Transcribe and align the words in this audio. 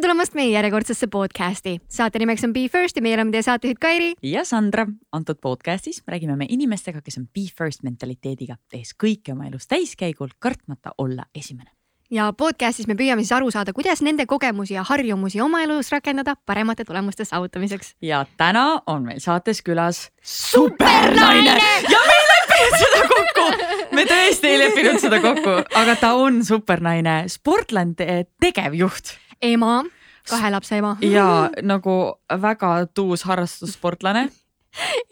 tulemast 0.00 0.34
meie 0.34 0.50
järjekordsesse 0.54 1.06
podcasti. 1.12 1.80
saate 1.88 2.18
nimeks 2.18 2.44
on 2.44 2.52
Be 2.52 2.68
First 2.72 2.96
ja 2.96 3.02
meie 3.02 3.14
oleme 3.18 3.34
teie 3.34 3.42
saatejuhid 3.42 3.78
Kairi. 3.80 4.12
ja 4.22 4.44
Sandra. 4.44 4.86
antud 5.12 5.36
podcastis 5.40 6.02
räägime 6.08 6.36
me 6.36 6.46
inimestega, 6.48 7.00
kes 7.00 7.18
on 7.18 7.26
Be 7.26 7.44
First 7.58 7.82
mentaliteediga, 7.82 8.56
tehes 8.70 8.94
kõike 9.04 9.32
oma 9.32 9.46
elus 9.46 9.66
täiskäigul, 9.68 10.32
kartmata 10.38 10.94
olla 10.98 11.24
esimene. 11.34 11.70
ja 12.10 12.32
podcastis 12.32 12.86
me 12.86 12.94
püüame 12.94 13.20
siis 13.20 13.32
aru 13.32 13.50
saada, 13.50 13.72
kuidas 13.72 14.00
nende 14.00 14.26
kogemusi 14.26 14.74
ja 14.74 14.82
harjumusi 14.88 15.40
oma 15.40 15.62
elus 15.62 15.92
rakendada 15.92 16.36
paremate 16.46 16.84
tulemuste 16.84 17.24
saavutamiseks. 17.24 17.94
ja 18.02 18.24
täna 18.36 18.82
on 18.86 19.04
meil 19.04 19.20
saates 19.20 19.62
külas 19.62 20.08
supernaine 20.22 21.58
ja 21.92 22.04
me 22.08 22.20
ei 22.20 22.28
leppinud 22.34 22.78
seda 22.84 23.08
kokku. 23.08 23.48
me 23.92 24.04
tõesti 24.04 24.46
ei 24.46 24.58
leppinud 24.58 25.00
seda 25.00 25.20
kokku, 25.20 25.58
aga 25.74 25.96
ta 25.96 26.14
on 26.14 26.44
supernaine, 26.44 27.24
Sportland 27.28 28.00
tegevjuht 28.40 29.18
ema, 29.42 29.84
kahe 30.28 30.50
lapse 30.50 30.76
ema. 30.76 30.96
ja 31.00 31.48
nagu 31.72 31.96
väga 32.42 32.86
tuus 32.94 33.24
harrastussportlane 33.24 34.28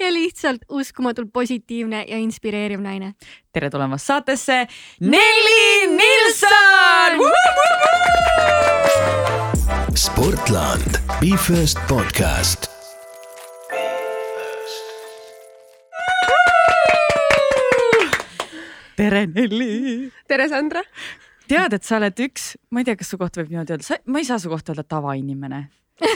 ja 0.00 0.10
lihtsalt 0.14 0.62
uskumatult 0.70 1.32
positiivne 1.32 2.04
ja 2.08 2.18
inspireeriv 2.18 2.80
naine. 2.80 3.14
tere 3.52 3.70
tulemast 3.70 4.06
saatesse, 4.06 4.66
Nelli 5.00 5.86
Nilsson! 5.96 7.20
Sportland, 9.98 10.98
Be 11.20 11.36
First 11.36 11.78
podcast. 11.88 12.68
tere, 18.96 19.26
Nelli! 19.26 20.10
tere, 20.28 20.48
Sandra! 20.48 20.82
Tead, 21.48 21.76
et 21.76 21.86
sa 21.86 21.98
oled 21.98 22.22
üks, 22.28 22.52
ma 22.72 22.82
ei 22.82 22.88
tea, 22.88 22.98
kas 23.00 23.12
su 23.12 23.18
kohta 23.20 23.42
võib 23.42 23.52
niimoodi 23.54 23.76
öelda, 23.76 23.98
ma 24.06 24.22
ei 24.22 24.28
saa 24.28 24.40
su 24.42 24.52
kohta 24.52 24.74
öelda 24.74 24.86
tavainimene, 24.88 25.62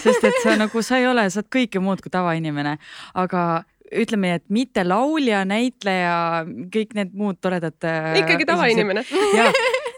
sest 0.05 0.25
et 0.29 0.41
sa 0.45 0.57
nagu, 0.61 0.83
sa 0.85 1.01
ei 1.01 1.09
ole, 1.11 1.29
sa 1.33 1.43
oled 1.43 1.53
kõike 1.59 1.83
muud 1.83 2.03
kui 2.05 2.13
tavainimene, 2.13 2.77
aga 3.19 3.47
ütleme, 3.93 4.37
et 4.39 4.47
mitte 4.53 4.85
laulja, 4.87 5.43
näitleja, 5.49 6.45
kõik 6.73 6.95
need 6.97 7.11
muud 7.19 7.37
toredad. 7.45 7.77
Äh, 7.85 8.23
ikkagi 8.23 8.47
tavainimene. 8.49 9.05
ja, 9.37 9.51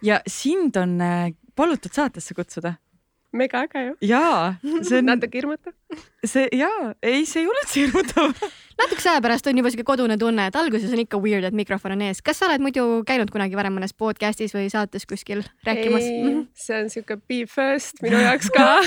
ja 0.03 0.23
sind 0.27 0.75
on 0.81 0.97
äh, 1.05 1.29
palutud 1.55 1.95
saatesse 1.95 2.35
kutsuda 2.35 2.75
mega 3.35 3.65
äge 3.67 3.83
ju. 3.89 3.95
jaa, 4.09 4.55
on 4.65 5.09
natuke 5.09 5.39
hirmutav. 5.41 5.75
see 6.25 6.47
jaa, 6.55 6.95
ei, 7.03 7.25
see 7.27 7.43
ei 7.43 7.51
ole 7.51 7.61
üldse 7.65 7.81
hirmutav 7.83 8.51
natukese 8.81 9.11
aja 9.13 9.23
pärast 9.25 9.47
on 9.51 9.59
juba 9.61 9.71
siuke 9.73 9.87
kodune 9.87 10.17
tunne, 10.21 10.49
et 10.51 10.57
alguses 10.59 10.93
on 10.93 11.03
ikka 11.03 11.21
weird, 11.23 11.47
et 11.49 11.57
mikrofon 11.57 11.95
on 11.97 12.03
ees. 12.09 12.23
kas 12.25 12.41
sa 12.41 12.49
oled 12.49 12.65
muidu 12.65 13.03
käinud 13.09 13.31
kunagi 13.35 13.59
varem 13.59 13.75
mõnes 13.77 13.95
podcast'is 13.97 14.55
või 14.57 14.69
saates 14.73 15.07
kuskil 15.11 15.45
rääkimas? 15.67 16.03
ei, 16.03 16.35
see 16.59 16.81
on 16.83 16.91
siuke 16.93 17.19
be 17.29 17.45
first 17.51 18.03
minu 18.05 18.21
jaoks 18.23 18.51
ka 18.55 18.67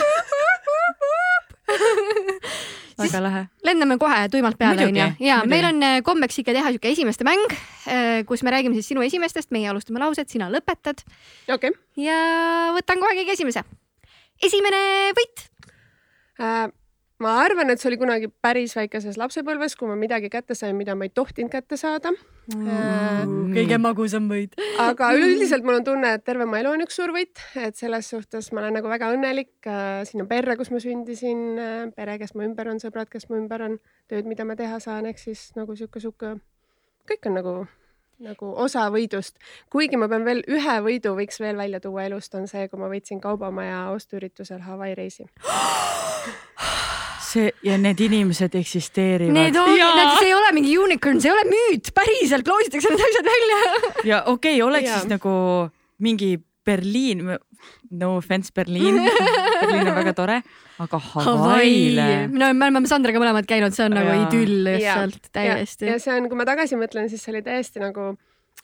väga 2.97 3.19
lahe. 3.23 3.41
lendame 3.67 3.97
kohe 4.01 4.27
tuimalt 4.33 4.57
peale, 4.59 4.87
onju. 4.89 5.09
ja 5.23 5.41
meil 5.49 5.65
on 5.71 5.83
äh, 5.85 5.99
kombeks 6.05 6.39
ikka 6.43 6.55
teha 6.57 6.71
siuke 6.75 6.91
esimeste 6.93 7.27
mäng, 7.27 7.45
äh, 7.87 8.23
kus 8.27 8.43
me 8.43 8.53
räägime 8.53 8.77
siis 8.77 8.89
sinu 8.93 9.03
esimestest, 9.05 9.51
meie 9.55 9.69
alustame 9.71 10.01
lauset, 10.03 10.29
sina 10.29 10.51
lõpetad. 10.53 11.03
okei 11.47 11.73
okay.. 11.73 11.77
ja 12.01 12.17
võtan 12.77 13.03
kohe 13.03 13.19
kõige 13.21 13.37
esimese 13.37 13.65
esimene 14.43 14.81
võit 15.17 15.47
äh,? 16.41 16.67
Ma 17.23 17.33
arvan, 17.41 17.71
et 17.73 17.81
see 17.81 17.89
oli 17.89 17.97
kunagi 17.97 18.29
päris 18.43 18.75
väikeses 18.77 19.17
lapsepõlves, 19.17 19.75
kui 19.77 19.89
ma 19.89 19.95
midagi 19.97 20.29
kätte 20.33 20.55
sain, 20.57 20.75
mida 20.77 20.93
ma 20.95 21.07
ei 21.07 21.13
tohtinud 21.13 21.51
kätte 21.53 21.79
saada 21.79 22.11
mm,. 22.13 22.67
Äh, 22.67 23.23
kõige 23.55 23.79
magusam 23.81 24.27
võit 24.29 24.53
aga 24.81 25.09
üleüldiselt 25.17 25.65
mul 25.65 25.79
on 25.79 25.87
tunne, 25.87 26.13
et 26.19 26.25
terve 26.27 26.45
mu 26.49 26.59
elu 26.59 26.75
on 26.75 26.85
üks 26.85 26.99
suur 26.99 27.13
võit, 27.15 27.41
et 27.57 27.79
selles 27.79 28.11
suhtes 28.13 28.51
ma 28.53 28.61
olen 28.61 28.77
nagu 28.79 28.91
väga 28.91 29.09
õnnelik 29.15 29.69
äh, 29.69 30.03
sinna 30.09 30.27
perre, 30.29 30.57
kus 30.59 30.69
ma 30.73 30.81
sündisin 30.83 31.41
äh,, 31.57 31.81
pere, 31.97 32.19
kes 32.21 32.35
mu 32.37 32.45
ümber 32.45 32.69
on, 32.69 32.81
sõbrad, 32.83 33.09
kes 33.13 33.29
mu 33.31 33.41
ümber 33.41 33.65
on, 33.65 33.81
tööd, 34.11 34.29
mida 34.29 34.45
ma 34.45 34.57
teha 34.59 34.77
saan, 34.83 35.09
ehk 35.09 35.21
siis 35.21 35.49
nagu 35.57 35.75
sihuke, 35.77 36.03
sihuke, 36.03 36.37
kõik 37.09 37.29
on 37.31 37.37
nagu 37.41 37.57
nagu 38.23 38.49
osa 38.57 38.87
võidust. 38.93 39.35
kuigi 39.69 39.97
ma 39.97 40.07
pean 40.09 40.25
veel 40.25 40.41
ühe 40.49 40.77
võidu 40.85 41.13
võiks 41.17 41.37
veel 41.41 41.57
välja 41.57 41.81
tuua 41.81 42.07
elust, 42.09 42.33
on 42.37 42.47
see, 42.49 42.65
kui 42.69 42.81
ma 42.81 42.89
võitsin 42.89 43.21
Kaubamaja 43.21 43.87
ostuüritusel 43.93 44.63
Hawaii 44.65 44.95
reisi 44.97 45.27
see 47.37 47.53
ja 47.65 47.77
need 47.81 48.01
inimesed 48.03 48.57
eksisteerivad. 48.59 49.35
Need 49.35 49.57
on, 49.61 49.73
see 50.17 50.29
ei 50.29 50.35
ole 50.35 50.51
mingi 50.57 50.75
unicorn, 50.81 51.21
see 51.21 51.31
ei 51.31 51.35
ole 51.35 51.45
müüt, 51.49 51.91
päriselt 51.95 52.49
loositakse 52.49 52.93
need 52.93 53.05
asjad 53.09 53.31
välja. 53.31 53.59
ja 54.11 54.21
okei 54.25 54.57
okay,, 54.57 54.67
oleks 54.67 54.89
ja. 54.89 54.99
siis 54.99 55.11
nagu 55.11 55.33
mingi 56.03 56.35
Berliin, 56.67 57.21
no 57.95 58.09
offense 58.17 58.51
Berliin 58.55 58.97
Berliin 58.99 59.87
on 59.87 59.95
väga 59.95 60.13
tore, 60.17 60.41
aga 60.83 60.99
Hawaii'le. 61.13 62.07
no 62.33 62.49
me 62.53 62.67
oleme 62.67 62.89
Sandraga 62.91 63.21
mõlemad 63.23 63.47
käinud, 63.47 63.75
see 63.75 63.85
on 63.87 63.95
nagu 63.95 64.09
ja. 64.11 64.17
nagu 64.17 64.27
idüll 64.27 64.67
lihtsalt 64.67 65.31
täiesti. 65.31 65.87
ja 65.87 65.95
see 66.03 66.17
on, 66.17 66.27
kui 66.27 66.39
ma 66.39 66.47
tagasi 66.49 66.79
mõtlen, 66.79 67.07
siis 67.11 67.23
see 67.23 67.31
oli 67.35 67.43
täiesti 67.45 67.83
nagu, 67.83 68.11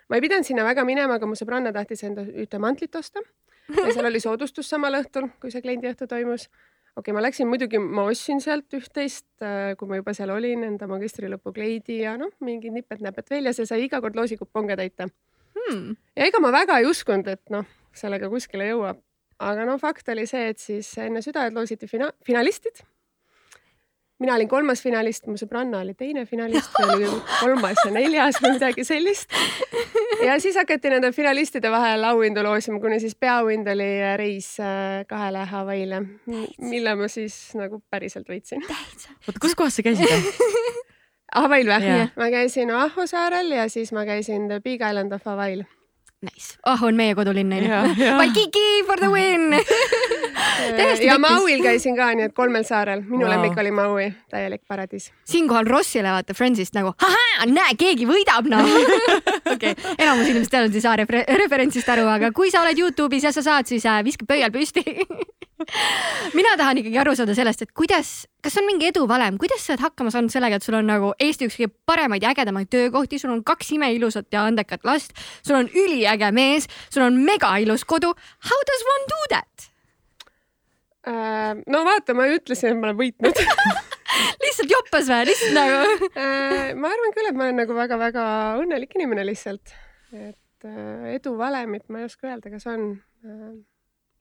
ma 0.09 0.19
ei 0.19 0.25
pidanud 0.25 0.47
sinna 0.47 0.67
väga 0.67 0.83
minema, 0.87 1.15
aga 1.21 1.29
mu 1.29 1.39
sõbranna 1.39 1.71
tahtis 1.75 2.03
enda 2.09 2.27
ühte 2.27 2.59
mantlit 2.59 2.99
osta 2.99 3.23
ja 3.71 3.87
seal 3.95 4.11
oli 4.11 4.19
soodustus 4.19 4.69
samal 4.69 4.99
õhtul, 4.99 5.29
kui 5.39 5.53
see 5.53 5.63
kliendiõhtu 5.63 6.07
toimus. 6.09 6.49
Okei 6.95 7.11
okay,, 7.11 7.15
ma 7.17 7.23
läksin 7.25 7.49
muidugi, 7.49 7.79
ma 7.81 8.05
ostsin 8.09 8.41
sealt 8.43 8.73
üht-teist, 8.77 9.27
äh, 9.41 9.73
kui 9.79 9.89
ma 9.89 9.97
juba 9.99 10.13
seal 10.13 10.33
olin, 10.33 10.65
enda 10.67 10.87
magistrilõpu 10.89 11.53
kleidi 11.55 12.01
ja 12.03 12.15
noh, 12.19 12.33
mingid 12.45 12.75
nipet-näpet 12.75 13.33
veel 13.33 13.49
ja 13.49 13.55
see 13.57 13.65
sai 13.69 13.83
iga 13.87 14.01
kord 14.01 14.17
loosikuponge 14.19 14.77
täita. 14.79 15.09
Hmm.. 15.53 15.95
ja 16.17 16.27
ega 16.29 16.41
ma 16.43 16.53
väga 16.53 16.79
ei 16.81 16.89
uskunud, 16.89 17.27
et 17.29 17.53
noh, 17.53 17.65
sellega 17.97 18.29
kuskile 18.29 18.69
jõuab. 18.71 19.01
Aga 19.43 19.65
no 19.67 19.77
fakt 19.81 20.09
oli 20.13 20.25
see, 20.29 20.51
et 20.53 20.61
siis 20.61 20.87
enne 21.01 21.23
südaööd 21.25 21.55
loositi 21.57 21.89
fina-, 21.89 22.13
finalistid. 22.25 22.83
Mina 24.23 24.37
olin 24.37 24.47
kolmas 24.47 24.81
finalist, 24.83 25.25
mu 25.27 25.35
sõbranna 25.39 25.81
oli 25.83 25.93
teine 25.99 26.23
finalist, 26.29 26.71
oli 26.83 27.09
kolmas 27.41 27.81
ja 27.83 27.91
neljas 27.91 28.39
või 28.43 28.55
midagi 28.55 28.85
sellist. 28.87 29.35
ja 30.23 30.37
siis 30.39 30.55
hakati 30.59 30.93
nende 30.93 31.11
finalistide 31.15 31.71
vahel 31.73 32.07
auhindu 32.07 32.43
loosima, 32.45 32.79
kuni 32.83 33.01
siis 33.03 33.17
peaauhind 33.19 33.67
oli 33.73 33.89
reis 34.19 34.53
äh, 34.63 35.03
kahele 35.09 35.43
Hawaii'le, 35.51 36.01
mille 36.63 36.95
ma 36.99 37.11
siis 37.11 37.35
nagu 37.59 37.81
päriselt 37.91 38.29
võitsin. 38.31 38.63
oota, 38.63 39.39
kus 39.41 39.57
kohas 39.59 39.79
sa 39.79 39.85
käisid? 39.85 40.07
Hawaii'l 41.33 41.71
või 41.73 41.87
yeah.? 41.89 42.11
ma 42.15 42.29
käisin 42.31 42.71
Oahu 42.71 43.07
saarel 43.09 43.51
ja 43.51 43.67
siis 43.69 43.91
ma 43.91 44.05
käisin 44.05 44.47
The 44.47 44.61
Big 44.63 44.81
Island 44.81 45.15
of 45.15 45.25
Hawaii'l 45.25 45.65
Nice. 46.23 46.55
oh, 46.63 46.79
on 46.87 46.95
meie 46.95 47.15
kodulinn 47.19 47.51
onju. 47.51 47.79
Waikiki 48.15 48.85
for 48.87 48.95
the 49.01 49.09
win 49.11 49.51
ja 51.07 51.17
Mauil 51.19 51.63
käisin 51.63 51.97
ka, 51.97 52.09
nii 52.17 52.29
et 52.29 52.35
kolmel 52.37 52.65
saarel. 52.67 53.03
minu 53.07 53.25
wow. 53.25 53.33
lemmik 53.33 53.57
oli 53.59 53.71
Maui, 53.71 54.07
täielik 54.31 54.63
paradiis. 54.67 55.11
siinkohal 55.29 55.67
Rossile 55.69 56.11
vaata 56.13 56.33
Friendsist 56.37 56.75
nagu, 56.77 56.93
näe, 57.51 57.77
keegi 57.79 58.07
võidab 58.09 58.49
noh. 58.51 58.67
okei 59.53 59.73
okay., 59.75 59.95
enamus 59.97 60.29
inimesed 60.29 60.51
teavad 60.53 60.75
siis 60.75 60.85
saare 60.87 61.07
referentsist 61.43 61.89
aru, 61.89 62.07
aga 62.09 62.31
kui 62.35 62.51
sa 62.53 62.63
oled 62.63 62.79
Youtube'is 62.79 63.27
ja 63.27 63.33
sa 63.35 63.45
saad, 63.45 63.69
siis 63.69 63.85
äh, 63.89 64.03
viska 64.05 64.27
pöial 64.29 64.53
püsti 64.53 64.83
mina 66.37 66.55
tahan 66.57 66.79
ikkagi 66.81 66.99
aru 67.01 67.15
saada 67.17 67.35
sellest, 67.37 67.65
et 67.65 67.73
kuidas, 67.75 68.13
kas 68.43 68.57
on 68.59 68.67
mingi 68.67 68.89
eduvalem, 68.89 69.37
kuidas 69.41 69.65
sa 69.65 69.73
oled 69.73 69.85
hakkama 69.85 70.13
saanud 70.13 70.33
sellega, 70.33 70.59
et 70.59 70.65
sul 70.65 70.77
on 70.79 70.89
nagu 70.89 71.13
Eesti 71.23 71.49
üks 71.49 71.59
kõige 71.59 71.73
paremaid 71.89 72.25
ja 72.25 72.33
ägedamaid 72.33 72.71
töökohti, 72.73 73.19
sul 73.21 73.33
on 73.35 73.43
kaks 73.47 73.73
imeilusat 73.77 74.29
ja 74.33 74.45
andekat 74.49 74.85
last, 74.87 75.13
sul 75.45 75.59
on 75.61 75.69
üliäge 75.69 76.31
mees, 76.35 76.69
sul 76.93 77.05
on 77.07 77.21
mega 77.25 77.55
ilus 77.63 77.85
kodu. 77.87 78.13
How 78.49 78.65
does 78.69 78.89
one 78.95 79.11
do 79.11 79.21
that? 79.35 79.72
Äh, 81.03 81.55
no 81.67 81.81
vaata, 81.83 82.15
ma 82.15 82.29
ütlesin, 82.31 82.71
et 82.71 82.79
ma 82.79 82.89
olen 82.89 82.99
võitnud. 83.01 83.41
Lihtsalt 84.43 84.71
joppas 84.71 85.09
või, 85.09 85.25
lihtsalt 85.31 85.55
nagu 85.55 86.07
äh, 86.21 86.71
ma 86.77 86.91
arvan 86.93 87.13
küll, 87.15 87.27
et 87.27 87.37
ma 87.37 87.47
olen 87.47 87.59
nagu 87.63 87.75
väga-väga 87.75 88.25
õnnelik 88.61 88.93
inimene 88.95 89.23
lihtsalt, 89.25 89.73
et 90.13 90.67
äh, 90.69 91.07
eduvalemit 91.15 91.87
ma 91.89 92.03
ei 92.03 92.07
oska 92.07 92.29
öelda, 92.29 92.51
kas 92.53 92.67
on. 92.69 92.91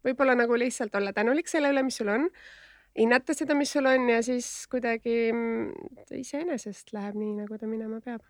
Võib-olla 0.03 0.34
nagu 0.38 0.56
lihtsalt 0.59 0.94
olla 0.98 1.12
tänulik 1.15 1.50
selle 1.50 1.70
üle, 1.75 1.84
mis 1.87 1.98
sul 2.00 2.09
on, 2.10 2.25
hinnata 2.99 3.35
seda, 3.37 3.55
mis 3.58 3.70
sul 3.75 3.87
on 3.90 4.08
ja 4.11 4.23
siis 4.25 4.49
kuidagi 4.73 5.17
mm, 5.35 5.93
iseenesest 6.19 6.94
läheb 6.96 7.19
nii, 7.19 7.37
nagu 7.43 7.58
ta 7.61 7.69
minema 7.70 8.00
peab. 8.02 8.25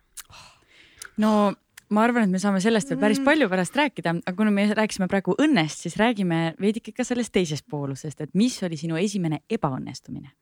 no 1.23 1.53
ma 1.89 2.05
arvan, 2.07 2.27
et 2.27 2.33
me 2.33 2.39
saame 2.41 2.61
sellest 2.63 2.89
veel 2.91 3.01
päris 3.01 3.19
mm. 3.19 3.27
palju 3.27 3.49
pärast 3.51 3.75
rääkida, 3.77 4.15
aga 4.23 4.37
kuna 4.37 4.53
me 4.53 4.67
rääkisime 4.73 5.09
praegu 5.11 5.35
õnnest, 5.41 5.83
siis 5.85 5.97
räägime 5.99 6.53
veidike 6.61 6.93
ka 6.95 7.05
sellest 7.07 7.33
teisest 7.35 7.67
poolusest, 7.69 8.21
et 8.21 8.33
mis 8.37 8.55
oli 8.63 8.79
sinu 8.79 8.99
esimene 9.01 9.43
ebaõnnestumine? 9.49 10.33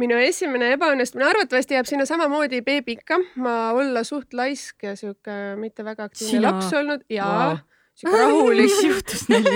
minu 0.00 0.16
esimene 0.16 0.70
ebaõnnestumine 0.72 1.26
arvatavasti 1.28 1.76
jääb 1.76 1.84
sinna 1.84 2.06
samamoodi 2.08 2.62
beebi 2.64 2.94
ikka, 2.96 3.18
ma 3.44 3.74
olla 3.76 4.00
suht 4.08 4.32
laisk 4.32 4.86
ja 4.86 4.94
sihuke 4.96 5.34
mitte 5.60 5.84
väga 5.84 6.06
aktiivne 6.08 6.30
Sina. 6.30 6.48
laps 6.48 6.72
olnud 6.78 7.04
ja 7.12 7.26
wow 7.28 7.58
sihuke 8.02 8.18
rahulik. 8.18 8.66
mis 8.66 8.80
juhtus 8.88 9.26
neil? 9.30 9.46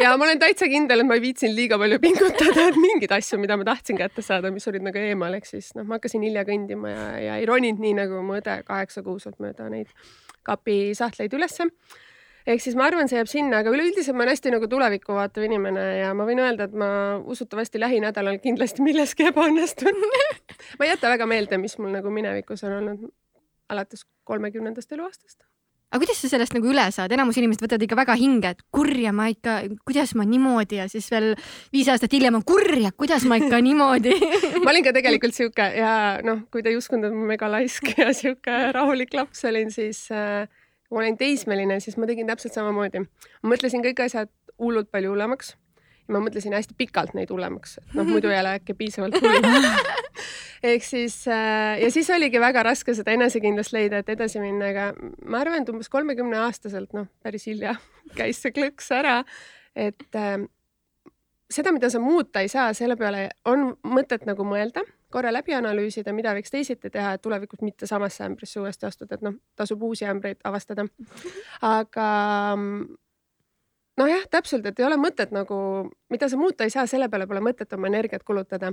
ja 0.00 0.12
ma 0.16 0.26
olen 0.26 0.40
täitsa 0.42 0.68
kindel, 0.70 1.02
et 1.02 1.08
ma 1.08 1.16
ei 1.16 1.24
viitsinud 1.24 1.56
liiga 1.56 1.78
palju 1.80 2.00
pingutada, 2.02 2.66
et 2.68 2.78
mingeid 2.80 3.14
asju, 3.16 3.40
mida 3.42 3.56
ma 3.60 3.66
tahtsin 3.68 3.98
kätte 4.00 4.24
saada, 4.24 4.52
mis 4.54 4.68
olid 4.70 4.84
nagu 4.86 5.00
eemal, 5.00 5.34
ehk 5.38 5.48
siis 5.48 5.72
noh, 5.78 5.86
ma 5.88 5.98
hakkasin 5.98 6.24
hilja 6.26 6.44
kõndima 6.48 6.92
ja, 6.92 7.08
ja 7.24 7.40
ei 7.40 7.48
roninud 7.48 7.82
nii 7.82 7.96
nagu 8.02 8.22
mu 8.26 8.38
õde 8.38 8.60
kaheksa 8.68 9.04
kuuselt 9.06 9.40
mööda 9.42 9.70
neid 9.72 9.90
kapisahtleid 10.46 11.34
ülesse. 11.36 11.68
ehk 12.48 12.64
siis 12.64 12.76
ma 12.78 12.86
arvan, 12.88 13.08
see 13.10 13.18
jääb 13.20 13.30
sinna, 13.30 13.60
aga 13.62 13.72
üleüldiselt 13.72 14.16
ma 14.16 14.24
olen 14.24 14.34
hästi 14.34 14.54
nagu 14.56 14.68
tulevikku 14.70 15.16
vaatav 15.16 15.44
inimene 15.46 15.86
ja 16.00 16.12
ma 16.16 16.26
võin 16.28 16.40
öelda, 16.42 16.68
et 16.68 16.76
ma 16.76 16.90
usutavasti 17.20 17.80
lähinädalal 17.80 18.40
kindlasti 18.44 18.84
milleski 18.84 19.28
ebaõnnestun 19.30 20.04
ma 20.78 20.86
ei 20.86 20.92
jäta 20.94 21.12
väga 21.12 21.28
meelde, 21.30 21.60
mis 21.62 21.78
mul 21.78 21.94
nagu 21.96 22.12
minevikus 22.12 22.64
on 22.68 22.78
olnud 22.80 23.08
alates 23.70 24.04
kolmekümnendast 24.26 24.92
eluaastast 24.96 25.49
aga 25.90 26.00
kuidas 26.04 26.20
sa 26.22 26.30
sellest 26.30 26.54
nagu 26.54 26.70
üle 26.70 26.84
saad, 26.94 27.10
enamus 27.14 27.38
inimesed 27.40 27.64
võtavad 27.64 27.84
ikka 27.86 27.98
väga 27.98 28.16
hinge, 28.20 28.52
et 28.54 28.62
kurja 28.74 29.10
ma 29.16 29.26
ikka, 29.32 29.56
kuidas 29.86 30.14
ma 30.18 30.26
niimoodi? 30.28 30.78
Ja 30.78 30.86
siis 30.90 31.08
veel 31.10 31.32
viis 31.74 31.90
aastat 31.90 32.14
hiljem 32.14 32.38
on 32.38 32.44
kurja, 32.46 32.92
kuidas 32.94 33.26
ma 33.26 33.40
ikka 33.40 33.58
niimoodi? 33.64 34.14
Ma 34.64 34.70
olin 34.70 34.84
ka 34.86 34.92
tegelikult 34.94 35.34
sihuke 35.34 35.66
ja 35.74 35.92
noh, 36.26 36.44
kui 36.52 36.62
te 36.62 36.70
ei 36.70 36.78
uskunud, 36.78 37.08
et 37.08 37.16
ma 37.16 37.30
mega 37.32 37.48
laisk 37.50 37.90
ja 37.98 38.10
sihuke 38.14 38.58
rahulik 38.76 39.14
laps 39.16 39.42
olin, 39.48 39.72
siis 39.74 40.04
äh, 40.14 40.46
kui 40.86 40.98
ma 40.98 41.02
olin 41.04 41.18
teismeline, 41.18 41.80
siis 41.82 41.98
ma 41.98 42.06
tegin 42.10 42.28
täpselt 42.30 42.54
samamoodi. 42.54 43.02
ma 43.42 43.52
mõtlesin 43.54 43.82
kõik 43.84 44.04
asjad 44.06 44.30
hullult 44.60 44.90
palju 44.92 45.14
hullemaks 45.14 45.54
ma 46.10 46.22
mõtlesin 46.22 46.54
hästi 46.56 46.76
pikalt 46.78 47.14
neid 47.16 47.32
hullemaks, 47.32 47.78
et 47.80 47.96
noh, 47.98 48.08
muidu 48.08 48.30
ei 48.32 48.40
ole 48.40 48.56
äkki 48.58 48.76
piisavalt 48.78 49.18
hull 49.22 49.68
ehk 50.62 50.84
siis 50.84 51.22
äh, 51.28 51.80
ja 51.80 51.90
siis 51.90 52.10
oligi 52.10 52.40
väga 52.40 52.62
raske 52.66 52.94
seda 52.96 53.14
enesekindlust 53.16 53.74
leida, 53.76 54.02
et 54.02 54.12
edasi 54.12 54.42
minna, 54.42 54.70
aga 54.72 55.10
ma 55.24 55.40
arvan, 55.40 55.64
et 55.64 55.72
umbes 55.72 55.88
kolmekümne 55.92 56.40
aastaselt, 56.44 56.92
noh, 56.96 57.08
päris 57.24 57.46
hilja 57.48 57.76
käis 58.18 58.42
see 58.42 58.54
klõks 58.56 58.90
ära, 58.94 59.20
et 59.76 60.18
äh, 60.18 60.38
seda, 61.50 61.72
mida 61.74 61.90
sa 61.92 62.02
muuta 62.02 62.44
ei 62.44 62.50
saa, 62.52 62.72
selle 62.76 62.96
peale 63.00 63.28
on 63.48 63.72
mõtet 63.88 64.26
nagu 64.28 64.44
mõelda, 64.46 64.84
korra 65.10 65.32
läbi 65.32 65.54
analüüsida, 65.56 66.12
mida 66.14 66.34
võiks 66.36 66.52
teisiti 66.52 66.90
teha, 66.92 67.16
et 67.16 67.22
tulevikus 67.24 67.64
mitte 67.66 67.88
samasse 67.90 68.22
ämbrisse 68.26 68.60
uuesti 68.62 68.86
astuda, 68.86 69.16
et 69.16 69.24
noh, 69.26 69.40
tasub 69.58 69.82
uusi 69.82 70.06
ämbreid 70.06 70.38
avastada. 70.46 70.86
aga 71.66 72.10
nojah, 73.98 74.24
täpselt, 74.30 74.66
et 74.66 74.80
ei 74.80 74.86
ole 74.86 74.98
mõtet 75.00 75.32
nagu, 75.34 75.58
mida 76.12 76.28
sa 76.30 76.38
muuta 76.40 76.66
ei 76.66 76.72
saa, 76.72 76.86
selle 76.90 77.10
peale 77.12 77.28
pole 77.30 77.42
mõtet 77.44 77.72
oma 77.76 77.90
energiat 77.90 78.24
kulutada. 78.26 78.72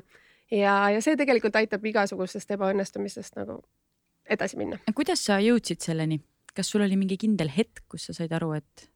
ja, 0.51 0.89
ja 0.93 1.01
see 1.03 1.17
tegelikult 1.19 1.55
aitab 1.55 1.85
igasugustest 1.85 2.51
ebaõnnestumistest 2.55 3.39
nagu 3.39 3.61
edasi 4.29 4.59
minna. 4.59 4.79
kuidas 4.95 5.25
sa 5.25 5.39
jõudsid 5.43 5.83
selleni, 5.83 6.21
kas 6.55 6.71
sul 6.71 6.85
oli 6.85 6.97
mingi 6.99 7.17
kindel 7.17 7.51
hetk, 7.53 7.85
kus 7.89 8.09
sa 8.09 8.17
said 8.17 8.33
aru, 8.33 8.53
et 8.59 8.89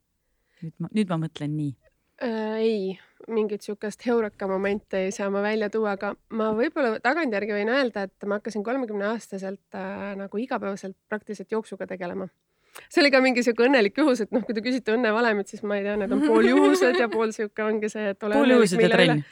nüüd 0.61 0.75
ma, 0.77 0.91
nüüd 0.91 1.13
ma 1.13 1.21
mõtlen 1.25 1.55
nii 1.57 1.73
äh,? 2.21 2.59
ei, 2.61 2.99
mingit 3.27 3.65
sihukest 3.65 4.05
heureka 4.05 4.47
momenti 4.47 5.07
ei 5.07 5.11
saa 5.15 5.29
ma 5.33 5.41
välja 5.41 5.69
tuua, 5.73 5.95
aga 5.97 6.13
ma 6.37 6.51
võib-olla 6.57 7.01
tagantjärgi 7.03 7.57
võin 7.57 7.73
öelda, 7.73 8.05
et 8.07 8.29
ma 8.29 8.39
hakkasin 8.39 8.63
kolmekümne 8.65 9.09
aastaselt 9.13 9.77
äh, 9.77 10.13
nagu 10.19 10.41
igapäevaselt 10.41 10.97
praktiliselt 11.09 11.51
jooksuga 11.51 11.89
tegelema 11.89 12.29
see 12.89 13.01
oli 13.03 13.11
ka 13.13 13.21
mingi 13.23 13.43
sihuke 13.45 13.65
õnnelik 13.67 13.97
juhus, 13.97 14.23
et 14.23 14.31
noh, 14.35 14.43
kui 14.47 14.55
te 14.57 14.63
küsite 14.65 14.95
õnnevalemit, 14.95 15.49
siis 15.51 15.63
ma 15.67 15.79
ei 15.79 15.85
tea, 15.85 15.97
need 15.99 16.13
on 16.15 16.23
pooljuhused 16.25 16.99
ja 16.99 17.09
pool 17.11 17.33
sihuke 17.35 17.65
ongi 17.65 17.89
see, 17.91 18.11
et 18.13 18.27
ole 18.27 18.37
pooljuhused 18.39 18.83
ja 18.83 18.91
trenn. 18.93 19.23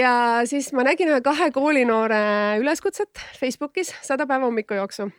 ja 0.00 0.12
siis 0.50 0.70
ma 0.76 0.84
nägin 0.86 1.10
ühe 1.12 1.22
kahe 1.24 1.50
koolinoore 1.54 2.20
üleskutset 2.62 3.24
Facebookis, 3.40 3.94
sada 4.06 4.28
päeva 4.30 4.48
hommikujooksu. 4.48 5.10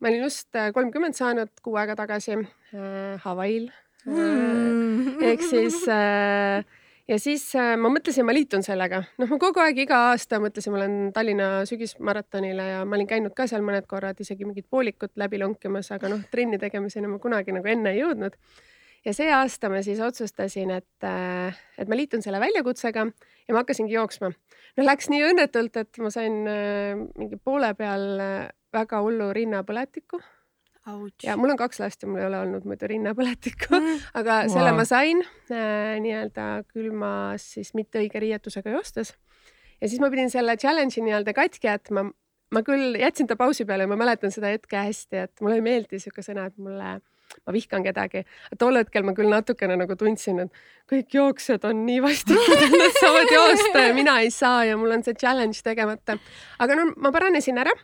ma 0.00 0.08
olin 0.08 0.26
just 0.26 0.48
äh, 0.56 0.72
kolmkümmend 0.74 1.18
saanud 1.18 1.52
kuu 1.62 1.76
aega 1.76 1.96
tagasi 1.96 2.38
äh, 2.38 3.20
Hawaii'l 3.24 3.70
äh,. 4.08 5.30
ehk 5.32 5.44
siis 5.44 5.82
äh, 5.88 6.64
ja 7.10 7.18
siis 7.18 7.44
äh, 7.58 7.74
ma 7.80 7.90
mõtlesin, 7.92 8.24
ma 8.26 8.34
liitun 8.34 8.64
sellega, 8.64 9.02
noh, 9.20 9.30
ma 9.30 9.38
kogu 9.42 9.62
aeg 9.64 9.82
iga 9.84 9.98
aasta 10.10 10.40
mõtlesin, 10.42 10.74
ma 10.74 10.80
olen 10.80 10.96
Tallinna 11.14 11.48
sügismaratonile 11.68 12.66
ja 12.74 12.82
ma 12.86 12.98
olin 12.98 13.10
käinud 13.10 13.34
ka 13.36 13.48
seal 13.50 13.64
mõned 13.66 13.88
korrad 13.90 14.20
isegi 14.22 14.46
mingit 14.46 14.68
poolikut 14.70 15.12
läbi 15.20 15.40
lonkimas, 15.42 15.90
aga 15.96 16.12
noh, 16.12 16.22
trenni 16.32 16.60
tegemiseni 16.62 17.10
ma 17.10 17.20
kunagi 17.22 17.54
nagu 17.56 17.70
enne 17.70 17.94
ei 17.94 18.02
jõudnud. 18.02 18.36
ja 19.04 19.14
see 19.16 19.30
aasta 19.32 19.70
ma 19.72 19.82
siis 19.82 20.00
otsustasin, 20.04 20.74
et, 20.76 21.06
äh, 21.06 21.60
et 21.78 21.88
ma 21.88 21.98
liitun 21.98 22.22
selle 22.22 22.40
väljakutsega 22.40 23.06
ja 23.06 23.54
ma 23.54 23.64
hakkasingi 23.64 23.96
jooksma. 23.96 24.32
no 24.76 24.86
läks 24.86 25.10
nii 25.10 25.24
õnnetult, 25.32 25.76
et 25.82 26.02
ma 26.04 26.12
sain 26.14 26.42
äh, 26.46 26.94
mingi 27.18 27.40
poole 27.42 27.74
peal 27.74 28.06
väga 28.70 29.02
hullu 29.02 29.32
rinnapõletiku 29.34 30.20
ja 31.24 31.36
mul 31.40 31.52
on 31.54 31.58
kaks 31.60 31.80
last 31.82 32.04
ja 32.04 32.08
mul 32.08 32.22
ei 32.22 32.28
ole 32.28 32.40
olnud 32.44 32.66
muidu 32.68 32.88
rinnapõletikku 32.90 33.72
mm., 33.76 34.06
aga 34.20 34.42
wow. 34.44 34.54
selle 34.54 34.72
ma 34.76 34.86
sain 34.88 35.22
äh, 35.24 35.98
nii-öelda 36.04 36.46
külmas 36.70 37.46
siis 37.56 37.74
mitte 37.78 38.02
õige 38.02 38.22
riietusega 38.22 38.74
joostes. 38.76 39.14
ja 39.80 39.88
siis 39.88 40.00
ma 40.02 40.10
pidin 40.12 40.32
selle 40.32 40.56
challenge'i 40.60 41.04
nii-öelda 41.06 41.34
katki 41.36 41.70
jätma. 41.70 42.08
ma 42.54 42.64
küll 42.66 42.98
jätsin 42.98 43.30
ta 43.30 43.38
pausi 43.40 43.64
peale 43.64 43.86
ja 43.86 43.92
ma 43.92 43.98
mäletan 44.00 44.34
seda 44.34 44.52
hetke 44.52 44.78
hästi, 44.78 45.26
et 45.28 45.44
mulle 45.44 45.60
ei 45.60 45.64
meeldi 45.64 46.00
sihuke 46.02 46.24
sõna, 46.26 46.48
et 46.50 46.56
mulle, 46.58 46.96
ma 47.46 47.54
vihkan 47.54 47.84
kedagi. 47.86 48.24
tol 48.58 48.80
hetkel 48.80 49.06
ma 49.06 49.14
küll 49.14 49.30
natukene 49.30 49.76
nagu 49.80 49.96
tundsin, 49.98 50.46
et 50.46 50.64
kõik 50.90 51.14
jooksjad 51.14 51.64
on 51.70 51.84
nii 51.86 52.02
vastikud, 52.02 52.66
et 52.66 52.74
nad 52.74 52.98
saavad 52.98 53.36
joosta 53.36 53.86
ja 53.86 53.94
mina 53.94 54.18
ei 54.24 54.34
saa 54.34 54.64
ja 54.70 54.80
mul 54.80 54.98
on 54.98 55.06
see 55.06 55.14
challenge 55.14 55.62
tegemata. 55.66 56.18
aga 56.58 56.80
no 56.80 56.90
ma 56.96 57.14
paranesin 57.14 57.62
ära 57.62 57.76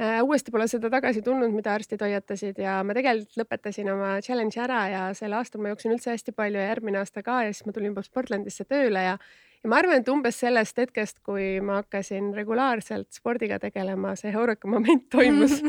uuesti 0.00 0.50
pole 0.50 0.66
seda 0.70 0.88
tagasi 0.90 1.20
tulnud, 1.22 1.52
mida 1.52 1.74
arstid 1.76 2.00
hoiatasid 2.00 2.58
ja 2.62 2.78
ma 2.86 2.94
tegelikult 2.96 3.36
lõpetasin 3.42 3.90
oma 3.92 4.14
challenge'i 4.24 4.62
ära 4.64 4.82
ja 4.88 5.02
sel 5.16 5.34
aastal 5.36 5.60
ma 5.62 5.72
jooksin 5.72 5.92
üldse 5.92 6.14
hästi 6.14 6.32
palju 6.36 6.60
ja 6.60 6.70
järgmine 6.70 7.02
aasta 7.02 7.22
ka 7.22 7.42
ja 7.46 7.52
siis 7.52 7.66
ma 7.68 7.74
tulin 7.76 7.92
juba 7.92 8.04
Sportlandisse 8.06 8.64
tööle 8.64 9.04
ja 9.04 9.18
ja 9.62 9.70
ma 9.70 9.78
arvan, 9.78 10.00
et 10.00 10.08
umbes 10.10 10.40
sellest 10.42 10.78
hetkest, 10.80 11.20
kui 11.22 11.60
ma 11.62 11.82
hakkasin 11.82 12.32
regulaarselt 12.34 13.12
spordiga 13.14 13.60
tegelema, 13.62 14.16
see 14.18 14.32
heureka 14.34 14.70
moment 14.70 15.04
toimus 15.12 15.60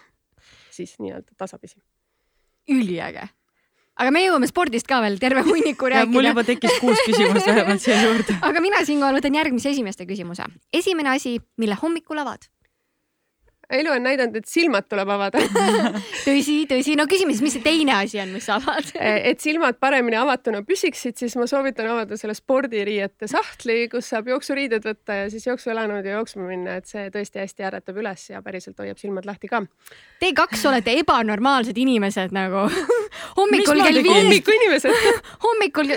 siis 0.76 0.96
nii-öelda 0.98 1.36
tasapisi. 1.38 1.78
üliäge 2.70 3.28
aga 4.00 4.12
me 4.14 4.22
jõuame 4.24 4.48
spordist 4.48 4.88
ka 4.88 5.02
veel 5.04 5.18
terve 5.20 5.44
hunniku 5.46 5.88
rääkida. 5.92 6.14
mul 6.14 6.30
juba 6.30 6.44
tekkis 6.48 6.78
kuus 6.80 7.02
küsimust 7.06 7.46
vähemalt 7.46 7.84
siia 7.84 8.00
juurde. 8.06 8.38
aga 8.48 8.64
mina 8.64 8.80
siinkohal 8.88 9.20
võtan 9.20 9.36
järgmise 9.36 9.74
esimeste 9.74 10.08
küsimuse. 10.08 10.48
esimene 10.72 11.14
asi, 11.14 11.36
mille 11.60 11.78
hommikul 11.82 12.24
avad 12.24 12.48
elu 13.70 13.92
on 13.94 14.02
näidanud, 14.04 14.36
et 14.40 14.48
silmad 14.48 14.86
tuleb 14.90 15.08
avada. 15.14 15.42
Tõsi, 16.26 16.62
tõsi, 16.68 16.94
no 16.98 17.06
küsime 17.10 17.32
siis, 17.32 17.42
mis 17.44 17.54
see 17.56 17.64
teine 17.64 17.94
asi 17.96 18.20
on, 18.20 18.32
mis 18.34 18.44
sa 18.46 18.58
avad 18.60 18.90
et 19.30 19.40
silmad 19.42 19.78
paremini 19.80 20.18
avatuna 20.20 20.62
püsiksid, 20.66 21.16
siis 21.20 21.36
ma 21.38 21.46
soovitan 21.50 21.88
avada 21.90 22.18
selle 22.20 22.34
spordiriiete 22.36 23.28
sahtli, 23.30 23.86
kus 23.92 24.10
saab 24.12 24.28
jooksuriided 24.30 24.84
võtta 24.86 25.22
ja 25.22 25.30
siis 25.32 25.46
jooksuelaanud 25.48 26.06
ja 26.06 26.18
jooksma 26.18 26.46
minna, 26.48 26.78
et 26.80 26.90
see 26.90 27.08
tõesti 27.14 27.42
hästi 27.42 27.66
äratab 27.70 28.00
üles 28.02 28.26
ja 28.32 28.42
päriselt 28.44 28.78
hoiab 28.80 29.00
silmad 29.00 29.28
lahti 29.28 29.50
ka. 29.50 29.62
Te 30.20 30.32
kaks 30.36 30.66
olete 30.70 30.96
ebanormaalsed 31.00 31.78
inimesed 31.80 32.34
nagu. 32.36 32.66
Hommikul 33.38 33.80
kell 33.82 34.02
viis. 34.02 34.12
hommikuinimesed 34.14 34.92
hommikul, 35.42 35.90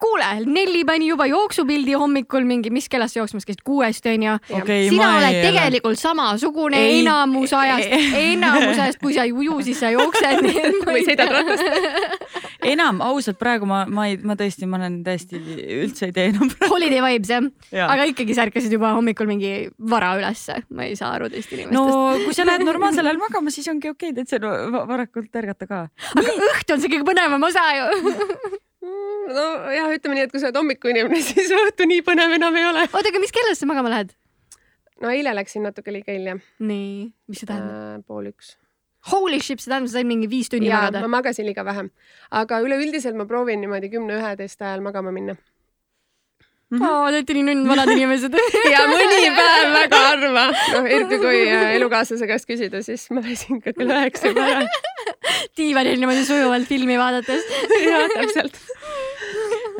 kuule, 0.00 0.28
Nelli 0.46 0.84
pani 0.84 1.08
juba 1.08 1.26
jooksupildi 1.30 1.94
hommikul 1.98 2.46
mingi, 2.48 2.70
mis 2.74 2.88
kellast 2.90 3.16
jooksmas 3.16 3.46
käisid, 3.46 3.62
kuuest 3.64 4.06
onju. 4.06 4.34
Okay,. 4.60 4.88
sina 4.88 5.10
oled 5.18 5.38
tegelikult 5.42 6.00
samasugune 6.00 6.80
ei 6.88 7.02
enamus 7.08 7.54
ajast, 7.56 7.94
enamus 8.28 8.78
ajast, 8.78 9.00
kui 9.02 9.16
sa 9.16 9.24
ei 9.26 9.32
uju, 9.34 9.58
siis 9.66 9.80
sa 9.82 9.90
jooksed 9.94 10.44
või 10.86 11.04
sõidad 11.06 11.32
ratast. 11.32 12.28
enam 12.68 13.00
ausalt 13.04 13.38
praegu 13.40 13.68
ma, 13.68 13.84
ma 13.90 14.08
ei, 14.10 14.18
ma 14.20 14.36
tõesti, 14.38 14.68
ma 14.70 14.78
olen 14.80 15.00
täiesti 15.06 15.40
üldse 15.80 16.08
ei 16.10 16.14
tee 16.16 16.28
enam. 16.32 16.52
Holiday 16.68 17.02
vibes 17.04 17.32
jah 17.32 17.48
ja.? 17.72 17.88
aga 17.88 18.08
ikkagi 18.12 18.36
sa 18.36 18.46
ärkasid 18.48 18.74
juba 18.74 18.92
hommikul 18.96 19.30
mingi 19.30 19.52
vara 19.78 20.14
ülesse, 20.20 20.60
ma 20.74 20.88
ei 20.88 20.96
saa 20.98 21.14
aru 21.16 21.30
teist 21.32 21.52
inimestest. 21.54 21.74
no 21.74 22.14
kui 22.26 22.36
sa 22.36 22.46
lähed 22.48 22.66
normaalsel 22.68 23.06
ajal 23.06 23.20
magama, 23.22 23.54
siis 23.54 23.68
ongi 23.72 23.92
okei 23.92 24.14
okay,, 24.14 24.28
seda 24.28 24.54
varakult 24.88 25.42
ärgata 25.42 25.68
ka. 25.70 25.84
aga 26.14 26.38
õhtu 26.52 26.76
on 26.76 26.84
see 26.84 26.92
kõige 26.94 27.08
põnevam 27.08 27.48
osa 27.48 27.66
ju 27.78 27.90
nojah, 29.34 29.90
ütleme 29.96 30.16
nii, 30.16 30.26
et 30.26 30.32
kui 30.32 30.40
sa 30.40 30.48
oled 30.48 30.60
hommikuinimene, 30.60 31.20
siis 31.28 31.52
õhtu 31.54 31.88
nii 31.88 32.04
põnev 32.06 32.38
enam 32.38 32.56
ei 32.58 32.66
ole. 32.68 32.86
oota, 32.88 33.10
aga 33.10 33.22
mis 33.22 33.34
kellast 33.34 33.64
sa 33.64 33.70
magama 33.70 33.92
lähed? 33.92 34.14
No 35.02 35.12
eile 35.14 35.34
läksin 35.36 35.66
natuke 35.66 35.92
liiga 35.94 36.14
hilja. 36.14 36.38
nii, 36.58 37.10
mis 37.28 37.42
see 37.42 37.50
tähendab 37.50 38.00
äh,? 38.00 38.06
pool 38.06 38.32
üks. 38.32 38.56
Holy 39.12 39.38
shit, 39.40 39.62
see 39.62 39.70
tähendab, 39.70 39.92
sa 39.92 40.00
said 40.00 40.10
mingi 40.10 40.30
viis 40.30 40.50
tundi 40.52 40.72
magada? 40.72 41.04
ma 41.06 41.18
magasin 41.18 41.46
liiga 41.48 41.64
vähe, 41.66 41.88
aga 42.42 42.64
üleüldiselt 42.64 43.18
ma 43.18 43.28
proovin 43.30 43.62
niimoodi 43.64 43.92
kümne-üheteist 43.94 44.64
ajal 44.64 44.84
magama 44.84 45.14
minna 45.14 45.36
mm. 46.70 46.78
-hmm. 46.78 46.84
oo, 46.88 47.06
te 47.06 47.16
olete 47.16 47.36
nii 47.36 47.46
nunnvanad 47.48 47.92
inimesed 47.94 48.36
ja 48.74 48.84
mõni 48.90 49.32
päev 49.38 49.72
väga 49.76 50.02
harva, 50.04 50.44
noh 50.74 50.90
eriti 50.96 51.20
kui 51.22 51.42
äh, 51.46 51.74
elukaaslase 51.78 52.28
käest 52.30 52.48
küsida, 52.50 52.82
siis 52.82 53.08
ma 53.10 53.24
väsin 53.24 53.62
ka 53.64 53.72
kell 53.72 53.94
üheksa 53.96 54.32
ära. 54.34 54.62
diivanil 55.58 56.00
niimoodi 56.00 56.24
sujuvalt 56.28 56.68
filmi 56.68 56.98
vaadates 57.00 57.46
jah, 57.88 58.08
täpselt 58.14 58.60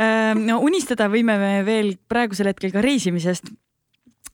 ähm, 0.00 0.46
no 0.48 0.60
unistada 0.64 1.10
võime 1.12 1.38
me 1.40 1.54
veel 1.66 1.96
praegusel 2.08 2.52
hetkel 2.52 2.74
ka 2.74 2.84
reisimisest 2.84 3.50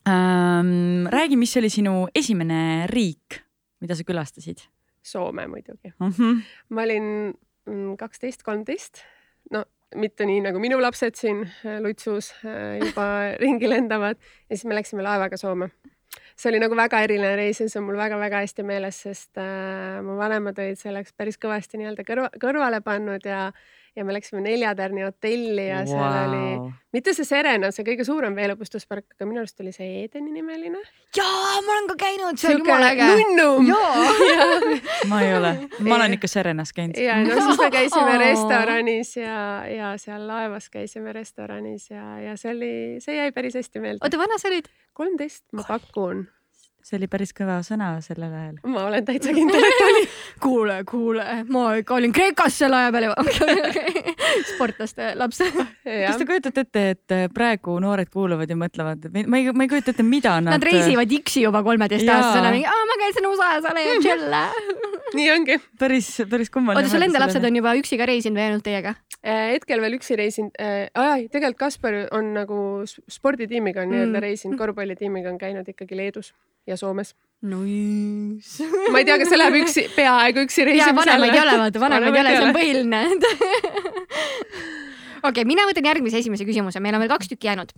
ähm,. 0.09 1.07
räägi, 1.13 1.37
mis 1.37 1.57
oli 1.57 1.71
sinu 1.71 2.07
esimene 2.15 2.87
riik, 2.91 3.41
mida 3.81 3.97
sa 3.97 4.05
külastasid? 4.05 4.67
Soome 5.05 5.47
muidugi 5.47 5.93
mm. 5.99 6.11
-hmm. 6.11 6.43
ma 6.69 6.83
olin 6.83 7.35
mm, 7.67 7.97
kaksteist, 7.97 8.43
kolmteist, 8.43 9.05
no 9.53 9.65
mitte 9.95 10.27
nii 10.27 10.43
nagu 10.49 10.61
minu 10.63 10.81
lapsed 10.83 11.17
siin 11.19 11.45
äh, 11.47 11.81
Lutsus 11.83 12.33
äh, 12.45 12.79
juba 12.83 13.07
ringi 13.43 13.69
lendavad 13.71 14.19
ja 14.49 14.57
siis 14.57 14.65
me 14.65 14.75
läksime 14.75 15.03
laevaga 15.03 15.37
Soome. 15.37 15.71
see 16.37 16.51
oli 16.51 16.61
nagu 16.63 16.77
väga 16.77 17.01
eriline 17.03 17.37
reis 17.37 17.61
ja 17.61 17.69
see 17.69 17.81
on 17.81 17.87
mul 17.89 17.99
väga-väga 17.99 18.43
hästi 18.45 18.63
meeles, 18.63 19.01
sest 19.03 19.39
äh, 19.39 20.03
mu 20.03 20.17
vanemad 20.19 20.59
olid 20.59 20.79
selleks 20.79 21.15
päris 21.17 21.39
kõvasti 21.39 21.79
nii-öelda 21.79 22.07
kõrva, 22.07 22.29
kõrvale 22.43 22.81
pannud 22.85 23.27
ja 23.27 23.51
ja 23.97 24.05
me 24.05 24.15
läksime 24.15 24.41
Neljatärni 24.43 25.03
hotelli 25.03 25.69
ja 25.69 25.85
seal 25.87 26.03
wow. 26.03 26.29
oli, 26.29 26.73
mitte 26.93 27.15
see 27.15 27.27
Serena, 27.29 27.71
see 27.75 27.87
kõige 27.87 28.07
suurem 28.07 28.35
veelõbustuspark, 28.37 29.07
aga 29.15 29.29
minu 29.29 29.43
arust 29.43 29.61
oli 29.63 29.73
see 29.75 30.05
Edeni 30.05 30.33
nimeline. 30.35 30.83
jaa, 31.17 31.55
ma 31.65 31.77
olen 31.77 31.89
ka 31.93 31.99
käinud, 32.05 32.41
see 32.41 32.55
on 32.55 32.63
jumala 32.65 32.91
äge. 32.95 33.09
nunnum. 33.13 33.71
ma 35.13 35.23
ei 35.23 35.35
ole, 35.39 35.55
ma 35.81 35.99
olen 35.99 36.19
ikka 36.19 36.31
Serenas 36.31 36.75
käinud. 36.77 36.99
ja 36.99 37.21
no 37.23 37.39
siis 37.41 37.63
me 37.63 37.71
käisime 37.75 38.19
restoranis 38.27 39.17
ja, 39.21 39.41
ja 39.71 39.95
seal 40.03 40.27
laevas 40.29 40.71
käisime 40.75 41.15
restoranis 41.15 41.91
ja, 41.91 42.07
ja 42.29 42.39
see 42.41 42.55
oli, 42.55 42.73
see 43.05 43.19
jäi 43.21 43.33
päris 43.37 43.59
hästi 43.61 43.85
meelde. 43.85 44.03
oota, 44.03 44.21
vana 44.21 44.41
sa 44.43 44.51
olid? 44.51 44.71
kolmteist, 44.95 45.47
ma 45.53 45.67
pakun 45.67 46.27
see 46.85 46.99
oli 46.99 47.09
päris 47.09 47.33
kõva 47.37 47.59
sõna 47.65 47.95
sellel 48.05 48.33
ajal. 48.33 48.57
ma 48.69 48.83
olen 48.91 49.05
täitsa 49.07 49.33
kindel, 49.33 49.65
et 49.65 49.83
oli. 49.87 50.03
kuule, 50.45 50.77
kuule, 50.89 51.25
ma 51.49 51.63
ikka 51.81 51.97
olin 51.97 52.13
Kreekas 52.13 52.59
selle 52.61 52.77
aja 52.83 52.93
peal 52.93 53.09
juba 53.09 53.25
sportlaste 54.53 55.13
laps 55.17 55.41
kas 55.41 56.21
te 56.21 56.29
kujutate 56.29 56.67
ette, 56.67 56.85
et 56.95 57.17
äh, 57.17 57.25
praegu 57.33 57.79
noored 57.83 58.11
kuulavad 58.13 58.51
ja 58.51 58.59
mõtlevad, 58.61 59.09
ma 59.15 59.41
ei, 59.41 59.49
ma 59.53 59.65
ei 59.65 59.73
kujuta 59.73 59.95
ette, 59.95 60.05
mida 60.07 60.37
nad. 60.41 60.59
Nad 60.59 60.69
reisivad 60.69 61.17
X-i 61.23 61.47
juba 61.47 61.65
kolmeteistaastasena, 61.65 62.53
mingi, 62.53 62.69
ma 62.69 63.01
käisin 63.01 63.31
USA-s, 63.33 63.71
olen 63.73 64.05
chill 64.05 64.39
nii 65.15 65.29
ongi. 65.33 65.59
päris, 65.79 66.09
päris 66.31 66.51
kummaline. 66.53 66.83
oota, 66.83 66.93
sul 66.93 67.07
enda 67.07 67.21
lapsed 67.23 67.45
on 67.47 67.59
juba 67.61 67.75
üksi 67.79 67.99
ka 68.01 68.09
reisinud 68.11 68.39
või 68.39 68.49
ainult 68.49 68.67
teiega? 68.67 68.95
Äh, 69.25 69.55
hetkel 69.55 69.81
veel 69.85 69.97
üksi 69.99 70.19
reisinud 70.19 70.57
äh,. 70.61 70.89
tegelikult 71.33 71.61
Kaspar 71.65 71.97
on 72.13 72.33
nagu 72.37 72.59
sporditiimiga 72.85 73.85
on 73.85 73.95
nii-öelda 73.95 74.21
reisinud, 74.25 74.59
korvpallitiimiga 74.61 75.31
on 75.33 75.39
käinud 75.41 75.69
ikkagi 75.71 75.97
Leedus 75.97 76.35
ja 76.67 76.77
Soomes. 76.81 77.15
Nice. 77.45 78.65
ma 78.91 79.03
ei 79.03 79.05
tea, 79.05 79.19
kas 79.21 79.29
see 79.29 79.37
läheb 79.41 79.59
üksi, 79.59 79.83
peaaegu 79.93 80.47
üksi 80.47 80.65
reisimisele. 80.65 80.97
vanemaid 80.97 81.35
ei 81.35 81.43
ole, 81.43 81.57
vaata, 81.61 81.83
vanemaid 81.83 82.15
ei 82.15 82.23
ole, 82.23 82.31
see 82.33 82.47
on 82.47 82.55
põhiline 82.57 83.01
okei 85.29 85.29
okay,, 85.29 85.45
mina 85.45 85.67
võtan 85.69 85.91
järgmise 85.91 86.23
esimese 86.23 86.47
küsimuse, 86.49 86.81
meil 86.81 86.97
on 86.97 87.05
veel 87.05 87.13
kaks 87.13 87.29
tükki 87.29 87.51
jäänud. 87.51 87.75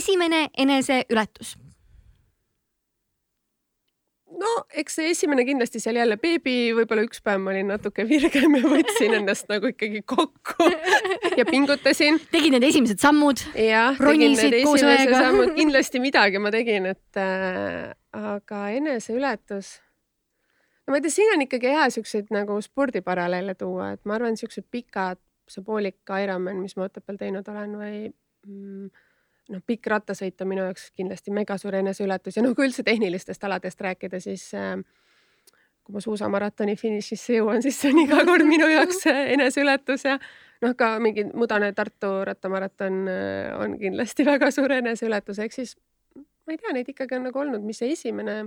esimene 0.00 0.48
eneseületus 0.58 1.54
no 4.38 4.50
eks 4.80 4.98
see 4.98 5.12
esimene 5.12 5.44
kindlasti 5.46 5.80
seal 5.82 5.98
jälle 5.98 6.18
beebi, 6.20 6.56
võib-olla 6.76 7.04
üks 7.06 7.22
päev 7.24 7.40
ma 7.42 7.52
olin 7.52 7.70
natuke 7.72 8.04
virgem 8.08 8.58
ja 8.58 8.62
võtsin 8.66 9.16
ennast 9.20 9.48
nagu 9.50 9.70
ikkagi 9.72 10.02
kokku 10.08 10.68
ja 11.38 11.46
pingutasin. 11.48 12.20
tegid 12.32 12.54
need 12.54 12.66
esimesed 12.68 13.02
sammud? 13.02 13.42
jah, 13.54 13.98
tegin 13.98 14.36
need 14.36 14.58
esimesed 14.60 15.14
sammud, 15.14 15.54
kindlasti 15.60 16.02
midagi 16.02 16.42
ma 16.42 16.52
tegin, 16.54 16.90
et 16.94 17.20
äh, 17.20 17.94
aga 18.18 18.68
eneseületus. 18.76 19.78
no 20.86 20.92
ma 20.92 20.98
ei 20.98 21.04
tea, 21.04 21.14
siin 21.14 21.34
on 21.34 21.44
ikkagi 21.44 21.72
hea 21.74 21.88
siukseid 21.94 22.30
nagu 22.34 22.60
spordiparalleele 22.64 23.54
tuua, 23.58 23.92
et 23.96 24.04
ma 24.04 24.16
arvan, 24.18 24.36
siuksed 24.36 24.66
pikad, 24.70 25.20
see 25.48 25.64
poolik 25.64 26.16
Ironman, 26.22 26.60
mis 26.62 26.76
ma 26.76 26.88
Otepääl 26.88 27.20
teinud 27.20 27.48
olen 27.48 27.76
või 27.80 28.00
mm, 28.08 28.88
noh, 29.54 29.64
pikk 29.66 29.90
rattasõit 29.92 30.40
on 30.44 30.50
minu 30.52 30.64
jaoks 30.66 30.90
kindlasti 30.96 31.32
megasuur 31.34 31.78
eneseületus 31.80 32.38
ja 32.38 32.44
noh, 32.44 32.56
kui 32.56 32.68
üldse 32.68 32.84
tehnilistest 32.86 33.44
aladest 33.48 33.80
rääkida, 33.80 34.20
siis 34.20 34.48
äh, 34.56 34.76
kui 35.84 35.96
ma 35.96 36.04
suusamaratoni 36.04 36.76
finišisse 36.76 37.38
jõuan, 37.38 37.62
siis 37.64 37.78
see 37.80 37.92
on 37.94 38.02
iga 38.04 38.24
kord 38.28 38.44
minu 38.48 38.68
jaoks 38.68 39.06
eneseületus 39.08 40.04
ja 40.08 40.18
noh, 40.64 40.74
ka 40.76 40.96
mingi 41.02 41.28
mudane 41.32 41.72
Tartu 41.76 42.12
rattamaraton 42.28 43.04
äh, 43.08 43.54
on 43.60 43.78
kindlasti 43.80 44.26
väga 44.28 44.50
suur 44.54 44.76
eneseületus, 44.80 45.40
ehk 45.44 45.56
siis 45.56 45.76
ma 46.48 46.56
ei 46.56 46.62
tea, 46.62 46.72
neid 46.72 46.88
ikkagi 46.88 47.18
on 47.18 47.28
nagu 47.28 47.44
olnud, 47.44 47.64
mis 47.68 47.76
see 47.82 47.92
esimene 47.92 48.38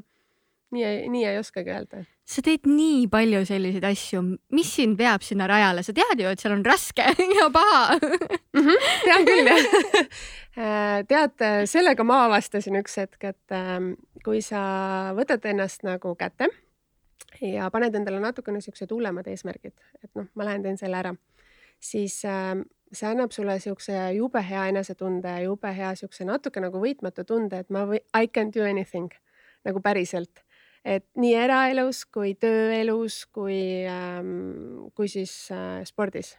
nii, 0.73 1.09
nii 1.13 1.25
ei 1.29 1.37
oskagi 1.37 1.69
öelda. 1.69 2.01
sa 2.25 2.41
teed 2.45 2.65
nii 2.69 3.05
palju 3.11 3.43
selliseid 3.45 3.85
asju, 3.91 4.23
mis 4.57 4.71
sind 4.77 4.97
veab 4.99 5.21
sinna 5.25 5.45
rajale, 5.51 5.83
sa 5.85 5.93
tead 5.93 6.23
ju, 6.23 6.31
et 6.31 6.41
seal 6.41 6.55
on 6.55 6.65
raske 6.65 7.05
ja 7.39 7.49
paha 7.53 7.99
mm. 7.99 8.57
-hmm, 8.57 8.89
tean 9.05 9.27
küll 9.27 9.51
jah 9.51 9.69
äh, 10.57 10.97
tead, 11.07 11.45
sellega 11.69 12.03
ma 12.07 12.23
avastasin 12.25 12.81
üks 12.81 12.97
hetk, 13.03 13.21
et 13.23 13.55
ähm, 13.57 13.93
kui 14.25 14.41
sa 14.41 14.63
võtad 15.17 15.45
ennast 15.53 15.85
nagu 15.85 16.15
kätte 16.15 16.49
ja 17.41 17.69
paned 17.69 17.95
endale 17.95 18.19
natukene 18.19 18.61
siuksed 18.61 18.91
hullemad 18.91 19.27
eesmärgid, 19.27 19.77
et 20.03 20.11
noh, 20.15 20.25
ma 20.35 20.49
lähen 20.49 20.63
teen 20.63 20.81
selle 20.81 20.97
ära, 21.03 21.15
siis 21.79 22.23
ähm, 22.25 22.65
see 22.91 23.07
annab 23.07 23.31
sulle 23.31 23.57
siukse 23.63 23.95
jube 24.17 24.41
hea 24.43 24.67
enesetunde 24.71 25.33
jube 25.45 25.73
hea 25.75 25.95
siukse 25.95 26.27
natuke 26.27 26.63
nagu 26.63 26.81
võitmatu 26.81 27.25
tunde, 27.27 27.63
et 27.63 27.69
ma 27.69 27.85
või 27.89 28.01
I 28.17 28.27
can 28.27 28.51
do 28.51 28.65
anything 28.67 29.13
nagu 29.65 29.81
päriselt 29.83 30.43
et 30.85 31.05
nii 31.19 31.33
eraelus 31.37 32.05
kui 32.09 32.33
tööelus 32.41 33.25
kui 33.33 33.85
ähm,, 33.89 34.87
kui 34.97 35.09
siis 35.11 35.33
äh, 35.53 35.81
spordis. 35.85 36.35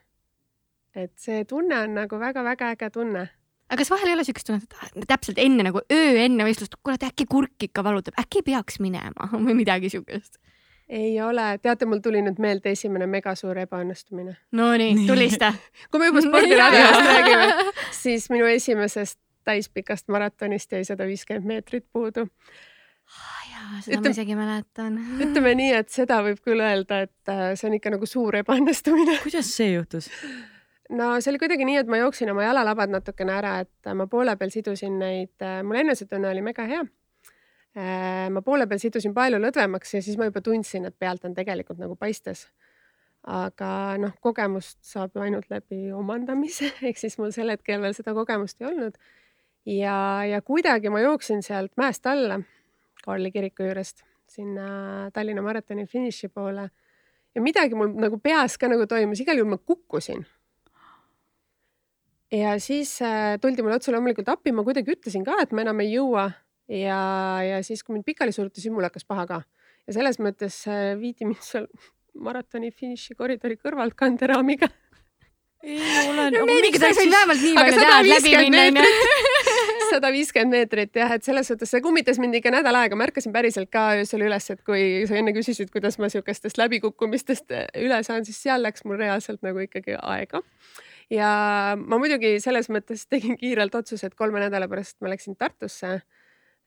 et 0.95 1.15
see 1.17 1.45
tunne 1.49 1.79
on 1.87 1.95
nagu 1.97 2.19
väga-väga 2.21 2.73
äge 2.75 2.91
tunne 2.93 3.23
aga 3.71 3.79
kas 3.81 3.93
vahel 3.93 4.11
ei 4.11 4.17
ole 4.19 4.25
siukest 4.27 4.51
tunnet, 4.51 4.75
et 4.97 5.07
täpselt 5.09 5.39
enne 5.41 5.65
nagu 5.69 5.81
öö 5.87 6.25
enne 6.25 6.45
võistlust, 6.49 6.75
et 6.93 7.07
äkki 7.09 7.27
kurk 7.31 7.69
ikka 7.69 7.85
valutab, 7.87 8.19
äkki 8.21 8.43
peaks 8.45 8.81
minema 8.83 9.31
või 9.47 9.57
midagi 9.63 9.93
siukest? 9.95 10.41
Ei 10.93 11.15
ole, 11.25 11.47
teate, 11.63 11.87
mul 11.89 12.03
tuli 12.05 12.21
nüüd 12.25 12.41
meelde 12.43 12.75
esimene 12.77 13.07
megasuur 13.09 13.63
ebaõnnestumine. 13.65 14.37
Nonii, 14.59 15.07
tulista 15.09 15.53
kui 15.91 16.03
me 16.03 16.11
juba 16.11 16.25
spordiradiost 16.25 17.07
räägime, 17.13 17.71
siis 17.97 18.29
minu 18.33 18.51
esimesest 18.51 19.19
täispikast 19.49 20.13
maratonist 20.13 20.73
jäi 20.73 20.85
sada 20.87 21.09
viiskümmend 21.09 21.49
meetrit 21.49 21.89
puudu 21.93 22.29
seda 23.81 23.99
ütleme, 23.99 24.09
ma 24.09 24.15
isegi 24.15 24.37
mäletan. 24.37 24.97
ütleme 25.23 25.53
nii, 25.59 25.75
et 25.81 25.93
seda 25.93 26.21
võib 26.27 26.41
küll 26.45 26.63
öelda, 26.63 27.03
et 27.07 27.33
äh, 27.33 27.53
see 27.59 27.69
on 27.71 27.77
ikka 27.79 27.93
nagu 27.95 28.09
suur 28.09 28.37
ebaõnnestumine. 28.43 29.19
kuidas 29.25 29.53
see 29.57 29.73
juhtus? 29.75 30.11
no 30.93 31.15
see 31.21 31.33
oli 31.33 31.41
kuidagi 31.43 31.67
nii, 31.69 31.79
et 31.83 31.91
ma 31.91 32.03
jooksin 32.03 32.33
oma 32.33 32.47
jalalabad 32.47 32.93
natukene 32.93 33.37
ära, 33.39 33.55
et 33.65 33.95
ma 33.97 34.09
poole 34.11 34.37
peal 34.41 34.53
sidusin 34.55 34.99
neid, 35.01 35.35
äh, 35.45 35.61
mul 35.67 35.81
enesetunne 35.83 36.31
oli 36.33 36.45
mega 36.45 36.67
hea. 36.69 36.85
Äh, 37.73 38.29
ma 38.29 38.43
poole 38.45 38.67
peal 38.69 38.81
sidusin 38.83 39.15
palju 39.17 39.39
lõdvemaks 39.41 39.95
ja 39.95 40.03
siis 40.05 40.19
ma 40.21 40.27
juba 40.29 40.43
tundsin, 40.45 40.85
et 40.85 40.97
pealt 41.01 41.23
on 41.25 41.33
tegelikult 41.33 41.79
nagu 41.81 41.97
paistes. 41.97 42.51
aga 43.23 43.97
noh, 44.03 44.17
kogemust 44.21 44.81
saab 44.83 45.13
ju 45.15 45.23
ainult 45.23 45.47
läbi 45.49 45.93
omandamise, 45.95 46.73
ehk 46.89 46.99
siis 46.99 47.17
mul 47.21 47.31
sel 47.33 47.53
hetkel 47.55 47.81
veel 47.81 47.95
seda 47.97 48.13
kogemust 48.19 48.61
ei 48.61 48.69
olnud. 48.69 48.99
ja, 49.65 49.97
ja 50.29 50.43
kuidagi 50.43 50.91
ma 50.93 51.01
jooksin 51.01 51.41
sealt 51.43 51.73
mäest 51.81 52.07
alla 52.07 52.43
Kaarli 53.03 53.33
kiriku 53.35 53.65
juurest 53.65 54.05
sinna 54.31 55.11
Tallinna 55.15 55.43
maratoni 55.43 55.87
finiši 55.87 56.29
poole. 56.29 56.69
ja 57.35 57.41
midagi 57.41 57.75
mul 57.75 57.95
nagu 57.97 58.19
peas 58.19 58.59
ka 58.59 58.69
nagu 58.69 58.85
toimus, 58.87 59.21
igal 59.25 59.41
juhul 59.41 59.55
ma 59.55 59.57
kukkusin. 59.57 60.27
ja 62.37 62.59
siis 62.61 62.99
äh, 63.01 63.41
tuldi 63.41 63.63
mulle 63.63 63.81
otse 63.81 63.97
loomulikult 63.97 64.29
appi, 64.29 64.53
ma 64.53 64.61
kuidagi 64.61 64.93
ütlesin 64.93 65.25
ka, 65.25 65.41
et 65.41 65.57
ma 65.57 65.65
enam 65.65 65.81
ei 65.81 65.95
jõua 65.97 66.29
ja, 66.69 67.01
ja 67.47 67.63
siis, 67.67 67.83
kui 67.83 67.97
mind 67.97 68.07
pikali 68.07 68.33
suruti, 68.35 68.63
siis 68.63 68.73
mul 68.75 68.87
hakkas 68.87 69.07
paha 69.09 69.27
ka. 69.27 69.43
ja 69.87 69.97
selles 69.99 70.21
mõttes 70.23 70.63
äh, 70.71 70.93
viidi 71.01 71.27
mind 71.27 71.43
seal 71.43 71.67
maratoni 72.23 72.71
finiši 72.71 73.17
koridori 73.19 73.57
kõrvalt 73.59 73.97
kanderaamiga 73.99 74.69
ei 75.63 75.79
ole 76.11 76.31
no,. 76.35 76.47
meedikud 76.47 76.83
oleks 76.83 77.01
võinud 77.01 77.17
vähemalt 77.17 77.43
nii 77.43 77.55
palju 77.59 77.79
teha, 77.79 77.99
et 77.99 78.11
läbi 78.11 78.35
minna 78.45 78.65
onju 78.71 78.87
sada 79.93 80.11
viiskümmend 80.15 80.57
meetrit 80.57 80.97
jah, 80.97 81.13
et 81.17 81.27
selles 81.27 81.51
suhtes 81.51 81.71
see 81.71 81.83
kummitas 81.85 82.19
mind 82.23 82.39
ikka 82.39 82.53
nädal 82.55 82.79
aega, 82.79 82.97
ma 82.97 83.07
ärkasin 83.07 83.35
päriselt 83.35 83.69
ka 83.73 83.91
öösel 83.99 84.25
üles, 84.25 84.49
et 84.55 84.63
kui 84.67 85.05
sa 85.09 85.19
enne 85.21 85.35
küsisid, 85.37 85.71
kuidas 85.75 85.99
ma 86.01 86.09
siukestest 86.13 86.59
läbikukkumistest 86.59 87.53
üle 87.83 88.01
saan, 88.07 88.25
siis 88.27 88.41
seal 88.43 88.65
läks 88.65 88.87
mul 88.89 88.99
reaalselt 89.03 89.45
nagu 89.45 89.63
ikkagi 89.67 89.99
aega. 90.01 90.41
ja 91.13 91.31
ma 91.79 92.01
muidugi 92.01 92.39
selles 92.43 92.73
mõttes 92.73 93.05
tegin 93.11 93.37
kiirelt 93.39 93.75
otsuse, 93.83 94.09
et 94.09 94.19
kolme 94.19 94.41
nädala 94.43 94.71
pärast 94.73 94.99
ma 95.05 95.13
läksin 95.13 95.37
Tartusse 95.37 95.93
äh, 95.99 96.22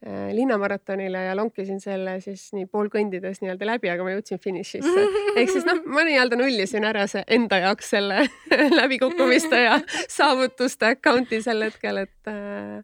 linnamaratonile 0.05 1.24
ja 1.25 1.35
lonkisin 1.38 1.79
selle 1.81 2.19
siis 2.21 2.51
nii 2.53 2.67
poolkõndides 2.69 3.39
nii-öelda 3.41 3.65
läbi, 3.65 3.89
aga 3.89 4.05
ma 4.05 4.12
jõudsin 4.13 4.38
finišisse. 4.43 5.05
ehk 5.33 5.50
siis 5.50 5.65
noh, 5.65 5.79
ma 5.89 6.03
nii-öelda 6.05 6.38
nullisin 6.38 6.85
ära 6.85 7.07
see 7.09 7.24
enda 7.38 7.57
jaoks 7.63 7.89
selle 7.95 8.19
läbikukkumiste 8.79 9.63
ja 9.63 9.79
saavutuste 10.05 10.91
account'i 10.93 11.41
sel 11.41 11.65
hetkel, 11.65 12.03
et 12.05 12.29
äh, 12.29 12.83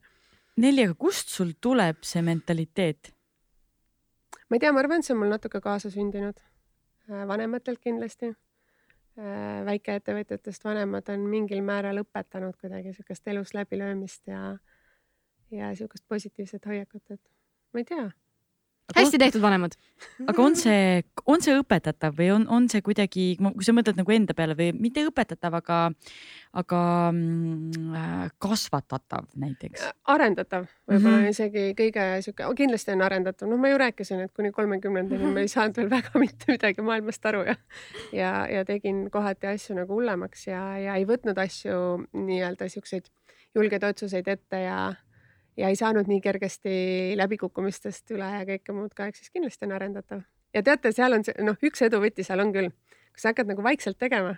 Nelli, 0.62 0.84
aga 0.84 0.98
kust 1.00 1.32
sul 1.32 1.54
tuleb 1.62 2.02
see 2.06 2.22
mentaliteet? 2.26 3.14
ma 4.52 4.58
ei 4.58 4.60
tea, 4.60 4.72
ma 4.76 4.82
arvan, 4.84 5.00
et 5.00 5.08
see 5.08 5.14
on 5.16 5.22
mul 5.22 5.32
natuke 5.32 5.62
kaasasündinud. 5.64 6.42
Äh, 7.08 7.22
vanematelt 7.28 7.80
kindlasti. 7.80 8.34
Äh, 9.16 9.62
väikeettevõtjatest 9.68 10.66
vanemad 10.68 11.08
on 11.14 11.24
mingil 11.32 11.64
määral 11.64 12.02
õpetanud 12.04 12.58
kuidagi 12.60 12.92
siukest 12.98 13.28
elus 13.32 13.54
läbilöömist 13.56 14.28
ja, 14.28 14.58
ja 15.52 15.76
siukest 15.76 16.06
positiivset 16.08 16.66
hoiakut, 16.66 17.04
et 17.10 17.22
ma 17.74 17.84
ei 17.84 17.88
tea 17.88 18.10
hästi 18.96 19.18
tehtud 19.18 19.42
vanemad. 19.42 19.72
aga 20.28 20.44
on 20.44 20.56
see, 20.58 21.04
on 21.30 21.42
see 21.44 21.54
õpetatav 21.60 22.16
või 22.18 22.30
on, 22.34 22.46
on 22.52 22.68
see 22.72 22.82
kuidagi, 22.86 23.26
kui 23.40 23.66
sa 23.66 23.74
mõtled 23.76 24.00
nagu 24.00 24.14
enda 24.14 24.36
peale 24.38 24.56
või 24.58 24.72
mitte 24.76 25.04
õpetatav, 25.08 25.56
aga, 25.62 25.78
aga 26.58 26.82
mm, 27.14 27.94
äh, 27.98 28.26
kasvatatav 28.42 29.30
näiteks? 29.40 29.86
arendatav 30.12 30.66
võib-olla 30.90 30.98
Mhm. 30.98 31.06
mm 31.06 31.24
-hmm. 31.24 31.30
isegi 31.30 31.66
kõige 31.78 32.08
sihuke, 32.26 32.50
kindlasti 32.58 32.96
on 32.96 33.06
arendatav, 33.08 33.50
noh, 33.50 33.60
ma 33.60 33.72
ju 33.72 33.78
rääkisin, 33.78 34.26
et 34.26 34.34
kuni 34.34 34.52
kolmekümnendani 34.52 35.34
ma 35.34 35.40
ei 35.46 35.48
saanud 35.48 35.78
veel 35.78 35.90
väga 35.90 36.20
mitte 36.24 36.52
midagi 36.52 36.82
maailmast 36.82 37.26
aru 37.26 37.46
ja 37.46 37.56
ja, 38.14 38.48
ja 38.48 38.66
tegin 38.66 39.10
kohati 39.12 39.48
asju 39.48 39.76
nagu 39.76 39.94
hullemaks 39.94 40.48
ja, 40.48 40.78
ja 40.78 40.96
ei 40.96 41.06
võtnud 41.06 41.38
asju 41.38 42.08
nii-öelda 42.14 42.70
siukseid 42.70 43.08
julgeid 43.56 43.84
otsuseid 43.84 44.28
ette 44.28 44.58
ja 44.64 44.94
ja 45.58 45.72
ei 45.72 45.76
saanud 45.80 46.08
nii 46.08 46.22
kergesti 46.22 46.74
läbikukkumistest 47.20 48.14
üle 48.16 48.30
ja 48.38 48.46
kõike 48.48 48.76
muud 48.76 48.94
ka, 48.96 49.10
ehk 49.10 49.20
siis 49.20 49.34
kindlasti 49.34 49.68
on 49.68 49.76
arendatav. 49.78 50.24
ja 50.54 50.64
teate, 50.64 50.92
seal 50.96 51.18
on 51.18 51.26
see, 51.28 51.36
noh, 51.44 51.60
üks 51.64 51.84
eduvõti 51.88 52.24
seal 52.28 52.44
on 52.44 52.54
küll, 52.56 52.72
kui 53.12 53.24
sa 53.24 53.34
hakkad 53.34 53.52
nagu 53.52 53.64
vaikselt 53.66 54.00
tegema 54.02 54.38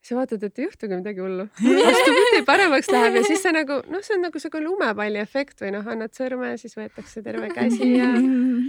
sa 0.00 0.16
vaatad, 0.16 0.42
et 0.46 0.58
ei 0.58 0.64
juhtugi 0.64 0.96
midagi 0.96 1.20
hullu. 1.20 1.46
vastupidi, 1.60 2.42
paremaks 2.48 2.88
läheb 2.92 3.18
ja 3.18 3.22
siis 3.26 3.42
sa 3.44 3.52
nagu 3.52 3.80
noh, 3.92 4.02
see 4.04 4.16
on 4.16 4.24
nagu 4.24 4.40
siuke 4.40 4.62
lumepalli 4.64 5.20
efekt 5.20 5.60
või 5.60 5.74
noh, 5.74 5.86
annad 5.92 6.14
sõrme, 6.16 6.54
siis 6.60 6.76
võetakse 6.78 7.22
terve 7.24 7.50
käsi 7.52 7.90
ja, 7.98 8.08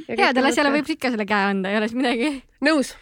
ja 0.10 0.18
headele 0.26 0.52
asjale 0.52 0.74
võib 0.76 0.92
ikka 0.96 1.14
selle 1.14 1.28
käe 1.30 1.52
anda, 1.54 1.72
ei 1.72 1.80
ole 1.80 1.88
siis 1.88 2.00
midagi. 2.02 2.32
nõus, 2.68 2.94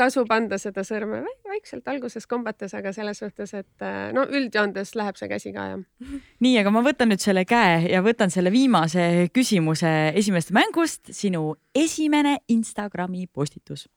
tasub 0.00 0.30
anda 0.34 0.58
seda 0.62 0.84
sõrme 0.86 1.24
vaikselt 1.48 1.88
alguses 1.90 2.28
kombates, 2.30 2.74
aga 2.78 2.94
selles 2.94 3.18
suhtes, 3.24 3.54
et 3.58 3.86
äh, 3.86 4.12
no 4.14 4.24
üldjoontes 4.30 4.94
läheb 4.98 5.18
see 5.18 5.30
käsi 5.32 5.54
ka 5.54 5.66
jah. 5.72 6.12
nii, 6.44 6.54
aga 6.62 6.74
ma 6.74 6.84
võtan 6.86 7.10
nüüd 7.10 7.24
selle 7.24 7.44
käe 7.48 7.80
ja 7.90 8.04
võtan 8.04 8.30
selle 8.34 8.54
viimase 8.54 9.28
küsimuse 9.34 10.12
esimesest 10.14 10.54
mängust, 10.54 11.10
sinu 11.10 11.56
esimene 11.74 12.38
Instagrami 12.52 13.26
postitus. 13.26 13.88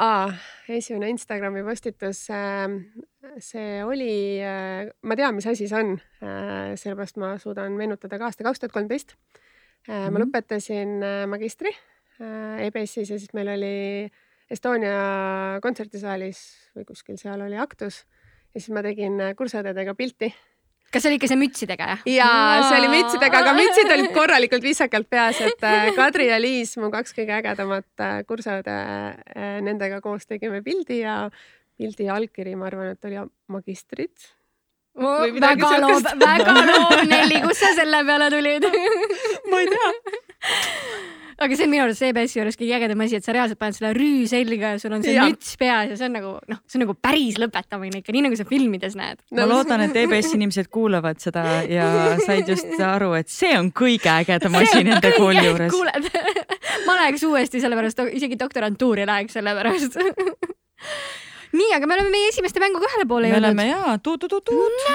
Aa, 0.00 0.30
esimene 0.72 1.10
Instagrami 1.12 1.60
postitus, 1.66 2.24
see 3.44 3.82
oli, 3.84 4.40
ma 5.04 5.16
tean, 5.18 5.36
mis 5.36 5.46
asi 5.50 5.68
see 5.68 5.78
on, 5.78 5.96
sellepärast 6.80 7.20
ma 7.20 7.34
suudan 7.42 7.76
meenutada 7.76 8.18
ka 8.18 8.30
aasta 8.30 8.46
kaks 8.46 8.62
tuhat 8.62 8.72
kolmteist. 8.72 9.16
ma 9.88 10.08
Mhm. 10.08 10.16
lõpetasin 10.22 10.90
äh, 11.02 11.26
magistri 11.26 11.72
äh, 12.22 12.66
EBS-is 12.68 13.10
ja 13.10 13.18
siis 13.18 13.32
meil 13.34 13.48
oli 13.50 14.10
Estonia 14.48 15.58
kontserdisaalis 15.62 16.38
või 16.76 16.84
kuskil 16.86 17.18
seal 17.18 17.40
oli 17.42 17.58
aktus 17.58 18.04
ja 18.54 18.60
siis 18.60 18.70
ma 18.70 18.82
tegin 18.86 19.18
äh, 19.20 19.34
kursaõdedega 19.34 19.96
pilti 19.98 20.28
kas 20.92 21.04
see 21.04 21.10
oli 21.10 21.18
ikka 21.20 21.30
see 21.30 21.40
mütsidega 21.40 21.88
jah? 21.92 22.04
ja 22.10 22.28
see 22.66 22.78
oli 22.80 22.90
mütsidega, 22.92 23.40
aga 23.42 23.54
mütsid 23.56 23.94
olid 23.96 24.12
korralikult 24.14 24.66
viisakalt 24.66 25.08
peas, 25.12 25.40
et 25.44 25.66
äh, 25.68 25.88
Kadri 25.96 26.28
ja 26.28 26.38
Liis, 26.42 26.76
mu 26.80 26.92
kaks 26.92 27.16
kõige 27.16 27.38
ägedamat 27.40 28.04
äh, 28.04 28.20
kursaõde, 28.28 28.76
nendega 29.64 30.02
koos 30.04 30.28
tegime 30.28 30.62
pildi 30.64 31.02
ja 31.02 31.24
pildi 31.80 32.08
allkiri, 32.12 32.54
ma 32.58 32.68
arvan, 32.68 32.92
et 32.94 33.08
oli 33.08 33.18
magistrid. 33.52 34.30
Midagi 34.92 35.40
väga 35.40 35.78
loov, 35.80 36.04
väga 36.20 36.54
loov, 36.68 36.98
Nelli, 37.08 37.40
kust 37.46 37.64
sa 37.64 37.72
selle 37.78 38.02
peale 38.04 38.28
tulid? 38.34 38.68
ma 39.50 39.62
ei 39.62 39.72
tea. 39.72 39.90
Aga 41.44 41.56
see 41.58 41.66
on 41.66 41.72
minu 41.72 41.84
arust 41.84 42.04
EBS-i 42.06 42.38
juures 42.38 42.58
kõige 42.58 42.76
ägedam 42.78 43.02
asi, 43.04 43.18
et 43.18 43.26
sa 43.26 43.34
reaalselt 43.36 43.60
paned 43.60 43.76
selle 43.76 43.92
rüü 43.96 44.26
selga 44.30 44.74
ja 44.74 44.80
sul 44.82 44.94
on 44.96 45.04
see 45.04 45.14
Jaa. 45.16 45.26
müts 45.30 45.56
peas 45.60 45.92
ja 45.92 45.98
see 45.98 46.08
on 46.08 46.16
nagu 46.18 46.32
noh, 46.50 46.60
see 46.66 46.78
on 46.78 46.84
nagu 46.86 46.96
päris 47.08 47.38
lõpetamine 47.42 48.02
ikka, 48.02 48.14
nii 48.16 48.24
nagu 48.26 48.38
sa 48.38 48.46
filmides 48.48 48.96
näed. 48.98 49.20
ma 49.38 49.48
loodan, 49.50 49.84
et 49.86 49.98
EBS 50.04 50.32
inimesed 50.38 50.70
kuulavad 50.72 51.20
seda 51.22 51.44
ja 51.68 51.88
said 52.24 52.48
just 52.48 52.70
aru, 52.94 53.12
et 53.18 53.32
see 53.32 53.52
on 53.58 53.72
kõige 53.76 54.10
ägedam 54.12 54.58
asi 54.60 54.84
nende 54.86 55.12
kooli 55.16 55.44
juures. 55.48 55.72
kuuled, 55.74 56.08
ma 56.88 56.96
läheks 57.02 57.26
uuesti 57.28 57.62
sellepärast, 57.62 58.06
isegi 58.20 58.38
doktorantuuri 58.40 59.06
läheks 59.08 59.38
sellepärast. 59.38 60.00
nii, 61.58 61.70
aga 61.76 61.86
me 61.86 61.98
oleme 61.98 62.14
meie 62.14 62.32
esimeste 62.32 62.62
mänguga 62.62 62.88
ühele 62.90 63.06
poole 63.08 63.28
me 63.28 63.36
jõudnud 63.36 63.52
oleme. 63.52 63.68
jaa, 63.70 63.98
tuut-tuut-tuut. 64.02 64.90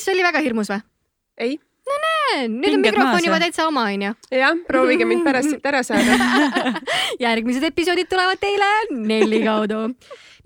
See 0.00 0.12
oli 0.14 0.24
väga 0.26 0.40
hirmus 0.42 0.70
või? 0.72 0.82
ei, 1.44 1.58
nüüd 2.50 2.74
on 2.74 2.82
mikrofon 2.82 3.24
juba 3.26 3.38
täitsa 3.42 3.66
oma, 3.68 3.84
onju. 3.92 4.12
jah, 4.34 4.60
proovige 4.68 5.06
mind 5.08 5.24
pärast 5.26 5.50
siit 5.52 5.66
ära 5.68 5.82
saada. 5.86 6.16
järgmised 7.26 7.66
episoodid 7.68 8.08
tulevad 8.10 8.40
teile 8.42 8.68
Nelli 8.90 9.42
kaudu. 9.44 9.82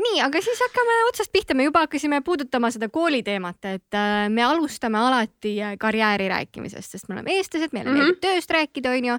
nii, 0.02 0.18
aga 0.24 0.42
siis 0.44 0.60
hakkame 0.62 0.96
otsast 1.08 1.32
pihta, 1.34 1.54
me 1.58 1.68
juba 1.68 1.84
hakkasime 1.86 2.20
puudutama 2.26 2.70
seda 2.74 2.88
kooliteemat, 2.92 3.70
et 3.70 3.96
äh, 3.98 4.26
me 4.30 4.44
alustame 4.46 4.98
alati 5.00 5.56
äh, 5.62 5.76
karjääri 5.80 6.28
rääkimisest, 6.30 6.96
sest 6.96 7.08
me 7.08 7.16
oleme 7.18 7.38
eestlased, 7.38 7.72
meile 7.72 7.90
Mhm. 7.90 7.98
meeldib 7.98 8.20
tööst 8.22 8.50
rääkida, 8.54 8.92
onju. 8.98 9.18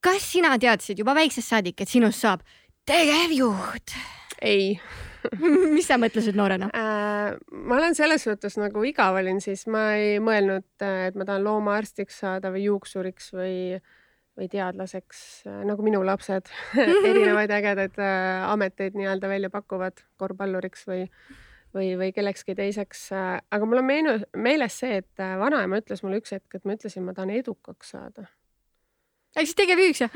kas 0.00 0.22
sina 0.32 0.54
teadsid 0.58 0.98
juba 1.02 1.14
väiksest 1.18 1.48
saadik, 1.50 1.80
et 1.80 1.88
sinust 1.88 2.20
saab 2.22 2.44
tegevjuht? 2.86 3.96
ei 4.42 4.76
mis 5.76 5.88
sa 5.88 5.98
mõtlesid 6.00 6.38
noorena? 6.38 6.70
äh,. 6.74 7.36
ma 7.50 7.78
olen 7.78 7.96
selles 7.98 8.26
suhtes 8.26 8.58
nagu 8.60 8.82
igav 8.88 9.18
olin, 9.20 9.40
siis 9.44 9.66
ma 9.72 9.88
ei 9.98 10.18
mõelnud, 10.22 10.66
et 10.80 11.16
ma 11.18 11.28
tahan 11.28 11.46
loomaarstiks 11.46 12.20
saada 12.24 12.52
või 12.54 12.66
juuksuriks 12.66 13.32
või, 13.36 13.56
või 14.38 14.50
teadlaseks, 14.52 15.24
nagu 15.68 15.86
minu 15.86 16.02
lapsed 16.06 16.52
erinevaid 17.10 17.52
ägedaid 17.58 17.98
äh, 18.02 18.46
ameteid 18.50 18.98
nii-öelda 18.98 19.32
välja 19.32 19.52
pakuvad, 19.52 20.04
korvpalluriks 20.20 20.86
või, 20.90 21.04
või, 21.76 21.92
või 21.98 22.12
kellekski 22.16 22.56
teiseks. 22.58 23.08
aga 23.14 23.68
mul 23.68 23.82
on 23.82 23.88
meenu-, 23.88 24.18
meeles 24.36 24.78
see, 24.82 25.02
et 25.02 25.22
äh, 25.22 25.36
vanaema 25.40 25.80
ütles 25.82 26.02
mulle 26.04 26.20
üks 26.22 26.34
hetk, 26.36 26.58
et 26.58 26.64
ma 26.64 26.76
ütlesin, 26.76 27.06
ma 27.06 27.16
tahan 27.16 27.34
edukaks 27.36 27.94
saada. 27.96 28.28
Siis 29.44 29.54
tegevjuhiks 29.58 30.00
jah? 30.06 30.10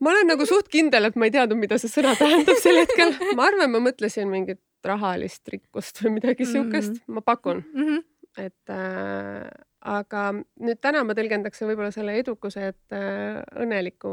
ma 0.00 0.10
olen 0.12 0.28
nagu 0.30 0.46
suht 0.46 0.68
kindel, 0.72 1.08
et 1.08 1.16
ma 1.16 1.26
ei 1.26 1.34
teadnud, 1.34 1.58
mida 1.58 1.78
see 1.82 1.90
sõna 1.90 2.14
tähendab 2.18 2.60
sel 2.62 2.78
hetkel. 2.82 3.14
ma 3.36 3.48
arvan, 3.50 3.70
ma 3.72 3.80
mõtlesin 3.82 4.30
mingit 4.30 4.60
rahalist 4.84 5.46
rikkust 5.48 6.02
või 6.02 6.16
midagi 6.20 6.46
siukest, 6.48 7.02
ma 7.06 7.20
pakun, 7.22 7.64
Mhm. 7.74 8.00
et 8.38 8.70
äh, 8.70 9.46
aga 9.82 10.22
nüüd 10.62 10.80
täna 10.82 11.02
ma 11.04 11.14
tõlgendaks 11.14 11.62
võib-olla 11.66 11.90
selle 11.94 12.14
edukuse, 12.18 12.68
et 12.72 12.94
äh, 12.96 13.42
õnneliku, 13.62 14.12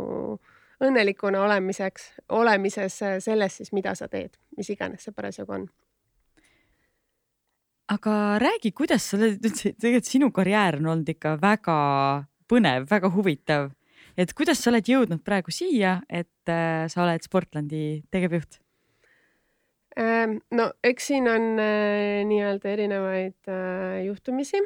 õnnelikuna 0.81 1.41
olemiseks, 1.45 2.09
olemises 2.29 3.01
äh, 3.01 3.17
selles 3.19 3.57
siis, 3.57 3.71
mida 3.73 3.93
sa 3.95 4.07
teed, 4.07 4.37
mis 4.57 4.69
iganes 4.69 5.03
see 5.05 5.13
parasjagu 5.13 5.53
on. 5.57 5.67
aga 7.89 8.37
räägi, 8.41 8.71
kuidas 8.77 9.03
sa 9.09 9.17
oled 9.17 9.41
üldse, 9.45 9.73
tegelikult 9.73 10.05
sinu 10.09 10.29
karjäär 10.31 10.77
on 10.77 10.91
olnud 10.93 11.09
ikka 11.09 11.35
väga 11.41 11.77
põnev, 12.49 12.85
väga 12.89 13.09
huvitav. 13.13 13.71
Et 14.19 14.33
kuidas 14.35 14.59
sa 14.59 14.71
oled 14.73 14.89
jõudnud 14.89 15.21
praegu 15.25 15.53
siia, 15.53 15.99
et 16.09 16.51
äh, 16.51 16.87
sa 16.91 17.05
oled 17.05 17.23
Sportlandi 17.23 18.01
tegevjuht? 18.11 18.59
Ähm, 19.99 20.37
no 20.55 20.69
eks 20.85 21.09
siin 21.09 21.27
on 21.27 21.57
äh, 21.59 22.21
nii-öelda 22.27 22.69
erinevaid 22.71 23.49
äh, 23.49 24.03
juhtumisi. 24.05 24.61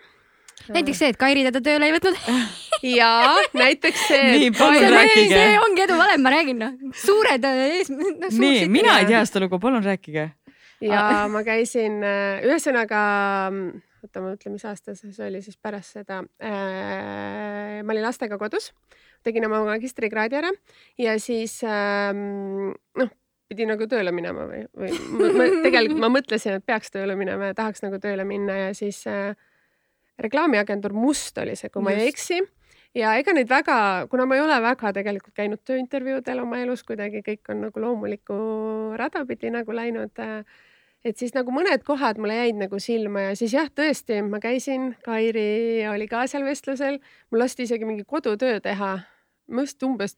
näiteks 0.73 0.99
see, 0.99 1.13
et 1.13 1.19
Kairi 1.19 1.45
teda 1.47 1.61
tööle 1.63 1.89
ei 1.89 1.95
võtnud. 1.95 2.17
ja 2.99 3.09
näiteks 3.57 4.07
see 4.09 4.25
Nii, 4.33 4.49
et 4.51 4.59
palun 4.59 4.79
see, 4.79 4.91
rääkige. 4.93 5.37
see 5.37 5.55
ongi 5.61 5.85
eduvalem, 5.85 6.25
ma 6.25 6.33
räägin 6.33 6.61
noh, 6.61 6.75
suured 7.05 7.47
ees 7.49 7.93
no,. 7.93 8.11
nii, 8.29 8.67
mina 8.73 8.99
ei 9.01 9.09
tea 9.09 9.23
seda 9.29 9.45
lugu, 9.45 9.61
palun 9.63 9.85
rääkige. 9.85 10.27
ja 10.83 11.05
ma 11.31 11.45
käisin, 11.47 12.01
ühesõnaga, 12.43 13.01
oota, 14.03 14.19
ma 14.19 14.33
mõtlen, 14.33 14.57
mis 14.57 14.67
aasta 14.67 14.97
see 14.97 15.15
oli 15.29 15.41
siis 15.45 15.57
pärast 15.57 15.97
seda 15.97 16.21
ma 16.43 17.95
olin 17.95 18.05
lastega 18.05 18.37
kodus, 18.41 18.73
tegin 19.25 19.47
oma 19.47 19.63
magistrikraadi 19.67 20.39
ära 20.39 20.51
ja 21.01 21.15
siis 21.21 21.59
ähm, 21.67 22.73
noh, 22.99 23.13
pidi 23.51 23.67
nagu 23.69 23.87
tööle 23.89 24.13
minema 24.15 24.47
või, 24.49 24.63
või 24.77 24.91
ma, 25.37 25.47
tegelikult 25.67 26.01
ma 26.01 26.11
mõtlesin, 26.17 26.59
et 26.59 26.65
peaks 26.67 26.93
tööle 26.93 27.17
minema 27.19 27.51
ja 27.51 27.57
tahaks 27.57 27.85
nagu 27.85 27.99
tööle 28.03 28.25
minna 28.27 28.57
ja 28.65 28.73
siis 28.77 29.03
äh, 29.09 29.37
reklaamiagentuur 30.21 30.95
Must 30.97 31.37
oli 31.41 31.55
see, 31.59 31.71
kui 31.73 31.85
ma 31.85 31.95
ei 31.95 32.09
eksi. 32.11 32.41
Ja 32.93 33.15
ega 33.17 33.33
neid 33.33 33.49
väga, 33.49 33.75
kuna 34.11 34.27
ma 34.29 34.37
ei 34.37 34.43
ole 34.43 34.59
väga 34.61 34.91
tegelikult 34.93 35.33
käinud 35.33 35.63
tööintervjuudel 35.65 36.43
oma 36.43 36.59
elus 36.61 36.83
kuidagi, 36.85 37.23
kõik 37.25 37.49
on 37.49 37.63
nagu 37.65 37.81
loomulikku 37.81 38.35
rada 38.99 39.23
pidi 39.25 39.49
nagu 39.53 39.73
läinud 39.73 40.21
äh, 40.21 40.43
et 41.03 41.19
siis 41.19 41.33
nagu 41.35 41.51
mõned 41.53 41.83
kohad 41.87 42.19
mulle 42.21 42.37
jäid 42.37 42.59
nagu 42.59 42.79
silma 42.81 43.27
ja 43.27 43.33
siis 43.37 43.53
jah, 43.55 43.67
tõesti, 43.69 44.21
ma 44.25 44.39
käisin, 44.43 44.93
Kairi 45.05 45.83
oli 45.91 46.07
ka 46.11 46.23
seal 46.31 46.45
vestlusel, 46.47 46.99
mul 47.31 47.43
lasti 47.43 47.67
isegi 47.67 47.87
mingi 47.87 48.05
kodutöö 48.07 48.61
teha, 48.63 48.95
ma 49.51 49.65
vist 49.65 49.83
umbes 49.83 50.17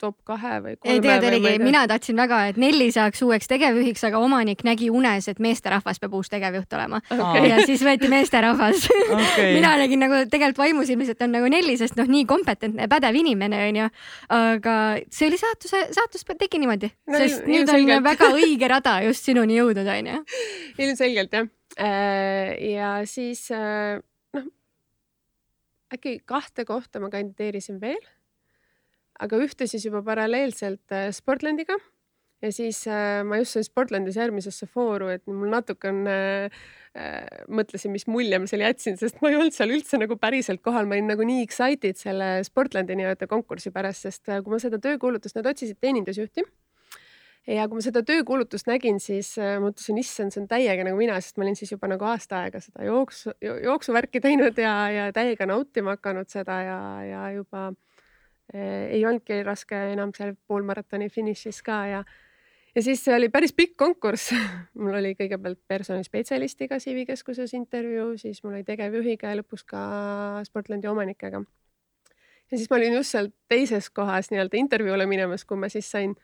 top 0.00 0.16
kahe 0.26 0.58
või 0.62 0.74
kolme 0.76 0.94
ei, 0.94 1.00
tegelikult 1.02 1.46
oligi 1.46 1.62
mina 1.62 1.84
tahtsin 1.90 2.18
väga, 2.18 2.38
et 2.50 2.58
Nelli 2.60 2.88
saaks 2.94 3.22
uueks 3.24 3.48
tegevjuhiks, 3.50 4.02
aga 4.08 4.20
omanik 4.22 4.64
nägi 4.66 4.90
unes, 4.92 5.28
et 5.30 5.40
meesterahvas 5.42 6.00
peab 6.02 6.16
uus 6.18 6.30
tegevjuht 6.32 6.76
olema 6.76 7.00
Okei. 7.14 7.44
ja 7.50 7.60
siis 7.66 7.84
võeti 7.86 8.10
meesterahvas 8.12 8.88
Okei. 8.90 9.52
mina 9.58 9.74
nägin 9.80 10.02
nagu 10.02 10.24
tegelikult 10.30 10.64
vaimusilmis, 10.64 11.12
et 11.14 11.22
on 11.26 11.34
nagu 11.36 11.50
Nelli, 11.52 11.76
sest 11.80 11.98
noh, 12.00 12.10
nii 12.10 12.26
kompetentne 12.30 12.88
ja 12.88 12.90
pädev 12.90 13.18
inimene 13.20 13.60
onju. 13.68 13.90
aga 14.38 14.78
see 15.14 15.28
oli 15.30 15.38
saatuse, 15.40 15.84
saatus 15.96 16.26
tegi 16.34 16.60
niimoodi 16.62 16.90
No 17.10 17.20
sest 17.20 17.46
nüüd 17.46 17.68
on 17.68 17.78
ilmselgelt. 17.78 18.08
väga 18.08 18.32
õige 18.40 18.72
rada 18.72 18.96
just 19.06 19.30
sinuni 19.30 19.60
jõudnud 19.60 19.92
onju. 19.94 20.24
ilmselgelt 20.82 21.38
jah. 21.38 21.48
ja 22.58 22.90
siis 23.08 23.46
äh, 23.54 24.02
noh, 24.34 24.50
äkki 25.94 26.18
kahte 26.26 26.66
kohta 26.66 27.00
ma 27.00 27.12
kandideerisin 27.14 27.78
veel. 27.82 28.02
Aga 29.22 29.42
ühte 29.44 29.68
siis 29.70 29.84
juba 29.86 30.02
paralleelselt 30.06 30.94
äh, 30.94 31.10
Sportlandiga. 31.14 31.76
Ja 32.42 32.50
siis 32.52 32.82
äh, 32.90 33.22
ma 33.24 33.38
just 33.40 33.56
sain 33.56 33.64
Sportlandis 33.64 34.18
järgmisesse 34.20 34.66
vooru, 34.74 35.08
et 35.14 35.22
mul 35.30 35.48
natuke 35.52 35.88
on 35.88 36.02
äh, 36.10 36.50
äh, 36.92 37.44
mõtlesin, 37.48 37.94
mis 37.94 38.06
mulje 38.10 38.40
ma 38.40 38.48
seal 38.50 38.64
jätsin, 38.66 38.98
sest 39.00 39.22
ma 39.22 39.30
ei 39.30 39.38
olnud 39.38 39.54
seal 39.56 39.72
üldse 39.74 40.00
nagu 40.00 40.18
päriselt 40.20 40.60
kohal, 40.64 40.88
ma 40.88 40.98
olin 40.98 41.08
nagu 41.14 41.24
nii 41.26 41.44
excited 41.46 41.98
selle 42.00 42.36
Sportlandi 42.46 42.98
nii-öelda 43.00 43.28
konkursi 43.30 43.72
pärast, 43.74 44.06
sest 44.08 44.28
äh, 44.28 44.42
kui 44.44 44.54
ma 44.54 44.60
seda 44.62 44.80
töökuulutust, 44.82 45.38
nad 45.38 45.48
otsisid 45.50 45.80
teenindusjuhti. 45.80 46.44
Ja 47.54 47.66
kui 47.68 47.76
ma 47.76 47.84
seda 47.84 48.00
töökuulutust 48.08 48.68
nägin, 48.70 49.00
siis 49.04 49.34
äh, 49.36 49.56
mõtlesin, 49.60 49.98
issand, 50.00 50.32
see 50.32 50.40
on 50.40 50.48
täiega 50.48 50.86
nagu 50.86 50.96
mina, 50.96 51.18
sest 51.20 51.36
ma 51.36 51.44
olin 51.44 51.58
siis 51.58 51.74
juba 51.74 51.90
nagu 51.92 52.06
aasta 52.08 52.44
aega 52.44 52.60
seda 52.64 52.86
jooksu, 52.86 53.34
jooksuvärki 53.40 54.22
teinud 54.24 54.60
ja, 54.60 54.76
ja 54.92 55.08
täiega 55.16 55.48
nautima 55.50 55.98
hakanud 55.98 56.30
seda 56.32 56.60
ja, 56.64 56.78
ja 57.04 57.26
juba 57.36 57.66
eh, 57.72 57.93
ei 58.52 59.00
olnudki 59.06 59.42
raske 59.42 59.78
enam 59.94 60.12
seal 60.16 60.34
poolmaratoni 60.46 61.08
finišis 61.10 61.62
ka 61.64 61.78
ja 61.88 62.04
ja 62.74 62.82
siis 62.82 63.04
see 63.04 63.14
oli 63.14 63.28
päris 63.32 63.54
pikk 63.56 63.76
konkurss. 63.78 64.32
Mul 64.82 64.98
oli 64.98 65.14
kõigepealt 65.18 65.60
personalispetsialistiga 65.70 66.80
CV 66.82 67.06
keskuses 67.08 67.54
intervjuu, 67.54 68.16
siis 68.18 68.42
mul 68.42 68.58
oli 68.58 68.66
tegevjuhiga 68.66 69.30
ja 69.30 69.38
lõpuks 69.40 69.66
ka 69.68 69.82
Sportlandi 70.48 70.90
omanikega. 70.90 71.42
ja 72.50 72.58
siis 72.58 72.70
ma 72.70 72.76
olin 72.76 72.98
just 72.98 73.14
seal 73.14 73.30
teises 73.48 73.90
kohas 73.90 74.30
nii-öelda 74.30 74.58
intervjuule 74.58 75.06
minemas, 75.06 75.44
kui 75.44 75.56
ma 75.56 75.70
siis 75.72 75.90
sain 75.90 76.14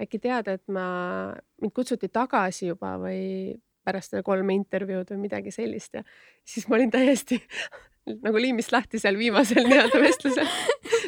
äkki 0.00 0.18
teada, 0.18 0.58
et 0.58 0.68
ma, 0.68 1.34
mind 1.62 1.72
kutsuti 1.74 2.08
tagasi 2.08 2.66
juba 2.72 2.96
või 2.98 3.54
pärast 3.84 4.12
seda 4.12 4.22
kolme 4.26 4.54
intervjuud 4.56 5.10
või 5.12 5.26
midagi 5.28 5.52
sellist. 5.54 5.94
Ja 5.94 6.02
siis 6.44 6.68
ma 6.68 6.78
olin 6.78 6.90
täiesti 6.90 7.38
nagu 8.26 8.40
liimist 8.40 8.72
lahti 8.74 8.98
seal 8.98 9.18
viimasel 9.18 9.64
nii-öelda 9.68 10.02
vestlusel 10.02 10.50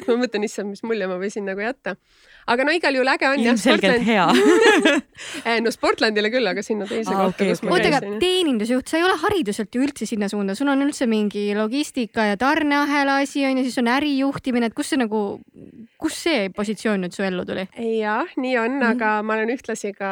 ma 0.10 0.18
mõtlen, 0.22 0.46
issand, 0.48 0.72
mis 0.74 0.82
mulje 0.86 1.08
ma 1.10 1.18
võisin 1.20 1.46
nagu 1.48 1.62
jätta. 1.62 1.96
aga 2.46 2.66
no 2.66 2.74
igal 2.76 2.94
juhul 2.98 3.10
äge 3.12 3.28
on 3.30 3.42
jah. 3.42 3.52
ilmselgelt 3.52 4.04
hea 4.06 4.26
eh, 5.48 5.58
no 5.64 5.72
Sportlandile 5.74 6.30
küll, 6.34 6.46
aga 6.46 6.64
sinna 6.66 6.88
teise 6.88 7.14
ah, 7.14 7.26
kohta 7.26 7.42
okay,, 7.42 7.52
kus 7.52 7.62
okay. 7.62 7.70
ma 7.70 7.80
käisin. 7.80 7.96
oota, 7.96 8.06
aga 8.06 8.20
teenindusjuht, 8.22 8.90
sa 8.90 9.00
ei 9.00 9.06
ole 9.06 9.16
hariduselt 9.24 9.74
ju 9.74 9.84
üldse 9.86 10.08
sinna 10.08 10.30
suunda, 10.32 10.56
sul 10.58 10.70
on 10.72 10.86
üldse 10.86 11.08
mingi 11.10 11.48
logistika 11.58 12.30
ja 12.30 12.40
tarneahela 12.40 13.20
asi 13.24 13.46
on 13.48 13.60
ju, 13.60 13.66
siis 13.68 13.80
on 13.82 13.90
ärijuhtimine, 13.96 14.70
et 14.70 14.76
kus 14.76 14.92
see 14.92 15.00
nagu, 15.00 15.24
kus 16.00 16.16
see 16.26 16.48
positsioon 16.56 17.04
nüüd 17.04 17.14
su 17.16 17.24
ellu 17.26 17.44
tuli? 17.48 17.64
jah, 17.98 18.32
nii 18.36 18.56
on 18.60 18.70
mm, 18.70 18.82
-hmm. 18.82 18.90
aga 18.90 19.22
ma 19.22 19.34
olen 19.34 19.52
ühtlasi 19.54 19.92
ka 19.96 20.10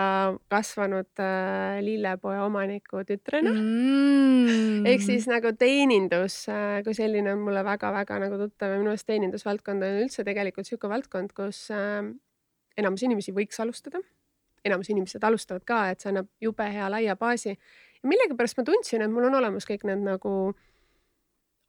kasvanud 0.53 1.11
äh, 1.21 1.81
lillepoe 1.85 2.41
omaniku 2.47 3.05
tütrena 3.05 3.53
mm. 3.53 4.47
-hmm. 4.49 4.89
ehk 4.93 5.03
siis 5.03 5.29
nagu 5.29 5.53
teenindus 5.59 6.49
äh, 6.49 6.83
kui 6.85 6.95
selline 6.95 7.33
on 7.33 7.45
mulle 7.47 7.65
väga-väga 7.65 8.19
nagu 8.19 8.39
tuttav 8.39 8.73
ja 8.73 8.79
minu 8.79 8.95
arust 8.95 9.07
teenindusvaldkond 9.07 9.83
on 9.83 10.03
üldse 10.05 10.25
tegelikult 10.25 10.65
niisugune 10.65 10.95
valdkond, 10.95 11.33
kus 11.37 11.69
äh, 11.71 12.05
enamus 12.77 13.03
inimesi 13.03 13.33
võiks 13.33 13.61
alustada. 13.61 14.01
enamus 14.65 14.89
inimesed 14.89 15.25
alustavad 15.25 15.65
ka, 15.69 15.91
et 15.91 16.01
see 16.01 16.09
annab 16.09 16.29
jube 16.41 16.65
hea 16.73 16.87
laia 16.91 17.17
baasi. 17.17 17.59
ja 18.03 18.09
millegipärast 18.09 18.57
ma 18.57 18.65
tundsin, 18.65 19.03
et 19.03 19.11
mul 19.11 19.29
on 19.29 19.35
olemas 19.35 19.67
kõik 19.69 19.85
need 19.85 20.01
nagu 20.01 20.55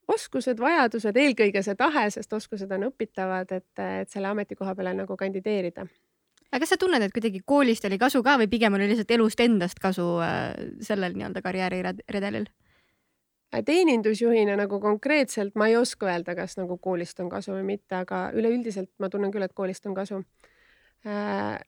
oskused, 0.07 0.59
vajadused, 0.59 1.17
eelkõige 1.17 1.63
see 1.65 1.75
tahe, 1.75 2.09
sest 2.13 2.33
oskused 2.33 2.71
on 2.71 2.89
õpitavad, 2.89 3.51
et, 3.51 3.71
et 3.81 4.11
selle 4.11 4.29
ametikoha 4.29 4.75
peale 4.75 4.93
nagu 4.93 5.17
kandideerida 5.17 5.87
aga 6.55 6.63
kas 6.63 6.71
sa 6.75 6.79
tunned, 6.79 7.03
et 7.03 7.13
kuidagi 7.13 7.41
koolist 7.47 7.85
oli 7.87 7.97
kasu 7.99 8.21
ka 8.23 8.37
või 8.39 8.47
pigem 8.51 8.77
oli 8.77 8.87
lihtsalt 8.87 9.11
elust 9.17 9.41
endast 9.43 9.81
kasu 9.83 10.05
äh, 10.23 10.53
sellel 10.85 11.17
nii-öelda 11.17 11.43
karjääriredelil? 11.45 12.47
teenindusjuhina 13.65 14.57
nagu 14.59 14.81
konkreetselt 14.83 15.55
ma 15.55 15.69
ei 15.71 15.77
oska 15.79 16.09
öelda, 16.09 16.33
kas 16.35 16.57
nagu 16.59 16.75
koolist 16.81 17.19
on 17.23 17.29
kasu 17.31 17.53
või 17.53 17.63
mitte, 17.75 18.01
aga 18.01 18.29
üleüldiselt 18.35 18.89
ma 18.99 19.07
tunnen 19.11 19.31
küll, 19.31 19.45
et 19.45 19.55
koolist 19.55 19.85
on 19.87 19.95
kasu 19.95 20.21
äh,. 21.07 21.59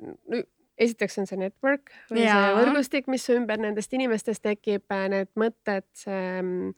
esiteks 0.78 1.20
on 1.22 1.30
see 1.30 1.40
network 1.40 1.94
või 2.12 2.26
ja. 2.26 2.36
see 2.36 2.58
võrgustik, 2.60 3.08
mis 3.12 3.28
ümber 3.34 3.62
nendest 3.62 3.94
inimestest 3.96 4.44
tekib, 4.44 4.84
äh, 4.92 5.08
need 5.14 5.32
mõtted, 5.40 5.88
see 5.96 6.22
mm, 6.42 6.74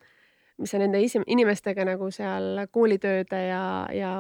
mis 0.60 0.74
sa 0.74 0.80
nende 0.82 1.00
inimestega 1.02 1.86
nagu 1.88 2.10
seal 2.12 2.64
koolitööde 2.72 3.42
ja, 3.48 3.64
ja 3.96 4.12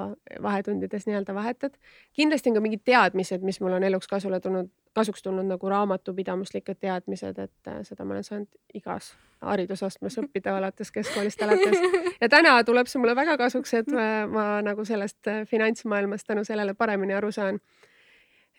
vahetundides 0.41 1.08
nii-öelda 1.08 1.36
vahetad. 1.36 1.78
kindlasti 2.15 2.49
on 2.49 2.58
ka 2.58 2.63
mingid 2.63 2.84
teadmised, 2.86 3.43
mis 3.45 3.60
mul 3.62 3.75
on 3.78 3.84
eluks 3.84 4.08
kasule 4.08 4.39
tulnud, 4.39 4.69
kasuks 4.95 5.23
tulnud 5.23 5.47
nagu 5.49 5.69
raamatupidamislikud 5.69 6.80
teadmised, 6.80 7.39
et 7.39 7.71
äh, 7.71 7.82
seda 7.84 8.06
ma 8.06 8.15
olen 8.15 8.28
saanud 8.28 8.49
igas 8.73 9.13
haridusastmes 9.41 10.17
õppida 10.23 10.56
alates 10.58 10.91
keskkoolist 10.91 11.43
alates. 11.43 11.78
ja 12.21 12.30
täna 12.30 12.58
tuleb 12.63 12.88
see 12.88 13.02
mulle 13.04 13.15
väga 13.15 13.38
kasuks, 13.38 13.73
et 13.82 13.91
ma, 13.93 14.10
ma 14.32 14.47
nagu 14.65 14.86
sellest 14.86 15.28
äh, 15.28 15.45
finantsmaailmast 15.47 16.28
tänu 16.28 16.43
sellele 16.47 16.73
paremini 16.73 17.17
aru 17.19 17.32
saan 17.36 17.60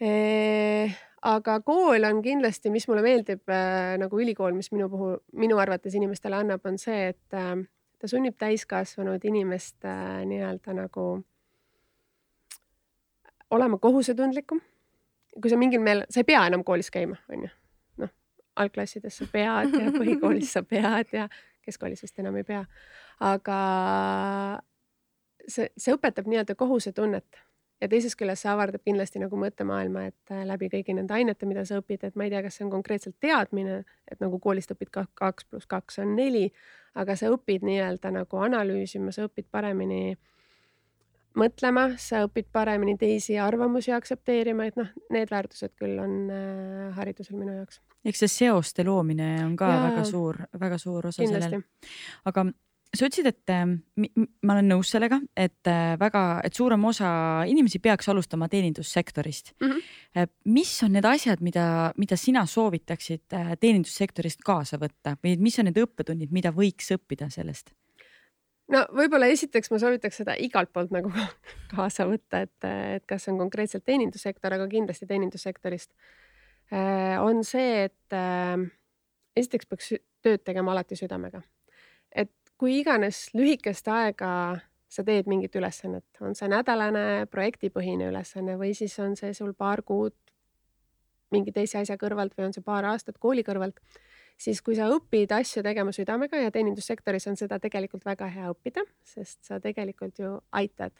e 0.01 0.91
aga 1.23 1.59
kool 1.65 2.05
on 2.09 2.23
kindlasti, 2.25 2.71
mis 2.73 2.87
mulle 2.89 3.03
meeldib 3.05 3.53
äh, 3.53 3.97
nagu 4.01 4.21
ülikool, 4.21 4.55
mis 4.57 4.71
minu 4.73 4.89
puhul, 4.93 5.19
minu 5.37 5.59
arvates 5.61 5.95
inimestele 5.97 6.39
annab, 6.41 6.65
on 6.69 6.79
see, 6.81 7.11
et 7.13 7.37
äh, 7.37 7.53
ta 8.01 8.09
sunnib 8.09 8.39
täiskasvanud 8.41 9.25
inimest 9.29 9.85
äh, 9.85 10.23
nii-öelda 10.29 10.77
nagu 10.77 11.07
olema 13.51 13.79
kohusetundlikum. 13.79 14.61
kui 15.41 15.51
sa 15.51 15.57
mingil 15.57 15.81
meel, 15.81 16.05
sa 16.11 16.21
ei 16.21 16.27
pea 16.27 16.41
enam 16.49 16.65
koolis 16.65 16.91
käima, 16.91 17.17
onju. 17.33 17.49
noh, 18.03 18.11
algklassides 18.57 19.21
sa 19.21 19.29
pead 19.33 19.77
ja 19.77 19.93
põhikoolis 19.95 20.57
sa 20.57 20.63
pead 20.63 21.13
ja 21.13 21.29
keskkoolis 21.65 22.03
vist 22.03 22.19
enam 22.19 22.37
ei 22.41 22.45
pea. 22.45 22.65
aga 23.21 23.61
see, 25.47 25.69
see 25.77 25.95
õpetab 25.95 26.29
nii-öelda 26.31 26.57
kohusetunnet 26.59 27.45
ja 27.81 27.89
teisest 27.89 28.19
küljest 28.21 28.45
see 28.45 28.53
avardab 28.53 28.85
kindlasti 28.85 29.23
nagu 29.23 29.39
mõttemaailma, 29.41 30.07
et 30.11 30.35
äh, 30.35 30.45
läbi 30.49 30.71
kõigi 30.73 30.97
nende 30.97 31.17
ainete, 31.17 31.49
mida 31.49 31.65
sa 31.69 31.81
õpid, 31.81 32.05
et 32.07 32.19
ma 32.19 32.27
ei 32.27 32.33
tea, 32.33 32.43
kas 32.45 32.59
see 32.59 32.67
on 32.67 32.73
konkreetselt 32.73 33.17
teadmine, 33.23 33.83
et 34.11 34.21
nagu 34.23 34.41
koolist 34.43 34.75
õpid 34.75 34.93
kaks 34.93 35.49
pluss 35.49 35.71
kaks 35.71 36.01
on 36.05 36.15
neli, 36.19 36.49
aga 37.01 37.17
sa 37.17 37.31
õpid 37.33 37.65
nii-öelda 37.67 38.13
nagu 38.15 38.43
analüüsima, 38.45 39.15
sa 39.15 39.29
õpid 39.29 39.49
paremini 39.51 40.17
mõtlema, 41.39 41.91
sa 42.01 42.25
õpid 42.27 42.49
paremini 42.53 42.97
teisi 42.99 43.39
arvamusi 43.39 43.95
aktsepteerima, 43.95 44.67
et 44.67 44.81
noh, 44.81 44.89
need 45.15 45.31
väärtused 45.31 45.77
küll 45.79 46.01
on 46.03 46.17
äh, 46.35 46.89
haridusel 46.97 47.39
minu 47.39 47.61
jaoks. 47.61 47.81
eks 48.05 48.25
see 48.25 48.35
seoste 48.41 48.85
loomine 48.85 49.37
on 49.45 49.55
ka 49.57 49.69
Jaa. 49.71 49.85
väga 49.89 50.05
suur, 50.09 50.43
väga 50.61 50.79
suur 50.81 51.13
osa 51.13 51.27
sellel. 51.27 51.63
aga 52.29 52.51
sa 52.97 53.07
ütlesid, 53.07 53.29
et 53.31 53.53
äh, 53.55 53.67
ma 54.43 54.55
olen 54.57 54.71
nõus 54.73 54.91
sellega, 54.91 55.21
et 55.39 55.69
äh, 55.71 55.95
väga, 56.01 56.23
et 56.47 56.57
suurem 56.57 56.85
osa 56.91 57.11
inimesi 57.49 57.79
peaks 57.83 58.11
alustama 58.11 58.49
teenindussektorist 58.51 59.53
mm. 59.61 59.71
-hmm. 59.71 60.33
mis 60.45 60.73
on 60.83 60.93
need 60.97 61.07
asjad, 61.07 61.41
mida, 61.41 61.93
mida 61.97 62.17
sina 62.17 62.47
soovitaksid 62.47 63.29
teenindussektorist 63.61 64.43
kaasa 64.45 64.79
võtta 64.79 65.17
või 65.25 65.37
mis 65.39 65.59
on 65.59 65.71
need 65.71 65.79
õppetunnid, 65.79 66.33
mida 66.35 66.51
võiks 66.51 66.91
õppida 66.97 67.31
sellest? 67.31 67.71
no 68.71 68.87
võib-olla 68.95 69.27
esiteks 69.27 69.71
ma 69.71 69.79
soovitaks 69.79 70.23
seda 70.23 70.35
igalt 70.39 70.73
poolt 70.73 70.91
nagu 70.91 71.13
kaasa 71.75 72.07
võtta, 72.11 72.43
et, 72.43 72.59
et 72.97 73.07
kas 73.07 73.29
on 73.29 73.39
konkreetselt 73.39 73.85
teenindussektor, 73.85 74.55
aga 74.55 74.69
kindlasti 74.69 75.07
teenindussektorist 75.07 75.95
on 77.21 77.41
see, 77.43 77.89
et 77.91 78.15
esiteks 79.37 79.67
peaks 79.67 79.95
tööd 80.23 80.45
tegema 80.47 80.73
alati 80.75 80.99
südamega. 80.99 81.43
et 82.11 82.31
kui 82.61 82.81
iganes 82.83 83.31
lühikest 83.33 83.89
aega 83.89 84.31
sa 84.91 85.05
teed 85.07 85.29
mingit 85.31 85.55
ülesannet, 85.57 86.05
on 86.21 86.35
see 86.37 86.49
nädalane 86.51 87.25
projektipõhine 87.31 88.11
ülesanne 88.11 88.59
või 88.61 88.75
siis 88.77 88.99
on 89.01 89.15
see 89.17 89.33
sul 89.37 89.55
paar 89.57 89.81
kuud 89.87 90.17
mingi 91.31 91.55
teise 91.55 91.79
asja 91.81 91.97
kõrvalt 91.97 92.35
või 92.37 92.49
on 92.49 92.57
see 92.57 92.65
paar 92.67 92.89
aastat 92.91 93.21
kooli 93.23 93.45
kõrvalt, 93.47 93.79
siis 94.41 94.61
kui 94.67 94.75
sa 94.77 94.91
õpid 94.91 95.31
asju 95.33 95.63
tegema 95.65 95.95
südamega 95.95 96.43
ja 96.43 96.51
teenindussektoris 96.51 97.29
on 97.31 97.39
seda 97.39 97.61
tegelikult 97.63 98.05
väga 98.05 98.29
hea 98.35 98.51
õppida, 98.51 98.85
sest 99.07 99.39
sa 99.47 99.61
tegelikult 99.63 100.19
ju 100.19 100.35
aitad 100.59 100.93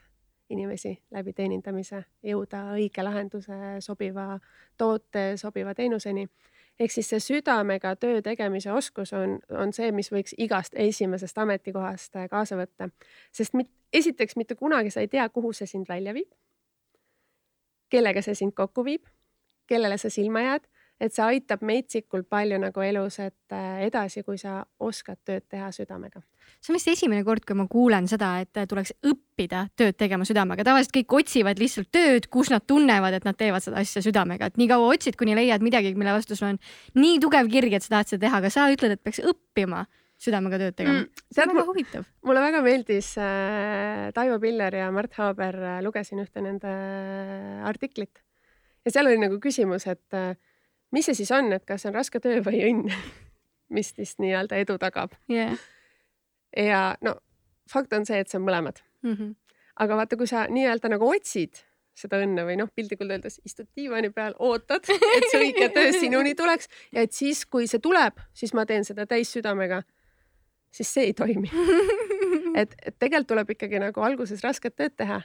inimesi 0.51 0.95
läbi 1.11 1.35
teenindamise 1.35 2.01
jõuda 2.25 2.71
õige 2.77 3.03
lahenduse, 3.03 3.59
sobiva 3.83 4.33
toote, 4.79 5.35
sobiva 5.37 5.75
teenuseni 5.75 6.25
ehk 6.79 6.91
siis 6.91 7.09
see 7.09 7.19
südamega 7.19 7.95
töö 7.95 8.21
tegemise 8.21 8.71
oskus 8.71 9.13
on, 9.13 9.39
on 9.49 9.73
see, 9.73 9.91
mis 9.91 10.11
võiks 10.11 10.35
igast 10.37 10.75
esimesest 10.75 11.37
ametikohast 11.37 12.15
äh, 12.15 12.29
kaasa 12.29 12.57
võtta. 12.57 12.89
sest 13.31 13.53
mit, 13.53 13.69
esiteks 13.93 14.35
mitte 14.35 14.55
kunagi 14.55 14.89
sa 14.89 15.03
ei 15.03 15.07
tea, 15.07 15.29
kuhu 15.29 15.53
see 15.53 15.67
sind 15.67 15.89
välja 15.89 16.13
viib. 16.13 16.31
kellega 17.89 18.21
see 18.21 18.35
sind 18.35 18.55
kokku 18.55 18.85
viib, 18.85 19.03
kellele 19.67 19.97
sa 19.97 20.09
silma 20.09 20.41
jääd 20.41 20.70
et 21.01 21.13
see 21.15 21.23
aitab 21.25 21.63
metsikult 21.65 22.27
palju 22.29 22.59
nagu 22.61 22.83
elus, 22.85 23.17
et 23.23 23.55
äh, 23.55 23.85
edasi, 23.87 24.21
kui 24.25 24.37
sa 24.37 24.59
oskad 24.85 25.19
tööd 25.25 25.47
teha 25.49 25.71
südamega. 25.73 26.21
see 26.61 26.73
on 26.73 26.77
vist 26.77 26.91
esimene 26.91 27.23
kord, 27.25 27.45
kui 27.47 27.57
ma 27.57 27.65
kuulen 27.71 28.09
seda, 28.11 28.33
et 28.43 28.59
tuleks 28.69 28.93
õppida 29.07 29.65
tööd 29.79 29.97
tegema 29.97 30.27
südamega, 30.27 30.65
tavaliselt 30.67 30.93
kõik 30.99 31.15
otsivad 31.21 31.61
lihtsalt 31.61 31.89
tööd, 31.93 32.27
kus 32.33 32.51
nad 32.53 32.65
tunnevad, 32.67 33.17
et 33.17 33.25
nad 33.25 33.37
teevad 33.37 33.65
seda 33.65 33.81
asja 33.81 34.03
südamega, 34.05 34.51
et 34.51 34.61
nii 34.61 34.69
kaua 34.69 34.91
otsid, 34.93 35.17
kuni 35.19 35.37
leiad 35.37 35.65
midagi, 35.65 35.95
mille 35.97 36.13
vastu 36.13 36.37
sul 36.37 36.51
on 36.51 36.61
nii 36.99 37.17
tugev 37.23 37.49
kirg, 37.51 37.73
et 37.73 37.85
sa 37.85 37.97
tahad 37.97 38.13
seda 38.13 38.27
teha, 38.27 38.43
aga 38.43 38.53
sa 38.53 38.69
ütled, 38.73 38.97
et 38.97 39.03
peaks 39.03 39.23
õppima 39.25 39.85
südamega 40.21 40.59
tööd 40.61 40.77
tegema 40.77 40.99
Mm, 41.01 41.23
see 41.33 41.43
on 41.43 41.53
väga 41.55 41.65
huvitav. 41.65 42.09
mulle 42.27 42.41
väga 42.43 42.61
meeldis 42.61 43.15
äh, 43.17 44.11
Taivo 44.13 44.37
Piller 44.43 44.75
ja 44.75 44.91
Mart 44.93 45.15
Haaber 45.17 45.57
äh,, 45.57 45.79
lugesin 45.81 46.21
ühte 46.21 46.43
nende 46.45 46.69
äh, 46.69 47.63
artiklit 47.65 48.21
ja 48.85 48.93
seal 48.93 49.09
oli 49.09 49.17
nagu 49.21 49.39
küsimus, 49.41 49.87
et 49.89 50.17
äh, 50.17 50.35
mis 50.91 51.05
see 51.05 51.17
siis 51.17 51.31
on, 51.31 51.51
et 51.53 51.65
kas 51.65 51.81
see 51.83 51.91
on 51.91 51.95
raske 51.95 52.19
töö 52.19 52.41
või 52.45 52.61
õnn, 52.69 52.93
mis 53.75 53.93
siis 53.95 54.17
nii-öelda 54.19 54.61
edu 54.61 54.77
tagab 54.81 55.15
Yeah. 55.31 55.57
ja 56.57 56.95
no 57.01 57.15
fakt 57.71 57.93
on 57.93 58.05
see, 58.05 58.19
et 58.19 58.29
see 58.29 58.39
on 58.39 58.47
mõlemad, 58.47 58.81
Mm 59.01 59.13
-hmm. 59.15 59.35
aga 59.79 59.95
vaata, 59.97 60.17
kui 60.17 60.27
sa 60.27 60.45
nii-öelda 60.47 60.89
nagu 60.89 61.07
otsid 61.09 61.63
seda 61.97 62.19
õnne 62.23 62.43
või 62.45 62.57
noh, 62.59 62.69
piltlikult 62.75 63.11
öeldes 63.11 63.39
istud 63.45 63.67
diivani 63.75 64.09
peal, 64.09 64.35
ootad, 64.39 64.85
et 64.89 65.25
see 65.31 65.41
õige 65.41 65.69
töö 65.73 65.91
sinuni 66.01 66.35
tuleks 66.35 66.69
ja 66.91 67.01
et 67.01 67.11
siis, 67.11 67.45
kui 67.45 67.67
see 67.67 67.79
tuleb, 67.79 68.19
siis 68.33 68.53
ma 68.53 68.65
teen 68.65 68.85
seda 68.85 69.05
täissüdamega, 69.05 69.81
siis 70.71 70.93
see 70.93 71.03
ei 71.09 71.13
toimi. 71.13 71.51
et, 72.61 72.75
et 72.85 72.95
tegelikult 72.99 73.27
tuleb 73.27 73.49
ikkagi 73.49 73.79
nagu 73.79 74.01
alguses 74.01 74.43
rasket 74.43 74.75
tööd 74.75 74.95
teha 74.97 75.21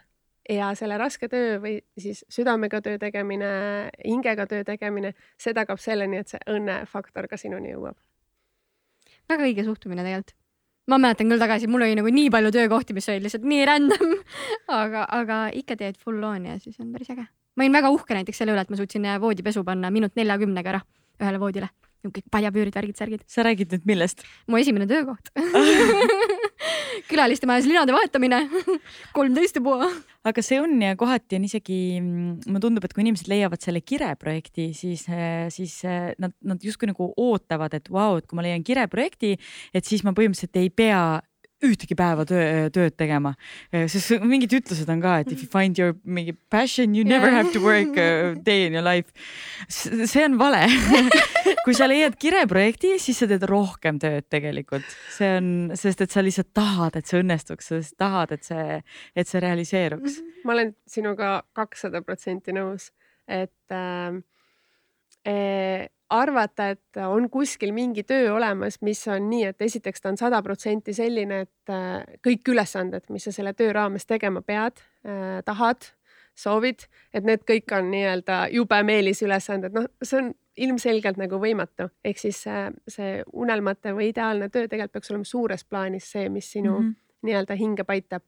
ja 0.50 0.70
selle 0.78 0.98
raske 1.00 1.28
töö 1.30 1.58
või 1.62 1.76
siis 1.98 2.22
südamega 2.32 2.80
töö 2.84 2.98
tegemine, 3.02 3.50
hingega 4.04 4.46
töö 4.50 4.64
tegemine, 4.66 5.12
see 5.40 5.54
tagab 5.56 5.80
selleni, 5.82 6.20
et 6.22 6.32
see 6.32 6.40
õnnefaktor 6.50 7.28
ka 7.30 7.38
sinuni 7.40 7.72
jõuab. 7.72 7.96
väga 9.28 9.48
õige 9.48 9.64
suhtumine 9.64 10.04
tegelikult. 10.06 10.36
ma 10.86 10.98
mäletan 11.02 11.30
küll 11.30 11.42
tagasi, 11.42 11.66
mul 11.66 11.82
oli 11.82 11.96
nagu 11.98 12.12
nii 12.12 12.30
palju 12.30 12.52
töökohti, 12.54 12.94
mis 12.94 13.08
olid 13.08 13.26
lihtsalt 13.26 13.48
nii 13.48 13.64
random, 13.66 14.12
aga, 14.82 15.06
aga 15.08 15.40
ikka 15.54 15.76
teed 15.76 15.98
full 15.98 16.22
on'i 16.22 16.54
ja 16.54 16.60
siis 16.62 16.78
on 16.80 16.92
päris 16.92 17.10
äge. 17.10 17.26
ma 17.56 17.66
olin 17.66 17.80
väga 17.80 17.90
uhke 17.90 18.14
näiteks 18.14 18.42
selle 18.42 18.54
üle, 18.54 18.62
et 18.62 18.70
ma 18.70 18.78
suutsin 18.78 19.04
äh, 19.04 19.20
voodipesu 19.20 19.64
panna 19.64 19.90
minut 19.90 20.14
neljakümnega 20.16 20.76
ära 20.76 20.84
ühele 21.20 21.40
voodile. 21.40 21.70
kõik 22.06 22.28
paljapüürid, 22.30 22.74
värgid, 22.74 22.96
särgid. 22.96 23.22
sa 23.26 23.42
räägid 23.42 23.72
nüüd 23.72 23.86
millest? 23.86 24.22
mu 24.46 24.62
esimene 24.62 24.86
töökoht. 24.86 25.32
külaliste 27.10 27.48
majas 27.48 27.66
linade 27.68 27.94
vahetamine, 27.94 28.42
kolmteist 29.16 29.58
ja 29.58 29.64
pool. 29.64 29.84
Aga 30.26 30.42
see 30.42 30.58
on 30.62 30.74
ja 30.82 30.96
kohati 30.98 31.38
on 31.38 31.46
isegi, 31.46 31.78
mulle 32.02 32.62
tundub, 32.62 32.86
et 32.86 32.94
kui 32.94 33.04
inimesed 33.04 33.30
leiavad 33.30 33.62
selle 33.62 33.82
kireprojekti, 33.86 34.70
siis, 34.76 35.06
siis 35.54 35.76
eh, 35.86 36.10
nad, 36.22 36.34
nad 36.46 36.66
justkui 36.66 36.90
nagu 36.90 37.12
ootavad, 37.12 37.76
et 37.78 37.90
vau, 37.92 38.18
et 38.18 38.26
kui 38.26 38.38
ma 38.38 38.46
leian 38.46 38.66
kireprojekti, 38.66 39.36
et 39.76 39.86
siis 39.86 40.04
ma 40.06 40.14
põhimõtteliselt 40.16 40.60
ei 40.62 40.72
pea 40.74 41.02
ühtegi 41.64 41.96
päeva 41.96 42.26
töö, 42.28 42.68
tööd 42.74 42.96
tegema. 43.00 43.32
sest 43.72 44.20
mingid 44.20 44.52
ütlused 44.58 44.90
on 44.92 45.00
ka, 45.00 45.20
et 45.22 45.32
if 45.32 45.42
you 45.44 45.48
find 45.48 45.78
your 45.80 45.94
mingi 46.04 46.34
passion, 46.52 46.94
you 46.94 47.04
never 47.04 47.30
Jaa. 47.30 47.40
have 47.40 47.52
to 47.54 47.62
work 47.64 47.96
a 47.96 48.34
day 48.34 48.66
in 48.66 48.76
your 48.76 48.84
life. 48.84 49.12
see 49.68 50.24
on 50.24 50.36
vale. 50.38 50.66
kui 51.64 51.74
sa 51.74 51.88
leiad 51.88 52.18
kireprojekti, 52.20 52.96
siis 53.02 53.18
sa 53.22 53.28
teed 53.30 53.46
rohkem 53.48 53.98
tööd 54.02 54.28
tegelikult, 54.30 54.86
see 55.16 55.32
on, 55.38 55.48
sest 55.78 56.04
et 56.04 56.12
sa 56.12 56.22
lihtsalt 56.22 56.52
tahad, 56.56 56.98
et 56.98 57.08
see 57.08 57.22
õnnestuks, 57.24 57.72
sa 57.72 57.80
tahad, 58.04 58.36
et 58.36 58.46
see, 58.46 58.78
et 59.16 59.28
see 59.28 59.42
realiseeruks. 59.42 60.20
ma 60.46 60.54
olen 60.54 60.76
sinuga 60.86 61.40
kakssada 61.56 62.04
protsenti 62.06 62.54
nõus, 62.54 62.92
et 63.26 63.74
äh, 63.74 64.20
arvata, 66.10 66.70
et 66.74 67.00
on 67.02 67.28
kuskil 67.30 67.72
mingi 67.74 68.04
töö 68.06 68.30
olemas, 68.36 68.78
mis 68.86 69.00
on 69.10 69.28
nii, 69.30 69.44
et 69.50 69.62
esiteks 69.62 70.02
ta 70.02 70.10
on 70.12 70.18
sada 70.20 70.42
protsenti 70.42 70.94
selline, 70.94 71.40
et 71.46 71.72
äh, 71.72 72.18
kõik 72.24 72.52
ülesanded, 72.52 73.08
mis 73.10 73.26
sa 73.26 73.34
selle 73.34 73.52
töö 73.58 73.72
raames 73.74 74.06
tegema 74.06 74.42
pead 74.46 74.82
äh,, 75.06 75.40
tahad, 75.46 75.88
soovid, 76.36 76.84
et 77.16 77.24
need 77.24 77.46
kõik 77.48 77.72
on 77.72 77.90
nii-öelda 77.90 78.46
jube 78.52 78.82
meelisülesanded, 78.86 79.74
noh, 79.74 79.88
see 80.04 80.20
on 80.20 80.30
ilmselgelt 80.56 81.18
nagu 81.20 81.40
võimatu, 81.40 81.88
ehk 82.04 82.20
siis 82.20 82.42
äh, 82.50 82.68
see 82.88 83.20
unelmate 83.32 83.94
või 83.96 84.10
ideaalne 84.12 84.48
töö 84.52 84.68
tegelikult 84.68 84.98
peaks 84.98 85.12
olema 85.12 85.28
suures 85.28 85.64
plaanis 85.64 86.10
see, 86.12 86.28
mis 86.32 86.50
sinu 86.52 86.72
mm. 86.78 86.84
-hmm. 86.84 86.96
nii-öelda 87.28 87.58
hinge 87.58 87.84
paitab 87.84 88.22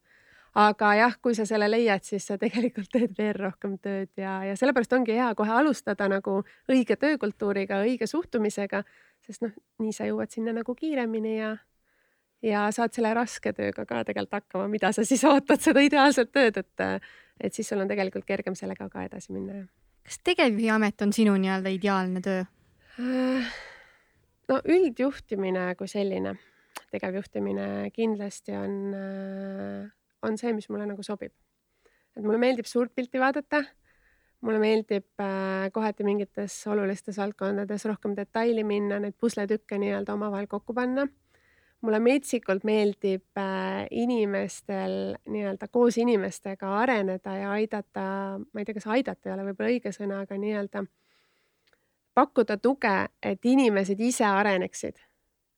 aga 0.59 0.92
jah, 0.99 1.14
kui 1.23 1.37
sa 1.38 1.47
selle 1.47 1.68
leiad, 1.71 2.03
siis 2.07 2.27
sa 2.27 2.38
tegelikult 2.40 2.90
teed 2.94 3.14
veel 3.18 3.37
rohkem 3.38 3.77
tööd 3.83 4.11
ja, 4.18 4.40
ja 4.49 4.57
sellepärast 4.59 4.97
ongi 4.97 5.14
hea 5.14 5.29
kohe 5.38 5.55
alustada 5.55 6.09
nagu 6.11 6.40
õige 6.71 6.97
töökultuuriga, 6.99 7.83
õige 7.87 8.09
suhtumisega, 8.11 8.83
sest 9.27 9.44
noh, 9.47 9.55
nii 9.83 9.94
sa 9.94 10.09
jõuad 10.09 10.35
sinna 10.35 10.57
nagu 10.57 10.75
kiiremini 10.79 11.38
ja 11.38 11.57
ja 12.42 12.68
saad 12.75 12.94
selle 12.94 13.11
raske 13.16 13.53
tööga 13.55 13.85
ka 13.87 14.05
tegelikult 14.07 14.38
hakkama, 14.38 14.68
mida 14.71 14.92
sa 14.94 15.05
siis 15.07 15.25
ootad, 15.27 15.59
seda 15.62 15.83
ideaalset 15.83 16.31
tööd, 16.35 16.61
et 16.62 16.85
et 17.38 17.55
siis 17.55 17.68
sul 17.71 17.83
on 17.83 17.90
tegelikult 17.90 18.27
kergem 18.27 18.55
sellega 18.59 18.88
ka 18.90 19.05
edasi 19.07 19.33
minna. 19.33 19.64
kas 20.07 20.18
tegevjuhi 20.27 20.71
amet 20.75 21.03
on 21.03 21.12
sinu 21.12 21.37
nii-öelda 21.38 21.71
ideaalne 21.75 22.23
töö? 22.23 22.44
no 24.49 24.61
üldjuhtimine 24.64 25.75
kui 25.79 25.90
selline, 25.90 26.35
tegevjuhtimine 26.90 27.90
kindlasti 27.94 28.57
on, 28.59 28.75
on 30.22 30.38
see, 30.38 30.52
mis 30.52 30.68
mulle 30.68 30.87
nagu 30.88 31.02
sobib. 31.02 31.33
et 32.16 32.24
mulle 32.24 32.38
meeldib 32.38 32.66
suurt 32.66 32.94
pilti 32.94 33.20
vaadata. 33.20 33.62
mulle 34.40 34.59
meeldib 34.62 35.20
äh, 35.20 35.70
kohati 35.72 36.04
mingites 36.04 36.66
olulistes 36.66 37.18
valdkondades 37.18 37.85
rohkem 37.85 38.14
detaili 38.16 38.64
minna, 38.64 38.98
neid 38.98 39.16
pusletükke 39.20 39.78
nii-öelda 39.78 40.14
omavahel 40.14 40.46
kokku 40.46 40.74
panna. 40.74 41.07
mulle 41.81 41.98
metsikult 42.02 42.64
meeldib 42.64 43.38
äh, 43.38 43.87
inimestel 43.90 45.16
nii-öelda 45.26 45.68
koos 45.70 45.98
inimestega 45.98 46.78
areneda 46.78 47.37
ja 47.37 47.50
aidata, 47.50 48.07
ma 48.38 48.61
ei 48.61 48.64
tea, 48.64 48.78
kas 48.78 48.87
aidata 48.87 49.28
ei 49.28 49.35
ole 49.35 49.50
võib-olla 49.50 49.74
õige 49.76 49.94
sõna, 49.94 50.22
aga 50.26 50.38
nii-öelda 50.38 50.87
pakkuda 52.18 52.57
tuge, 52.59 52.94
et 53.22 53.46
inimesed 53.46 54.00
ise 54.02 54.26
areneksid, 54.26 54.96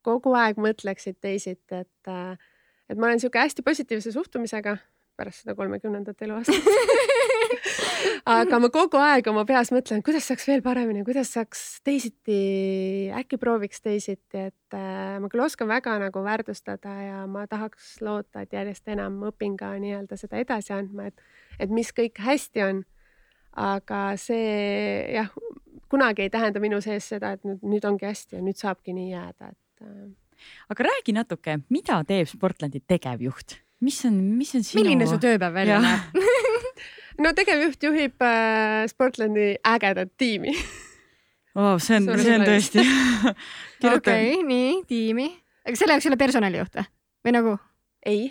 kogu 0.05 0.35
aeg 0.37 0.61
mõtleksid 0.61 1.17
teisiti, 1.25 1.79
et, 1.85 2.11
et 2.91 2.99
ma 2.99 3.07
olen 3.07 3.21
niisugune 3.21 3.47
hästi 3.47 3.63
positiivse 3.67 4.13
suhtumisega 4.13 4.77
pärast 5.21 5.45
seda 5.45 5.55
kolmekümnendat 5.59 6.23
eluaastat. 6.25 6.69
aga 8.39 8.61
ma 8.63 8.71
kogu 8.73 9.01
aeg 9.01 9.29
oma 9.33 9.45
peas 9.49 9.73
mõtlen, 9.75 10.03
kuidas 10.07 10.29
saaks 10.31 10.47
veel 10.49 10.63
paremini, 10.65 11.05
kuidas 11.07 11.33
saaks 11.37 11.65
teisiti, 11.87 12.39
äkki 13.17 13.39
prooviks 13.41 13.85
teisiti, 13.85 14.47
et 14.51 14.77
äh, 14.77 15.19
ma 15.21 15.31
küll 15.33 15.45
oskan 15.45 15.69
väga 15.71 15.99
nagu 16.03 16.25
väärtustada 16.25 16.95
ja 17.05 17.27
ma 17.31 17.45
tahaks 17.51 17.99
loota, 18.05 18.47
et 18.47 18.57
järjest 18.57 18.89
enam 18.93 19.21
õpin 19.31 19.59
ka 19.61 19.75
nii-öelda 19.83 20.19
seda 20.21 20.41
edasi 20.41 20.75
andma, 20.77 21.11
et, 21.11 21.29
et 21.61 21.73
mis 21.75 21.93
kõik 21.97 22.23
hästi 22.25 22.67
on. 22.69 22.83
aga 23.61 24.15
see 24.15 25.11
jah, 25.11 25.31
kunagi 25.91 26.23
ei 26.23 26.31
tähenda 26.31 26.61
minu 26.63 26.79
sees 26.81 27.09
seda, 27.13 27.35
et 27.35 27.45
nüüd, 27.45 27.65
nüüd 27.67 27.85
ongi 27.85 28.07
hästi 28.07 28.39
ja 28.39 28.43
nüüd 28.47 28.57
saabki 28.61 28.95
nii 28.95 29.11
jääda, 29.11 29.51
et 29.51 29.85
äh, 29.85 30.05
aga 30.73 30.87
räägi 30.89 31.15
natuke, 31.17 31.59
mida 31.73 32.01
teeb 32.09 32.29
Sportlandi 32.31 32.83
tegevjuht, 32.89 33.57
mis 33.87 33.99
on, 34.09 34.21
mis 34.39 34.55
on 34.59 34.67
sinu? 34.67 34.83
milline 34.83 35.09
su 35.11 35.21
tööpäev 35.23 35.57
välja 35.57 35.81
näeb? 35.83 36.21
no 37.25 37.35
tegevjuht 37.37 37.89
juhib 37.89 38.27
äh, 38.27 38.85
Sportlandi 38.91 39.55
ägedat 39.75 40.15
tiimi. 40.21 40.55
wow,? 41.55 41.79
see 41.79 42.01
on, 42.01 42.13
see 42.21 42.37
on 42.37 42.47
tõesti 42.49 42.85
okei 42.85 43.97
okay,, 43.97 44.37
nii, 44.47 44.85
tiimi. 44.91 45.33
aga 45.67 45.77
selle 45.81 45.97
jaoks 45.97 46.09
ei 46.09 46.15
ole 46.15 46.23
personalijuht 46.27 46.81
või? 46.81 47.35
nagu? 47.37 47.59
ei 48.07 48.31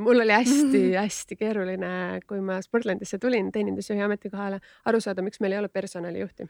mul 0.00 0.22
oli 0.22 0.32
hästi-hästi 0.32 1.36
keeruline, 1.40 2.20
kui 2.28 2.40
ma 2.44 2.60
Sportlandisse 2.64 3.18
tulin 3.20 3.50
teenindusjuhi 3.52 4.00
ametikohale, 4.06 4.60
aru 4.88 5.00
saada, 5.04 5.24
miks 5.26 5.40
meil 5.44 5.56
ei 5.56 5.60
ole 5.60 5.68
personalijuhti. 5.68 6.46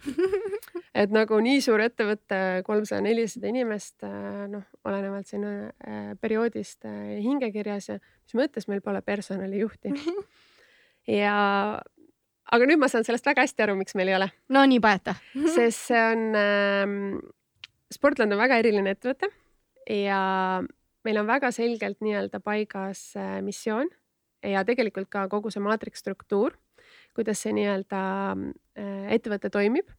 et 1.02 1.14
nagu 1.14 1.38
nii 1.42 1.62
suur 1.64 1.82
ettevõte, 1.82 2.38
kolmsada, 2.66 3.02
nelisada 3.04 3.50
inimest, 3.50 4.06
noh, 4.50 4.66
olenevalt 4.86 5.30
sinna 5.30 5.54
äh, 5.66 6.12
perioodist 6.20 6.86
äh, 6.88 7.16
hingekirjas 7.24 7.90
ja 7.90 7.98
mis 7.98 8.36
mõttes 8.38 8.68
meil 8.70 8.84
pole 8.84 9.02
personalijuhti. 9.02 9.94
ja, 11.18 11.36
aga 12.54 12.70
nüüd 12.70 12.82
ma 12.82 12.90
saan 12.92 13.06
sellest 13.06 13.26
väga 13.26 13.46
hästi 13.46 13.66
aru, 13.66 13.78
miks 13.80 13.98
meil 13.98 14.12
ei 14.12 14.18
ole. 14.20 14.30
no 14.54 14.64
nii 14.70 14.82
pajata. 14.84 15.16
sest 15.56 15.90
see 15.90 16.06
on 16.12 16.28
ähm,, 16.38 17.00
Sportland 17.94 18.34
on 18.34 18.40
väga 18.40 18.62
eriline 18.62 18.94
ettevõte 18.94 19.28
ja 19.90 20.62
meil 21.04 21.20
on 21.20 21.28
väga 21.28 21.50
selgelt 21.54 22.00
nii-öelda 22.04 22.40
paigas 22.44 23.12
äh, 23.16 23.40
missioon 23.44 23.90
ja 24.44 24.64
tegelikult 24.64 25.08
ka 25.12 25.26
kogu 25.32 25.50
see 25.52 25.62
maatrikstruktuur, 25.64 26.56
kuidas 27.16 27.44
see 27.44 27.54
nii-öelda 27.56 28.04
äh, 28.34 29.12
ettevõte 29.16 29.50
toimib 29.52 29.90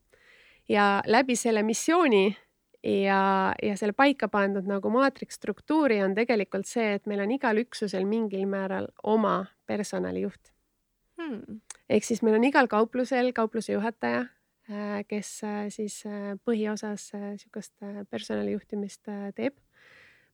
ja 0.68 1.02
läbi 1.06 1.36
selle 1.36 1.62
missiooni 1.66 2.26
ja, 2.82 3.20
ja 3.62 3.76
selle 3.78 3.96
paika 3.96 4.28
pandud 4.28 4.66
nagu 4.68 4.90
maatrikstruktuuri 4.90 6.02
on 6.04 6.14
tegelikult 6.14 6.66
see, 6.68 6.94
et 6.98 7.06
meil 7.06 7.24
on 7.24 7.32
igal 7.38 7.62
üksusel 7.62 8.06
mingil 8.06 8.46
määral 8.50 8.90
oma 9.02 9.40
personalijuht 9.66 10.56
Hmm. 11.16 11.60
ehk 11.88 12.04
siis 12.04 12.20
meil 12.22 12.36
on 12.36 12.44
igal 12.44 12.66
kauplusel 12.68 13.30
kaupluse 13.36 13.72
juhataja, 13.72 14.26
kes 15.08 15.30
äh, 15.48 15.62
siis 15.72 16.02
äh, 16.04 16.34
põhiosas 16.44 17.08
niisugust 17.14 17.72
personalijuhtimist 18.10 19.08
teeb. 19.38 19.56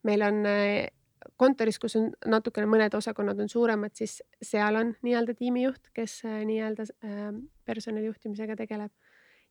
Meil 0.02 0.22
on 0.22 0.46
äh, 0.46 0.88
kontoris, 1.36 1.78
kus 1.82 1.96
on 1.98 2.10
natukene 2.26 2.68
mõned 2.70 2.94
osakonnad 2.98 3.40
on 3.42 3.50
suuremad, 3.50 3.94
siis 3.98 4.20
seal 4.42 4.78
on 4.78 4.92
nii-öelda 5.06 5.34
tiimijuht, 5.38 5.90
kes 5.94 6.20
äh, 6.26 6.42
nii-öelda 6.48 6.86
äh, 7.04 7.24
personalijuhtimisega 7.68 8.56
tegeleb. 8.58 8.92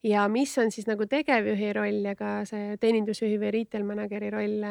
ja 0.03 0.27
mis 0.27 0.57
on 0.57 0.71
siis 0.71 0.87
nagu 0.87 1.05
tegevjuhi 1.05 1.73
roll 1.73 2.05
ja 2.05 2.15
ka 2.15 2.41
see 2.49 2.77
teenindusjuhi 2.81 3.37
või 3.39 3.51
retail 3.53 3.83
manager'i 3.85 4.31
roll 4.33 4.63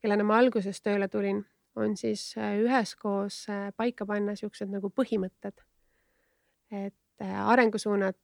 kellena 0.00 0.24
ma 0.24 0.38
alguses 0.38 0.80
tööle 0.80 1.08
tulin, 1.08 1.40
on 1.76 1.96
siis 1.96 2.36
üheskoos 2.38 3.46
paika 3.76 4.06
panna 4.06 4.36
siuksed 4.36 4.70
nagu 4.70 4.92
põhimõtted. 4.94 5.58
et 6.70 7.24
arengusuunad, 7.24 8.20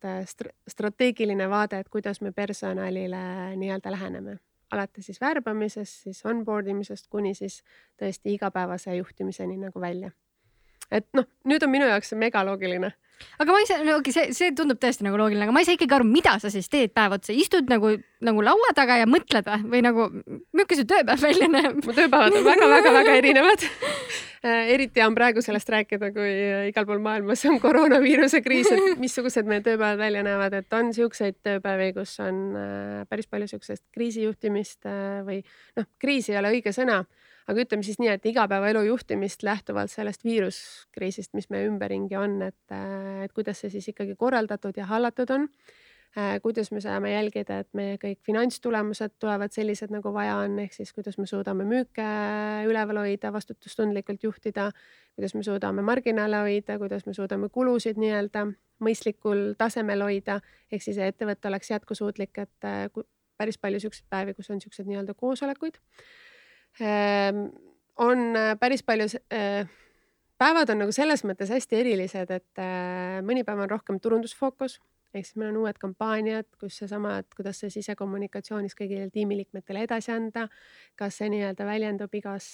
strateegiline 0.68 1.48
vaade, 1.50 1.78
et 1.80 1.88
kuidas 1.88 2.20
me 2.20 2.32
personalile 2.32 3.56
nii-öelda 3.56 3.90
läheneme, 3.90 4.38
alates 4.70 5.06
siis 5.06 5.20
värbamisest, 5.20 6.02
siis 6.04 6.24
onboard 6.26 6.68
imisest 6.70 7.09
kuni 7.11 7.35
siis 7.35 7.62
tõesti 8.00 8.35
igapäevase 8.35 8.94
juhtimiseni 8.96 9.56
nagu 9.56 9.80
välja. 9.80 10.11
Et 10.90 11.07
noh, 11.16 11.29
nüüd 11.48 11.62
on 11.66 11.72
minu 11.72 11.88
jaoks 11.90 12.12
see 12.12 12.20
megaloogiline. 12.20 12.92
Aga 13.40 13.53
ma 13.53 13.61
ei 13.61 13.68
saa, 13.68 13.81
no 13.85 13.96
okei 13.98 14.12
okay,, 14.12 14.33
see, 14.33 14.37
see 14.37 14.55
tundub 14.57 14.81
tõesti 14.81 15.05
nagu 15.05 15.18
loogiline, 15.20 15.46
aga 15.46 15.55
ma 15.55 15.62
ei 15.62 15.68
saa 15.68 15.76
ikkagi 15.76 15.96
aru, 15.96 16.07
mida 16.09 16.35
sa 16.40 16.50
siis 16.53 16.68
teed 16.72 16.92
päev 16.96 17.16
otsa, 17.16 17.35
istud 17.37 17.68
nagu, 17.72 17.92
nagu 18.24 18.44
laua 18.44 18.72
taga 18.76 18.98
ja 19.00 19.07
mõtled 19.09 19.48
või, 19.66 19.83
nagu, 19.85 20.09
milline 20.57 20.81
su 20.81 20.87
tööpäev 20.88 21.22
välja 21.24 21.48
näeb? 21.53 21.79
mu 21.85 21.94
tööpäevad 21.96 22.37
on 22.37 22.46
väga-väga-väga 22.48 23.14
erinevad. 23.20 23.64
Äh, 24.40 24.70
eriti 24.72 25.03
on 25.05 25.12
praegu 25.12 25.42
sellest 25.44 25.68
rääkida, 25.68 26.09
kui 26.16 26.31
igal 26.70 26.87
pool 26.88 27.00
maailmas 27.05 27.44
on 27.48 27.59
koroonaviiruse 27.61 28.40
kriis, 28.44 28.70
et 28.72 29.00
missugused 29.00 29.48
meie 29.48 29.61
tööpäevad 29.66 30.00
välja 30.00 30.24
näevad, 30.24 30.57
et 30.57 30.76
on 30.76 30.94
siukseid 30.96 31.42
tööpäevi, 31.44 31.90
kus 31.98 32.14
on 32.24 32.38
äh, 32.57 33.03
päris 33.09 33.29
palju 33.29 33.50
siuksest 33.53 33.85
kriisijuhtimist 33.92 34.88
äh, 34.88 35.20
või 35.26 35.42
noh, 35.76 35.88
kriis 36.00 36.33
ei 36.33 36.40
ole 36.40 36.55
õige 36.57 36.72
sõna 36.76 37.03
aga 37.48 37.64
ütleme 37.64 37.87
siis 37.87 38.00
nii, 38.00 38.11
et 38.12 38.26
igapäevaelu 38.31 38.83
juhtimist 38.88 39.44
lähtuvalt 39.46 39.92
sellest 39.92 40.24
viiruskriisist, 40.26 41.33
mis 41.37 41.50
meie 41.50 41.68
ümberringi 41.70 42.18
on, 42.18 42.40
et, 42.48 42.74
et 43.24 43.33
kuidas 43.37 43.62
see 43.62 43.72
siis 43.72 43.90
ikkagi 43.92 44.16
korraldatud 44.18 44.76
ja 44.76 44.88
hallatud 44.90 45.33
on. 45.37 45.48
kuidas 46.42 46.72
me 46.74 46.81
saame 46.83 47.12
jälgida, 47.12 47.61
et 47.62 47.68
meie 47.79 47.94
kõik 48.03 48.18
finantstulemused 48.26 49.12
tulevad 49.22 49.53
sellised, 49.55 49.92
nagu 49.94 50.11
vaja 50.11 50.40
on, 50.42 50.57
ehk 50.59 50.72
siis 50.74 50.90
kuidas 50.92 51.20
me 51.22 51.26
suudame 51.31 51.62
müüke 51.64 52.07
üleval 52.66 52.98
hoida, 53.05 53.31
vastutustundlikult 53.31 54.26
juhtida, 54.26 54.72
kuidas 55.14 55.37
me 55.38 55.44
suudame 55.46 55.85
marginaale 55.87 56.40
hoida, 56.48 56.81
kuidas 56.83 57.07
me 57.07 57.14
suudame 57.14 57.48
kulusid 57.48 58.00
nii-öelda 58.03 58.48
mõistlikul 58.83 59.53
tasemel 59.59 60.03
hoida, 60.03 60.40
ehk 60.72 60.83
siis 60.83 60.98
ettevõte 60.98 61.46
oleks 61.48 61.70
jätkusuutlik, 61.70 62.42
et 62.42 62.98
päris 63.38 63.62
palju 63.62 63.81
siukseid 63.87 64.11
päevi, 64.11 64.35
kus 64.35 64.50
on 64.50 64.59
siuksed 64.61 64.90
nii-öelda 64.90 65.14
koosolekuid 65.14 65.79
on 68.00 68.37
äh, 68.37 68.54
päris 68.61 68.83
palju, 68.83 69.09
äh, 69.33 69.66
päevad 70.38 70.70
on 70.72 70.85
nagu 70.85 70.92
selles 70.92 71.24
mõttes 71.28 71.50
hästi 71.52 71.80
erilised, 71.83 72.30
et 72.30 72.62
äh, 72.62 73.18
mõni 73.26 73.44
päev 73.44 73.64
on 73.66 73.70
rohkem 73.70 74.00
turundusfookus 74.00 74.78
ehk 75.11 75.26
siis 75.26 75.37
meil 75.40 75.50
on 75.50 75.64
uued 75.64 75.78
kampaaniad, 75.83 76.46
kus 76.61 76.76
seesama, 76.78 77.16
et 77.18 77.35
kuidas 77.35 77.59
see 77.59 77.72
sisekommunikatsioonis 77.74 78.76
kõigile 78.78 79.09
tiimiliikmetele 79.11 79.83
edasi 79.88 80.12
anda, 80.14 80.44
kas 80.94 81.18
see 81.18 81.26
nii-öelda 81.33 81.66
väljendub 81.66 82.14
igas 82.14 82.52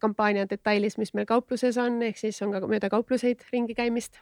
kampaania 0.00 0.44
detailis, 0.50 0.98
mis 1.00 1.14
meil 1.16 1.24
kaupluses 1.30 1.78
on, 1.80 1.96
ehk 2.04 2.20
siis 2.20 2.36
on 2.44 2.52
ka 2.52 2.60
mööda 2.68 2.92
kaupluseid 2.92 3.46
ringi 3.48 3.72
käimist 3.78 4.20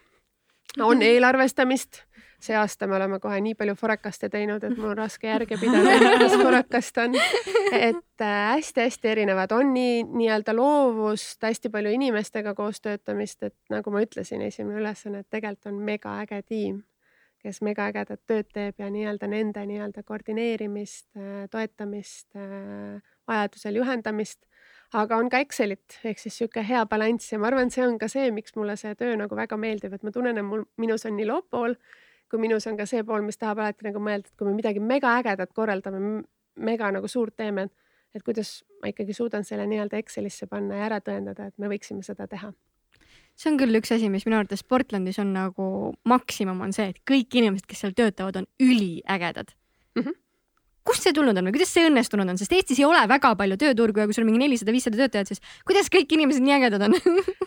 on 0.78 1.02
eelarvestamist. 1.02 2.04
See 2.40 2.56
aasta 2.56 2.86
me 2.88 2.96
oleme 2.96 3.20
kohe 3.20 3.40
nii 3.44 3.54
palju 3.58 3.74
forecaste 3.78 4.30
teinud, 4.32 4.64
et 4.64 4.76
mul 4.76 4.92
on 4.94 4.98
raske 5.02 5.28
järge 5.28 5.58
pidada, 5.60 5.94
mis 6.22 6.36
forecast 6.40 7.00
on. 7.02 7.16
et 7.76 8.24
hästi-hästi 8.24 9.08
äh, 9.08 9.12
erinevad, 9.12 9.52
on 9.56 9.72
nii 9.74 10.02
nii-öelda 10.08 10.54
loovust, 10.56 11.42
hästi 11.42 11.72
palju 11.72 11.92
inimestega 11.96 12.54
koos 12.58 12.80
töötamist, 12.80 13.42
et 13.46 13.56
nagu 13.72 13.92
ma 13.94 14.04
ütlesin, 14.06 14.42
esimene 14.46 14.80
ülesanne, 14.80 15.24
et 15.24 15.30
tegelikult 15.30 15.72
on 15.72 15.80
megaäge 15.84 16.42
tiim, 16.48 16.82
kes 17.40 17.62
megaägedat 17.64 18.20
tööd 18.28 18.48
teeb 18.52 18.80
ja 18.80 18.90
nii-öelda 18.92 19.28
nende 19.30 19.64
nii-öelda 19.68 20.04
koordineerimist, 20.08 21.08
äh, 21.16 21.46
toetamist, 21.52 22.28
äh, 22.36 23.00
vajadusel 23.28 23.80
juhendamist 23.82 24.44
aga 24.96 25.20
on 25.22 25.28
ka 25.30 25.38
Excelit 25.44 26.00
ehk 26.04 26.18
siis 26.18 26.36
sihuke 26.40 26.62
hea 26.66 26.82
balanss 26.90 27.32
ja 27.32 27.38
ma 27.38 27.50
arvan, 27.50 27.70
see 27.70 27.84
on 27.86 27.98
ka 27.98 28.08
see, 28.10 28.30
miks 28.34 28.56
mulle 28.58 28.76
see 28.80 28.94
töö 28.98 29.16
nagu 29.18 29.36
väga 29.38 29.58
meeldib, 29.60 29.94
et 29.94 30.06
ma 30.06 30.12
tunnen, 30.14 30.38
et 30.38 30.46
mul, 30.46 30.64
minus 30.82 31.06
on 31.06 31.14
nii 31.18 31.28
loovpool 31.28 31.76
kui 32.30 32.40
minus 32.42 32.66
on 32.70 32.78
ka 32.78 32.86
see 32.86 33.02
pool, 33.06 33.24
mis 33.26 33.40
tahab 33.40 33.60
alati 33.62 33.88
nagu 33.88 34.02
mõelda, 34.02 34.30
et 34.30 34.38
kui 34.38 34.48
me 34.48 34.54
midagi 34.56 34.82
mega 34.82 35.16
ägedat 35.18 35.52
korraldame, 35.56 36.22
mega 36.60 36.90
nagu 36.94 37.08
suurt 37.10 37.36
teeme, 37.36 37.68
et 38.14 38.24
kuidas 38.26 38.60
ma 38.82 38.90
ikkagi 38.90 39.14
suudan 39.16 39.46
selle 39.46 39.66
nii-öelda 39.70 39.98
Excelisse 40.00 40.48
panna 40.50 40.80
ja 40.80 40.88
ära 40.88 41.00
tõendada, 41.04 41.50
et 41.50 41.58
me 41.58 41.70
võiksime 41.70 42.06
seda 42.06 42.26
teha. 42.30 42.52
See 43.40 43.48
on 43.50 43.58
küll 43.60 43.78
üks 43.78 43.92
asi, 43.94 44.10
mis 44.12 44.26
minu 44.26 44.36
arvates 44.36 44.62
Portlandis 44.66 45.20
on 45.22 45.30
nagu 45.32 45.66
maksimum, 46.08 46.58
on 46.66 46.74
see, 46.76 46.90
et 46.92 46.98
kõik 47.08 47.38
inimesed, 47.40 47.66
kes 47.68 47.86
seal 47.86 47.94
töötavad, 47.96 48.42
on 48.42 48.50
üliägedad. 48.62 49.54
Mm. 49.96 50.04
-hmm 50.06 50.18
kust 50.90 51.04
see 51.04 51.12
tulnud 51.14 51.36
on 51.36 51.46
või 51.46 51.54
kuidas 51.54 51.70
see 51.74 51.84
õnnestunud 51.86 52.32
on, 52.32 52.38
sest 52.40 52.54
Eestis 52.56 52.80
ei 52.80 52.86
ole 52.88 53.02
väga 53.06 53.34
palju 53.38 53.58
tööturgu 53.60 54.00
ja 54.00 54.08
kui 54.08 54.16
sul 54.16 54.24
on 54.24 54.30
mingi 54.30 54.40
nelisada, 54.42 54.72
viissada 54.74 54.96
töötajat, 54.96 55.28
siis 55.28 55.42
kuidas 55.68 55.90
kõik 55.92 56.14
inimesed 56.16 56.42
nii 56.42 56.56
ägedad 56.56 56.86
on? 56.88 56.96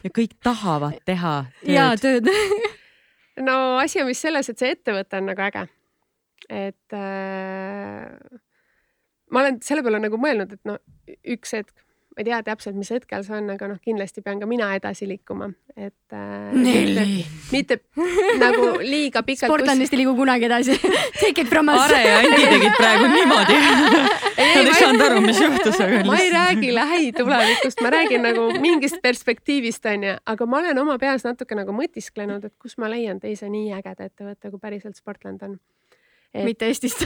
Ja 0.05 0.11
kõik 0.13 0.37
tahavad 0.45 1.01
teha 1.07 1.33
tööd. 1.63 1.73
jaa, 1.73 1.97
tööd 1.97 2.29
no 3.41 3.77
asi 3.79 4.01
on 4.01 4.09
vist 4.09 4.25
selles, 4.25 4.49
et 4.49 4.59
see 4.59 4.73
ettevõte 4.75 5.19
on 5.19 5.29
nagu 5.31 5.45
äge. 5.45 5.67
et 6.49 6.97
äh, 6.97 8.39
ma 9.31 9.43
olen 9.45 9.61
selle 9.65 9.83
peale 9.85 10.01
nagu 10.03 10.19
mõelnud, 10.19 10.53
et 10.53 10.67
no 10.67 10.77
üks 11.23 11.55
hetk 11.57 11.85
ma 12.13 12.21
ei 12.21 12.27
tea 12.27 12.39
täpselt, 12.45 12.75
mis 12.77 12.91
hetkel 12.93 13.23
see 13.25 13.33
on, 13.37 13.47
aga 13.53 13.67
noh, 13.71 13.79
kindlasti 13.81 14.21
pean 14.21 14.41
ka 14.41 14.47
mina 14.49 14.67
edasi 14.77 15.07
liikuma, 15.09 15.47
et 15.73 16.13
äh,. 16.13 16.53
Nelli. 16.53 17.23
mitte 17.51 17.79
nagu 18.41 18.67
liiga 18.83 19.23
pikalt. 19.25 19.49
Sportlandist 19.49 19.95
ei 19.95 20.03
liigu 20.03 20.13
kunagi 20.17 20.45
edasi 20.45 20.77
Take 21.21 21.41
it 21.41 21.49
from 21.49 21.71
us. 21.73 21.81
Are 21.81 22.01
ja 22.03 22.19
Andi 22.21 22.45
tegid 22.51 22.77
praegu 22.77 23.09
niimoodi. 23.09 23.57
Nad 24.43 24.69
ei 24.69 24.77
saanud 24.77 25.05
aru, 25.07 25.21
mis 25.25 25.41
juhtus, 25.41 25.81
aga. 25.81 26.03
ma 26.05 26.21
ei 26.21 26.29
räägi 26.33 26.73
lähitulevikust, 26.75 27.81
ma 27.81 27.93
räägin 27.97 28.25
nagu 28.29 28.47
mingist 28.61 29.01
perspektiivist 29.01 29.85
onju, 29.89 30.17
aga 30.29 30.49
ma 30.49 30.61
olen 30.61 30.81
oma 30.85 30.99
peas 31.01 31.25
natuke 31.25 31.57
nagu 31.57 31.73
mõtisklenud, 31.75 32.45
et 32.45 32.55
kus 32.61 32.77
ma 32.81 32.89
leian 32.93 33.21
teise 33.23 33.49
nii 33.49 33.73
ägeda 33.77 34.09
ettevõtte, 34.09 34.53
kui 34.53 34.61
päriselt 34.61 34.99
Sportland 34.99 35.45
on 35.45 35.57
et.... 36.33 36.43
mitte 36.47 36.67
Eestist 36.69 37.05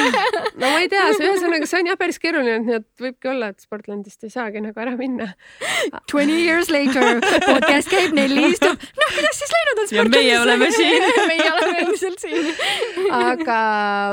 no 0.60 0.62
ma 0.62 0.80
ei 0.80 0.88
tea, 0.90 1.06
ühesõnaga 1.18 1.68
see 1.68 1.82
on 1.82 1.90
jah 1.90 1.98
päris 2.00 2.20
keeruline, 2.22 2.58
nii 2.66 2.76
et 2.78 3.04
võibki 3.04 3.30
olla, 3.32 3.50
et 3.52 3.64
Sportlandist 3.64 4.26
ei 4.26 4.32
saagi 4.32 4.62
nagu 4.62 4.82
ära 4.82 4.94
minna. 4.98 5.30
Twenty 6.10 6.38
years 6.44 6.70
later, 6.72 7.20
podcast 7.44 7.90
käib, 7.92 8.14
Nelli 8.16 8.50
istub. 8.52 8.78
noh, 9.00 9.14
kuidas 9.16 9.40
siis 9.40 9.54
läinud 9.56 9.82
on 9.84 9.90
Sportlandis? 9.90 9.94
ja 9.94 10.06
meie 10.16 10.36
oleme 10.40 10.70
siin 10.74 11.08
meie 11.32 11.48
oleme 11.54 11.84
endiselt 11.86 12.22
siin 12.22 12.52
aga 13.20 13.60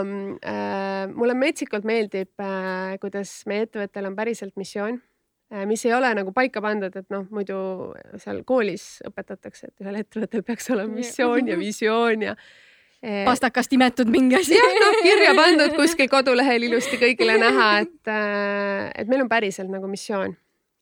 äh, 0.01 1.03
mulle 1.13 1.37
metsikult 1.37 1.85
meeldib 1.87 2.33
äh,, 2.41 2.97
kuidas 3.01 3.39
meie 3.49 3.67
ettevõttel 3.67 4.09
on 4.09 4.17
päriselt 4.17 4.55
missioon 4.59 4.97
äh, 5.53 5.65
mis 5.69 5.85
ei 5.85 5.93
ole 5.97 6.13
nagu 6.17 6.33
paika 6.35 6.63
pandud, 6.63 6.95
et 6.97 7.09
noh, 7.13 7.27
muidu 7.33 7.59
seal 8.21 8.41
koolis 8.47 8.97
õpetatakse, 9.07 9.71
et 9.71 9.85
ühel 9.85 10.01
ettevõttel 10.01 10.45
peaks 10.47 10.71
olema 10.73 10.97
missioon 10.97 11.53
ja 11.53 11.59
visioon 11.59 12.31
ja 12.31 12.37
pastakast 13.01 13.73
imetud 13.73 14.09
mingi 14.09 14.35
asi. 14.39 14.57
jah, 14.57 14.73
noh 14.81 14.97
kirja 15.03 15.35
pandud 15.37 15.75
kuskil 15.79 16.09
kodulehel 16.09 16.67
ilusti 16.69 16.99
kõigile 17.01 17.37
näha, 17.41 17.69
et, 17.85 18.11
äh, 18.11 18.89
et 18.95 19.07
meil 19.07 19.23
on 19.25 19.29
päriselt 19.29 19.69
nagu 19.69 19.87
missioon. 19.87 20.35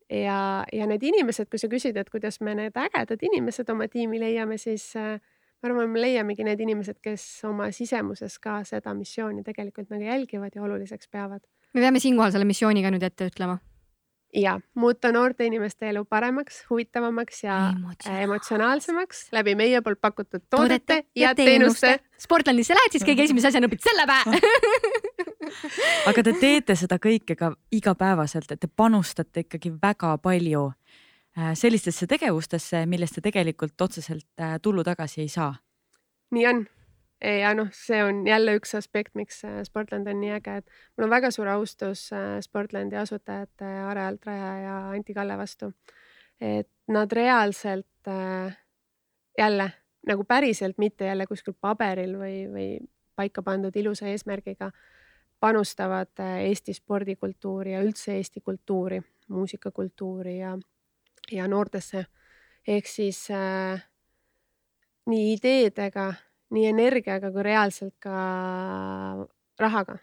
ja, 0.10 0.64
ja 0.72 0.88
need 0.88 1.04
inimesed, 1.04 1.50
kui 1.50 1.60
sa 1.60 1.68
küsid, 1.68 1.98
et 1.98 2.10
kuidas 2.10 2.40
me 2.42 2.56
need 2.56 2.78
ägedad 2.78 3.22
inimesed 3.22 3.70
oma 3.70 3.88
tiimi 3.92 4.20
leiame, 4.22 4.58
siis 4.62 4.94
äh, 4.96 5.20
ma 5.20 5.72
arvan, 5.72 5.90
me 5.90 6.02
leiamegi 6.02 6.46
need 6.46 6.62
inimesed, 6.62 7.02
kes 7.04 7.26
oma 7.50 7.72
sisemuses 7.76 8.40
ka 8.40 8.62
seda 8.64 8.94
missiooni 8.94 9.44
tegelikult 9.44 9.90
nagu 9.92 10.06
jälgivad 10.06 10.56
ja 10.56 10.64
oluliseks 10.64 11.10
peavad. 11.12 11.42
me 11.74 11.82
peame 11.82 12.00
siinkohal 12.00 12.32
selle 12.32 12.48
missiooni 12.48 12.86
ka 12.86 12.94
nüüd 12.94 13.04
ette 13.04 13.28
ütlema 13.32 13.60
ja 14.36 14.60
muuta 14.76 15.12
noorte 15.12 15.46
inimeste 15.46 15.90
elu 15.90 16.06
paremaks, 16.06 16.66
huvitavamaks 16.70 17.44
ja 17.44 17.58
Emotsionaal. 17.76 18.24
emotsionaalsemaks 18.24 19.28
läbi 19.32 19.56
meie 19.56 19.82
poolt 19.82 20.02
pakutud 20.02 20.44
toodete, 20.50 20.80
toodete 20.80 21.08
ja, 21.16 21.30
ja 21.30 21.36
teenuste. 21.36 22.00
Sportlandisse 22.20 22.74
lähed, 22.74 22.96
siis 22.96 23.04
kõige 23.08 23.24
esimese 23.28 23.48
asjana 23.48 23.68
õpid 23.68 23.84
selle 23.84 24.08
pähe 24.08 24.40
aga 26.10 26.24
te 26.24 26.34
teete 26.40 26.76
seda 26.80 26.98
kõike 27.02 27.36
ka 27.40 27.52
igapäevaselt, 27.76 28.52
et 28.52 28.62
te 28.62 28.68
panustate 28.68 29.46
ikkagi 29.46 29.74
väga 29.82 30.16
palju 30.24 30.68
äh, 30.70 31.54
sellistesse 31.58 32.08
tegevustesse, 32.08 32.86
millest 32.90 33.20
te 33.20 33.26
tegelikult 33.26 33.82
otseselt 33.88 34.28
äh, 34.42 34.58
tulu 34.62 34.84
tagasi 34.84 35.22
ei 35.26 35.30
saa. 35.32 35.54
nii 36.32 36.48
on 36.48 36.66
ja 37.22 37.54
noh, 37.56 37.70
see 37.74 38.02
on 38.04 38.26
jälle 38.28 38.56
üks 38.60 38.76
aspekt, 38.78 39.16
miks 39.16 39.44
äh, 39.46 39.62
Sportland 39.64 40.08
on 40.08 40.20
nii 40.22 40.34
äge, 40.36 40.58
et 40.62 40.68
mul 40.98 41.08
on 41.08 41.14
väga 41.14 41.32
suur 41.32 41.48
austus 41.54 42.10
äh, 42.14 42.40
Sportlandi 42.44 42.98
asutajate 43.00 43.70
Are 43.88 44.08
Altraja 44.10 44.52
ja 44.64 44.76
Anti 44.90 45.14
Kalle 45.14 45.38
vastu. 45.38 45.74
et 46.42 46.70
nad 46.88 47.12
reaalselt 47.12 48.08
äh, 48.08 48.58
jälle 49.38 49.72
nagu 50.08 50.24
päriselt, 50.24 50.78
mitte 50.78 51.06
jälle 51.06 51.26
kuskil 51.26 51.54
paberil 51.62 52.18
või, 52.20 52.36
või 52.52 52.68
paika 53.16 53.42
pandud 53.42 53.76
ilusa 53.76 54.08
eesmärgiga, 54.08 54.72
panustavad 55.40 56.20
Eesti 56.20 56.74
spordikultuuri 56.74 57.74
ja 57.74 57.82
üldse 57.82 58.18
Eesti 58.18 58.42
kultuuri, 58.42 59.02
muusikakultuuri 59.28 60.38
ja, 60.40 60.58
ja 61.32 61.48
noortesse. 61.48 62.06
ehk 62.68 62.88
siis 62.88 63.28
äh, 63.32 63.82
nii 65.06 65.34
ideedega 65.34 66.14
nii 66.56 66.72
energiaga 66.72 67.32
kui 67.36 67.46
reaalselt 67.46 67.96
ka 68.04 68.16
rahaga. 69.60 69.98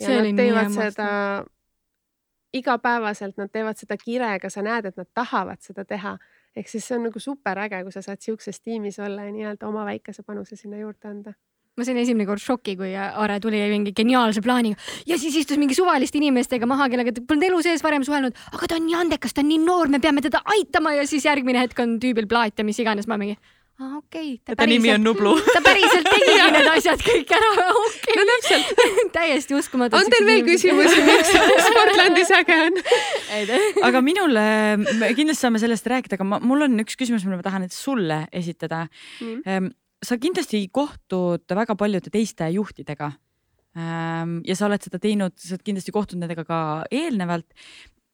ja 0.00 0.16
nad 0.20 0.36
teevad 0.36 0.72
seda 0.74 1.10
igapäevaselt 2.56 3.36
nad 3.40 3.52
teevad 3.52 3.78
seda 3.80 3.96
kirega, 4.00 4.50
sa 4.52 4.64
näed, 4.64 4.90
et 4.90 4.96
nad 4.96 5.08
tahavad 5.14 5.60
seda 5.64 5.84
teha. 5.84 6.16
ehk 6.56 6.70
siis 6.72 6.86
see 6.88 6.96
on 6.96 7.02
nagu 7.10 7.20
super 7.20 7.58
äge, 7.60 7.82
kui 7.84 7.92
sa 7.92 8.02
saad 8.02 8.22
sihukeses 8.24 8.62
tiimis 8.64 8.98
olla 8.98 9.26
ja 9.26 9.32
nii-öelda 9.32 9.68
oma 9.68 9.84
väikese 9.84 10.22
panuse 10.22 10.56
sinna 10.56 10.78
juurde 10.80 11.08
anda 11.08 11.34
ma 11.76 11.84
sain 11.84 11.98
esimene 12.00 12.24
kord 12.24 12.40
šoki, 12.40 12.72
kui 12.78 12.94
Aare 12.96 13.36
tuli 13.44 13.58
mingi 13.68 13.92
geniaalse 13.92 14.40
plaaniga 14.40 14.80
ja 15.04 15.18
siis 15.20 15.36
istus 15.42 15.60
mingi 15.60 15.76
suvaliste 15.76 16.16
inimestega 16.16 16.64
maha, 16.68 16.88
kellega 16.88 17.12
ta 17.12 17.24
polnud 17.28 17.44
elu 17.50 17.60
sees 17.66 17.84
varem 17.84 18.06
suhelnud, 18.06 18.38
aga 18.56 18.68
ta 18.70 18.78
on 18.78 18.86
nii 18.86 18.96
andekas, 19.02 19.36
ta 19.36 19.44
on 19.44 19.50
nii 19.50 19.60
noor, 19.60 19.92
me 19.92 20.00
peame 20.00 20.24
teda 20.24 20.40
aitama 20.56 20.94
ja 20.96 21.04
siis 21.08 21.28
järgmine 21.28 21.60
hetk 21.60 21.82
on 21.84 21.98
tüübil 22.00 22.28
plaat 22.30 22.56
ja 22.56 22.64
mis 22.64 22.80
iganes, 22.80 23.04
ma 23.10 23.20
mingi 23.20 23.36
aa 23.80 23.96
okei. 23.98 24.34
Okay,. 24.40 24.56
ta 24.56 24.66
nimi 24.68 24.90
on 24.94 25.02
Nublu. 25.04 25.34
ta 25.54 25.60
päriselt 25.64 26.08
tegigi 26.08 26.46
need 26.56 26.68
asjad 26.72 27.02
kõik 27.04 27.32
ära, 27.36 27.50
okei. 27.82 27.98
Okay.. 28.00 28.16
no 28.18 28.26
täpselt. 28.30 28.84
Täiesti 29.16 29.56
uskumatu. 29.58 29.98
on 29.98 30.12
teil 30.12 30.28
veel 30.28 30.44
küsimusi, 30.46 31.02
miks 31.06 31.34
Sportlandis 31.68 32.32
äge 32.38 32.60
on? 32.68 32.80
aga 33.90 34.04
minul, 34.04 34.40
kindlasti 35.18 35.42
saame 35.42 35.62
sellest 35.62 35.90
rääkida, 35.92 36.20
aga 36.20 36.28
ma, 36.28 36.40
mul 36.44 36.68
on 36.68 36.84
üks 36.84 36.98
küsimus, 36.98 37.26
mille 37.26 37.40
ma 37.40 37.46
tahan 37.46 37.66
nüüd 37.66 37.76
sulle 37.76 38.24
esitada. 38.32 38.86
Mm.. 39.20 39.70
sa 40.04 40.18
kindlasti 40.20 40.64
kohtud 40.72 41.56
väga 41.60 41.76
paljude 41.78 42.12
teiste 42.12 42.48
juhtidega. 42.54 43.12
Ehm, 43.76 44.38
ja 44.48 44.56
sa 44.56 44.70
oled 44.70 44.80
seda 44.80 45.00
teinud, 45.02 45.34
sa 45.36 45.52
oled 45.52 45.64
kindlasti 45.66 45.92
kohtunud 45.92 46.24
nendega 46.24 46.46
ka 46.48 46.60
eelnevalt 46.88 47.52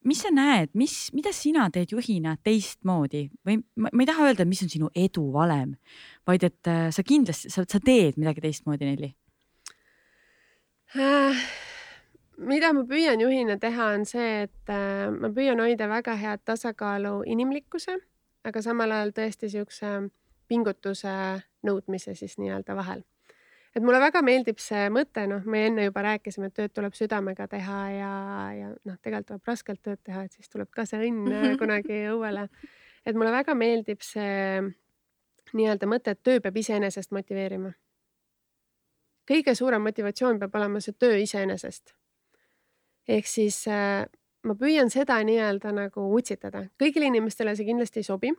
mis 0.03 0.21
sa 0.23 0.31
näed, 0.33 0.71
mis, 0.79 1.09
mida 1.15 1.33
sina 1.35 1.67
teed 1.73 1.93
juhina 1.93 2.35
teistmoodi 2.43 3.25
või 3.47 3.59
ma, 3.75 3.91
ma 3.91 4.03
ei 4.03 4.09
taha 4.09 4.29
öelda, 4.29 4.45
mis 4.49 4.63
on 4.65 4.71
sinu 4.71 4.89
edu 4.95 5.25
valem, 5.33 5.75
vaid 6.27 6.45
et 6.47 6.71
äh, 6.71 6.87
sa 6.93 7.05
kindlasti, 7.07 7.51
sa, 7.53 7.65
sa 7.69 7.81
teed 7.83 8.19
midagi 8.21 8.43
teistmoodi, 8.43 8.89
Nelli 8.89 9.11
äh,? 10.97 11.45
mida 12.37 12.73
ma 12.73 12.83
püüan 12.89 13.21
juhina 13.21 13.57
teha, 13.61 13.93
on 13.97 14.05
see, 14.09 14.43
et 14.47 14.73
äh, 14.73 15.07
ma 15.13 15.31
püüan 15.33 15.61
hoida 15.63 15.87
väga 15.91 16.17
head 16.19 16.43
tasakaalu 16.45 17.21
inimlikkuse, 17.35 17.97
aga 18.43 18.65
samal 18.65 18.91
ajal 18.91 19.15
tõesti 19.15 19.51
siukse 19.53 19.95
pingutuse 20.51 21.15
nõudmise 21.63 22.15
siis 22.19 22.35
nii-öelda 22.41 22.75
vahel 22.75 23.03
et 23.73 23.81
mulle 23.81 23.99
väga 24.01 24.21
meeldib 24.25 24.61
see 24.61 24.85
mõte, 24.93 25.25
noh, 25.29 25.41
me 25.49 25.65
enne 25.67 25.87
juba 25.87 26.03
rääkisime, 26.05 26.49
et 26.49 26.57
tööd 26.59 26.73
tuleb 26.77 26.95
südamega 26.97 27.47
teha 27.49 27.79
ja, 27.93 28.13
ja 28.57 28.69
noh, 28.73 28.97
tegelikult 29.01 29.31
tuleb 29.31 29.49
raskelt 29.49 29.81
tööd 29.85 30.01
teha, 30.05 30.25
et 30.27 30.37
siis 30.37 30.51
tuleb 30.53 30.69
ka 30.73 30.85
see 30.89 31.09
õnn 31.09 31.57
kunagi 31.61 32.03
õuele. 32.13 32.47
et 33.05 33.15
mulle 33.17 33.31
väga 33.33 33.55
meeldib 33.57 34.01
see 34.05 34.61
nii-öelda 35.53 35.89
mõte, 35.89 36.13
et 36.13 36.23
töö 36.23 36.41
peab 36.41 36.57
iseenesest 36.57 37.11
motiveerima. 37.11 37.73
kõige 39.29 39.55
suurem 39.55 39.81
motivatsioon 39.81 40.39
peab 40.39 40.55
olema 40.55 40.81
see 40.81 40.93
töö 40.93 41.17
iseenesest. 41.17 41.95
ehk 43.07 43.27
siis 43.27 43.65
äh, 43.67 44.05
ma 44.43 44.55
püüan 44.55 44.89
seda 44.93 45.17
nii-öelda 45.23 45.73
nagu 45.73 46.07
utsitada, 46.13 46.67
kõigile 46.79 47.09
inimestele 47.09 47.55
see 47.55 47.65
kindlasti 47.65 47.99
ei 47.99 48.03
sobi 48.03 48.33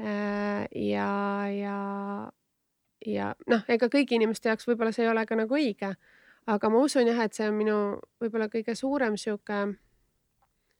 äh,. 0.00 0.64
ja, 0.72 1.12
ja 1.52 1.78
ja 3.06 3.34
noh, 3.46 3.64
ega 3.68 3.88
kõigi 3.92 4.16
inimeste 4.18 4.48
jaoks 4.48 4.66
võib-olla 4.68 4.92
see 4.92 5.04
ei 5.06 5.10
ole 5.10 5.26
ka 5.26 5.36
nagu 5.38 5.54
õige, 5.54 5.92
aga 6.46 6.70
ma 6.72 6.80
usun 6.82 7.06
jah, 7.06 7.20
et 7.24 7.36
see 7.36 7.48
on 7.48 7.54
minu 7.58 7.76
võib-olla 8.22 8.48
kõige 8.52 8.74
suurem 8.78 9.16
sihuke 9.16 9.66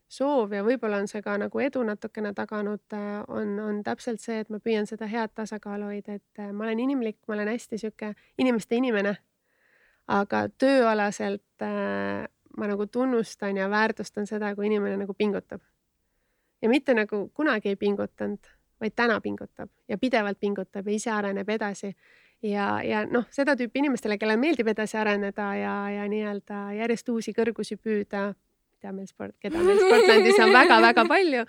soov 0.08 0.52
ja 0.56 0.64
võib-olla 0.64 1.02
on 1.02 1.08
see 1.10 1.22
ka 1.22 1.36
nagu 1.40 1.60
edu 1.60 1.82
natukene 1.84 2.32
taganud, 2.34 2.82
äh, 2.96 3.20
on, 3.28 3.54
on 3.60 3.82
täpselt 3.84 4.22
see, 4.24 4.40
et 4.40 4.50
ma 4.50 4.60
püüan 4.64 4.88
seda 4.88 5.06
head 5.10 5.34
tasakaalu 5.36 5.92
hoida, 5.92 6.16
et 6.16 6.42
äh, 6.42 6.52
ma 6.52 6.64
olen 6.64 6.80
inimlik, 6.86 7.18
ma 7.28 7.36
olen 7.36 7.52
hästi 7.52 7.78
sihuke 7.78 8.14
inimeste 8.38 8.76
inimene. 8.76 9.18
aga 10.08 10.46
tööalaselt 10.48 11.62
äh, 11.62 12.24
ma 12.56 12.66
nagu 12.66 12.86
tunnustan 12.86 13.56
ja 13.56 13.68
väärtustan 13.70 14.26
seda, 14.26 14.54
kui 14.56 14.66
inimene 14.66 14.96
nagu 14.96 15.14
pingutab. 15.14 15.60
ja 16.62 16.68
mitte 16.68 16.94
nagu 16.94 17.28
kunagi 17.34 17.68
ei 17.68 17.76
pingutanud 17.76 18.57
vaid 18.80 18.94
täna 18.96 19.20
pingutab 19.20 19.70
ja 19.88 19.98
pidevalt 19.98 20.40
pingutab 20.40 20.86
ja 20.86 20.94
ise 20.94 21.10
areneb 21.10 21.48
edasi. 21.48 21.94
ja, 22.42 22.66
ja 22.84 23.04
noh, 23.06 23.26
seda 23.34 23.56
tüüpi 23.58 23.82
inimestele, 23.82 24.18
kellele 24.18 24.38
meeldib 24.40 24.68
edasi 24.70 24.96
areneda 24.98 25.48
ja, 25.58 25.74
ja 25.90 26.04
nii-öelda 26.10 26.60
järjest 26.78 27.08
uusi 27.08 27.34
kõrgusi 27.34 27.76
püüda, 27.76 28.28
mida 28.78 28.92
meil 28.94 29.08
sport, 29.10 29.34
keda 29.42 29.58
meil 29.64 29.80
Sportlandis 29.82 30.38
on 30.44 30.54
väga-väga 30.54 31.04
palju. 31.14 31.44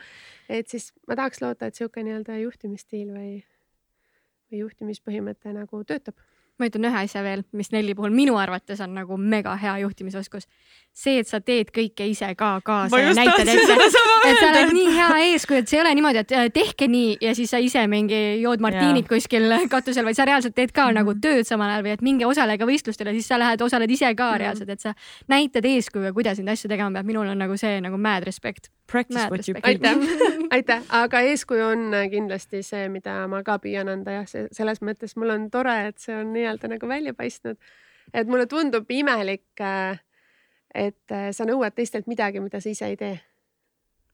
et 0.49 0.67
siis 0.67 0.91
ma 1.07 1.19
tahaks 1.19 1.41
loota, 1.41 1.69
et 1.69 1.77
sihuke 1.77 2.03
nii-öelda 2.03 2.39
juhtimisstiil 2.41 3.13
või, 3.13 3.31
või 4.49 4.65
juhtimispõhimõte 4.65 5.53
nagu 5.53 5.83
töötab 5.83 6.17
ma 6.59 6.67
ütlen 6.69 6.89
ühe 6.89 6.99
asja 7.03 7.23
veel, 7.23 7.43
mis 7.55 7.71
Nelli 7.73 7.95
puhul 7.95 8.13
minu 8.15 8.37
arvates 8.39 8.81
on 8.83 8.93
nagu 8.97 9.17
mega 9.17 9.55
hea 9.59 9.77
juhtimisoskus. 9.83 10.47
see, 10.99 11.19
et 11.21 11.29
sa 11.29 11.39
teed 11.39 11.69
kõike 11.71 12.03
ise 12.09 12.27
ka 12.35 12.49
kaasa 12.65 12.99
ja 12.99 13.11
näitad 13.15 13.47
ette, 13.47 13.75
et 14.27 14.39
sa 14.41 14.47
oled 14.49 14.73
nii 14.75 14.95
hea 14.97 15.09
eeskuju, 15.29 15.61
et 15.61 15.71
see 15.71 15.77
ei 15.77 15.83
ole 15.83 15.93
niimoodi, 15.95 16.23
et 16.25 16.33
äh, 16.35 16.47
tehke 16.53 16.89
nii 16.91 17.17
ja 17.23 17.35
siis 17.37 17.53
sa 17.53 17.61
ise 17.63 17.85
mingi 17.87 18.41
jood 18.41 18.59
martiinit 18.63 19.07
kuskil 19.07 19.47
katusel, 19.71 20.03
vaid 20.07 20.19
sa 20.19 20.25
reaalselt 20.27 20.55
teed 20.57 20.73
ka 20.73 20.89
mm 20.89 20.89
-hmm. 20.89 20.99
nagu 20.99 21.15
tööd 21.27 21.47
samal 21.47 21.69
ajal 21.69 21.85
või 21.85 21.93
et 21.95 22.01
minge 22.01 22.25
osalege 22.25 22.67
võistlustele, 22.67 23.13
siis 23.15 23.27
sa 23.27 23.39
lähed, 23.39 23.61
osaled 23.61 23.91
ise 23.91 24.11
ka 24.15 24.31
mm 24.31 24.33
-hmm. 24.33 24.39
reaalselt, 24.43 24.69
et 24.69 24.79
sa 24.79 24.93
näitad 25.27 25.65
eeskuju, 25.65 26.13
kuidas 26.13 26.37
neid 26.39 26.49
asju 26.49 26.69
tegema 26.69 26.91
peab. 26.91 27.05
minul 27.05 27.27
on 27.27 27.37
nagu 27.37 27.57
see 27.57 27.81
nagu 27.81 27.97
mad 27.97 28.23
respect 28.23 28.69
Practice 28.89 29.29
what 29.29 29.47
you 29.47 29.53
preach. 29.53 29.79
aitäh, 30.51 30.83
aga 30.89 31.19
eeskuju 31.19 31.65
on 31.65 31.93
äh, 31.93 32.09
kindlasti 32.11 32.61
see, 32.65 32.87
mida 32.91 33.15
ma 33.31 33.41
ka 33.45 33.57
püüan 33.63 33.89
anda 33.91 34.19
jah, 34.19 34.27
see 34.29 34.47
selles 34.55 34.81
mõttes 34.85 35.15
mul 35.19 35.33
on 35.35 35.47
tore, 35.53 35.75
et 35.91 35.97
see 36.01 36.15
on 36.15 36.33
nii-öelda 36.33 36.71
nagu 36.73 36.89
välja 36.89 37.13
paistnud. 37.17 37.57
et 38.13 38.27
mulle 38.27 38.45
tundub 38.49 38.89
imelik, 38.91 39.47
äh, 39.61 39.99
et 40.73 41.11
äh, 41.11 41.29
sa 41.35 41.45
nõuad 41.45 41.75
teistelt 41.77 42.07
midagi, 42.07 42.41
mida 42.43 42.61
sa 42.61 42.69
ise 42.69 42.89
ei 42.89 42.97
tee. 42.97 43.19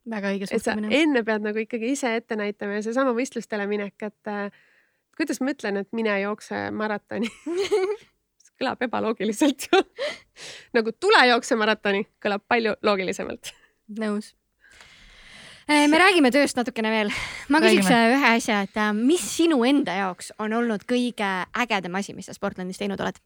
väga 0.09 0.33
õige 0.33 0.49
suhtumine. 0.51 0.93
enne 1.01 1.23
pead 1.23 1.45
nagu 1.45 1.59
ikkagi 1.59 1.91
ise 1.91 2.15
ette 2.15 2.35
näitama 2.35 2.79
ja 2.79 2.85
seesama 2.85 3.15
võistlustele 3.17 3.67
minek, 3.67 3.95
et 4.01 4.33
kuidas 5.17 5.41
ma 5.41 5.55
ütlen, 5.55 5.77
et 5.77 5.91
mine 5.93 6.19
jookse 6.21 6.69
maratoni 6.71 7.31
kõlab 8.59 8.81
ebaloogiliselt 8.87 9.67
ju 9.71 9.81
nagu 10.77 10.91
tule 10.99 11.27
jookse 11.27 11.55
maratoni, 11.59 12.05
kõlab 12.23 12.43
palju 12.47 12.75
loogilisemalt. 12.83 13.53
nõus 13.99 14.33
me 15.67 15.99
räägime 15.99 16.31
tööst 16.33 16.57
natukene 16.57 16.91
veel. 16.93 17.13
ma 17.49 17.61
küsiks 17.63 17.89
räägime. 17.89 18.17
ühe 18.17 18.33
asja, 18.37 18.61
et 18.67 18.77
äh, 18.77 18.91
mis 18.93 19.23
sinu 19.37 19.63
enda 19.65 19.95
jaoks 19.97 20.31
on 20.39 20.53
olnud 20.53 20.85
kõige 20.89 21.29
ägedam 21.57 21.97
asi, 21.97 22.13
mis 22.13 22.29
sa 22.29 22.35
Sportlandis 22.37 22.77
teinud 22.81 23.01
oled? 23.01 23.17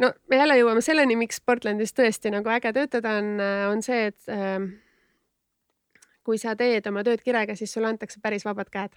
no 0.00 0.12
me 0.30 0.40
jälle 0.40 0.56
jõuame 0.60 0.84
selleni, 0.84 1.18
miks 1.20 1.40
Portlandis 1.44 1.92
tõesti 1.96 2.32
nagu 2.32 2.48
äge 2.52 2.72
töötada 2.76 3.18
on, 3.20 3.34
äh, 3.40 3.66
on 3.70 3.84
see, 3.84 4.08
et 4.12 4.32
äh, 4.32 4.56
kui 6.24 6.40
sa 6.40 6.56
teed 6.56 6.86
oma 6.88 7.04
tööd 7.04 7.22
kirega, 7.24 7.56
siis 7.56 7.72
sulle 7.72 7.90
antakse 7.92 8.20
päris 8.22 8.46
vabad 8.48 8.72
käed. 8.72 8.96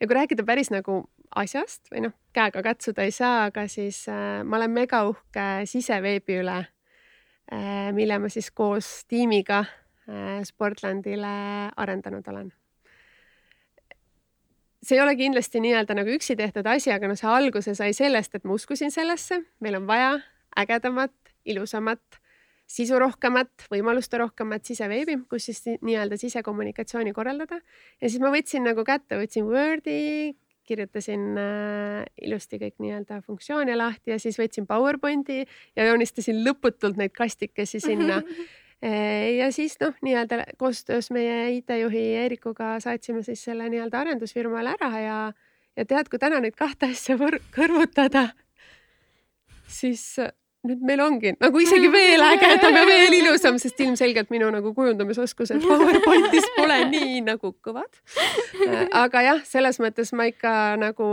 ja 0.00 0.06
kui 0.06 0.16
rääkida 0.16 0.46
päris 0.48 0.72
nagu 0.72 1.02
asjast 1.36 1.92
või 1.92 2.08
noh, 2.08 2.16
käega 2.32 2.62
katsuda 2.64 3.04
ei 3.04 3.12
saa, 3.12 3.50
aga 3.50 3.68
siis 3.68 4.06
äh, 4.08 4.40
ma 4.44 4.56
olen 4.56 4.72
mega 4.72 5.04
uhke 5.10 5.66
siseveebi 5.68 6.40
üle 6.40 6.56
äh,, 7.52 7.92
mille 7.92 8.18
ma 8.18 8.32
siis 8.32 8.50
koos 8.50 9.04
tiimiga 9.08 9.66
Äh, 9.66 9.89
Sportlandile 10.46 11.34
arendanud 11.76 12.26
olen. 12.28 12.50
see 14.80 14.96
ei 14.96 15.02
ole 15.04 15.12
kindlasti 15.16 15.60
nii-öelda 15.60 15.94
nagu 15.94 16.08
üksi 16.08 16.34
tehtud 16.36 16.66
asi, 16.66 16.88
aga 16.90 17.10
noh, 17.10 17.18
see 17.18 17.28
alguse 17.28 17.74
sai 17.76 17.92
sellest, 17.92 18.34
et 18.34 18.46
ma 18.48 18.56
uskusin 18.56 18.90
sellesse, 18.90 19.42
meil 19.60 19.76
on 19.76 19.86
vaja 19.86 20.14
ägedamat, 20.56 21.12
ilusamat, 21.44 22.20
sisurohkemat, 22.70 23.66
võimalusterohkemat 23.72 24.68
siseveebi, 24.70 25.18
kus 25.30 25.50
siis 25.50 25.60
nii-öelda 25.82 26.16
sisekommunikatsiooni 26.20 27.12
korraldada. 27.12 27.60
ja 28.00 28.08
siis 28.08 28.22
ma 28.22 28.30
võtsin 28.32 28.64
nagu 28.64 28.84
kätte, 28.86 29.18
võtsin 29.20 29.44
Wordi, 29.50 30.32
kirjutasin 30.70 31.24
äh, 31.40 32.04
ilusti 32.22 32.60
kõik 32.60 32.76
nii-öelda 32.78 33.20
funktsioone 33.26 33.74
lahti 33.78 34.14
ja 34.14 34.18
siis 34.22 34.38
võtsin 34.38 34.68
PowerPointi 34.70 35.42
ja 35.76 35.88
joonistasin 35.88 36.44
lõputult 36.46 37.00
neid 37.00 37.14
kastikesi 37.16 37.82
sinna 37.82 38.20
ja 39.38 39.52
siis 39.52 39.76
noh, 39.80 39.94
nii-öelda 40.02 40.44
koostöös 40.58 41.10
meie 41.10 41.50
IT-juhi 41.58 42.04
Eerikuga 42.22 42.78
saatsime 42.80 43.22
siis 43.22 43.44
selle 43.44 43.68
nii-öelda 43.68 44.00
arendusfirmale 44.00 44.76
ära 44.78 44.90
ja, 45.00 45.18
ja 45.76 45.84
tead, 45.84 46.08
kui 46.08 46.18
täna 46.18 46.40
neid 46.40 46.56
kahte 46.56 46.88
asja 46.94 47.18
kõrvutada, 47.56 48.30
siis 49.68 50.04
äh, 50.18 50.32
nüüd 50.68 50.82
meil 50.84 51.00
ongi 51.00 51.32
nagu 51.40 51.60
isegi 51.62 51.88
veel 51.92 52.20
ägedam 52.24 52.76
ja 52.76 52.82
veel 52.88 53.14
ilusam, 53.16 53.56
sest 53.60 53.78
ilmselgelt 53.80 54.32
minu 54.32 54.50
nagu 54.52 54.72
kujundamisoskused 54.76 55.62
PowerPointis 55.64 56.48
pole 56.56 56.76
nii 56.90 57.22
nagu 57.24 57.52
kõvad. 57.64 58.00
Äh, 58.66 58.86
aga 59.02 59.24
jah, 59.24 59.42
selles 59.48 59.80
mõttes 59.80 60.12
ma 60.16 60.28
ikka 60.28 60.54
nagu 60.80 61.08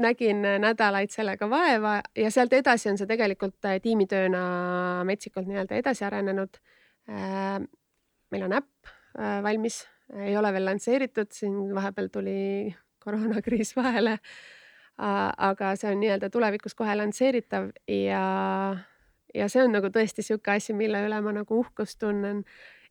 nägin 0.00 0.44
nädalaid 0.64 1.12
sellega 1.14 1.48
vaeva 1.48 1.98
ja 2.16 2.32
sealt 2.32 2.52
edasi 2.56 2.90
on 2.92 3.00
see 3.00 3.08
tegelikult 3.08 3.68
äh, 3.68 3.76
tiimitööna 3.84 4.44
metsikult 5.08 5.48
nii-öelda 5.48 5.80
edasi 5.80 6.08
arenenud 6.08 6.60
meil 7.08 8.46
on 8.46 8.56
äpp 8.56 8.88
äh, 9.18 9.40
valmis, 9.44 9.82
ei 10.14 10.36
ole 10.36 10.52
veel 10.52 10.68
lansseeritud, 10.68 11.32
siin 11.32 11.56
vahepeal 11.74 12.10
tuli 12.12 12.74
koroonakriis 13.04 13.74
vahele. 13.80 14.18
aga 14.96 15.72
see 15.74 15.90
on 15.90 15.98
nii-öelda 15.98 16.28
tulevikus 16.30 16.76
kohe 16.78 16.92
lansseeritav 16.94 17.64
ja, 17.90 18.20
ja 19.34 19.48
see 19.50 19.64
on 19.64 19.72
nagu 19.74 19.88
tõesti 19.90 20.22
sihuke 20.22 20.52
asi, 20.54 20.70
mille 20.72 21.00
üle 21.08 21.18
ma 21.20 21.32
nagu 21.34 21.58
uhkust 21.64 21.98
tunnen 21.98 22.44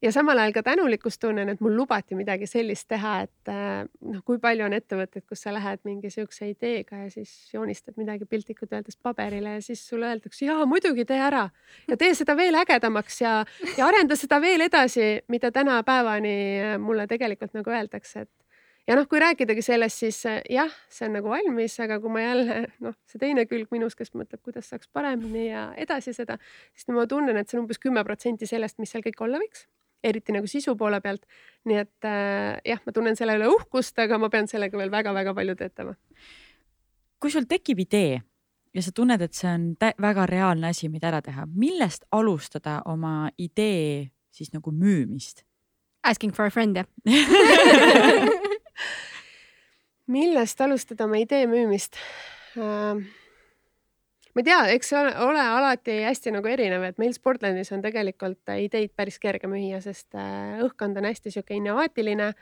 ja 0.03 0.11
samal 0.11 0.37
ajal 0.37 0.53
ka 0.53 0.63
tänulikkust 0.63 1.21
tunnen, 1.23 1.49
et 1.49 1.61
mul 1.63 1.75
lubati 1.77 2.15
midagi 2.19 2.47
sellist 2.49 2.87
teha, 2.91 3.13
et 3.25 3.51
äh, 3.51 3.85
noh, 4.03 4.23
kui 4.27 4.39
palju 4.43 4.65
on 4.67 4.75
ettevõtteid, 4.75 5.25
kus 5.29 5.45
sa 5.45 5.53
lähed 5.55 5.83
mingi 5.87 6.11
sihukese 6.13 6.49
ideega 6.51 7.05
ja 7.05 7.09
siis 7.13 7.31
joonistad 7.53 7.97
midagi 7.99 8.27
piltlikult 8.29 8.73
öeldes 8.73 8.99
paberile 8.99 9.57
ja 9.57 9.63
siis 9.63 9.83
sulle 9.87 10.09
öeldakse, 10.11 10.45
jaa, 10.49 10.65
muidugi 10.69 11.05
tee 11.07 11.19
ära 11.23 11.47
ja 11.87 11.97
tee 11.99 12.13
seda 12.19 12.35
veel 12.37 12.57
ägedamaks 12.59 13.21
ja, 13.23 13.33
ja 13.77 13.87
arenda 13.87 14.17
seda 14.19 14.41
veel 14.43 14.65
edasi, 14.67 15.09
mida 15.31 15.51
tänapäevani 15.55 16.37
äh, 16.59 16.79
mulle 16.79 17.07
tegelikult 17.07 17.55
nagu 17.55 17.71
öeldakse, 17.71 18.25
et 18.27 18.87
ja 18.87 18.97
noh, 18.99 19.07
kui 19.07 19.21
rääkidagi 19.23 19.63
sellest, 19.63 20.03
siis 20.03 20.19
äh, 20.27 20.41
jah, 20.51 20.73
see 20.91 21.07
on 21.07 21.15
nagu 21.19 21.31
valmis, 21.31 21.77
aga 21.83 22.01
kui 22.03 22.11
ma 22.11 22.25
jälle 22.25 22.65
noh, 22.83 22.97
see 23.07 23.21
teine 23.21 23.47
külg 23.47 23.71
minus, 23.71 23.95
kes 23.95 24.11
mõtleb, 24.17 24.43
kuidas 24.43 24.67
saaks 24.73 24.91
paremini 24.91 25.47
ja 25.47 25.69
edasi 25.79 26.11
seda, 26.15 26.35
siis 26.75 26.91
ma 26.91 27.07
tunnen, 27.07 27.39
et 27.39 27.47
see 27.47 27.61
on 27.61 27.63
umbes 27.63 27.79
kümme 27.79 28.03
protsenti 28.03 28.49
sellest, 28.49 28.81
mis 28.83 28.91
seal 28.91 29.05
kõik 29.07 29.23
olla 29.23 29.39
võiks 29.39 29.63
eriti 30.03 30.35
nagu 30.35 30.47
sisu 30.49 30.75
poole 30.79 30.99
pealt. 31.01 31.25
nii 31.65 31.79
et 31.79 32.07
äh, 32.07 32.59
jah, 32.67 32.81
ma 32.85 32.91
tunnen 32.95 33.15
selle 33.15 33.37
üle 33.39 33.47
uhkust, 33.53 33.97
aga 33.99 34.17
ma 34.19 34.29
pean 34.29 34.47
sellega 34.51 34.77
veel 34.77 34.91
väga-väga 34.91 35.33
palju 35.33 35.55
töötama. 35.55 35.95
kui 37.19 37.31
sul 37.31 37.47
tekib 37.49 37.79
idee 37.79 38.21
ja 38.73 38.81
sa 38.83 38.91
tunned, 38.91 39.21
et 39.21 39.33
see 39.33 39.49
on 39.51 39.73
väga 39.79 40.25
reaalne 40.29 40.67
asi, 40.73 40.89
mida 40.89 41.07
ära 41.11 41.21
teha, 41.21 41.45
millest 41.47 42.05
alustada 42.11 42.81
oma 42.85 43.29
idee 43.37 44.11
siis 44.33 44.53
nagu 44.53 44.71
müümist? 44.71 45.45
Asking 46.03 46.33
for 46.35 46.45
a 46.45 46.51
friend 46.51 46.75
jah 46.77 46.87
millest 50.13 50.61
alustada 50.61 51.05
oma 51.07 51.17
idee 51.21 51.47
müümist 51.47 51.95
äh,? 52.57 53.22
Ma 54.33 54.41
ei 54.41 54.47
tea, 54.47 54.59
eks 54.75 54.91
see 54.93 55.01
ole, 55.25 55.41
alati 55.41 55.99
hästi 56.07 56.33
nagu 56.33 56.49
erinev, 56.49 56.85
et 56.87 57.01
meil 57.01 57.13
Sportlandis 57.15 57.71
on 57.75 57.83
tegelikult 57.85 58.53
ideid 58.57 58.93
päris 58.97 59.19
kerge 59.21 59.49
müüa, 59.51 59.81
sest 59.83 60.17
äh, 60.17 60.59
õhkkond 60.65 60.97
on 61.01 61.09
hästi 61.09 61.33
sihuke 61.33 61.57
innovaatiline, 61.59 62.33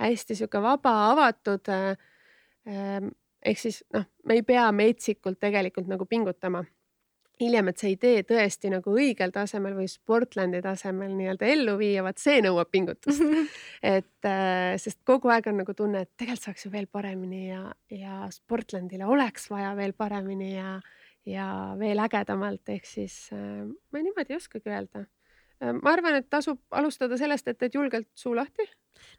hästi 0.00 0.38
sihuke 0.38 0.62
vaba, 0.62 0.94
avatud. 1.10 1.72
Äh, 1.74 1.94
ähm, 2.70 3.14
ehk 3.42 3.58
siis 3.58 3.82
noh, 3.94 4.06
me 4.28 4.38
ei 4.38 4.44
pea 4.46 4.68
metsikult 4.76 5.40
tegelikult 5.40 5.90
nagu 5.90 6.06
pingutama 6.06 6.62
hiljem, 7.40 7.70
et 7.70 7.80
see 7.80 7.94
idee 7.94 8.22
tõesti 8.28 8.70
nagu 8.72 8.92
õigel 8.94 9.32
tasemel 9.34 9.74
või 9.78 9.88
Sportlandi 9.90 10.60
tasemel 10.64 11.12
nii-öelda 11.16 11.48
ellu 11.48 11.76
viia, 11.80 12.04
vaat 12.04 12.20
see 12.20 12.40
nõuab 12.44 12.70
pingutust 12.72 13.24
et 13.96 14.28
äh, 14.28 14.76
sest 14.80 15.00
kogu 15.08 15.32
aeg 15.32 15.48
on 15.50 15.62
nagu 15.62 15.74
tunne, 15.76 16.04
et 16.04 16.12
tegelikult 16.20 16.50
saaks 16.50 16.66
ju 16.66 16.72
veel 16.74 16.88
paremini 16.92 17.46
ja, 17.48 17.62
ja 17.92 18.26
Sportlandile 18.34 19.08
oleks 19.08 19.48
vaja 19.52 19.72
veel 19.78 19.96
paremini 19.96 20.54
ja 20.54 20.76
ja 21.26 21.76
veel 21.78 22.00
ägedamalt, 22.00 22.68
ehk 22.68 22.86
siis 22.88 23.28
äh, 23.36 23.64
ma 23.66 24.02
niimoodi 24.02 24.34
ei 24.34 24.40
oskagi 24.40 24.70
öelda. 24.72 25.04
Äh, 25.60 25.74
ma 25.76 25.94
arvan, 25.94 26.20
et 26.20 26.30
tasub 26.30 26.60
alustada 26.70 27.18
sellest, 27.20 27.48
et 27.48 27.58
teed 27.58 27.76
julgelt 27.76 28.08
suu 28.14 28.34
lahti 28.36 28.66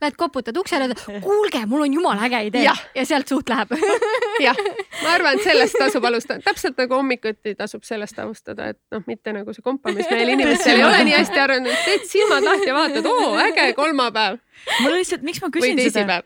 Lähed 0.01 0.15
koputad 0.17 0.57
uksele, 0.57 0.87
kuulge, 1.25 1.59
mul 1.69 1.83
on 1.85 1.93
jumala 1.93 2.25
äge 2.25 2.39
idee. 2.47 2.63
Ja, 2.65 2.73
ja 2.95 3.05
sealt 3.05 3.29
suht 3.29 3.49
läheb. 3.49 3.69
Jah, 4.45 4.57
ma 5.03 5.11
arvan, 5.13 5.37
et 5.37 5.43
sellest 5.45 5.77
tasub 5.77 6.05
alustada, 6.09 6.41
täpselt 6.41 6.79
nagu 6.81 6.97
hommikuti 6.97 7.53
tasub 7.57 7.83
sellest 7.85 8.17
alustada, 8.19 8.71
et 8.73 8.79
noh, 8.93 9.03
mitte 9.05 9.33
nagu 9.35 9.53
see 9.53 9.61
kompa, 9.61 9.93
mis 9.93 10.09
meil 10.09 10.31
inimestel 10.35 10.79
ei 10.79 10.85
ole 10.87 11.03
nii 11.05 11.13
hästi 11.19 11.41
arenenud, 11.43 11.83
teed 11.85 12.07
silmad 12.09 12.47
lahti 12.47 12.71
ja 12.71 12.77
vaatad, 12.77 13.09
oo 13.11 13.35
äge 13.43 13.67
kolmapäev. 13.77 14.39
mul 14.81 14.95
lihtsalt, 14.97 15.21
miks 15.27 15.43
ma 15.43 15.51
küsin 15.53 15.83
seda? 15.93 16.17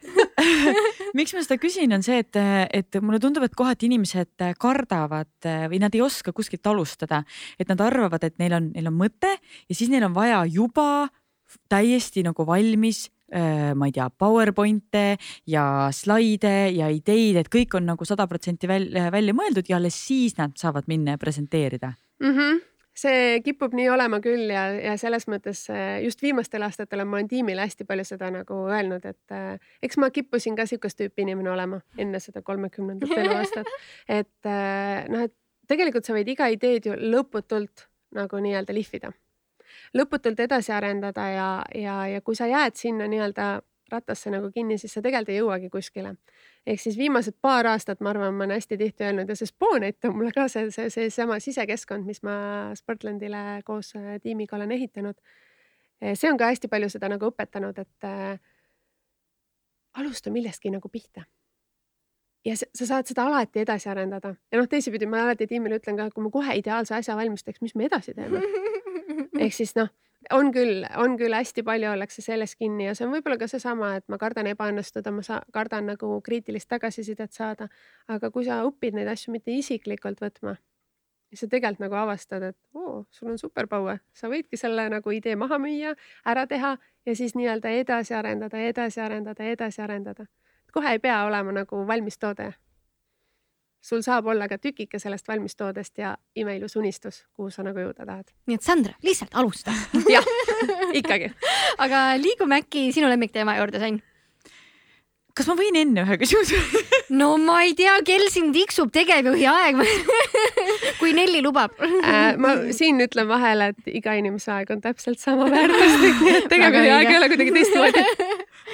miks 1.19 1.35
ma 1.35 1.43
seda 1.43 1.59
küsin, 1.59 1.91
on 1.97 2.05
see, 2.07 2.21
et, 2.23 2.39
et 2.79 2.99
mulle 3.01 3.19
tundub, 3.23 3.43
et 3.43 3.59
kohati 3.59 3.89
inimesed 3.89 4.45
kardavad 4.61 5.51
või 5.71 5.81
nad 5.83 5.95
ei 5.95 6.03
oska 6.05 6.31
kuskilt 6.35 6.71
alustada, 6.71 7.25
et 7.59 7.67
nad 7.67 7.83
arvavad, 7.83 8.23
et 8.23 8.39
neil 8.39 8.55
on, 8.55 8.71
neil 8.71 8.87
on 8.93 8.97
mõte 9.03 9.35
ja 9.35 9.75
siis 9.75 9.91
neil 9.91 10.07
on 10.07 10.15
vaja 10.15 10.45
juba 10.47 11.09
täiesti 11.69 12.23
nagu 12.25 12.47
valmis 12.47 13.05
ma 13.33 13.87
ei 13.87 13.91
tea, 13.95 14.05
PowerPoint'e 14.13 15.15
ja 15.49 15.65
slaide 15.95 16.69
ja 16.75 16.91
ideid, 16.93 17.39
et 17.41 17.49
kõik 17.49 17.73
on 17.79 17.87
nagu 17.89 18.05
sada 18.05 18.27
protsenti 18.29 18.69
välja, 18.69 19.07
välja 19.11 19.33
mõeldud 19.33 19.65
ja 19.69 19.79
alles 19.79 19.97
siis 19.97 20.37
nad 20.37 20.53
saavad 20.61 20.85
minna 20.91 21.15
ja 21.15 21.21
presenteerida 21.21 21.95
mm. 22.21 22.31
-hmm 22.31 22.63
see 22.95 23.39
kipub 23.43 23.75
nii 23.75 23.87
olema 23.91 24.19
küll 24.23 24.49
ja, 24.51 24.65
ja 24.73 24.95
selles 24.99 25.27
mõttes 25.31 25.65
äh, 25.71 25.99
just 26.05 26.21
viimastel 26.23 26.63
aastatel 26.65 27.03
on 27.03 27.11
ma 27.11 27.21
tiimile 27.27 27.65
hästi 27.65 27.87
palju 27.87 28.07
seda 28.07 28.29
nagu 28.33 28.61
öelnud, 28.71 29.05
et 29.05 29.35
äh, 29.35 29.73
eks 29.83 29.99
ma 30.01 30.09
kippusin 30.15 30.55
ka 30.55 30.67
sihukest 30.69 30.99
tüüpi 31.01 31.25
inimene 31.25 31.51
olema 31.51 31.81
enne 31.97 32.21
seda 32.23 32.41
kolmekümnendat 32.45 33.11
eluaastat. 33.17 33.69
et 34.19 34.49
äh, 34.49 35.03
noh, 35.11 35.27
et 35.27 35.35
tegelikult 35.67 36.07
sa 36.07 36.15
võid 36.15 36.31
iga 36.31 36.47
ideed 36.53 36.87
ju 36.87 36.95
lõputult 36.95 37.87
nagu 38.15 38.39
nii-öelda 38.39 38.75
lihvida 38.75 39.11
lõputult 39.95 40.39
edasi 40.39 40.73
arendada 40.75 41.27
ja, 41.31 41.49
ja, 41.75 41.95
ja 42.07 42.21
kui 42.21 42.35
sa 42.35 42.47
jääd 42.49 42.75
sinna 42.79 43.07
nii-öelda 43.07 43.61
rattasse 43.91 44.31
nagu 44.33 44.49
kinni, 44.51 44.77
siis 44.81 44.95
sa 44.97 45.01
tegelikult 45.05 45.33
ei 45.33 45.39
jõuagi 45.39 45.69
kuskile. 45.69 46.15
ehk 46.65 46.81
siis 46.81 46.97
viimased 46.97 47.35
paar 47.41 47.67
aastat, 47.69 48.01
ma 48.01 48.09
arvan, 48.09 48.33
ma 48.33 48.43
olen 48.43 48.57
hästi 48.57 48.77
tihti 48.77 49.05
öelnud 49.05 49.29
ja 49.29 49.35
see 49.37 49.45
Sponet 49.45 50.05
on 50.09 50.15
mulle 50.17 50.31
ka 50.33 50.47
see, 50.49 50.71
see, 50.73 50.89
seesama 50.89 51.39
sisekeskkond, 51.39 52.05
mis 52.05 52.23
ma 52.23 52.71
Sportlandile 52.75 53.61
koos 53.65 53.93
äh, 53.95 54.17
tiimiga 54.21 54.57
olen 54.57 54.71
ehitanud. 54.71 55.21
Eh, 56.01 56.15
see 56.17 56.31
on 56.31 56.37
ka 56.37 56.49
hästi 56.49 56.67
palju 56.67 56.89
seda 56.89 57.09
nagu 57.13 57.29
õpetanud, 57.29 57.77
et 57.79 58.09
äh, 58.09 58.39
alusta 60.01 60.33
millestki 60.33 60.73
nagu 60.73 60.89
pihta 60.89 61.23
ja 62.45 62.55
sa 62.57 62.85
saad 62.85 63.07
seda 63.09 63.25
alati 63.25 63.63
edasi 63.63 63.89
arendada 63.89 64.35
ja 64.51 64.59
noh, 64.59 64.67
teisipidi 64.69 65.07
ma 65.09 65.23
alati 65.23 65.47
tiimile 65.49 65.79
ütlen 65.79 65.97
ka, 65.97 66.09
kui 66.13 66.25
ma 66.25 66.33
kohe 66.33 66.57
ideaalse 66.59 66.97
asja 66.97 67.15
valmis 67.17 67.45
teeks, 67.45 67.61
mis 67.65 67.73
me 67.75 67.87
edasi 67.89 68.13
teeme 68.17 68.41
ehk 69.39 69.53
siis 69.59 69.75
noh, 69.75 69.89
on 70.33 70.51
küll, 70.53 70.85
on 70.97 71.17
küll 71.19 71.33
hästi 71.35 71.63
palju 71.63 71.91
ollakse 71.91 72.21
selles 72.25 72.55
kinni 72.55 72.87
ja 72.87 72.95
see 72.97 73.07
on 73.07 73.13
võib-olla 73.13 73.37
ka 73.41 73.49
seesama, 73.51 73.95
et 73.99 74.05
ma 74.09 74.19
kardan 74.21 74.49
ebaõnnestuda, 74.51 75.13
ma 75.13 75.25
sa, 75.25 75.41
kardan 75.53 75.89
nagu 75.91 76.19
kriitilist 76.25 76.69
tagasisidet 76.69 77.33
saada. 77.33 77.67
aga 78.07 78.31
kui 78.31 78.45
sa 78.45 78.63
õpid 78.65 78.97
neid 78.97 79.11
asju 79.11 79.33
mitte 79.33 79.51
isiklikult 79.51 80.21
võtma, 80.21 80.55
sa 81.35 81.47
tegelikult 81.51 81.83
nagu 81.83 81.95
avastad, 81.99 82.43
et 82.43 82.57
oo, 82.73 83.05
sul 83.11 83.33
on 83.33 83.37
superpower, 83.37 83.99
sa 84.13 84.29
võidki 84.31 84.57
selle 84.57 84.87
nagu 84.89 85.11
idee 85.11 85.35
maha 85.35 85.59
müüa, 85.59 85.95
ära 86.25 86.45
teha 86.47 86.77
ja 87.05 87.15
siis 87.15 87.35
nii-öelda 87.35 87.73
edasi 87.81 88.13
arendada, 88.15 88.61
edasi 88.61 89.01
arendada, 89.01 89.43
edasi 89.43 89.81
arendada. 89.81 90.25
kohe 90.71 90.91
ei 90.91 90.99
pea 90.99 91.23
olema 91.25 91.51
nagu 91.55 91.87
valmis 91.87 92.17
toode 92.17 92.53
sul 93.85 94.01
saab 94.05 94.31
olla 94.33 94.47
ka 94.49 94.57
tükike 94.61 94.99
sellest 95.01 95.27
valmistoodest 95.29 96.01
ja 96.01 96.15
imeilus 96.35 96.75
unistus, 96.79 97.23
kuhu 97.37 97.51
sa 97.53 97.65
nagu 97.65 97.83
jõuda 97.83 98.05
tahad. 98.05 98.33
nii 98.49 98.57
et 98.57 98.65
Sandra, 98.65 98.97
lihtsalt 99.05 99.37
alusta 99.37 99.75
jah, 100.15 100.25
ikkagi. 100.97 101.31
aga 101.77 102.07
liigume 102.21 102.63
äkki 102.63 102.89
sinu 102.95 103.11
lemmikteema 103.11 103.57
juurde, 103.59 103.81
Sain 103.83 104.01
kas 105.35 105.49
ma 105.51 105.55
võin 105.59 105.75
enne 105.75 106.05
ühe 106.05 106.17
küsimuse 106.21 106.59
no 107.19 107.33
ma 107.41 107.59
ei 107.67 107.75
tea, 107.77 107.97
kell 108.07 108.29
siin 108.31 108.53
tiksub, 108.55 108.91
tegevjuhi 108.95 109.45
aeg 109.51 109.81
kui 111.01 111.11
Nelli 111.15 111.43
lubab 111.43 111.75
äh,. 111.83 112.33
ma 112.39 112.55
siin 112.75 113.03
ütlen 113.03 113.27
vahele, 113.29 113.73
et 113.73 113.93
iga 113.99 114.15
inimese 114.17 114.53
aeg 114.55 114.71
on 114.73 114.81
täpselt 114.83 115.21
sama 115.21 115.49
väärtuslik, 115.51 116.23
nii 116.23 116.35
et 116.39 116.49
tegevjuhi 116.55 116.93
aeg 116.97 117.11
ei 117.11 117.19
ole 117.19 117.31
kuidagi 117.33 117.55
teistmoodi. 117.59 118.05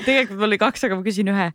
tegelikult 0.06 0.38
mul 0.38 0.52
oli 0.52 0.62
kaks, 0.62 0.88
aga 0.88 1.00
ma 1.00 1.08
küsin 1.08 1.34
ühe 1.34 1.52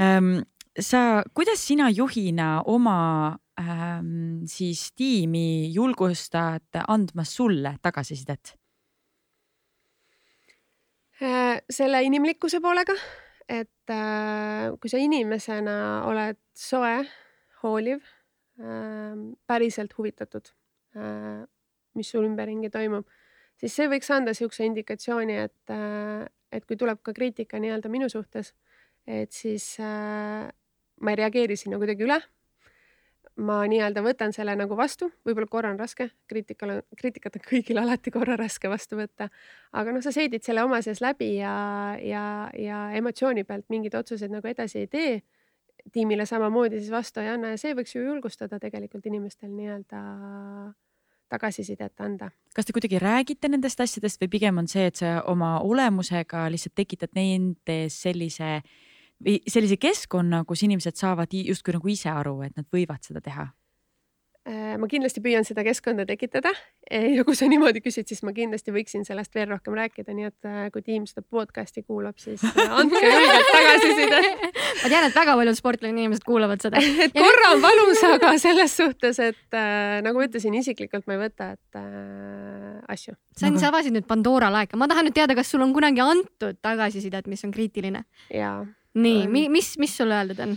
um, 0.00 0.32
sa, 0.80 1.24
kuidas 1.34 1.60
sina 1.66 1.88
juhina 1.90 2.62
oma 2.66 3.38
ähm, 3.60 4.44
siis 4.46 4.92
tiimi 4.96 5.72
julgustad 5.74 6.80
andma 6.88 7.24
sulle 7.24 7.76
tagasisidet? 7.82 8.54
Äh, 11.22 11.62
selle 11.70 12.02
inimlikkuse 12.04 12.60
poolega, 12.60 12.92
et 13.48 13.92
äh, 13.92 14.68
kui 14.80 14.92
sa 14.92 15.00
inimesena 15.00 16.04
oled 16.04 16.36
soe, 16.52 16.98
hooliv 17.62 18.02
äh,, 18.60 19.16
päriselt 19.48 19.96
huvitatud 19.96 20.52
äh,, 20.92 21.46
mis 21.96 22.10
sul 22.12 22.26
ümberringi 22.28 22.68
toimub, 22.70 23.08
siis 23.56 23.72
see 23.78 23.88
võiks 23.88 24.12
anda 24.12 24.34
niisuguse 24.34 24.68
indikatsiooni, 24.68 25.40
et 25.46 25.72
äh,, 25.72 26.26
et 26.52 26.68
kui 26.68 26.76
tuleb 26.76 27.00
ka 27.04 27.16
kriitika 27.16 27.58
nii-öelda 27.60 27.88
minu 27.90 28.10
suhtes, 28.12 28.52
et 29.08 29.32
siis 29.32 29.64
äh, 29.80 30.52
ma 31.00 31.12
ei 31.12 31.20
reageeri 31.20 31.56
sinna 31.56 31.78
kuidagi 31.80 32.06
üle. 32.06 32.18
ma 33.36 33.58
nii-öelda 33.68 34.00
võtan 34.00 34.32
selle 34.32 34.54
nagu 34.56 34.78
vastu, 34.78 35.10
võib-olla 35.28 35.48
korra 35.52 35.68
on 35.68 35.76
raske, 35.76 36.06
kriitikal 36.24 36.70
on, 36.72 36.78
kriitikat 36.96 37.34
on 37.36 37.42
kõigil 37.44 37.76
alati 37.82 38.08
korra 38.14 38.32
raske 38.40 38.70
vastu 38.72 38.96
võtta. 38.96 39.28
aga 39.76 39.92
noh, 39.92 40.04
sa 40.04 40.12
seedid 40.14 40.44
selle 40.46 40.64
oma 40.64 40.80
sees 40.82 41.02
läbi 41.04 41.34
ja, 41.36 41.56
ja, 42.00 42.22
ja 42.56 42.78
emotsiooni 42.96 43.44
pealt 43.44 43.68
mingeid 43.68 43.98
otsuseid 43.98 44.32
nagu 44.32 44.48
edasi 44.48 44.84
ei 44.84 44.88
tee. 44.88 45.20
tiimile 45.92 46.26
samamoodi 46.26 46.80
siis 46.80 46.90
vastu 46.90 47.20
ei 47.20 47.28
anna 47.34 47.52
ja 47.52 47.60
see 47.60 47.76
võiks 47.76 47.94
ju 47.94 48.06
julgustada 48.06 48.58
tegelikult 48.58 49.06
inimestel 49.06 49.52
nii-öelda 49.52 50.00
tagasisidet 51.28 52.00
anda. 52.00 52.30
kas 52.54 52.64
te 52.64 52.72
kuidagi 52.72 52.98
räägite 53.02 53.52
nendest 53.52 53.80
asjadest 53.80 54.22
või 54.22 54.32
pigem 54.32 54.64
on 54.64 54.68
see, 54.68 54.88
et 54.88 54.96
sa 54.96 55.20
oma 55.26 55.58
olemusega 55.60 56.48
lihtsalt 56.48 56.78
tekitad 56.78 57.12
nendes 57.18 58.00
sellise 58.00 58.54
äh, 58.62 58.84
või 59.24 59.38
sellise 59.48 59.78
keskkonna, 59.80 60.44
kus 60.44 60.64
inimesed 60.66 60.98
saavad 60.98 61.32
justkui 61.32 61.76
nagu 61.76 61.92
ise 61.92 62.10
aru, 62.12 62.40
et 62.46 62.56
nad 62.56 62.68
võivad 62.72 63.04
seda 63.06 63.22
teha? 63.24 63.48
Äh, 64.46 64.76
ma 64.78 64.86
kindlasti 64.86 65.18
püüan 65.18 65.42
seda 65.42 65.64
keskkonda 65.66 66.04
tekitada 66.06 66.52
ja 66.86 67.24
kui 67.26 67.34
sa 67.34 67.48
niimoodi 67.50 67.80
küsid, 67.82 68.06
siis 68.06 68.20
ma 68.22 68.30
kindlasti 68.30 68.70
võiksin 68.70 69.02
sellest 69.02 69.34
veel 69.34 69.48
rohkem 69.50 69.74
rääkida, 69.74 70.14
nii 70.14 70.28
et 70.28 70.46
äh, 70.46 70.68
kui 70.70 70.84
tiim 70.86 71.02
seda 71.10 71.24
podcast'i 71.26 71.82
kuulab, 71.82 72.14
siis 72.22 72.44
äh, 72.46 72.60
andke 72.78 73.00
julgelt 73.02 73.50
tagasisidet. 73.50 74.46
ma 74.84 74.92
tean, 74.92 75.08
et 75.08 75.18
väga 75.18 75.34
paljud 75.40 75.58
sportlased 75.58 75.90
inimesed 75.90 76.28
kuulavad 76.28 76.62
seda. 76.62 76.78
et 77.08 77.18
korra 77.18 77.50
on 77.56 77.64
valus, 77.64 78.04
aga 78.06 78.36
selles 78.38 78.78
suhtes, 78.78 79.18
et 79.18 79.58
äh, 79.58 79.98
nagu 80.06 80.22
ma 80.22 80.30
ütlesin, 80.30 80.54
isiklikult 80.62 81.10
ma 81.10 81.18
ei 81.18 81.24
võta, 81.24 81.50
et 81.58 81.82
äh, 81.82 82.78
asju. 82.94 83.18
sa 83.34 83.50
on, 83.50 83.58
sa 83.58 83.74
avasid 83.74 83.98
nüüd 83.98 84.06
Pandora 84.06 84.52
laeka, 84.54 84.78
ma 84.78 84.86
tahan 84.86 85.10
nüüd 85.10 85.18
teada, 85.18 85.34
kas 85.34 85.50
sul 85.50 85.66
on 85.66 85.74
kunagi 85.74 86.06
antud 86.06 86.62
tagasisidet, 86.62 87.26
mis 87.26 87.42
on 87.42 87.50
kriitiline? 87.56 88.06
jaa. 88.30 88.60
Nii, 88.96 89.48
mis, 89.52 89.76
mis 89.82 89.96
sulle 90.00 90.18
öeldud 90.18 90.42
on? 90.46 90.56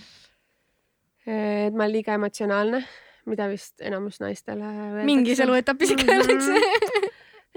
et 1.29 1.75
ma 1.75 1.85
olen 1.85 1.93
liiga 1.93 2.15
emotsionaalne 2.17 2.81
mida 3.29 3.47
vist 3.51 3.81
enamus 3.85 4.19
naistele 4.23 4.65
öeldakse. 4.65 5.07
mingis 5.09 5.45
eluetapis 5.45 5.95
ikka 5.95 6.11
öeldakse 6.15 6.57
mhm. 6.57 7.07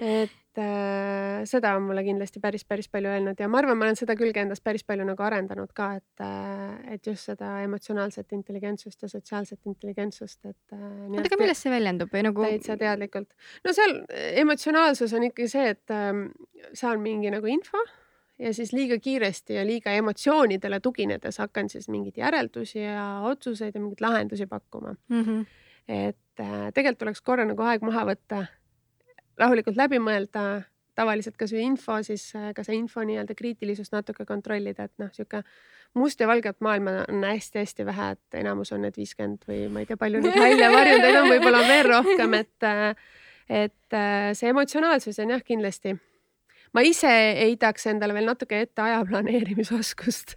et 0.23 0.59
äh, 0.59 1.43
seda 1.49 1.75
on 1.77 1.87
mulle 1.87 2.03
kindlasti 2.05 2.41
päris, 2.43 2.65
päris 2.69 2.89
palju 2.93 3.13
öelnud 3.13 3.39
ja 3.41 3.49
ma 3.49 3.61
arvan, 3.61 3.79
ma 3.79 3.87
olen 3.87 3.99
seda 3.99 4.17
külge 4.19 4.43
endas 4.43 4.63
päris 4.65 4.85
palju 4.89 5.07
nagu 5.07 5.25
arendanud 5.25 5.71
ka, 5.77 5.93
et 6.01 6.25
äh,, 6.25 6.95
et 6.97 7.07
just 7.07 7.31
seda 7.31 7.55
emotsionaalset 7.65 8.33
intelligentsust 8.37 9.05
ja 9.05 9.11
sotsiaalset 9.13 9.61
intelligentsust, 9.69 10.41
et 10.49 10.77
äh,. 10.77 10.85
oota, 11.09 11.27
aga 11.29 11.41
millest 11.45 11.69
see 11.69 11.75
väljendub 11.75 12.13
või 12.13 12.27
nagu? 12.29 12.47
täitsa 12.49 12.79
teadlikult. 12.81 13.33
no 13.65 13.77
seal 13.77 13.99
emotsionaalsus 14.45 15.17
on 15.19 15.29
ikkagi 15.31 15.51
see, 15.55 15.75
et 15.77 15.95
äh, 15.95 16.25
saan 16.79 17.05
mingi 17.05 17.33
nagu 17.33 17.53
info 17.53 17.85
ja 18.39 18.55
siis 18.55 18.73
liiga 18.73 18.99
kiiresti 18.99 19.55
ja 19.55 19.67
liiga 19.67 19.93
emotsioonidele 19.93 20.81
tuginedes 20.81 21.39
hakkan 21.39 21.69
siis 21.69 21.89
mingeid 21.89 22.17
järeldusi 22.17 22.79
ja 22.83 23.21
otsuseid 23.29 23.75
ja 23.75 23.81
mingeid 23.81 24.01
lahendusi 24.01 24.47
pakkuma 24.47 24.95
mm. 25.09 25.23
-hmm 25.23 25.45
et 25.89 26.41
äh, 26.41 26.69
tegelikult 26.75 27.01
tuleks 27.03 27.23
korra 27.25 27.47
nagu 27.47 27.65
aeg 27.67 27.83
maha 27.87 28.05
võtta, 28.13 28.45
rahulikult 29.41 29.79
läbi 29.79 29.99
mõelda, 30.03 30.63
tavaliselt 30.99 31.39
kasvõi 31.41 31.65
info, 31.65 31.99
siis 32.07 32.29
äh, 32.37 32.51
ka 32.57 32.65
see 32.67 32.77
info 32.79 33.05
nii-öelda 33.07 33.37
kriitilisust 33.39 33.95
natuke 33.95 34.27
kontrollida, 34.29 34.87
et 34.89 34.95
noh, 35.03 35.11
sihuke 35.15 35.43
must 35.99 36.21
ja 36.21 36.29
valget 36.29 36.61
maailma 36.65 37.03
on 37.09 37.27
hästi-hästi 37.27 37.87
vähe, 37.89 38.13
et 38.17 38.41
enamus 38.43 38.73
on 38.73 38.85
need 38.87 38.97
viiskümmend 38.97 39.49
või 39.49 39.67
ma 39.73 39.83
ei 39.83 39.91
tea, 39.91 39.99
palju 40.01 40.23
neid 40.23 40.39
välja 40.39 40.71
varjunud, 40.73 41.05
neid 41.07 41.21
on 41.21 41.29
võib-olla 41.33 41.67
veel 41.69 41.91
rohkem, 41.91 42.39
et 42.41 42.69
äh, 42.69 43.11
et 43.53 43.95
see 44.39 44.49
emotsionaalsus 44.49 45.19
on 45.21 45.35
jah, 45.35 45.43
kindlasti 45.45 45.97
ma 46.77 46.85
ise 46.87 47.11
heidaks 47.39 47.87
endale 47.91 48.15
veel 48.17 48.29
natuke 48.31 48.63
ette 48.65 48.83
aja 48.85 49.03
planeerimisoskust. 49.09 50.35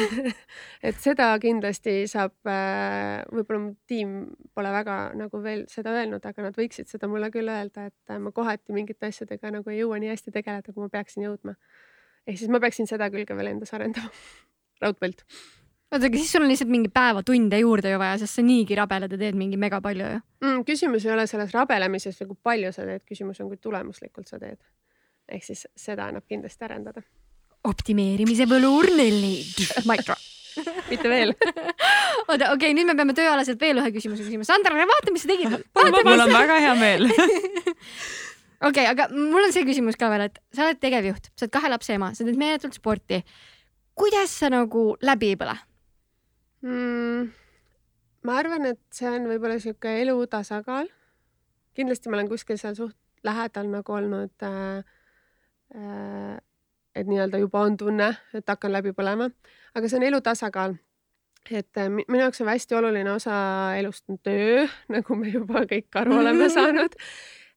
et 0.86 1.00
seda 1.02 1.30
kindlasti 1.42 2.02
saab, 2.10 2.34
äh, 2.48 3.20
võib-olla 3.32 3.62
mu 3.66 3.74
tiim 3.90 4.16
pole 4.56 4.72
väga 4.74 4.98
nagu 5.20 5.42
veel 5.44 5.66
seda 5.72 5.94
öelnud, 6.00 6.24
aga 6.26 6.48
nad 6.48 6.58
võiksid 6.58 6.90
seda 6.92 7.10
mulle 7.12 7.30
küll 7.34 7.50
öelda, 7.52 7.90
et 7.92 8.14
äh, 8.14 8.20
ma 8.22 8.32
kohati 8.36 8.76
mingite 8.76 9.10
asjadega 9.10 9.52
nagu 9.58 9.72
ei 9.72 9.82
jõua 9.82 10.00
nii 10.00 10.12
hästi 10.14 10.34
tegeleda, 10.34 10.72
kui 10.72 10.84
ma 10.84 10.92
peaksin 10.92 11.28
jõudma. 11.28 11.56
ehk 12.26 12.38
siis 12.38 12.52
ma 12.52 12.60
peaksin 12.60 12.88
seda 12.88 13.10
külge 13.12 13.36
veel 13.36 13.54
endas 13.54 13.72
arendama 13.76 14.12
raudpolt 14.82 15.24
oota, 15.90 16.06
aga 16.06 16.16
siis 16.16 16.32
sul 16.32 16.44
on 16.44 16.50
lihtsalt 16.50 16.70
mingi 16.70 16.90
päevatunde 16.92 17.58
juurde 17.60 17.92
ju 17.92 18.00
vaja, 18.00 18.18
sest 18.20 18.38
sa 18.38 18.44
niigi 18.46 18.76
rabeled 18.78 19.16
ja 19.16 19.18
teed 19.20 19.38
mingi 19.38 19.58
mega 19.60 19.80
palju 19.84 20.06
ju 20.06 20.20
mm,. 20.44 20.60
küsimus 20.68 21.06
ei 21.06 21.14
ole 21.14 21.26
selles 21.30 21.52
rabelemises 21.56 22.20
kui 22.22 22.38
palju 22.42 22.72
sa 22.76 22.86
teed, 22.86 23.04
küsimus 23.08 23.40
on, 23.42 23.50
kui 23.50 23.60
tulemuslikult 23.60 24.30
sa 24.30 24.38
teed 24.38 24.60
ehk 25.30 25.46
siis 25.46 25.66
seda 25.78 26.08
annab 26.10 26.26
kindlasti 26.28 26.66
arendada. 26.66 27.02
optimeerimise 27.64 28.46
võlur 28.48 28.88
neli. 28.96 29.38
Mic 29.88 30.04
drop 30.06 30.28
mitte 30.90 31.10
veel. 31.10 31.32
oota, 32.28 32.50
okei 32.50 32.54
okay,, 32.54 32.74
nüüd 32.76 32.88
me 32.88 32.96
peame 32.98 33.14
tööalaselt 33.16 33.60
veel 33.62 33.80
ühe 33.82 33.92
küsimuse 33.94 34.26
küsima. 34.26 34.46
Sandra, 34.48 34.74
vaata, 34.88 35.14
mis 35.14 35.24
sa 35.24 35.30
tegid. 35.30 35.54
mul 35.76 36.24
on 36.26 36.34
väga 36.34 36.58
hea 36.64 36.74
meel 36.78 37.06
okei 38.68 38.68
okay,, 38.68 38.86
aga 38.90 39.08
mul 39.14 39.46
on 39.46 39.54
see 39.54 39.66
küsimus 39.68 39.98
ka 40.00 40.10
veel, 40.12 40.26
et 40.28 40.38
sa 40.56 40.66
oled 40.66 40.80
tegevjuht, 40.82 41.30
sa 41.34 41.46
oled 41.46 41.54
kahe 41.56 41.72
lapse 41.72 41.96
ema, 41.96 42.12
sa 42.16 42.26
teed 42.26 42.40
meeletult 42.40 42.76
sporti. 42.76 43.22
kuidas 43.98 44.32
sa 44.42 44.50
nagu 44.52 44.84
läbi 45.06 45.34
ei 45.34 45.40
põle 45.40 45.56
mm,? 46.66 47.28
ma 48.28 48.40
arvan, 48.40 48.72
et 48.74 48.82
see 48.94 49.08
on 49.08 49.30
võib-olla 49.30 49.60
sihuke 49.62 49.94
elu 50.02 50.16
tasakaal. 50.30 50.90
kindlasti 51.76 52.10
ma 52.10 52.20
olen 52.20 52.32
kuskil 52.32 52.60
seal 52.60 52.76
suht 52.76 52.98
lähedal 53.24 53.68
nagu 53.68 53.92
olnud 53.96 54.32
Äh, 54.44 54.84
et 56.94 57.06
nii-öelda 57.06 57.38
juba 57.38 57.64
on 57.66 57.76
tunne, 57.76 58.12
et 58.34 58.48
hakkan 58.48 58.72
läbi 58.72 58.92
põlema, 58.96 59.30
aga 59.74 59.88
see 59.88 60.00
on 60.00 60.06
elu 60.08 60.20
tasakaal. 60.24 60.76
et 61.50 61.78
äh, 61.80 61.88
minu 61.88 62.20
jaoks 62.20 62.42
on 62.42 62.50
hästi 62.50 62.76
oluline 62.76 63.12
osa 63.12 63.34
elust 63.78 64.10
on 64.10 64.18
töö, 64.22 64.66
nagu 64.94 65.16
me 65.16 65.30
juba 65.32 65.64
kõik 65.70 66.00
aru 66.02 66.18
oleme 66.20 66.50
saanud. 66.56 66.96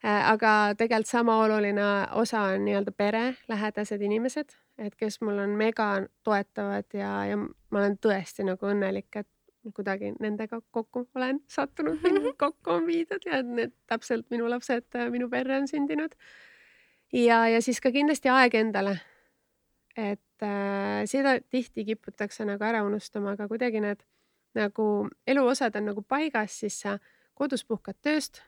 Äh, 0.03 0.31
aga 0.31 0.73
tegelikult 0.77 1.09
sama 1.09 1.37
oluline 1.43 1.89
osa 2.19 2.47
on 2.53 2.65
nii-öelda 2.65 2.91
pere, 2.91 3.23
lähedased 3.47 4.01
inimesed, 4.01 4.55
et 4.77 4.95
kes 4.95 5.21
mul 5.21 5.39
on 5.43 5.55
mega 5.59 5.89
toetavad 6.23 6.87
ja, 6.93 7.11
ja 7.27 7.37
ma 7.39 7.79
olen 7.79 7.99
tõesti 8.03 8.47
nagu 8.47 8.71
õnnelik, 8.71 9.11
et 9.19 9.29
kuidagi 9.75 10.11
nendega 10.19 10.59
kokku 10.75 11.05
olen 11.15 11.39
sattunud, 11.47 11.99
kokku 12.43 12.77
on 12.77 12.87
viidud 12.87 13.23
ja 13.25 13.39
need 13.43 13.71
täpselt 13.87 14.27
minu 14.31 14.49
lapsed 14.51 14.99
minu 15.11 15.29
perre 15.31 15.61
on 15.61 15.69
sündinud 15.71 16.15
ja, 17.13 17.47
ja 17.47 17.61
siis 17.61 17.81
ka 17.81 17.91
kindlasti 17.91 18.29
aeg 18.29 18.55
endale. 18.55 18.99
et 19.97 20.41
äh, 20.41 21.03
seda 21.05 21.35
tihti 21.49 21.85
kiputakse 21.85 22.45
nagu 22.49 22.63
ära 22.65 22.81
unustama, 22.83 23.35
aga 23.35 23.45
kuidagi 23.47 23.81
need 23.83 24.01
nagu 24.57 25.07
eluosad 25.27 25.75
on 25.77 25.91
nagu 25.91 26.01
paigas, 26.01 26.55
siis 26.59 26.79
sa 26.81 26.97
kodus 27.37 27.61
puhkad 27.65 27.97
tööst, 28.01 28.41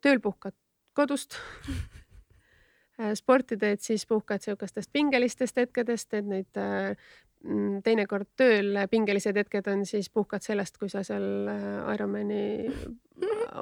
tööl 0.00 0.20
puhkad 0.20 0.54
kodust 0.96 1.36
äh, 3.00 3.12
sporti 3.18 3.58
teed, 3.60 3.84
siis 3.84 4.06
puhkad 4.08 4.40
sihukestest 4.40 4.92
pingelistest 4.92 5.60
hetkedest, 5.60 6.08
teed 6.08 6.32
neid 6.32 6.60
äh, 6.60 6.96
teinekord 7.82 8.28
tööl 8.38 8.76
pingelised 8.90 9.36
hetked 9.36 9.66
on 9.72 9.84
siis 9.88 10.08
puhkad 10.14 10.44
sellest, 10.44 10.78
kui 10.78 10.90
sa 10.92 11.02
seal 11.06 11.48
äh, 11.50 11.94
Ironmani 11.94 12.42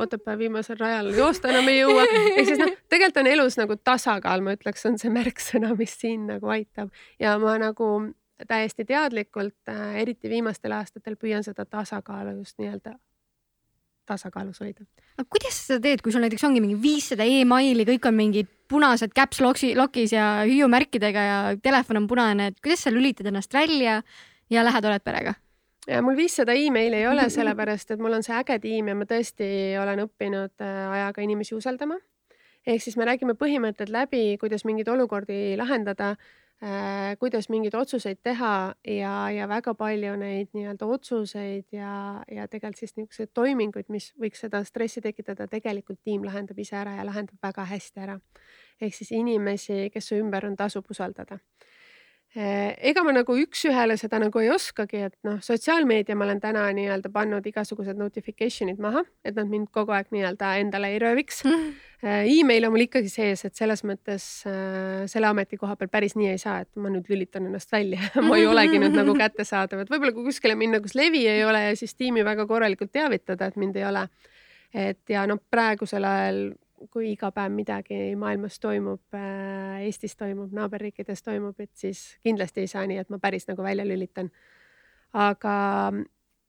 Otepää 0.00 0.38
viimasel 0.38 0.78
rajal 0.80 1.10
joosta 1.16 1.50
enam 1.50 1.68
ei 1.68 1.80
jõua. 1.80 2.04
ehk 2.36 2.46
siis 2.48 2.60
noh, 2.60 2.70
tegelikult 2.88 3.20
on 3.22 3.28
elus 3.32 3.58
nagu 3.60 3.76
tasakaal, 3.76 4.44
ma 4.44 4.54
ütleks, 4.56 4.86
on 4.88 4.96
see 5.00 5.12
märksõna, 5.12 5.74
mis 5.76 5.96
siin 6.00 6.28
nagu 6.30 6.52
aitab 6.52 6.92
ja 7.20 7.34
ma 7.42 7.56
nagu 7.60 7.90
täiesti 8.48 8.86
teadlikult, 8.88 9.58
äh, 9.68 10.00
eriti 10.02 10.32
viimastel 10.32 10.76
aastatel 10.76 11.16
püüan 11.20 11.44
seda 11.44 11.66
tasakaalu 11.68 12.38
just 12.38 12.60
nii-öelda 12.60 12.96
tasakaalus 14.10 14.62
hoida. 14.64 14.86
aga 15.16 15.28
kuidas 15.28 15.56
sa 15.56 15.74
seda 15.74 15.84
teed, 15.88 16.02
kui 16.04 16.14
sul 16.14 16.24
näiteks 16.24 16.46
ongi 16.48 16.62
mingi 16.64 16.78
viissada 16.80 17.26
emaili, 17.26 17.86
kõik 17.88 18.08
on 18.10 18.18
mingid 18.18 18.50
punased 18.70 19.14
caps 19.16 19.40
lock'i, 19.42 19.74
lock'is 19.78 20.14
ja 20.14 20.30
hüüumärkidega 20.46 21.28
ja 21.28 21.38
telefon 21.62 22.02
on 22.02 22.10
punane, 22.10 22.50
et 22.50 22.60
kuidas 22.62 22.86
sa 22.86 22.94
lülitad 22.94 23.30
ennast 23.30 23.54
välja 23.54 24.00
ja 24.50 24.66
lähed, 24.66 24.90
oled 24.90 25.06
perega? 25.06 25.34
ja 25.88 26.02
mul 26.04 26.16
viissada 26.16 26.54
emaili 26.54 27.00
ei 27.00 27.08
ole, 27.08 27.26
sellepärast 27.32 27.94
et 27.94 28.02
mul 28.02 28.18
on 28.18 28.24
see 28.26 28.36
äge 28.36 28.58
tiim 28.62 28.90
ja 28.90 28.96
ma 28.98 29.06
tõesti 29.08 29.48
olen 29.80 30.04
õppinud 30.04 30.64
äh, 30.64 30.80
ajaga 30.98 31.24
inimesi 31.24 31.56
usaldama. 31.56 31.96
ehk 32.66 32.82
siis 32.84 32.96
me 33.00 33.08
räägime 33.08 33.34
põhimõtted 33.40 33.90
läbi, 33.90 34.36
kuidas 34.40 34.66
mingeid 34.68 34.88
olukordi 34.92 35.56
lahendada 35.58 36.14
kuidas 37.18 37.48
mingeid 37.48 37.74
otsuseid 37.74 38.18
teha 38.22 38.74
ja, 38.84 39.12
ja 39.32 39.46
väga 39.48 39.72
palju 39.74 40.12
neid 40.20 40.50
nii-öelda 40.52 40.86
otsuseid 40.92 41.72
ja, 41.72 42.20
ja 42.28 42.44
tegelikult 42.52 42.82
siis 42.82 42.92
niisuguseid 42.98 43.32
toiminguid, 43.34 43.88
mis 43.88 44.10
võiks 44.20 44.44
seda 44.44 44.60
stressi 44.68 45.00
tekitada, 45.00 45.48
tegelikult 45.48 46.02
tiim 46.04 46.26
lahendab 46.28 46.58
ise 46.60 46.76
ära 46.76 46.98
ja 46.98 47.06
lahendab 47.08 47.40
väga 47.42 47.64
hästi 47.64 48.04
ära. 48.04 48.18
ehk 48.80 48.94
siis 48.94 49.12
inimesi, 49.12 49.88
kes 49.92 50.12
su 50.12 50.20
ümber 50.20 50.46
on, 50.46 50.56
tasub 50.56 50.84
usaldada 50.90 51.40
ega 52.30 53.02
ma 53.02 53.10
nagu 53.10 53.34
üks-ühele 53.42 53.96
seda 53.98 54.20
nagu 54.22 54.38
ei 54.38 54.52
oskagi, 54.54 55.00
et 55.08 55.16
noh, 55.26 55.40
sotsiaalmeedia 55.42 56.14
ma 56.14 56.28
olen 56.28 56.38
täna 56.42 56.68
nii-öelda 56.76 57.10
pannud 57.10 57.46
igasugused 57.50 57.98
notification'id 57.98 58.78
maha, 58.78 59.02
et 59.26 59.34
nad 59.34 59.50
mind 59.50 59.72
kogu 59.74 59.90
aeg 59.96 60.12
nii-öelda 60.14 60.52
endale 60.62 60.92
ei 60.92 61.00
rööviks 61.02 61.42
mm. 61.42 61.64
-hmm. 62.04 62.30
email 62.38 62.68
on 62.68 62.74
mul 62.76 62.86
ikkagi 62.86 63.10
sees, 63.10 63.42
et 63.44 63.58
selles 63.58 63.82
mõttes 63.82 64.28
äh, 64.46 65.08
selle 65.10 65.26
ametikoha 65.26 65.74
peal 65.76 65.90
päris 65.90 66.14
nii 66.14 66.30
ei 66.30 66.38
saa, 66.38 66.60
et 66.62 66.70
ma 66.76 66.92
nüüd 66.94 67.10
lülitan 67.10 67.50
ennast 67.50 67.72
välja 67.72 67.98
ma 68.28 68.38
ei 68.38 68.46
olegi 68.46 68.78
nüüd 68.78 68.94
nagu 68.94 69.16
kättesaadav, 69.24 69.82
et 69.82 69.90
võib-olla 69.90 70.14
kui 70.14 70.30
kuskile 70.30 70.54
minna, 70.54 70.78
kus 70.80 70.94
levi 70.94 71.26
ei 71.26 71.44
ole 71.44 71.64
ja 71.70 71.76
siis 71.76 71.98
tiimi 71.98 72.24
väga 72.24 72.46
korralikult 72.46 72.92
teavitada, 72.92 73.50
et 73.50 73.56
mind 73.56 73.76
ei 73.76 73.84
ole. 73.90 74.06
et 74.74 75.02
ja 75.10 75.26
noh, 75.26 75.42
praegusel 75.50 76.04
ajal 76.06 76.44
kui 76.90 77.12
iga 77.12 77.28
päev 77.34 77.52
midagi 77.52 78.14
maailmas 78.16 78.58
toimub, 78.62 79.02
äh, 79.16 79.82
Eestis 79.84 80.16
toimub, 80.16 80.52
naaberriikides 80.56 81.22
toimub, 81.22 81.58
et 81.60 81.70
siis 81.76 82.16
kindlasti 82.24 82.64
ei 82.64 82.70
saa 82.72 82.86
nii, 82.88 83.00
et 83.02 83.12
ma 83.12 83.18
päris 83.20 83.48
nagu 83.50 83.62
välja 83.62 83.84
lülitan. 83.84 84.30
aga 85.12 85.54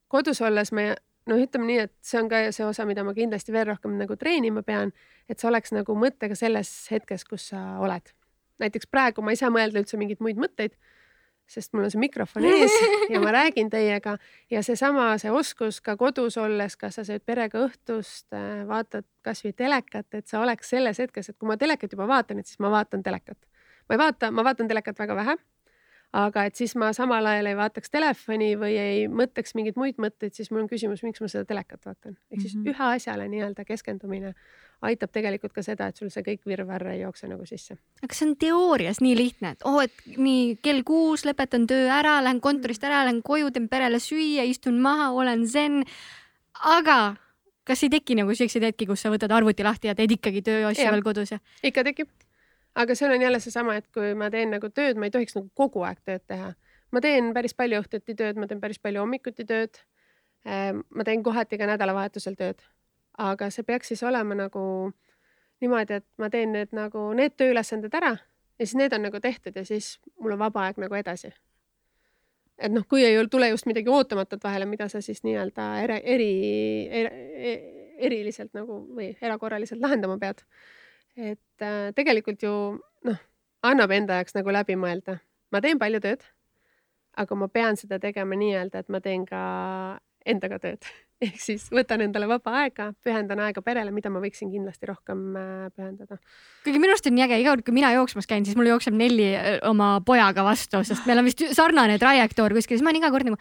kodus 0.08 0.42
olles 0.42 0.72
me 0.72 0.94
noh, 1.30 1.40
ütleme 1.42 1.68
nii, 1.68 1.80
et 1.88 1.94
see 2.06 2.20
on 2.22 2.30
ka 2.32 2.44
see 2.56 2.66
osa, 2.66 2.86
mida 2.90 3.04
ma 3.08 3.14
kindlasti 3.18 3.54
veel 3.54 3.68
rohkem 3.72 3.98
nagu 4.00 4.16
treenima 4.20 4.64
pean, 4.66 4.94
et 5.30 5.40
see 5.40 5.50
oleks 5.50 5.74
nagu 5.76 5.96
mõttega 5.98 6.38
selles 6.38 6.72
hetkes, 6.92 7.26
kus 7.28 7.52
sa 7.54 7.80
oled. 7.84 8.14
näiteks 8.62 8.86
praegu 8.92 9.24
ma 9.26 9.34
ei 9.34 9.40
saa 9.40 9.50
mõelda 9.50 9.82
üldse 9.82 9.98
mingeid 9.98 10.22
muid 10.22 10.38
mõtteid, 10.38 10.76
sest 11.52 11.74
mul 11.76 11.86
on 11.88 11.93
see 11.93 12.02
mikrofon 12.02 12.45
ees 12.47 12.76
ja 13.14 13.22
ma 13.24 13.34
räägin 13.36 13.70
teiega 13.72 14.18
ja 14.52 14.64
seesama, 14.66 15.12
see 15.22 15.32
oskus 15.36 15.82
ka 15.84 15.97
kodus 15.99 16.38
olles, 16.41 16.78
kas 16.80 16.99
sa 16.99 17.06
sööd 17.08 17.26
perega 17.28 17.66
õhtust, 17.68 18.28
äh, 18.36 18.64
vaatad 18.70 19.08
kasvõi 19.26 19.54
telekat, 19.58 20.08
et 20.18 20.28
sa 20.32 20.41
oleks 20.41 20.72
selles 20.74 21.02
hetkes, 21.04 21.32
et 21.32 21.38
kui 21.38 21.49
ma 21.49 21.60
telekat 21.62 21.93
juba 21.93 22.08
vaatan, 22.10 22.41
et 22.41 22.49
siis 22.49 22.62
ma 22.64 22.72
vaatan 22.74 23.04
telekat. 23.04 23.39
ma 23.89 23.97
ei 23.97 24.04
vaata, 24.06 24.32
ma 24.32 24.45
vaatan 24.47 24.72
telekat 24.72 24.99
väga 24.99 25.16
vähe 25.18 25.38
aga 26.12 26.43
et 26.49 26.59
siis 26.59 26.74
ma 26.80 26.89
samal 26.95 27.26
ajal 27.28 27.47
ei 27.51 27.55
vaataks 27.55 27.93
telefoni 27.93 28.51
või 28.59 28.74
ei 28.80 29.05
mõtleks 29.07 29.55
mingeid 29.55 29.78
muid 29.80 30.01
mõtteid, 30.01 30.36
siis 30.36 30.51
mul 30.51 30.66
on 30.66 30.70
küsimus, 30.72 31.03
miks 31.07 31.24
ma 31.24 31.30
seda 31.32 31.47
telekat 31.47 31.86
vaatan. 31.88 32.18
ehk 32.32 32.41
siis 32.41 32.55
mm 32.55 32.64
-hmm. 32.64 32.76
ühe 32.76 32.95
asjale 32.95 33.28
nii-öelda 33.32 33.66
keskendumine 33.66 34.34
aitab 34.82 35.12
tegelikult 35.12 35.53
ka 35.53 35.64
seda, 35.64 35.88
et 35.88 35.97
sul 35.97 36.09
see 36.09 36.24
kõik 36.26 36.41
virvarr 36.45 36.88
ei 36.93 37.01
jookse 37.01 37.28
nagu 37.28 37.45
sisse. 37.45 37.78
aga 38.03 38.14
see 38.14 38.28
on 38.28 38.36
teoorias 38.36 39.01
nii 39.01 39.16
lihtne, 39.18 39.51
et 39.55 39.64
oo 39.64 39.78
oh,, 39.78 39.84
et 39.84 40.18
nii 40.18 40.57
kell 40.62 40.84
kuus 40.84 41.26
lõpetan 41.26 41.68
töö 41.68 41.88
ära, 41.88 42.20
lähen 42.24 42.41
kontorist 42.41 42.84
ära, 42.84 43.03
lähen 43.05 43.22
koju, 43.22 43.51
teen 43.51 43.70
perele 43.70 43.99
süüa, 43.99 44.43
istun 44.43 44.82
maha, 44.82 45.12
olen 45.12 45.47
zen. 45.47 45.84
aga 46.64 47.16
kas 47.64 47.84
ei 47.84 47.89
teki 47.89 48.16
nagu 48.16 48.36
siukseid 48.36 48.64
hetki, 48.64 48.86
kus 48.86 49.01
sa 49.01 49.14
võtad 49.14 49.32
arvuti 49.32 49.64
lahti 49.64 49.88
ja 49.88 49.95
teed 49.95 50.12
ikkagi 50.12 50.41
tööasju 50.41 50.91
veel 50.91 51.03
kodus 51.05 51.32
ja? 51.32 51.39
ikka 51.64 51.84
tekib 51.84 52.09
aga 52.76 52.95
seal 52.95 53.11
on 53.11 53.22
jälle 53.22 53.39
seesama, 53.39 53.76
et 53.76 53.88
kui 53.93 54.13
ma 54.15 54.30
teen 54.32 54.51
nagu 54.51 54.69
tööd, 54.69 54.99
ma 54.99 55.07
ei 55.07 55.13
tohiks 55.13 55.36
nagu 55.38 55.49
kogu 55.55 55.84
aeg 55.88 55.99
tööd 56.05 56.26
teha. 56.28 56.53
ma 56.91 56.99
teen 56.99 57.34
päris 57.34 57.53
palju 57.55 57.80
õhtuti 57.80 58.15
tööd, 58.19 58.36
ma 58.36 58.47
teen 58.47 58.59
päris 58.59 58.80
palju 58.80 58.99
hommikuti 58.99 59.45
tööd. 59.47 59.80
Ehm, 60.45 60.82
ma 60.89 61.03
teen 61.07 61.24
kohati 61.24 61.57
ka 61.57 61.67
nädalavahetusel 61.69 62.36
tööd, 62.36 62.59
aga 63.17 63.49
see 63.49 63.63
peaks 63.63 63.88
siis 63.93 64.03
olema 64.03 64.36
nagu 64.36 64.63
niimoodi, 65.61 66.01
et 66.01 66.07
ma 66.17 66.30
teen 66.34 66.51
need 66.51 66.74
nagu 66.74 67.11
need 67.13 67.38
tööülesanded 67.38 67.93
ära 67.93 68.15
ja 68.61 68.65
siis 68.65 68.76
need 68.76 68.93
on 68.93 69.05
nagu 69.05 69.19
tehtud 69.19 69.55
ja 69.55 69.65
siis 69.65 69.99
mul 70.19 70.36
on 70.36 70.39
vaba 70.41 70.65
aeg 70.65 70.82
nagu 70.82 70.97
edasi. 70.97 71.32
et 72.57 72.72
noh, 72.72 72.84
kui 72.89 73.05
ei 73.05 73.28
tule 73.28 73.47
just 73.49 73.65
midagi 73.65 73.89
ootamatut 73.89 74.43
vahele, 74.43 74.65
mida 74.65 74.89
sa 74.89 75.01
siis 75.01 75.24
nii-öelda 75.24 75.67
eri, 75.82 76.01
eri, 76.03 76.34
eri, 76.89 77.55
eriliselt 77.97 78.53
nagu 78.53 78.82
või 78.97 79.15
erakorraliselt 79.22 79.82
lahendama 79.82 80.17
pead 80.22 80.43
et 81.16 81.66
äh, 81.66 81.91
tegelikult 81.97 82.43
ju 82.43 82.53
noh, 83.07 83.20
annab 83.68 83.91
enda 83.95 84.20
jaoks 84.20 84.36
nagu 84.38 84.53
läbi 84.53 84.78
mõelda. 84.80 85.20
ma 85.51 85.62
teen 85.62 85.80
palju 85.80 85.99
tööd, 86.03 86.24
aga 87.20 87.36
ma 87.36 87.47
pean 87.47 87.78
seda 87.78 87.99
tegema 87.99 88.38
nii-öelda, 88.39 88.80
et 88.80 88.89
ma 88.89 89.01
teen 89.03 89.26
ka 89.26 89.41
endaga 90.26 90.59
tööd 90.64 90.88
ehk 91.26 91.38
siis 91.41 91.67
võtan 91.74 92.01
endale 92.05 92.28
vaba 92.30 92.53
aega, 92.63 92.89
pühendan 93.05 93.41
aega 93.45 93.61
perele, 93.65 93.93
mida 93.93 94.09
ma 94.13 94.22
võiksin 94.24 94.49
kindlasti 94.51 94.89
rohkem 94.89 95.19
äh, 95.38 95.67
pühendada. 95.76 96.17
kuigi 96.65 96.82
minu 96.82 96.95
arust 96.95 97.09
on 97.09 97.15
nii 97.17 97.26
äge, 97.28 97.39
iga 97.43 97.53
kord, 97.53 97.65
kui 97.67 97.76
mina 97.76 97.91
jooksmas 97.93 98.30
käin, 98.30 98.45
siis 98.47 98.57
mul 98.57 98.72
jookseb 98.72 98.95
Nelli 98.97 99.28
äh, 99.38 99.51
oma 99.69 99.93
pojaga 100.05 100.45
vastu, 100.47 100.82
sest 100.88 101.05
meil 101.09 101.22
on 101.22 101.30
vist 101.30 101.43
sarnane 101.57 101.99
trajektoor 102.01 102.55
kuskil, 102.57 102.80
siis 102.80 102.86
ma 102.86 102.93
olen 102.93 103.01
iga 103.03 103.11
kord 103.13 103.30
nagu, 103.30 103.39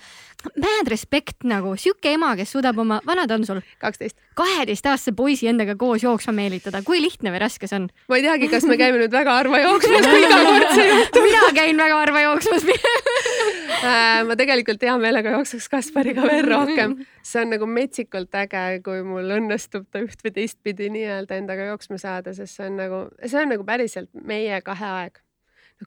mad 0.60 0.92
respect 0.92 1.48
nagu, 1.48 1.72
sihuke 1.80 2.12
ema, 2.18 2.34
kes 2.38 2.52
suudab 2.56 2.80
oma, 2.84 3.00
vana 3.08 3.26
ta 3.30 3.38
on 3.40 3.48
sul? 3.48 3.62
kaksteist. 3.80 4.18
kaheteistaastase 4.36 5.16
poisi 5.16 5.48
endaga 5.48 5.76
koos 5.80 6.04
jooksma 6.04 6.36
meelitada, 6.36 6.84
kui 6.84 7.00
lihtne 7.00 7.32
või 7.32 7.44
raske 7.46 7.70
see 7.70 7.80
on? 7.80 7.88
ma 8.12 8.20
ei 8.20 8.26
teagi, 8.28 8.52
kas 8.52 8.68
me 8.68 8.76
käime 8.80 9.00
nüüd 9.00 9.14
väga 9.14 9.40
harva 9.40 9.64
jooksmas, 9.64 10.08
kui 10.12 10.24
iga 10.26 10.42
kord 10.44 10.76
see 10.76 10.88
juhtub. 10.92 11.30
mina 11.30 11.52
käin 11.56 11.80
väga 11.80 12.02
harva 12.04 12.26
jooksmas 12.28 12.68
ma 13.80 14.36
tegelikult 14.38 14.82
hea 14.84 14.94
meelega 15.00 15.34
jookseks 15.36 15.68
Kaspariga 15.72 16.26
veel 16.28 16.46
rohkem, 16.48 16.96
see 17.30 17.42
on 17.44 17.54
nagu 17.54 17.68
metsikult 17.70 18.34
äge, 18.42 18.64
kui 18.84 19.02
mul 19.06 19.36
õnnestub 19.38 19.86
ta 19.92 20.02
üht 20.04 20.22
või 20.24 20.34
teistpidi 20.36 20.90
nii-öelda 20.92 21.38
endaga 21.40 21.70
jooksma 21.70 22.00
saada, 22.00 22.34
sest 22.36 22.58
see 22.58 22.68
on 22.68 22.78
nagu, 22.80 23.02
see 23.24 23.40
on 23.40 23.52
nagu 23.54 23.66
päriselt 23.66 24.10
meie 24.14 24.60
kahe 24.66 24.92
aeg. 25.00 25.22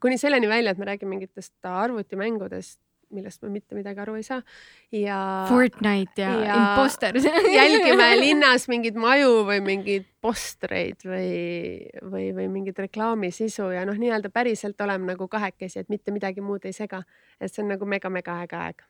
kuni 0.01 0.17
selleni 0.17 0.49
välja, 0.49 0.73
et 0.73 0.81
me 0.81 0.89
räägime 0.89 1.15
mingitest 1.15 1.53
arvutimängudest, 1.69 2.79
millest 3.14 3.43
ma 3.43 3.51
mitte 3.53 3.78
midagi 3.78 4.03
aru 4.03 4.18
ei 4.20 4.26
saa. 4.28 4.41
ja. 4.91 5.20
Fortnite 5.49 6.22
ja, 6.22 6.34
ja 6.47 6.59
Imposter 6.61 7.18
jälgime 7.59 8.09
linnas 8.20 8.68
mingeid 8.72 8.97
maju 8.99 9.43
või 9.49 9.59
mingeid 9.66 10.07
postreid 10.24 11.03
või, 11.07 11.89
või, 12.01 12.30
või 12.36 12.47
mingit 12.51 12.80
reklaamisisu 12.80 13.70
ja 13.76 13.84
noh, 13.88 13.99
nii-öelda 13.99 14.32
päriselt 14.34 14.82
oleme 14.82 15.14
nagu 15.14 15.28
kahekesi, 15.28 15.84
et 15.84 15.93
mitte 15.93 16.16
midagi 16.16 16.41
muud 16.41 16.66
ei 16.66 16.76
sega. 16.76 17.03
et 17.39 17.51
see 17.51 17.64
on 17.64 17.74
nagu 17.76 17.86
mega-mega 17.89 18.41
äge 18.45 18.59
aeg 18.59 18.84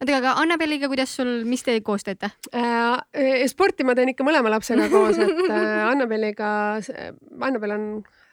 oota, 0.00 0.16
aga 0.18 0.34
Annabeliga, 0.42 0.90
kuidas 0.92 1.14
sul, 1.16 1.44
mis 1.48 1.64
te 1.64 1.78
koos 1.84 2.04
teete 2.04 2.30
äh,? 2.52 3.00
äh 3.16 3.46
sporti 3.48 3.84
ma 3.84 3.94
teen 3.96 4.12
ikka 4.12 4.26
mõlema 4.26 4.52
lapsega 4.52 4.88
koos, 4.92 5.18
et 5.18 5.42
äh, 5.48 5.86
Annabeliga, 5.88 6.50
Annabel 7.40 7.76
on 7.76 7.86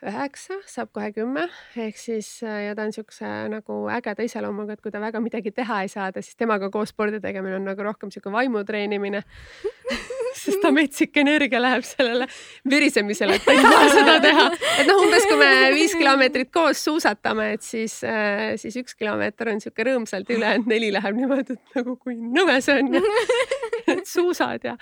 üheksa, 0.10 0.58
saab 0.70 0.92
kohe 0.96 1.12
kümme, 1.16 1.46
ehk 1.80 2.00
siis 2.00 2.30
äh, 2.46 2.68
ja 2.68 2.76
ta 2.78 2.88
on 2.88 2.96
siukse 2.96 3.30
nagu 3.52 3.84
ägeda 3.94 4.26
iseloomuga, 4.28 4.78
et 4.78 4.84
kui 4.84 4.92
ta 4.94 5.02
väga 5.04 5.22
midagi 5.24 5.54
teha 5.56 5.84
ei 5.86 5.92
saada, 5.92 6.24
siis 6.24 6.40
temaga 6.40 6.72
koos 6.74 6.94
spordi 6.94 7.22
tegemine 7.24 7.60
on 7.60 7.70
nagu 7.72 7.88
rohkem 7.88 8.12
siuke 8.14 8.34
vaimu 8.34 8.66
treenimine 8.68 9.24
sest 10.44 10.62
ta 10.64 10.72
metsik 10.74 11.18
energia 11.22 11.62
läheb 11.62 11.86
sellele 11.88 12.28
virisemisele, 12.70 13.38
et 13.38 13.46
ta 13.46 13.54
ei 13.56 13.62
taha 13.64 13.90
seda 13.98 14.16
teha. 14.24 14.46
et 14.82 14.90
noh, 14.90 15.02
umbes 15.06 15.28
kui 15.30 15.40
me 15.40 15.50
viis 15.76 15.96
kilomeetrit 15.98 16.52
koos 16.54 16.84
suusatame, 16.88 17.50
et 17.58 17.66
siis, 17.66 18.00
äh, 18.08 18.54
siis 18.62 18.78
üks 18.82 18.98
kilomeeter 19.00 19.54
on 19.54 19.62
siuke 19.64 19.88
rõõmsalt, 19.88 20.30
ülejäänud 20.34 20.70
neli 20.72 20.92
läheb 20.96 21.20
niimoodi, 21.20 21.58
et 21.58 21.80
nagu 21.80 21.98
kui 22.00 22.18
nõme 22.18 22.60
see 22.66 22.80
on 22.82 22.94
ja 22.98 23.93
suusad 24.16 24.66
ja 24.68 24.78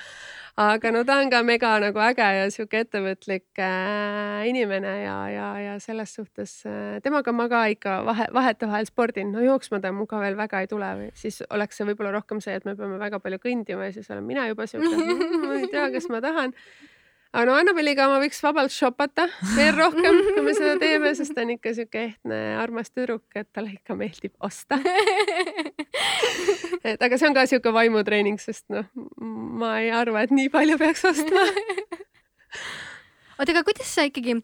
aga 0.59 0.91
no 0.91 1.03
ta 1.07 1.17
on 1.22 1.32
ka 1.32 1.41
mega 1.47 1.74
nagu 1.80 2.01
äge 2.03 2.28
ja 2.38 2.47
sihuke 2.51 2.84
ettevõtlik 2.84 3.61
äh, 3.61 4.43
inimene 4.49 4.93
ja, 5.03 5.17
ja, 5.32 5.47
ja 5.65 5.76
selles 5.84 6.15
suhtes 6.17 6.61
äh, 6.67 6.99
temaga 7.03 7.34
ma 7.36 7.47
ka 7.51 7.63
ikka 7.72 8.01
vahe, 8.07 8.28
vahetevahel 8.36 8.88
spordin, 8.89 9.32
no 9.32 9.43
jooksma 9.45 9.82
ta 9.82 9.93
muga 9.95 10.19
veel 10.24 10.38
väga 10.39 10.63
ei 10.63 10.72
tule 10.72 10.93
või 10.99 11.11
siis 11.17 11.41
oleks 11.49 11.80
see 11.80 11.88
võib-olla 11.88 12.15
rohkem 12.17 12.41
see, 12.43 12.57
et 12.59 12.67
me 12.67 12.76
peame 12.76 12.99
väga 13.01 13.22
palju 13.24 13.41
kõndima 13.43 13.89
ja 13.89 13.95
siis 13.95 14.09
olen 14.11 14.28
mina 14.28 14.47
juba 14.51 14.67
sihuke, 14.67 15.19
ma 15.45 15.59
ei 15.59 15.69
tea, 15.72 15.88
kas 15.93 16.09
ma 16.11 16.24
tahan. 16.24 16.55
Aga 17.32 17.45
no 17.47 17.53
Annabeliga 17.55 18.09
ma 18.11 18.17
võiks 18.19 18.41
vabalt 18.43 18.74
shopata 18.76 19.24
veel 19.55 19.72
rohkem, 19.78 20.17
kui 20.36 20.41
me 20.43 20.51
seda 20.57 20.74
teeme, 20.82 21.13
sest 21.15 21.32
ta 21.32 21.45
on 21.45 21.53
ikka 21.53 21.72
sihuke 21.78 22.01
ehtne 22.09 22.39
armas 22.59 22.91
tüdruk, 22.91 23.24
et 23.39 23.47
talle 23.55 23.72
ikka 23.78 23.95
meeldib 23.95 24.36
osta 24.43 24.76
et 26.84 27.01
aga 27.01 27.17
see 27.17 27.29
on 27.29 27.38
ka 27.38 27.45
sihuke 27.49 27.73
vaimutreening, 27.73 28.39
sest 28.41 28.65
noh, 28.73 28.88
ma 29.21 29.79
ei 29.82 29.91
arva, 29.95 30.23
et 30.25 30.32
nii 30.32 30.49
palju 30.53 30.77
peaks 30.82 31.05
ostma 31.11 31.45
oota, 33.39 33.51
aga 33.51 33.63
kuidas 33.67 33.89
sa 33.89 34.05
ikkagi 34.07 34.41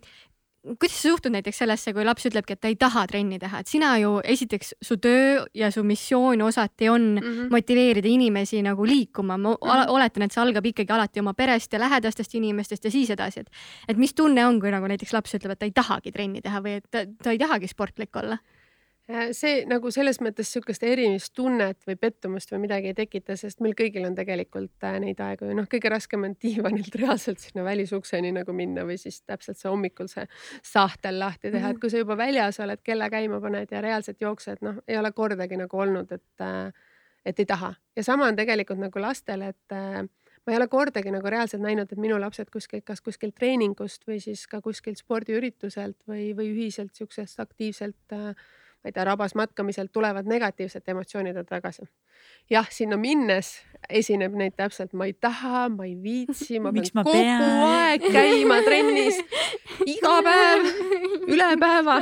kuidas 0.67 0.97
sa 0.97 1.09
suhtud 1.09 1.31
näiteks 1.31 1.61
sellesse, 1.61 1.93
kui 1.95 2.03
laps 2.05 2.25
ütlebki, 2.27 2.55
et 2.57 2.61
ta 2.63 2.69
ei 2.71 2.75
taha 2.79 3.05
trenni 3.07 3.39
teha, 3.39 3.61
et 3.61 3.71
sina 3.71 3.93
ju 4.01 4.17
esiteks 4.33 4.73
su 4.83 4.97
töö 5.01 5.45
ja 5.55 5.69
su 5.71 5.83
missioon 5.87 6.41
osati 6.43 6.89
on 6.89 7.05
mm 7.15 7.23
-hmm. 7.23 7.51
motiveerida 7.51 8.07
inimesi 8.07 8.61
nagu 8.61 8.85
liikuma. 8.85 9.37
ma 9.37 9.49
mm 9.49 9.55
-hmm. 9.55 9.89
oletan, 9.89 10.23
et 10.23 10.31
see 10.31 10.41
algab 10.41 10.65
ikkagi 10.65 10.93
alati 10.93 11.19
oma 11.19 11.33
perest 11.33 11.73
ja 11.73 11.79
lähedastest 11.79 12.35
inimestest 12.35 12.85
ja 12.85 12.91
siis 12.91 13.09
edasi, 13.09 13.39
et, 13.39 13.49
et 13.87 13.97
mis 13.97 14.13
tunne 14.13 14.45
on, 14.45 14.59
kui 14.59 14.71
nagu 14.71 14.87
näiteks 14.87 15.13
laps 15.13 15.33
ütleb, 15.33 15.51
et 15.51 15.59
ta 15.59 15.65
ei 15.65 15.71
tahagi 15.71 16.11
trenni 16.11 16.41
teha 16.41 16.59
või 16.59 16.77
et 16.77 16.85
ta, 16.91 17.05
ta 17.23 17.31
ei 17.31 17.37
tahagi 17.37 17.67
sportlik 17.67 18.15
olla 18.15 18.37
see 19.07 19.61
nagu 19.69 19.91
selles 19.93 20.19
mõttes 20.23 20.49
sihukest 20.51 20.83
erimistunnet 20.83 21.85
või 21.87 21.95
pettumust 21.99 22.51
või 22.51 22.65
midagi 22.65 22.91
ei 22.91 22.97
tekita, 22.97 23.37
sest 23.39 23.61
meil 23.63 23.75
kõigil 23.77 24.03
on 24.07 24.17
tegelikult 24.17 24.83
äh, 24.83 24.97
neid 25.03 25.21
aegu 25.23 25.47
ju 25.47 25.55
noh, 25.55 25.69
kõige 25.71 25.91
raskem 25.93 26.25
on 26.27 26.35
diivanilt 26.43 26.95
reaalselt 26.99 27.39
sinna 27.43 27.63
välisukseni 27.67 28.33
nagu 28.35 28.55
minna 28.55 28.83
või 28.87 28.99
siis 28.99 29.21
täpselt 29.23 29.59
see 29.61 29.71
hommikul 29.71 30.11
see 30.11 30.27
sahtel 30.59 31.21
lahti 31.21 31.53
teha, 31.53 31.71
et 31.71 31.81
kui 31.81 31.93
sa 31.93 32.03
juba 32.03 32.19
väljas 32.19 32.59
oled, 32.63 32.83
kella 32.83 33.09
käima 33.13 33.39
paned 33.43 33.71
ja 33.71 33.81
reaalselt 33.83 34.21
jooksed, 34.21 34.61
noh, 34.67 34.83
ei 34.87 34.99
ole 34.99 35.13
kordagi 35.15 35.59
nagu 35.59 35.83
olnud, 35.85 36.11
et, 36.11 36.43
äh, 36.43 36.93
et 37.25 37.39
ei 37.39 37.47
taha. 37.47 37.73
Ja 37.95 38.03
sama 38.03 38.27
on 38.27 38.35
tegelikult 38.35 38.79
nagu 38.83 39.01
lastel, 39.01 39.47
et 39.47 39.77
ma 40.47 40.53
ei 40.53 40.59
ole 40.59 40.67
kordagi 40.71 41.11
nagu 41.11 41.31
reaalselt 41.31 41.63
näinud, 41.63 41.91
et 41.91 41.99
minu 41.99 42.19
lapsed 42.19 42.51
kuskilt, 42.51 42.85
kas 42.87 43.01
kuskilt 43.03 43.35
treeningust 43.39 44.07
või 44.07 44.19
siis 44.23 44.45
ka 44.51 44.61
kuskilt 44.63 44.99
spordiürituselt 44.99 45.99
või, 46.07 46.29
või 46.35 46.51
ühiselt 46.53 46.95
siuksest 46.95 47.39
aktiivselt 47.43 48.15
äh, 48.15 48.31
ma 48.87 48.89
ei 48.89 48.95
tea, 48.95 49.03
rabas 49.03 49.35
matkamiselt 49.35 49.91
tulevad 49.91 50.25
negatiivsed 50.25 50.87
emotsioonid 50.87 51.37
tagasi. 51.49 51.83
jah, 52.49 52.67
sinna 52.71 52.97
minnes 52.97 53.49
esineb 53.89 54.33
neid 54.39 54.55
täpselt, 54.55 54.93
ma 54.93 55.05
ei 55.05 55.13
taha, 55.13 55.67
ma 55.69 55.85
ei 55.85 55.95
viitsi, 56.03 56.59
ma 56.63 56.71
pean 56.75 56.87
ma 56.95 57.03
kogu 57.03 57.17
pean? 57.17 57.43
aeg 57.67 58.07
käima 58.13 58.61
trennis 58.63 59.19
iga 59.85 60.15
päev, 60.27 60.71
üle 61.27 61.49
päeva. 61.59 61.99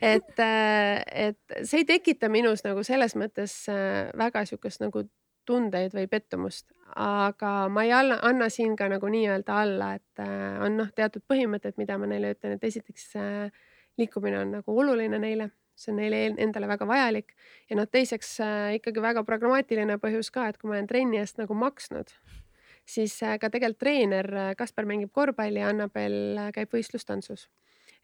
et, 0.00 0.34
et 0.38 1.58
see 1.64 1.82
ei 1.82 1.88
tekita 1.88 2.30
minus 2.30 2.62
nagu 2.66 2.86
selles 2.86 3.18
mõttes 3.18 3.64
äh, 3.72 4.12
väga 4.18 4.46
sihukest 4.46 4.84
nagu 4.84 5.08
tundeid 5.48 5.94
või 5.96 6.06
pettumust, 6.06 6.68
aga 6.94 7.66
ma 7.72 7.82
ei 7.82 7.92
alla, 7.96 8.20
anna 8.22 8.46
siin 8.52 8.76
ka 8.76 8.86
nagu 8.92 9.10
nii-öelda 9.10 9.62
alla, 9.64 9.94
et 9.98 10.22
äh, 10.22 10.60
on 10.62 10.78
noh, 10.84 10.94
teatud 10.94 11.24
põhimõtted, 11.26 11.80
mida 11.82 11.98
ma 11.98 12.06
neile 12.06 12.36
ütlen, 12.36 12.54
et 12.54 12.68
esiteks 12.68 13.14
äh, 13.18 13.64
liikumine 13.98 14.44
on 14.44 14.60
nagu 14.60 14.78
oluline 14.78 15.18
neile 15.18 15.50
see 15.78 15.92
on 15.92 16.00
neile 16.00 16.24
endale 16.42 16.68
väga 16.70 16.88
vajalik. 16.88 17.34
Ja 17.70 17.78
noh, 17.78 17.86
teiseks 17.90 18.34
äh, 18.44 18.74
ikkagi 18.78 19.02
väga 19.04 19.24
pragmaatiline 19.26 19.98
põhjus 20.02 20.32
ka, 20.34 20.48
et 20.48 20.58
kui 20.58 20.70
ma 20.70 20.78
olen 20.78 20.90
trenni 20.90 21.20
eest 21.20 21.38
nagu 21.40 21.54
maksnud, 21.58 22.10
siis 22.88 23.14
äh, 23.22 23.38
ka 23.38 23.52
tegelikult 23.54 23.82
treener 23.84 24.28
äh, 24.34 24.52
Kaspar 24.58 24.88
mängib 24.88 25.12
korvpalli 25.14 25.62
ja 25.62 25.70
Annabel 25.72 26.38
käib 26.56 26.74
võistlustantsus 26.74 27.48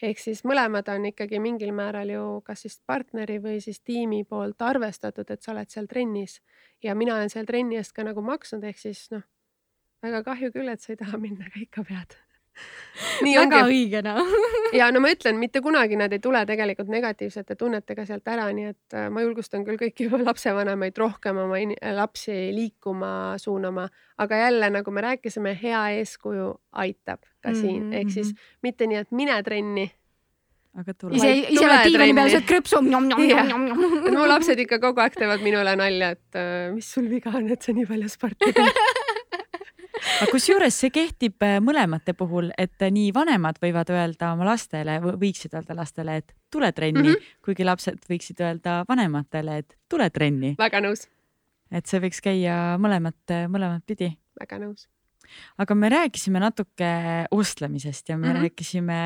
ehk 0.03 0.18
siis 0.20 0.43
mõlemad 0.45 0.89
on 0.93 1.07
ikkagi 1.11 1.39
mingil 1.41 1.70
määral 1.77 2.11
ju 2.11 2.25
kas 2.47 2.64
siis 2.66 2.81
partneri 2.87 3.39
või 3.43 3.61
siis 3.64 3.81
tiimi 3.81 4.25
poolt 4.29 4.62
arvestatud, 4.62 5.31
et 5.31 5.43
sa 5.43 5.53
oled 5.55 5.70
seal 5.70 5.87
trennis. 5.89 6.41
Ja 6.83 6.97
mina 6.99 7.14
olen 7.14 7.31
seal 7.33 7.47
trenni 7.49 7.79
eest 7.81 7.95
ka 7.97 8.05
nagu 8.05 8.25
maksnud, 8.25 8.64
ehk 8.66 8.81
siis 8.81 9.07
noh, 9.14 9.25
väga 10.05 10.25
kahju 10.27 10.53
küll, 10.53 10.68
et 10.68 10.83
sa 10.83 10.93
ei 10.93 11.01
taha 11.01 11.20
minna, 11.20 11.49
aga 11.49 11.62
ikka 11.62 11.87
pead 11.89 12.18
nii 13.25 13.35
väga 13.39 13.61
ongi 13.65 13.75
õige 13.75 14.03
noh. 14.07 14.21
ja 14.79 14.91
no 14.95 15.01
ma 15.03 15.11
ütlen, 15.15 15.39
mitte 15.41 15.61
kunagi 15.65 15.97
nad 15.99 16.13
ei 16.15 16.21
tule 16.23 16.45
tegelikult 16.47 16.89
negatiivsete 16.93 17.57
tunnetega 17.59 18.07
sealt 18.07 18.29
ära, 18.31 18.47
nii 18.55 18.69
et 18.71 18.97
äh, 18.99 19.09
ma 19.11 19.25
julgustan 19.25 19.65
küll 19.67 19.81
kõiki 19.81 20.07
lapsevanemaid 20.23 20.99
rohkem 20.99 21.41
oma 21.45 21.59
lapsi 21.99 22.37
liikuma 22.55 23.35
suunama, 23.43 23.89
aga 24.19 24.37
jälle 24.47 24.71
nagu 24.79 24.91
me 24.95 25.01
rääkisime, 25.09 25.57
hea 25.63 25.83
eeskuju 26.01 26.53
aitab 26.85 27.21
ka 27.43 27.51
Mhm, 27.51 27.61
siin, 27.61 27.93
ehk 27.93 28.11
siis 28.11 28.33
mitte 28.63 28.87
nii, 28.87 29.03
et 29.05 29.11
mine 29.13 29.43
trenni. 29.43 29.91
aga 30.75 30.95
tule. 30.99 31.15
Ise, 31.15 31.29
ise 31.55 31.63
oled 31.67 31.85
diivani 31.87 32.15
peal, 32.17 32.31
sööd 32.33 32.47
krõpsu. 32.49 32.81
Mu 34.15 34.25
lapsed 34.27 34.59
ikka 34.65 34.81
kogu 34.83 35.01
aeg 35.05 35.15
teevad 35.15 35.43
minule 35.45 35.77
nalja, 35.79 36.09
et 36.17 36.39
äh, 36.41 36.73
mis 36.75 36.89
sul 36.97 37.07
viga 37.11 37.31
on, 37.35 37.47
et 37.53 37.63
sa 37.63 37.73
nii 37.77 37.87
palju 37.87 38.09
sporti 38.11 38.51
teed. 38.57 38.81
aga 40.22 40.30
kusjuures 40.32 40.78
see 40.80 40.92
kehtib 40.95 41.45
äh, 41.47 41.59
mõlemate 41.64 42.14
puhul, 42.18 42.51
et 42.59 42.82
äh, 42.82 42.92
nii 42.95 43.12
vanemad 43.14 43.61
võivad 43.62 43.90
öelda 43.95 44.32
oma 44.34 44.49
lastele, 44.51 44.99
võiksid 45.05 45.55
öelda 45.55 45.76
lastele, 45.78 46.18
et 46.22 46.34
tule 46.53 46.72
trenni 46.72 47.09
mm. 47.09 47.14
-hmm. 47.14 47.38
kuigi 47.45 47.64
lapsed 47.64 48.05
võiksid 48.11 48.42
öelda 48.45 48.82
vanematele, 48.88 49.59
et 49.62 49.78
tule 49.88 50.11
trenni, 50.11 50.55
väga 50.59 50.82
nõus, 50.84 51.09
et 51.70 51.86
see 51.86 52.03
võiks 52.03 52.20
käia 52.24 52.76
mõlemat, 52.80 53.38
mõlemat 53.49 53.86
pidi 53.86 54.12
väga 54.40 54.59
nõus. 54.62 54.88
aga 55.59 55.74
me 55.74 55.88
rääkisime 55.88 56.40
natuke 56.42 56.90
ostlemisest 57.32 58.09
ja 58.09 58.18
me 58.18 58.26
mm. 58.26 58.32
-hmm. 58.32 58.42
rääkisime 58.42 59.01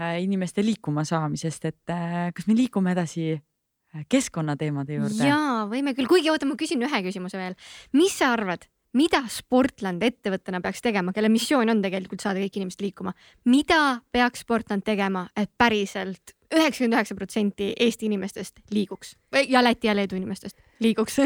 äh, 0.00 0.22
inimeste 0.22 0.64
liikuma 0.64 1.04
saamisest, 1.04 1.64
et 1.64 1.90
äh, 1.90 2.32
kas 2.34 2.46
me 2.46 2.54
liigume 2.54 2.92
edasi 2.92 3.32
äh, 3.32 4.04
keskkonnateemade 4.08 4.94
juurde? 4.94 5.28
jaa, 5.28 5.66
võime 5.70 5.94
küll, 5.94 6.08
kuigi 6.08 6.30
oota, 6.30 6.46
ma 6.46 6.56
küsin 6.56 6.82
ühe 6.82 7.02
küsimuse 7.02 7.38
veel. 7.38 7.54
mis 7.92 8.18
sa 8.18 8.32
arvad, 8.32 8.66
mida 8.98 9.22
Sportland 9.32 10.02
ettevõttena 10.04 10.60
peaks 10.64 10.82
tegema, 10.84 11.12
kelle 11.16 11.30
missioon 11.32 11.70
on 11.72 11.82
tegelikult 11.84 12.24
saada 12.24 12.42
kõik 12.42 12.60
inimesed 12.60 12.84
liikuma, 12.84 13.14
mida 13.48 14.00
peaks 14.12 14.44
Sportland 14.44 14.84
tegema, 14.86 15.26
et 15.36 15.50
päriselt 15.58 16.34
üheksakümmend 16.52 16.98
üheksa 16.98 17.16
protsenti 17.16 17.70
Eesti 17.80 18.10
inimestest 18.10 18.60
liiguks 18.70 19.16
ja 19.48 19.62
Läti 19.64 19.88
ja 19.88 19.96
Leedu 19.96 20.18
inimestest 20.18 20.58
liiguks 20.84 21.16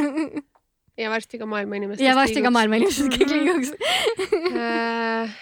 ja 1.03 1.11
varsti 1.11 1.39
ka 1.39 1.47
maailma 1.47 1.77
inimestest. 1.77 2.07
ja 2.07 2.15
varsti 2.17 2.43
ka 2.43 2.51
maailma 2.51 2.81
inimesed 2.81 3.13
kõik 3.19 3.35
liiguks. 3.35 3.75
Äh, 4.57 5.33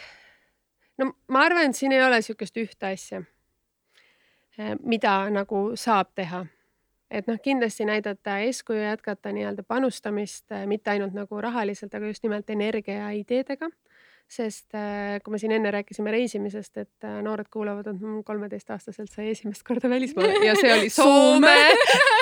no 0.99 1.13
ma 1.29 1.45
arvan, 1.47 1.71
et 1.71 1.79
siin 1.79 1.93
ei 1.95 2.03
ole 2.03 2.19
niisugust 2.19 2.57
ühte 2.59 2.89
asja, 2.89 3.21
mida 4.83 5.15
nagu 5.31 5.61
saab 5.79 6.11
teha. 6.19 6.45
Et 7.15 7.29
noh, 7.31 7.39
kindlasti 7.43 7.87
näidata 7.89 8.39
eeskuju, 8.47 8.81
jätkata 8.83 9.33
nii-öelda 9.35 9.65
panustamist 9.69 10.55
mitte 10.67 10.95
ainult 10.95 11.15
nagu 11.17 11.41
rahaliselt, 11.41 11.95
aga 11.95 12.11
just 12.11 12.25
nimelt 12.27 12.51
energia 12.51 13.07
ja 13.07 13.11
ideedega. 13.15 13.71
sest 14.35 14.73
äh, 14.75 15.21
kui 15.23 15.35
me 15.35 15.39
siin 15.39 15.53
enne 15.53 15.71
rääkisime 15.71 16.11
reisimisest, 16.11 16.79
et 16.81 17.05
äh, 17.05 17.19
noored 17.23 17.51
kuulavad, 17.53 17.91
et 17.93 18.25
kolmeteistaastaselt 18.25 19.13
sai 19.13 19.29
esimest 19.35 19.63
korda 19.69 19.91
välismaale 19.93 20.47
ja 20.47 20.55
see 20.57 20.73
oli 20.73 20.89
Soome 20.91 21.53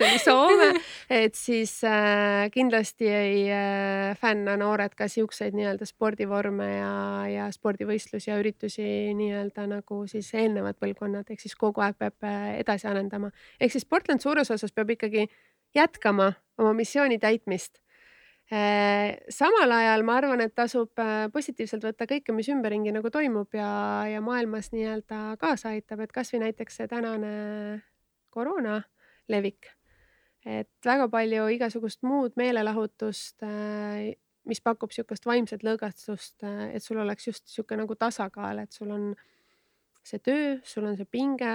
see 0.00 0.08
oli 0.08 0.20
Soome, 0.22 0.68
et 1.22 1.36
siis 1.38 1.72
äh, 1.84 2.48
kindlasti 2.52 3.08
ei 3.08 3.42
äh, 3.52 4.16
fänna 4.20 4.56
noored 4.60 4.94
ka 4.98 5.08
siukseid 5.10 5.56
nii-öelda 5.56 5.88
spordivorme 5.88 6.68
ja, 6.72 6.94
ja 7.30 7.50
spordivõistlusi 7.54 8.30
ja 8.30 8.38
üritusi 8.40 8.86
nii-öelda 9.16 9.66
nagu 9.70 10.02
siis 10.10 10.32
eelnevad 10.34 10.80
põlvkonnad, 10.80 11.28
ehk 11.30 11.42
siis 11.42 11.56
kogu 11.58 11.84
aeg 11.84 11.98
peab 12.00 12.26
äh, 12.26 12.56
edasi 12.62 12.88
arendama. 12.90 13.32
ehk 13.60 13.76
siis 13.76 13.84
Portland 13.84 14.24
suures 14.24 14.50
osas 14.50 14.72
peab 14.72 14.96
ikkagi 14.96 15.28
jätkama 15.76 16.32
oma 16.58 16.72
missiooni 16.76 17.18
täitmist. 17.18 17.80
Äh, 18.50 19.20
samal 19.30 19.70
ajal 19.70 20.02
ma 20.02 20.16
arvan, 20.18 20.40
et 20.42 20.56
tasub 20.58 20.98
äh, 20.98 21.28
positiivselt 21.30 21.84
võtta 21.86 22.08
kõike, 22.10 22.34
mis 22.34 22.48
ümberringi 22.50 22.90
nagu 22.90 23.12
toimub 23.14 23.54
ja, 23.54 23.68
ja 24.10 24.22
maailmas 24.24 24.72
nii-öelda 24.74 25.36
kaasa 25.38 25.76
aitab, 25.76 26.02
et 26.02 26.14
kasvõi 26.16 26.48
näiteks 26.48 26.80
see 26.80 26.90
tänane 26.90 27.30
koroona 28.34 28.80
levik 29.30 29.70
et 30.46 30.70
väga 30.86 31.08
palju 31.12 31.48
igasugust 31.56 32.02
muud 32.06 32.36
meelelahutust, 32.40 33.44
mis 34.48 34.62
pakub 34.64 34.92
niisugust 34.92 35.26
vaimset 35.28 35.64
lõõgastust, 35.66 36.40
et 36.72 36.82
sul 36.82 37.02
oleks 37.02 37.28
just 37.28 37.44
niisugune 37.48 37.84
nagu 37.84 37.96
tasakaal, 37.98 38.62
et 38.64 38.72
sul 38.72 38.90
on 38.94 39.10
see 40.06 40.22
töö, 40.24 40.56
sul 40.64 40.86
on 40.88 40.96
see 40.96 41.08
pinge, 41.08 41.52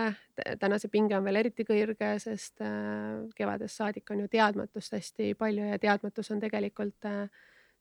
täna 0.61 0.77
see 0.79 0.91
pinge 0.93 1.17
on 1.17 1.25
veel 1.25 1.41
eriti 1.41 1.65
kõrge, 1.65 2.11
sest 2.21 2.61
kevadest 3.35 3.81
saadik 3.81 4.13
on 4.13 4.21
ju 4.21 4.29
teadmatust 4.31 4.93
hästi 4.95 5.33
palju 5.39 5.65
ja 5.71 5.81
teadmatus 5.81 6.29
on 6.35 6.43
tegelikult 6.43 7.09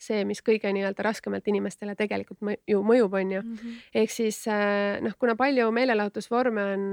see, 0.00 0.24
mis 0.26 0.40
kõige 0.44 0.72
nii-öelda 0.74 1.04
raskemalt 1.06 1.46
inimestele 1.48 1.94
tegelikult 1.96 2.40
ju 2.68 2.80
mõjub, 2.84 3.12
on 3.14 3.32
ju 3.36 3.42
mm. 3.42 3.54
-hmm. 3.54 3.76
ehk 4.02 4.10
siis 4.10 4.40
noh, 5.04 5.14
kuna 5.18 5.36
palju 5.36 5.70
meelelahutusvorme 5.70 6.64
on 6.72 6.86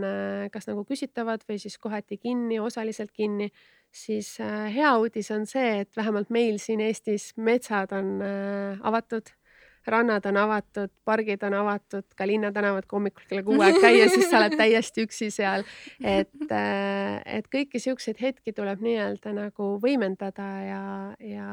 kas 0.53 0.67
nagu 0.69 0.83
küsitavad 0.85 1.47
või 1.49 1.57
siis 1.59 1.77
kohati 1.77 2.17
kinni, 2.17 2.59
osaliselt 2.59 3.11
kinni, 3.11 3.51
siis 3.91 4.37
hea 4.75 4.91
uudis 4.97 5.31
on 5.35 5.45
see, 5.49 5.81
et 5.83 5.97
vähemalt 5.97 6.29
meil 6.31 6.57
siin 6.63 6.79
Eestis 6.83 7.31
metsad 7.37 7.91
on 7.95 8.21
avatud, 8.87 9.29
rannad 9.87 10.25
on 10.25 10.37
avatud, 10.37 10.91
pargid 11.05 11.43
on 11.43 11.53
avatud, 11.53 12.05
ka 12.17 12.27
linnatänavad, 12.27 12.85
kui 12.87 12.97
hommikul 12.97 13.27
kella 13.29 13.43
kuue 13.43 13.65
aeg 13.65 13.79
käia, 13.81 14.09
siis 14.13 14.29
sa 14.29 14.39
oled 14.39 14.55
täiesti 14.59 15.05
üksi 15.07 15.31
seal. 15.33 15.65
et, 16.03 16.53
et 17.37 17.47
kõiki 17.53 17.81
siukseid 17.81 18.21
hetki 18.21 18.53
tuleb 18.53 18.83
nii-öelda 18.85 19.33
nagu 19.37 19.73
võimendada 19.83 20.49
ja, 20.67 20.83
ja 21.19 21.47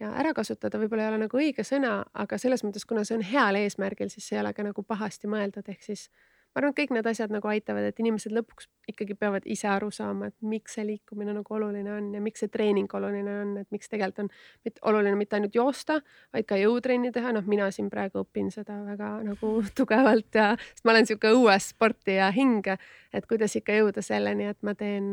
ja 0.00 0.12
ära 0.20 0.34
kasutada 0.36 0.76
võib-olla 0.80 1.06
ei 1.06 1.12
ole 1.14 1.20
nagu 1.24 1.38
õige 1.40 1.64
sõna, 1.64 2.02
aga 2.12 2.38
selles 2.40 2.64
mõttes, 2.66 2.84
kuna 2.88 3.04
see 3.06 3.16
on 3.16 3.24
heal 3.24 3.56
eesmärgil, 3.56 4.10
siis 4.12 4.26
see 4.28 4.36
ei 4.36 4.42
ole 4.42 4.52
ka 4.56 4.66
nagu 4.66 4.84
pahasti 4.84 5.30
mõeldud, 5.30 5.68
ehk 5.72 5.86
siis 5.86 6.10
ma 6.56 6.62
arvan, 6.62 6.72
et 6.72 6.78
kõik 6.80 6.92
need 6.96 7.06
asjad 7.10 7.32
nagu 7.34 7.50
aitavad, 7.52 7.84
et 7.84 7.98
inimesed 8.00 8.32
lõpuks 8.32 8.70
ikkagi 8.88 9.12
peavad 9.20 9.44
ise 9.44 9.68
aru 9.68 9.90
saama, 9.92 10.30
et 10.30 10.36
miks 10.40 10.78
see 10.78 10.86
liikumine 10.88 11.34
nagu 11.36 11.52
oluline 11.52 11.90
on 11.92 12.06
ja 12.16 12.22
miks 12.24 12.40
see 12.40 12.48
treening 12.48 12.88
oluline 12.96 13.34
on, 13.42 13.50
et 13.60 13.68
miks 13.74 13.92
tegelikult 13.92 14.22
on 14.24 14.30
mit, 14.64 14.80
oluline 14.88 15.18
mitte 15.20 15.36
ainult 15.36 15.58
joosta, 15.58 15.98
vaid 16.32 16.48
ka 16.48 16.56
jõutrenni 16.56 17.12
teha, 17.12 17.34
noh, 17.36 17.44
mina 17.44 17.68
siin 17.74 17.90
praegu 17.92 18.22
õpin 18.24 18.48
seda 18.54 18.78
väga 18.86 19.10
nagu 19.26 19.52
tugevalt 19.78 20.40
ja 20.40 20.54
sest 20.62 20.86
ma 20.88 20.94
olen 20.94 21.04
niisugune 21.04 21.42
õuessportija 21.42 22.32
hing, 22.32 22.72
et 23.12 23.28
kuidas 23.28 23.58
ikka 23.60 23.76
jõuda 23.76 24.04
selleni, 24.06 24.48
et 24.48 24.62
ma 24.64 24.72
teen 24.78 25.12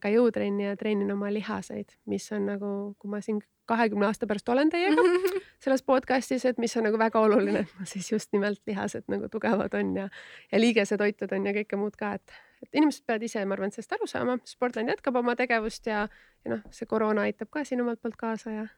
ka 0.00 0.08
jõutrenni 0.08 0.70
ja 0.70 0.78
treenin 0.80 1.12
oma 1.12 1.28
lihaseid, 1.36 1.98
mis 2.08 2.32
on 2.32 2.48
nagu, 2.48 2.72
kui 2.96 3.12
ma 3.12 3.20
siin 3.20 3.44
kahekümne 3.70 4.06
aasta 4.08 4.26
pärast 4.26 4.48
olen 4.48 4.70
teiega 4.70 5.02
selles 5.64 5.84
podcast'is, 5.86 6.44
et 6.48 6.58
mis 6.62 6.76
on 6.76 6.86
nagu 6.88 6.98
väga 6.98 7.20
oluline, 7.20 7.64
et 7.64 7.78
ma 7.78 7.86
siis 7.88 8.12
just 8.12 8.32
nimelt 8.32 8.60
lihased 8.66 9.06
nagu 9.12 9.28
tugevad 9.32 9.74
on 9.78 9.96
ja, 9.96 10.08
ja 10.52 10.60
liigesetoitud 10.60 11.32
on 11.36 11.46
ja 11.46 11.54
kõike 11.60 11.78
muud 11.80 11.96
ka, 11.98 12.14
et, 12.18 12.36
et 12.64 12.80
inimesed 12.80 13.06
peavad 13.06 13.26
ise, 13.28 13.44
ma 13.46 13.58
arvan, 13.58 13.74
sellest 13.74 13.96
aru 13.98 14.10
saama. 14.10 14.38
Sportland 14.48 14.92
jätkab 14.92 15.18
oma 15.22 15.36
tegevust 15.38 15.86
ja, 15.90 16.06
ja 16.44 16.56
noh, 16.56 16.62
see 16.74 16.90
koroona 16.90 17.28
aitab 17.28 17.52
ka 17.52 17.64
siin 17.68 17.84
omalt 17.84 18.02
poolt 18.02 18.18
kaasa 18.20 18.56
ja 18.58 18.68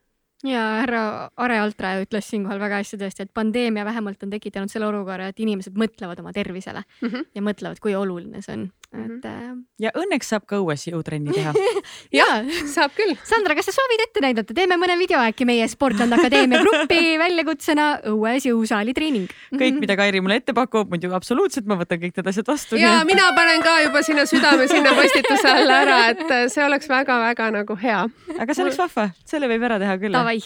ja 0.44 0.60
härra 0.82 1.30
Are 1.36 1.58
Altra 1.58 1.94
ütles 2.02 2.28
siinkohal 2.28 2.60
väga 2.60 2.80
hästi 2.82 2.98
tõesti, 3.00 3.24
et 3.24 3.32
pandeemia 3.34 3.84
vähemalt 3.86 4.22
on 4.26 4.32
tekitanud 4.32 4.72
selle 4.72 4.88
olukorra, 4.90 5.30
et 5.30 5.40
inimesed 5.40 5.76
mõtlevad 5.78 6.20
oma 6.20 6.32
tervisele 6.36 6.82
mm 6.84 7.08
-hmm. 7.08 7.30
ja 7.34 7.42
mõtlevad, 7.42 7.80
kui 7.80 7.94
oluline 7.94 8.42
see 8.42 8.56
on. 8.58 8.66
Et 8.94 9.26
äh.... 9.28 9.42
ja 9.82 9.92
õnneks 9.98 10.30
saab 10.32 10.46
ka 10.50 10.60
õues 10.62 10.86
jõutrenni 10.88 11.34
teha 11.34 11.52
ja 12.18 12.26
saab 12.70 12.94
küll. 12.96 13.14
Sandra, 13.26 13.56
kas 13.58 13.68
sa 13.70 13.74
soovid 13.76 14.04
ette 14.06 14.22
näidata, 14.24 14.56
teeme 14.56 14.78
mõne 14.80 14.96
video 15.00 15.20
äkki 15.24 15.46
meie 15.48 15.66
Sportland 15.70 16.16
Akadeemia 16.16 16.62
gruppi 16.64 17.14
väljakutsena 17.24 17.88
õues 18.12 18.48
jõusaali 18.48 18.94
treening. 18.96 19.32
kõik, 19.54 19.80
mida 19.82 19.98
Kairi 19.98 20.22
mulle 20.24 20.40
ette 20.42 20.56
pakub, 20.56 20.90
muidu 20.92 21.12
absoluutselt 21.16 21.68
ma 21.70 21.78
võtan 21.80 22.02
kõik 22.02 22.16
need 22.20 22.32
asjad 22.32 22.50
vastu. 22.50 22.80
ja 22.80 22.98
nii. 23.00 23.10
mina 23.12 23.30
panen 23.36 23.64
ka 23.64 23.76
juba 23.86 24.04
sinna 24.06 24.26
südame 24.30 24.68
sinna 24.70 24.94
postituse 24.98 25.50
alla 25.50 25.80
ära, 25.86 26.00
et 26.14 26.52
see 26.52 26.64
oleks 26.64 26.90
väga-väga 26.90 27.50
nagu 27.58 27.78
hea. 27.80 28.04
aga 28.38 28.56
see 28.56 28.66
oleks 28.66 28.80
vahva, 28.80 29.10
selle 29.28 29.50
võib 29.50 29.68
ära 29.70 29.80
teha 29.82 29.98
küll. 30.02 30.14
Davai 30.14 30.40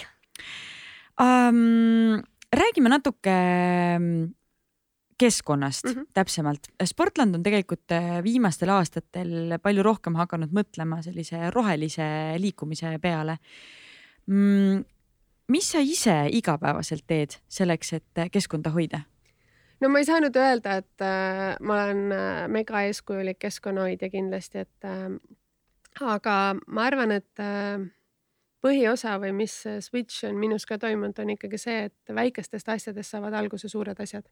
um,. 1.20 2.22
räägime 2.54 2.88
natuke 2.88 3.34
keskkonnast 5.18 5.84
mm 5.84 5.90
-hmm. 5.90 6.06
täpsemalt. 6.14 6.68
Sportland 6.84 7.34
on 7.34 7.42
tegelikult 7.42 7.92
äh, 7.92 8.22
viimastel 8.24 8.68
aastatel 8.68 9.58
palju 9.62 9.82
rohkem 9.82 10.14
hakanud 10.14 10.54
mõtlema 10.54 11.02
sellise 11.02 11.50
rohelise 11.50 12.38
liikumise 12.38 12.98
peale 13.02 13.38
mm,. 14.26 14.84
mis 15.48 15.70
sa 15.72 15.78
ise 15.80 16.28
igapäevaselt 16.32 17.04
teed 17.06 17.38
selleks, 17.48 17.92
et 17.92 18.30
keskkonda 18.32 18.70
hoida? 18.70 19.00
no 19.80 19.90
ma 19.92 20.02
ei 20.02 20.08
saa 20.08 20.22
nüüd 20.22 20.36
öelda, 20.38 20.78
et 20.82 21.04
äh, 21.04 21.54
ma 21.60 21.82
olen 21.82 22.14
äh, 22.14 22.40
mega 22.52 22.82
eeskujulik 22.88 23.38
keskkonnahoidja 23.44 24.10
kindlasti, 24.12 24.64
et 24.66 24.88
äh, 24.88 25.06
aga 26.04 26.34
ma 26.66 26.86
arvan, 26.88 27.14
et 27.18 27.42
äh, 27.42 27.86
põhiosa 28.64 29.16
või 29.22 29.34
mis 29.44 29.54
switch 29.84 30.26
on 30.28 30.38
minus 30.40 30.66
ka 30.66 30.80
toimunud, 30.82 31.18
on 31.22 31.34
ikkagi 31.36 31.60
see, 31.62 31.84
et 31.90 32.14
väikestest 32.14 32.68
asjadest 32.74 33.14
saavad 33.14 33.36
alguse 33.38 33.70
suured 33.70 34.00
asjad. 34.02 34.26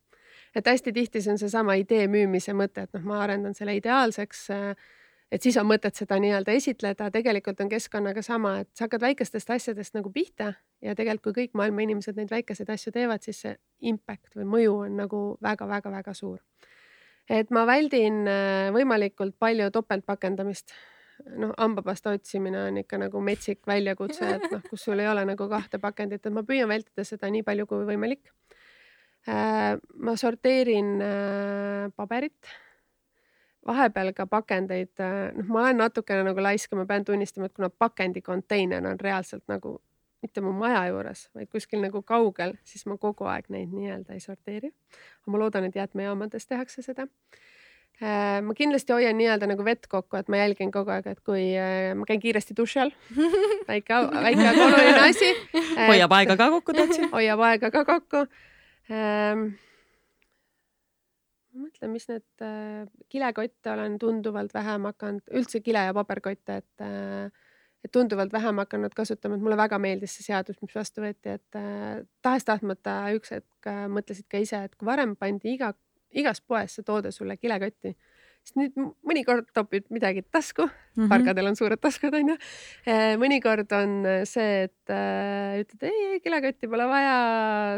Et 0.57 0.67
hästi 0.67 0.93
tihti 0.93 1.21
see 1.21 1.35
on 1.35 1.39
seesama 1.39 1.77
idee 1.77 2.07
müümise 2.09 2.55
mõte, 2.57 2.87
et 2.87 2.95
noh, 2.97 3.05
ma 3.05 3.21
arendan 3.25 3.55
selle 3.55 3.77
ideaalseks 3.77 4.47
äh, 4.57 4.87
et 5.33 5.43
siis 5.43 5.57
on 5.59 5.67
mõtet 5.69 5.99
seda 5.99 6.19
nii-öelda 6.23 6.55
esitleda, 6.57 7.11
tegelikult 7.15 7.61
on 7.63 7.71
keskkonnaga 7.71 8.23
sama, 8.23 8.57
et 8.63 8.71
sa 8.77 8.87
hakkad 8.87 9.03
väikestest 9.03 9.51
asjadest 9.57 9.97
nagu 9.99 10.11
pihta 10.15 10.53
ja 10.85 10.95
tegelikult, 10.99 11.35
kui 11.35 11.47
kõik 11.47 11.57
maailma 11.59 11.87
inimesed 11.87 12.19
neid 12.19 12.33
väikeseid 12.33 12.71
asju 12.73 12.93
teevad, 12.95 13.25
siis 13.27 13.43
see 13.45 13.55
impact 13.91 14.37
või 14.39 14.47
mõju 14.55 14.77
on 14.87 14.99
nagu 15.03 15.23
väga-väga-väga 15.43 16.15
suur. 16.15 16.41
et 17.29 17.51
ma 17.51 17.65
väldin 17.67 18.27
äh, 18.31 18.69
võimalikult 18.73 19.35
palju 19.39 19.71
topeltpakendamist. 19.71 20.71
noh, 21.37 21.53
hambapasta 21.59 22.11
otsimine 22.13 22.59
on 22.69 22.77
ikka 22.77 22.99
nagu 22.99 23.21
metsik 23.21 23.67
väljakutse, 23.67 24.35
et 24.35 24.51
noh, 24.53 24.61
kus 24.71 24.83
sul 24.85 25.01
ei 25.01 25.09
ole 25.09 25.25
nagu 25.25 25.49
kahte 25.49 25.79
pakendit, 25.79 26.27
et 26.27 26.33
ma 26.33 26.43
püüan 26.43 26.69
vältida 26.69 27.05
seda 27.05 27.31
nii 27.31 27.43
palju 27.43 27.67
kui 27.67 27.87
võimalik. 27.89 28.31
Äh, 29.29 29.79
ma 29.99 30.15
sorteerin 30.17 31.01
äh, 31.03 31.91
paberit 31.97 32.47
vahepeal 33.67 34.13
ka 34.15 34.29
pakendeid, 34.31 34.93
äh, 35.03 35.33
noh, 35.35 35.49
ma 35.51 35.65
olen 35.65 35.83
natukene 35.83 36.23
nagu 36.29 36.45
laisk 36.45 36.71
ja 36.71 36.79
ma 36.79 36.85
pean 36.87 37.05
tunnistama, 37.05 37.49
et 37.51 37.57
kuna 37.57 37.67
pakendikonteiner 37.67 38.87
on 38.87 39.03
reaalselt 39.03 39.43
nagu 39.51 39.81
mitte 40.23 40.45
mu 40.47 40.55
maja 40.55 40.85
juures, 40.93 41.25
vaid 41.35 41.51
kuskil 41.51 41.83
nagu 41.83 42.05
kaugel, 42.07 42.55
siis 42.63 42.87
ma 42.87 42.95
kogu 43.03 43.27
aeg 43.27 43.51
neid 43.51 43.75
nii-öelda 43.75 44.15
ei 44.15 44.23
sorteeri. 44.23 44.71
aga 44.71 45.35
ma 45.35 45.43
loodan, 45.43 45.67
et 45.67 45.75
jäätmejaamades 45.75 46.47
tehakse 46.47 46.87
seda. 46.87 47.11
Ma 48.01 48.55
kindlasti 48.55 48.93
hoian 48.93 49.19
nii-öelda 49.19 49.47
nagu 49.51 49.65
vett 49.65 49.87
kokku, 49.91 50.17
et 50.17 50.31
ma 50.31 50.41
jälgin 50.41 50.71
kogu 50.71 50.91
aeg, 50.95 51.07
et 51.11 51.21
kui 51.27 51.53
ma 51.99 52.07
käin 52.09 52.23
kiiresti 52.23 52.57
duši 52.57 52.83
all, 52.87 52.97
väike, 53.69 54.03
väike 54.17 54.51
oluline 54.67 55.07
asi. 55.09 55.31
hoiab 55.87 56.19
aega 56.19 56.37
ka 56.37 56.51
kokku, 56.59 56.75
tahtsin. 56.77 57.11
hoiab 57.13 57.49
aega 57.51 57.71
ka 57.71 57.85
kokku 57.85 58.29
ma 61.57 61.67
mõtlen, 61.67 61.93
mis 61.93 62.07
need 62.11 62.45
äh, 62.45 62.87
kilekotte 63.13 63.73
olen 63.73 63.99
tunduvalt 64.03 64.55
vähem 64.55 64.87
hakanud, 64.91 65.25
üldse 65.41 65.63
kile 65.65 65.87
ja 65.89 65.95
paberkotte, 65.97 66.61
et 66.63 66.85
äh, 66.85 67.45
et 67.87 67.93
tunduvalt 67.95 68.33
vähem 68.35 68.59
hakanud 68.59 68.95
kasutama, 68.99 69.37
et 69.37 69.43
mulle 69.45 69.57
väga 69.59 69.79
meeldis 69.79 70.17
see 70.17 70.25
seadus, 70.27 70.59
mis 70.63 70.75
vastu 70.75 71.05
võeti, 71.05 71.37
et 71.39 71.59
äh, 71.59 72.03
tahes-tahtmata 72.27 72.99
üks 73.15 73.31
hetk 73.37 73.71
mõtlesid 73.93 74.27
ka 74.33 74.41
ise, 74.43 74.65
et 74.67 74.75
kui 74.75 74.89
varem 74.89 75.15
pandi 75.19 75.55
iga, 75.55 75.71
igas 76.17 76.41
poes 76.43 76.75
see 76.75 76.87
toode 76.87 77.13
sulle 77.15 77.37
kilekotti, 77.39 77.95
siis 78.47 78.57
nüüd 78.61 78.77
mõnikord 79.07 79.49
topid 79.57 79.89
midagi 79.91 80.23
tasku 80.31 80.67
mm, 80.67 80.71
-hmm. 80.95 81.11
parkadel 81.11 81.51
on 81.51 81.59
suured 81.59 81.83
taskud 81.83 82.15
onju. 82.15 82.39
Äh, 82.87 83.17
mõnikord 83.21 83.73
on 83.75 83.99
see, 84.25 84.69
et 84.69 84.95
äh, 84.95 85.59
ütled 85.65 85.91
ei, 85.91 86.05
ei 86.15 86.21
kilekotti 86.25 86.71
pole 86.71 86.87
vaja, 86.89 87.19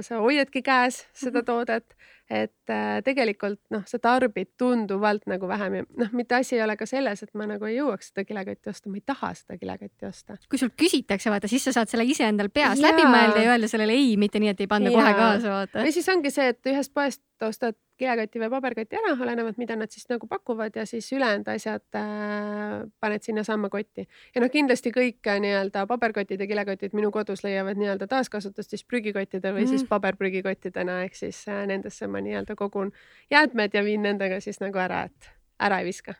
sa 0.04 0.20
hoiadki 0.20 0.62
käes 0.62 1.06
seda 1.12 1.40
mhm. 1.40 1.46
toodet 1.46 1.98
et 2.28 2.70
äh, 2.70 2.98
tegelikult 3.04 3.60
noh, 3.72 3.84
sa 3.88 3.98
tarbid 4.02 4.50
tunduvalt 4.60 5.24
nagu 5.30 5.48
vähem 5.48 5.78
ja 5.78 5.84
noh, 6.02 6.10
mitte 6.16 6.36
asi 6.36 6.58
ei 6.58 6.62
ole 6.62 6.76
ka 6.76 6.86
selles, 6.88 7.22
et 7.24 7.32
ma 7.38 7.46
nagu 7.48 7.64
ei 7.68 7.78
jõuaks 7.78 8.10
seda 8.10 8.24
kilekotti 8.28 8.68
osta, 8.72 8.92
ma 8.92 9.00
ei 9.00 9.04
taha 9.08 9.32
seda 9.38 9.56
kilekotti 9.60 10.08
osta. 10.08 10.36
kui 10.50 10.60
sul 10.60 10.72
küsitakse, 10.76 11.32
vaata, 11.32 11.48
siis 11.48 11.64
sa 11.64 11.72
saad 11.78 11.88
selle 11.88 12.04
ise 12.08 12.28
endal 12.28 12.52
peas 12.52 12.76
ja. 12.76 12.90
läbi 12.90 13.06
mõelda 13.08 13.44
ja 13.44 13.54
öelda 13.54 13.70
sellele 13.72 13.96
ei, 13.96 14.16
mitte 14.20 14.42
nii, 14.44 14.52
et 14.52 14.60
ei 14.60 14.68
panda 14.70 14.92
ja. 14.92 15.00
kohe 15.00 15.14
kaasa, 15.16 15.54
vaata. 15.54 15.86
või 15.86 15.94
siis 15.96 16.08
ongi 16.12 16.34
see, 16.34 16.52
et 16.52 16.72
ühest 16.74 16.92
poest 16.92 17.24
ostad 17.48 17.78
kilekoti 17.98 18.40
või 18.42 18.50
paberkoti 18.52 18.98
ära, 18.98 19.14
olenevalt, 19.16 19.58
mida 19.60 19.76
nad 19.78 19.92
siis 19.92 20.08
nagu 20.10 20.28
pakuvad 20.30 20.76
ja 20.78 20.86
siis 20.86 21.08
ülejäänud 21.12 21.48
asjad 21.52 21.98
äh, 21.98 22.84
paned 23.00 23.26
sinnasamma 23.26 23.70
kotti. 23.72 24.06
ja 24.34 24.42
noh, 24.42 24.50
kindlasti 24.52 24.92
kõik 24.94 25.32
nii-öelda 25.44 25.86
paberkotid 25.90 26.40
ja 26.40 26.50
kilekotid 26.50 26.94
minu 26.96 27.10
kodus 27.14 27.44
leiavad 27.46 27.80
nii-öelda 27.80 28.08
taaskasutust 28.10 28.74
siis 28.74 28.84
prügikottide 28.84 29.52
või 29.52 29.64
mm. 29.64 29.72
siis 29.74 29.86
paberprügikottidena 29.88 31.02
ehk 31.06 31.18
siis 31.18 31.42
äh, 31.48 31.64
nendesse 31.70 32.06
ma 32.06 32.22
nii-öelda 32.24 32.56
kogun 32.58 32.92
jäätmed 33.30 33.74
ja 33.74 33.84
viin 33.84 34.06
nendega 34.06 34.40
siis 34.44 34.62
nagu 34.64 34.78
ära, 34.82 35.04
et 35.10 35.32
ära 35.58 35.80
ei 35.82 35.88
viska. 35.90 36.14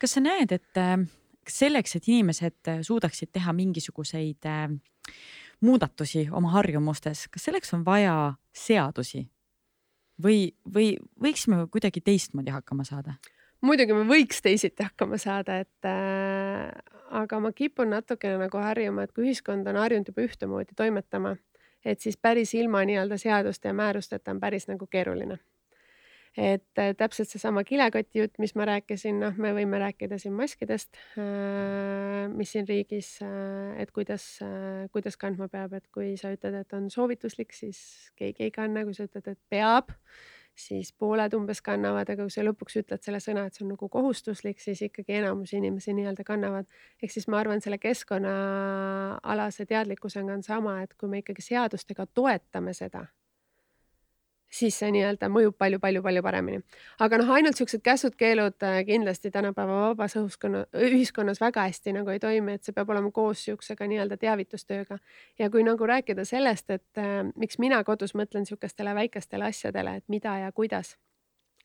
kas 0.00 0.16
sa 0.16 0.20
näed, 0.20 0.52
et 0.52 0.80
äh, 0.80 0.98
selleks, 1.48 1.96
et 1.96 2.08
inimesed 2.08 2.68
äh, 2.68 2.82
suudaksid 2.82 3.32
teha 3.32 3.52
mingisuguseid 3.56 4.48
äh, 4.50 4.68
muudatusi 5.60 6.28
oma 6.32 6.52
harjumustes, 6.58 7.26
kas 7.32 7.48
selleks 7.48 7.72
on 7.74 7.84
vaja 7.84 8.34
seadusi 8.56 9.26
või, 10.22 10.52
või 10.74 10.94
võiksime 11.22 11.64
kuidagi 11.72 12.00
teistmoodi 12.00 12.54
hakkama 12.54 12.84
saada? 12.84 13.16
muidugi 13.66 13.94
me 13.96 14.04
võiks 14.06 14.42
teisiti 14.44 14.84
hakkama 14.84 15.18
saada, 15.18 15.58
et 15.64 15.88
äh, 15.88 16.70
aga 17.10 17.40
ma 17.40 17.50
kipun 17.56 17.90
natukene 17.90 18.38
nagu 18.44 18.60
harjuma, 18.62 19.06
et 19.06 19.14
kui 19.16 19.26
ühiskond 19.26 19.66
on 19.66 19.78
harjunud 19.80 20.12
juba 20.12 20.26
ühtemoodi 20.26 20.76
toimetama, 20.76 21.36
et 21.84 22.04
siis 22.04 22.18
päris 22.20 22.54
ilma 22.54 22.84
nii-öelda 22.86 23.18
seaduste 23.18 23.72
ja 23.72 23.74
määrusteta 23.74 24.30
on 24.30 24.40
päris 24.40 24.68
nagu 24.68 24.86
keeruline 24.86 25.38
et 26.36 26.80
äh, 26.82 26.92
täpselt 26.96 27.30
seesama 27.32 27.64
kilekoti 27.64 28.20
jutt, 28.20 28.38
mis 28.42 28.54
ma 28.58 28.66
rääkisin, 28.68 29.20
noh, 29.22 29.36
me 29.40 29.54
võime 29.56 29.80
rääkida 29.80 30.18
siin 30.20 30.36
maskidest 30.36 30.98
äh,, 31.16 32.26
mis 32.32 32.52
siin 32.52 32.68
riigis 32.68 33.16
äh,, 33.24 33.76
et 33.82 33.92
kuidas 33.96 34.26
kuidas 34.92 35.16
kandma 35.20 35.48
peab, 35.52 35.74
et 35.76 35.86
kui 35.94 36.14
sa 36.20 36.32
ütled, 36.34 36.56
et 36.60 36.72
on 36.76 36.88
soovituslik, 36.92 37.54
siis 37.56 37.78
keegi 38.18 38.48
ei 38.48 38.54
kanna, 38.54 38.84
kui 38.86 38.96
sa 38.96 39.06
ütled, 39.08 39.28
et 39.32 39.40
peab, 39.52 39.92
siis 40.56 40.92
pooled 40.96 41.34
umbes 41.36 41.60
kannavad, 41.64 42.08
aga 42.12 42.24
kui 42.24 42.32
sa 42.32 42.44
lõpuks 42.46 42.78
ütled 42.80 43.04
selle 43.04 43.20
sõna, 43.22 43.46
et 43.46 43.56
see 43.56 43.66
on 43.66 43.74
nagu 43.74 43.88
kohustuslik, 43.92 44.62
siis 44.62 44.80
ikkagi 44.88 45.18
enamus 45.20 45.52
inimesi 45.56 45.94
nii-öelda 45.96 46.24
kannavad. 46.26 46.70
ehk 47.02 47.12
siis 47.12 47.28
ma 47.28 47.40
arvan, 47.42 47.60
selle 47.64 47.78
keskkonnaalase 47.82 49.66
teadlikkusega 49.68 50.38
on 50.38 50.42
sama, 50.46 50.80
et 50.82 50.96
kui 50.96 51.12
me 51.12 51.20
ikkagi 51.24 51.44
seadustega 51.44 52.08
toetame 52.14 52.74
seda 52.76 53.06
siis 54.52 54.78
see 54.78 54.90
nii-öelda 54.94 55.28
mõjub 55.32 55.56
palju-palju-palju 55.58 56.22
paremini. 56.22 56.60
aga 57.00 57.18
noh, 57.20 57.30
ainult 57.34 57.58
siuksed 57.58 57.82
käsud-keelud 57.84 58.62
äh, 58.62 58.78
kindlasti 58.86 59.30
tänapäeva 59.34 59.80
vabas 59.88 60.16
õhuskonna, 60.16 60.64
ühiskonnas 60.86 61.40
väga 61.42 61.66
hästi 61.66 61.96
nagu 61.96 62.10
ei 62.14 62.20
toimi, 62.22 62.56
et 62.56 62.64
see 62.64 62.76
peab 62.76 62.90
olema 62.94 63.10
koos 63.10 63.44
siuksega 63.44 63.88
nii-öelda 63.90 64.16
teavitustööga. 64.22 64.98
ja 65.38 65.50
kui 65.50 65.64
nagu 65.66 65.86
rääkida 65.86 66.24
sellest, 66.24 66.70
et 66.70 67.02
äh, 67.02 67.22
miks 67.36 67.58
mina 67.58 67.82
kodus 67.84 68.14
mõtlen 68.14 68.46
siukestele 68.46 68.94
väikestele 68.94 69.50
asjadele, 69.50 69.96
et 69.96 70.08
mida 70.08 70.38
ja 70.38 70.52
kuidas, 70.52 70.96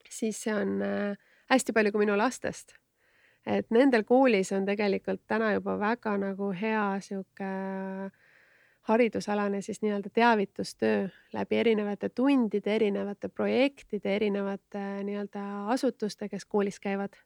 siis 0.09 0.43
see 0.43 0.55
on 0.55 0.81
äh, 0.81 1.17
hästi 1.51 1.73
palju 1.73 1.91
ka 1.91 2.01
minu 2.01 2.17
lastest. 2.17 2.75
et 3.45 3.65
nendel 3.73 4.03
koolis 4.03 4.51
on 4.51 4.65
tegelikult 4.65 5.21
täna 5.27 5.53
juba 5.53 5.79
väga 5.79 6.17
nagu 6.17 6.51
hea 6.53 6.99
sihuke 7.01 7.45
äh, 7.45 8.20
haridusalane 8.89 9.61
siis 9.61 9.81
nii-öelda 9.81 10.09
teavitustöö 10.13 11.07
läbi 11.33 11.57
erinevate 11.57 12.09
tundide, 12.09 12.75
erinevate 12.75 13.29
projektide, 13.29 14.15
erinevate 14.15 14.77
äh, 14.77 15.03
nii-öelda 15.03 15.67
asutuste, 15.73 16.29
kes 16.29 16.45
koolis 16.45 16.79
käivad 16.79 17.17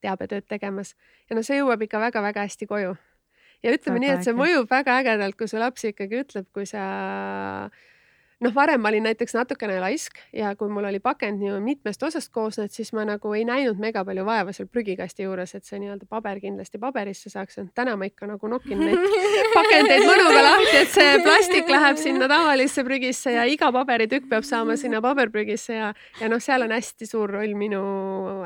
teabetööd 0.00 0.46
tegemas 0.48 0.94
ja 1.30 1.36
no 1.36 1.42
see 1.42 1.58
jõuab 1.58 1.82
ikka 1.82 2.00
väga-väga 2.00 2.46
hästi 2.46 2.66
koju. 2.70 2.96
ja 3.62 3.72
ütleme 3.74 3.98
väga 3.98 4.04
nii, 4.04 4.14
et 4.14 4.26
see 4.28 4.36
mõjub 4.36 4.70
väga 4.70 4.98
ägedalt, 5.02 5.38
kui 5.38 5.48
su 5.48 5.58
laps 5.58 5.88
ikkagi 5.88 6.22
ütleb, 6.22 6.46
kui 6.52 6.66
sa 6.66 6.84
noh, 8.44 8.54
varem 8.54 8.80
ma 8.82 8.90
olin 8.92 9.06
näiteks 9.08 9.34
natukene 9.34 9.78
laisk 9.82 10.20
ja 10.34 10.52
kui 10.58 10.70
mul 10.72 10.86
oli 10.88 11.00
pakend 11.02 11.40
nii 11.42 11.58
mitmest 11.64 12.02
osast 12.06 12.30
koosnenud, 12.34 12.70
siis 12.74 12.92
ma 12.96 13.04
nagu 13.08 13.32
ei 13.34 13.44
näinud 13.48 13.80
mega 13.82 14.04
palju 14.06 14.24
vaeva 14.26 14.54
seal 14.54 14.68
prügikasti 14.70 15.26
juures, 15.26 15.54
et 15.58 15.66
see 15.66 15.80
nii-öelda 15.82 16.06
paber 16.10 16.40
kindlasti 16.42 16.78
paberisse 16.82 17.32
saaks. 17.32 17.58
täna 17.74 17.96
ma 17.96 18.08
ikka 18.08 18.28
nagu 18.30 18.50
nokin 18.50 18.84
neid 18.84 19.02
pakendeid 19.58 20.06
mõnuga 20.06 20.44
lahti, 20.46 20.76
et 20.84 20.94
see 20.94 21.18
plastik 21.26 21.70
läheb 21.74 22.00
sinna 22.00 22.30
tavalisse 22.30 22.84
prügisse 22.86 23.34
ja 23.34 23.44
iga 23.48 23.72
paberitükk 23.74 24.30
peab 24.30 24.46
saama 24.46 24.78
sinna 24.78 25.02
paberprügisse 25.04 25.78
ja, 25.80 25.92
ja 26.20 26.30
noh, 26.30 26.42
seal 26.42 26.66
on 26.66 26.74
hästi 26.76 27.10
suur 27.10 27.38
roll 27.38 27.58
minu 27.58 27.82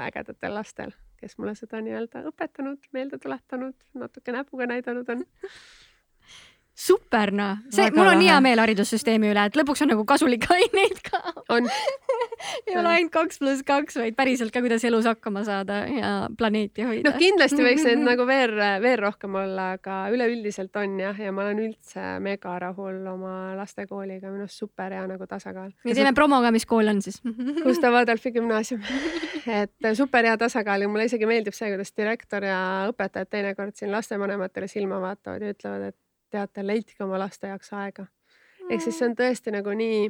ägedatel 0.08 0.56
lastel, 0.56 0.96
kes 1.20 1.36
mulle 1.38 1.54
seda 1.58 1.84
nii-öelda 1.84 2.26
õpetanud, 2.32 2.80
meelde 2.96 3.20
tuletanud, 3.20 3.76
natuke 4.00 4.32
näpuga 4.32 4.72
näidanud 4.72 5.08
on 5.12 5.26
super 6.82 7.30
noh, 7.34 7.60
see, 7.70 7.90
mul 7.94 8.08
on 8.08 8.16
lahe. 8.16 8.28
hea 8.28 8.38
meel 8.44 8.62
haridussüsteemi 8.62 9.30
üle, 9.30 9.44
et 9.48 9.58
lõpuks 9.58 9.84
on 9.84 9.92
nagu 9.92 10.04
kasulikke 10.08 10.50
aineid 10.56 10.98
ka. 11.06 11.20
on 11.54 11.68
ei 12.66 12.76
ole 12.78 12.90
ainult 12.96 13.12
kaks 13.14 13.38
pluss 13.42 13.64
kaks, 13.66 13.98
vaid 14.02 14.16
päriselt 14.18 14.54
ka, 14.54 14.62
kuidas 14.64 14.84
elus 14.88 15.06
hakkama 15.06 15.44
saada 15.46 15.82
ja 15.90 16.12
planeeti 16.38 16.86
hoida. 16.86 17.10
noh, 17.10 17.18
kindlasti 17.20 17.62
võiks 17.62 17.86
neid 17.86 18.02
nagu 18.10 18.26
veel, 18.28 18.54
veel 18.82 18.98
rohkem 19.02 19.38
olla, 19.42 19.72
aga 19.78 19.98
üleüldiselt 20.14 20.76
on 20.82 20.98
jah, 21.02 21.22
ja 21.26 21.34
ma 21.34 21.46
olen 21.46 21.62
üldse 21.68 22.16
mega 22.24 22.56
rahul 22.62 22.98
oma 23.12 23.34
lastekooliga, 23.58 24.32
minu 24.32 24.48
arust 24.48 24.64
super 24.64 24.94
hea 24.96 25.04
nagu 25.10 25.28
tasakaal. 25.30 25.70
ja 25.86 25.98
teeme 25.98 26.14
promo 26.18 26.42
ka, 26.42 26.52
mis 26.54 26.66
kool 26.68 26.90
on 26.92 27.02
siis 27.04 27.22
Gustav 27.66 28.00
Adolfi 28.02 28.34
gümnaasium 28.34 28.82
et 29.46 29.92
super 29.98 30.26
hea 30.26 30.36
tasakaal 30.38 30.84
ja 30.84 30.90
mulle 30.90 31.06
isegi 31.08 31.26
meeldib 31.28 31.54
see, 31.56 31.70
kuidas 31.72 31.94
direktor 31.96 32.46
ja 32.46 32.58
õpetajad 32.90 33.30
teinekord 33.30 33.78
siin 33.78 33.92
lastevanematele 33.94 34.68
silma 34.70 35.00
vaatavad 35.02 35.42
ja 35.42 35.54
ütlevad, 35.54 35.92
et 35.92 35.98
teate, 36.32 36.64
leidke 36.66 37.04
oma 37.04 37.20
laste 37.20 37.50
jaoks 37.50 37.72
aega. 37.78 38.06
ehk 38.70 38.80
siis 38.80 38.98
see 38.98 39.08
on 39.10 39.16
tõesti 39.18 39.52
nagu 39.54 39.74
nii, 39.76 40.08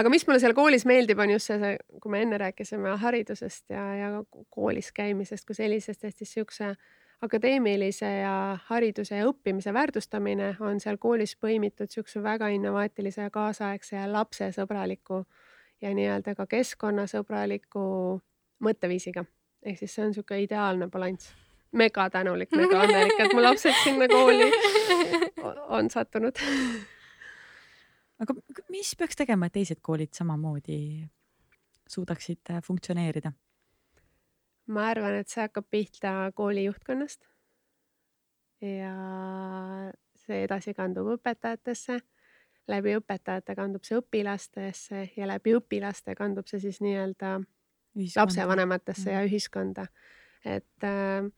aga 0.00 0.10
mis 0.12 0.26
mulle 0.26 0.40
seal 0.40 0.56
koolis 0.56 0.86
meeldib, 0.88 1.20
on 1.20 1.34
just 1.34 1.50
see, 1.50 1.60
see, 1.60 1.76
kui 2.00 2.12
me 2.14 2.22
enne 2.24 2.40
rääkisime 2.40 2.96
haridusest 3.04 3.70
ja, 3.74 3.84
ja 3.98 4.10
koolis 4.50 4.92
käimisest 4.96 5.46
kui 5.48 5.58
sellisest, 5.58 6.04
et 6.04 6.16
siis 6.16 6.32
siukse 6.40 6.74
akadeemilise 7.22 8.08
ja 8.22 8.58
hariduse 8.66 9.20
ja 9.20 9.28
õppimise 9.30 9.74
väärtustamine 9.74 10.56
on 10.60 10.80
seal 10.82 10.98
koolis 10.98 11.36
põimitud 11.38 11.90
siukse 11.90 12.22
väga 12.22 12.48
innovaatilise 12.56 13.28
ja 13.28 13.30
kaasaegse 13.30 13.96
ja 13.96 14.08
lapsesõbraliku 14.10 15.22
ja 15.82 15.92
nii-öelda 15.94 16.34
ka 16.38 16.46
keskkonnasõbraliku 16.50 17.84
mõtteviisiga. 18.62 19.24
ehk 19.62 19.78
siis 19.78 19.94
see 19.94 20.04
on 20.04 20.10
niisugune 20.10 20.42
ideaalne 20.42 20.88
balanss. 20.90 21.34
Mega 21.72 22.08
tänulik, 22.10 22.52
mega 22.56 22.82
õnnelik, 22.84 23.18
et 23.24 23.34
mu 23.34 23.42
lapsed 23.42 23.76
sinna 23.84 24.08
kooli 24.10 24.48
on 25.76 25.90
sattunud. 25.90 26.38
aga 28.22 28.36
mis 28.70 28.94
peaks 28.98 29.18
tegema, 29.18 29.48
et 29.48 29.56
teised 29.56 29.80
koolid 29.82 30.12
samamoodi 30.16 30.78
suudaksid 31.88 32.52
äh, 32.52 32.62
funktsioneerida? 32.64 33.32
ma 34.72 34.88
arvan, 34.92 35.18
et 35.20 35.28
see 35.28 35.42
hakkab 35.42 35.66
pihta 35.70 36.14
kooli 36.34 36.64
juhtkonnast. 36.68 37.26
ja 38.62 38.94
see 40.22 40.44
edasi 40.44 40.74
kandub 40.74 41.08
õpetajatesse, 41.16 41.98
läbi 42.70 42.94
õpetajate 43.00 43.56
kandub 43.58 43.84
see 43.88 43.98
õpilastesse 43.98 45.08
ja 45.16 45.26
läbi 45.26 45.56
õpilaste 45.58 46.14
kandub 46.18 46.46
see 46.46 46.62
siis 46.62 46.78
nii-öelda 46.84 47.40
lapsevanematesse 48.16 49.12
ja 49.12 49.24
ühiskonda. 49.26 49.86
et 50.44 50.84
äh, 50.84 51.32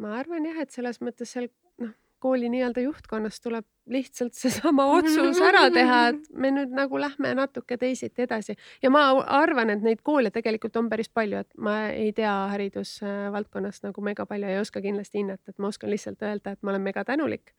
ma 0.00 0.16
arvan 0.20 0.46
jah, 0.48 0.62
et 0.62 0.72
selles 0.74 1.00
mõttes 1.04 1.32
seal 1.34 1.48
noh, 1.82 1.92
kooli 2.22 2.48
nii-öelda 2.52 2.84
juhtkonnas 2.84 3.40
tuleb 3.42 3.66
lihtsalt 3.92 4.36
seesama 4.42 4.86
otsus 4.96 5.40
ära 5.42 5.66
teha, 5.74 6.00
et 6.12 6.30
me 6.44 6.52
nüüd 6.54 6.74
nagu 6.76 7.00
lähme 7.00 7.34
natuke 7.38 7.78
teisiti 7.80 8.26
edasi 8.26 8.56
ja 8.82 8.92
ma 8.94 9.08
arvan, 9.40 9.74
et 9.74 9.82
neid 9.84 10.04
koole 10.06 10.30
tegelikult 10.34 10.78
on 10.80 10.90
päris 10.92 11.10
palju, 11.12 11.42
et 11.42 11.58
ma 11.58 11.78
ei 11.90 12.12
tea 12.16 12.32
haridusvaldkonnast 12.54 13.88
nagu 13.88 14.04
mega 14.04 14.26
palju, 14.28 14.48
ei 14.48 14.62
oska 14.62 14.84
kindlasti 14.84 15.22
hinnata, 15.22 15.52
et 15.52 15.58
ma 15.62 15.72
oskan 15.72 15.92
lihtsalt 15.92 16.22
öelda, 16.22 16.54
et 16.54 16.62
ma 16.62 16.74
olen 16.74 16.88
mega 16.88 17.04
tänulik, 17.08 17.54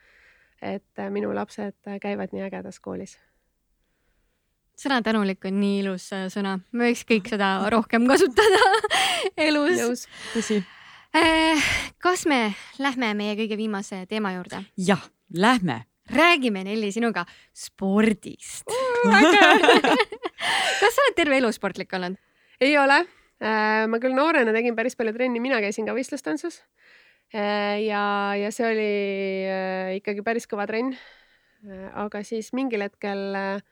et 0.61 0.99
äh, 0.99 1.11
minu 1.11 1.35
lapsed 1.35 1.95
käivad 2.01 2.33
nii 2.33 2.47
ägedas 2.47 2.79
koolis 2.83 3.17
sõna 4.79 5.01
tänulik 5.05 5.45
on 5.47 5.59
nii 5.61 5.81
ilus 5.83 6.07
äh, 6.15 6.27
sõna, 6.33 6.57
me 6.71 6.89
võiks 6.89 7.03
kõik 7.09 7.29
seda 7.31 7.55
rohkem 7.73 8.07
kasutada 8.09 8.61
elus. 9.47 10.07
tõsi. 10.33 10.61
Kas 12.03 12.25
me 12.25 12.53
lähme 12.81 13.13
meie 13.17 13.35
kõige 13.37 13.57
viimase 13.59 14.05
teema 14.09 14.33
juurde? 14.33 14.63
jah, 14.77 15.03
lähme. 15.33 15.83
räägime, 16.09 16.63
Nelli, 16.65 16.91
sinuga 16.91 17.25
spordist 17.53 18.67
kas 20.81 20.95
sa 20.95 21.05
oled 21.05 21.17
terve 21.17 21.37
elu 21.37 21.51
sportlik 21.53 21.93
olnud? 21.93 22.17
ei 22.63 22.77
ole. 22.79 23.03
ma 23.39 23.99
küll 24.01 24.15
noorena 24.15 24.53
tegin 24.55 24.75
päris 24.75 24.97
palju 24.97 25.13
trenni, 25.15 25.41
mina 25.43 25.59
käisin 25.61 25.85
ka 25.85 25.95
võistlustantsus. 25.95 26.61
ja, 27.33 28.03
ja 28.39 28.51
see 28.55 28.67
oli 28.69 28.89
äh, 29.49 29.93
ikkagi 29.99 30.25
päris 30.25 30.49
kõva 30.49 30.65
trenn. 30.69 30.95
aga 31.93 32.23
siis 32.27 32.51
mingil 32.57 32.83
hetkel 32.83 33.37
äh, 33.37 33.63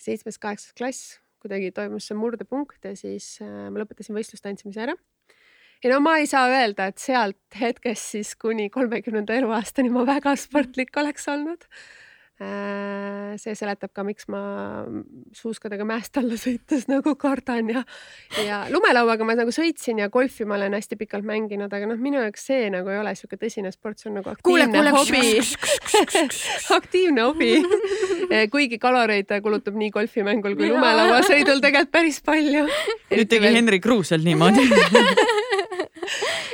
seitsmes-kaheksas 0.00 0.74
klass 0.76 1.16
kuidagi 1.42 1.70
toimus 1.74 2.08
see 2.08 2.16
murdepunkt 2.18 2.86
ja 2.86 2.94
siis 2.98 3.36
äh, 3.44 3.68
ma 3.70 3.82
lõpetasin 3.82 4.16
võistlustantsimise 4.16 4.86
ära. 4.86 4.96
Ja 5.86 5.94
no 5.94 6.00
ma 6.02 6.16
ei 6.18 6.26
saa 6.26 6.48
öelda, 6.50 6.90
et 6.90 6.98
sealt 6.98 7.60
hetkest 7.60 8.16
siis 8.16 8.34
kuni 8.40 8.68
kolmekümnenda 8.74 9.36
eluaastani 9.38 9.92
ma 9.94 10.02
väga 10.08 10.34
sportlik 10.38 10.96
oleks 10.98 11.28
olnud. 11.30 11.68
see 12.36 13.54
seletab 13.56 13.94
ka, 13.96 14.02
miks 14.04 14.26
ma 14.28 14.40
suuskadega 15.32 15.86
mäest 15.88 16.18
alla 16.20 16.36
sõites 16.36 16.82
nagu 16.92 17.14
kardan 17.16 17.70
ja, 17.72 17.80
ja 18.44 18.58
lumelauaga 18.68 19.24
ma 19.24 19.32
nagu 19.38 19.54
sõitsin 19.56 20.02
ja 20.02 20.10
golfi 20.12 20.44
ma 20.44 20.58
olen 20.58 20.76
hästi 20.76 20.98
pikalt 21.00 21.24
mänginud, 21.24 21.72
aga 21.72 21.88
noh, 21.88 21.96
minu 21.96 22.20
jaoks 22.20 22.44
see 22.50 22.66
nagu 22.74 22.92
ei 22.92 23.00
ole 23.00 23.14
sihuke 23.16 23.38
tõsine 23.40 23.72
sport, 23.72 24.02
see 24.02 24.10
on 24.10 24.18
nagu 24.20 24.36
kuule, 24.44 24.66
aktiivne 24.68 24.92
kuule. 24.92 25.00
hobi 25.00 25.40
aktiivne 26.78 27.24
hobi. 27.24 28.44
kuigi 28.52 28.82
kaloreid 28.84 29.32
kulutab 29.40 29.80
nii 29.80 29.88
golfimängul 29.96 30.60
kui 30.60 30.68
lumelauasõidul 30.74 31.64
tegelikult 31.64 31.94
päris 31.96 32.20
palju. 32.20 32.68
nüüd 33.16 33.32
tegi 33.32 33.56
Henri 33.56 33.80
Kruusel 33.80 34.28
niimoodi 34.28 34.68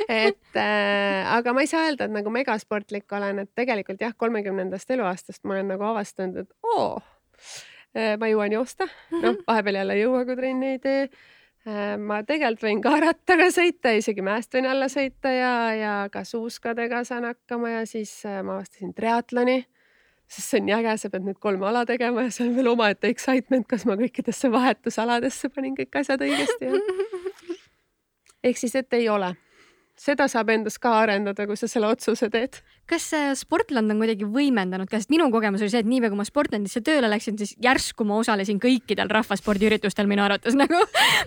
et 0.09 0.59
äh, 0.59 1.35
aga 1.35 1.53
ma 1.55 1.63
ei 1.63 1.69
saa 1.69 1.87
öelda, 1.87 2.07
et 2.07 2.15
nagu 2.15 2.33
megasportlik 2.33 3.11
olen, 3.15 3.43
et 3.43 3.51
tegelikult 3.55 4.01
jah, 4.03 4.15
kolmekümnendast 4.17 4.91
eluaastast 4.95 5.43
ma 5.43 5.57
olen 5.57 5.73
nagu 5.75 5.87
avastanud, 5.91 6.43
et 6.43 6.73
oo, 6.73 6.97
ma 7.93 8.29
jõuan 8.31 8.55
joosta, 8.55 8.87
noh, 9.13 9.37
vahepeal 9.47 9.81
jälle 9.83 9.97
ei 9.97 10.01
jõua, 10.01 10.23
kui 10.25 10.37
trenni 10.39 10.71
ei 10.75 10.79
tee. 10.81 11.03
ma 12.01 12.23
tegelikult 12.27 12.65
võin 12.65 12.81
ka 12.83 12.95
rattaga 12.99 13.45
sõita, 13.53 13.93
isegi 13.95 14.23
mäest 14.25 14.55
võin 14.55 14.65
alla 14.67 14.89
sõita 14.91 15.31
ja, 15.31 15.53
ja 15.77 15.93
ka 16.11 16.25
suuskadega 16.27 17.03
saan 17.07 17.29
hakkama 17.29 17.69
ja 17.77 17.85
siis 17.87 18.17
äh, 18.25 18.41
ma 18.43 18.57
avastasin 18.57 18.95
triatloni 18.97 19.61
sest 20.27 20.49
see 20.49 20.59
on 20.59 20.67
nii 20.67 20.75
äge, 20.79 20.95
sa 20.97 21.11
pead 21.13 21.25
nüüd 21.27 21.39
kolme 21.43 21.67
ala 21.69 21.83
tegema 21.87 22.25
ja 22.25 22.33
see 22.33 22.47
on 22.47 22.55
veel 22.57 22.71
omaette 22.71 23.11
excitement, 23.11 23.67
kas 23.69 23.85
ma 23.85 23.95
kõikidesse 23.99 24.49
vahetusaladesse 24.51 25.51
panin 25.53 25.75
kõik 25.77 25.99
asjad 26.01 26.23
õigesti 26.25 26.71
ehk 28.47 28.59
siis, 28.59 28.75
et 28.75 28.93
ei 28.97 29.09
ole. 29.09 29.33
Seda 29.99 30.25
saab 30.31 30.49
endas 30.53 30.79
ka 30.81 30.91
arendada, 31.03 31.45
kui 31.47 31.57
sa 31.59 31.67
selle 31.69 31.87
otsuse 31.91 32.29
teed. 32.33 32.59
kas 32.89 33.05
äh, 33.15 33.31
Sportland 33.37 33.91
on 33.93 34.01
kuidagi 34.01 34.25
võimendanud 34.27 34.89
ka, 34.89 34.99
sest 34.99 35.11
minu 35.13 35.29
kogemus 35.31 35.61
oli 35.63 35.71
see, 35.71 35.83
et 35.83 35.89
niipea 35.89 36.11
kui 36.11 36.19
ma 36.19 36.25
Sportlandisse 36.27 36.81
tööle 36.85 37.09
läksin, 37.11 37.37
siis 37.39 37.53
järsku 37.63 38.05
ma 38.07 38.17
osalesin 38.19 38.59
kõikidel 38.63 39.11
rahvaspordiüritustel 39.13 40.09
minu 40.09 40.25
arvates 40.25 40.57
nagu 40.63 40.81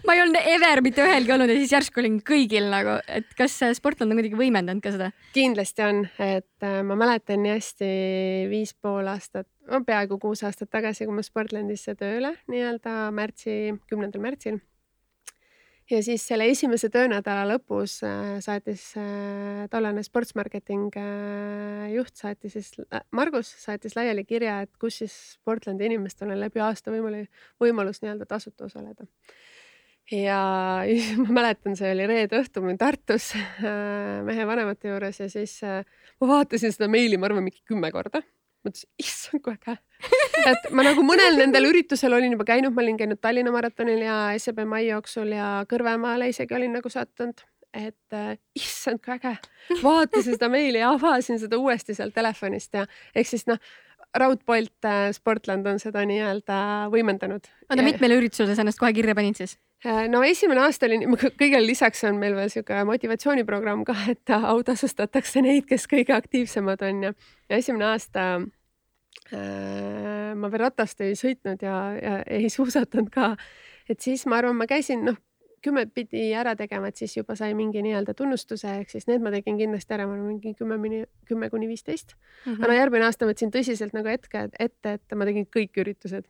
ma 0.07 0.17
ei 0.17 0.23
olnud 0.25 0.51
ever 0.53 0.83
mitte 0.85 1.05
ühelgi 1.07 1.35
olnud 1.37 1.53
ja 1.53 1.59
siis 1.61 1.75
järsku 1.79 2.03
olin 2.03 2.21
kõigil 2.27 2.69
nagu, 2.73 2.99
et 3.07 3.31
kas 3.39 3.57
äh, 3.65 3.75
Sportland 3.79 4.13
on 4.13 4.21
kuidagi 4.21 4.39
võimendanud 4.39 4.85
ka 4.85 4.95
seda? 4.97 5.11
kindlasti 5.37 5.87
on, 5.87 6.05
et 6.19 6.67
äh, 6.67 6.81
ma 6.87 6.99
mäletan 6.99 7.45
nii 7.47 7.57
hästi 7.57 7.91
viis 8.53 8.75
pool 8.75 9.07
aastat, 9.15 9.49
peaaegu 9.87 10.19
kuus 10.23 10.43
aastat 10.47 10.73
tagasi, 10.75 11.07
kui 11.07 11.15
ma 11.15 11.25
Sportlandisse 11.27 11.97
tööle 11.99 12.35
nii-öelda 12.51 13.13
märtsi, 13.15 13.77
kümnendal 13.91 14.27
märtsil 14.27 14.61
ja 15.91 16.03
siis 16.03 16.25
selle 16.27 16.49
esimese 16.51 16.89
töönädala 16.93 17.45
lõpus 17.49 17.99
äh, 18.07 18.37
saatis 18.45 18.89
äh, 18.99 19.67
tollane 19.71 20.03
sportsmarketing 20.07 20.89
äh, 20.99 21.87
juht 21.95 22.15
saatis 22.19 22.57
siis, 22.59 22.73
Margus 23.15 23.53
saatis 23.63 23.97
laiali 23.99 24.25
kirja, 24.27 24.61
et 24.67 24.73
kus 24.81 25.01
siis 25.03 25.17
Portlandi 25.47 25.87
inimestel 25.91 26.33
on 26.35 26.41
läbi 26.43 26.63
aasta 26.65 26.95
võimalik, 26.95 27.31
võimalus 27.63 28.03
nii-öelda 28.03 28.27
tasuta 28.29 28.67
osaleda. 28.67 29.07
ja 30.11 30.41
ma 31.23 31.41
mäletan, 31.41 31.79
see 31.79 31.93
oli 31.95 32.09
reede 32.11 32.41
õhtul, 32.43 32.65
ma 32.65 32.73
olin 32.73 32.83
Tartus 32.83 33.33
mehe 34.29 34.49
vanemate 34.49 34.91
juures 34.91 35.23
ja 35.23 35.31
siis 35.31 35.61
ma 35.63 36.33
vaatasin 36.35 36.75
seda 36.75 36.91
meili, 36.91 37.19
ma 37.19 37.31
arvan, 37.31 37.47
mingi 37.47 37.63
kümme 37.67 37.93
korda 37.95 38.25
mõtlesin, 38.67 38.91
issand 39.03 39.43
kui 39.45 39.55
äge. 39.57 39.79
et 40.53 40.71
ma 40.77 40.85
nagu 40.87 41.05
mõnel 41.07 41.39
nendel 41.41 41.71
üritusel 41.71 42.15
olin 42.17 42.37
juba 42.37 42.47
käinud, 42.53 42.75
ma 42.77 42.85
olin 42.85 43.01
käinud 43.01 43.21
Tallinna 43.23 43.55
maratonil 43.55 44.05
ja 44.05 44.17
SEB 44.39 44.65
mai 44.69 44.87
jooksul 44.89 45.33
ja 45.35 45.51
Kõrvemaale 45.71 46.31
isegi 46.33 46.57
olin 46.59 46.77
nagu 46.77 46.93
sattunud 46.93 47.45
et 47.77 48.15
äh, 48.17 48.37
issand 48.57 49.03
kui 49.05 49.17
äge, 49.17 49.35
vaatasin 49.83 50.37
seda 50.37 50.49
meili 50.53 50.81
ja 50.81 50.95
avasin 50.95 51.41
seda 51.43 51.59
uuesti 51.61 51.97
sealt 51.97 52.15
telefonist 52.17 52.77
ja 52.77 52.87
ehk 53.15 53.29
siis 53.29 53.45
noh, 53.51 53.61
raudpolt 54.17 54.89
äh, 54.89 55.11
Sportland 55.17 55.67
on 55.69 55.81
seda 55.83 56.05
nii-öelda 56.09 56.59
võimendanud. 56.93 57.49
oota, 57.69 57.83
mitmele 57.85 58.21
üritusele 58.21 58.57
sa 58.57 58.65
ennast 58.65 58.81
kohe 58.81 58.95
kirja 58.97 59.17
panid 59.19 59.39
siis? 59.39 59.57
Äh, 59.85 60.07
no 60.09 60.23
esimene 60.25 60.63
aasta 60.65 60.89
oli, 60.89 61.03
kõigele 61.37 61.67
lisaks 61.67 62.01
on 62.09 62.17
meil 62.21 62.37
veel 62.39 62.49
sihuke 62.53 62.79
motivatsiooniprogramm 62.89 63.85
ka, 63.85 63.97
et 64.09 64.33
autasustatakse 64.33 65.43
neid, 65.45 65.67
kes 65.69 65.85
kõige 65.91 66.15
aktiivsemad 66.17 66.85
on 66.87 67.03
ja, 67.09 67.11
ja 67.51 67.59
esimene 67.61 67.91
aasta 67.91 68.25
äh, 68.41 70.33
ma 70.33 70.49
veel 70.49 70.65
ratast 70.65 71.05
ei 71.05 71.13
sõitnud 71.19 71.61
ja, 71.67 71.77
ja 72.01 72.17
ei 72.25 72.49
suusatanud 72.57 73.13
ka. 73.13 73.35
et 73.89 74.01
siis 74.01 74.25
ma 74.27 74.41
arvan, 74.41 74.57
ma 74.57 74.69
käisin 74.71 75.05
noh, 75.11 75.21
kümme 75.67 75.85
pidi 75.93 76.31
ära 76.37 76.55
tegema, 76.57 76.89
et 76.89 76.97
siis 76.97 77.17
juba 77.19 77.37
sai 77.37 77.53
mingi 77.59 77.83
nii-öelda 77.85 78.15
tunnustuse, 78.17 78.79
ehk 78.81 78.95
siis 78.95 79.05
need 79.11 79.21
ma 79.25 79.33
tegin 79.35 79.59
kindlasti 79.61 79.93
ära, 79.93 80.07
ma 80.09 80.17
arvan 80.17 80.33
mingi 80.33 80.55
kümme, 80.57 81.05
kümme 81.29 81.51
kuni 81.53 81.69
viisteist. 81.69 82.17
Mhm. 82.47 82.63
aga 82.63 82.73
no 82.73 82.81
järgmine 82.81 83.11
aasta 83.11 83.29
võtsin 83.29 83.53
tõsiselt 83.53 83.93
nagu 83.97 84.09
hetke 84.09 84.49
ette, 84.57 84.97
et 84.97 85.17
ma 85.19 85.29
tegin 85.29 85.45
kõik 85.53 85.85
üritused 85.85 86.25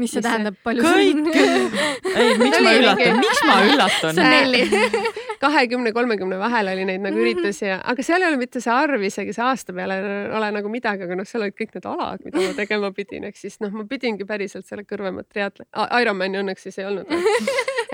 mis 0.00 0.14
see 0.14 0.22
Mis 0.22 0.26
tähendab, 0.26 0.56
palju 0.64 0.84
kõik. 0.84 1.28
ei, 2.20 2.36
miks 2.40 2.62
ma 2.64 2.72
üllatan, 2.78 3.20
miks 3.20 3.42
ma 3.46 3.58
üllatan? 3.66 4.16
see 4.16 4.24
on 4.24 4.32
Nelli. 4.34 4.62
kahekümne, 5.44 5.92
kolmekümne 5.96 6.38
vahel 6.38 6.68
oli 6.72 6.84
neid 6.88 7.04
nagu 7.04 7.20
üritusi 7.20 7.64
ja, 7.64 7.78
aga 7.92 8.04
seal 8.04 8.20
ei 8.20 8.28
ole 8.28 8.40
mitte 8.40 8.60
see 8.60 8.72
arv 8.74 9.04
isegi 9.08 9.32
see 9.36 9.44
aasta 9.44 9.74
peale 9.76 9.96
ei 10.00 10.34
ole 10.36 10.50
nagu 10.56 10.72
midagi, 10.72 11.06
aga 11.06 11.16
noh, 11.16 11.28
seal 11.28 11.46
olid 11.46 11.56
kõik 11.56 11.76
need 11.76 11.88
alad, 11.88 12.24
mida 12.26 12.42
ma 12.44 12.56
tegema 12.58 12.90
pidin, 12.96 13.28
ehk 13.30 13.40
siis 13.40 13.56
noh, 13.64 13.72
ma 13.72 13.86
pidingi 13.88 14.26
päriselt 14.28 14.68
selle 14.68 14.84
Kõrvemaa 14.88 15.24
triatlon, 15.28 15.68
Ironmani 16.00 16.42
õnneks 16.42 16.66
siis 16.68 16.80
ei 16.80 16.88
olnud. 16.90 17.08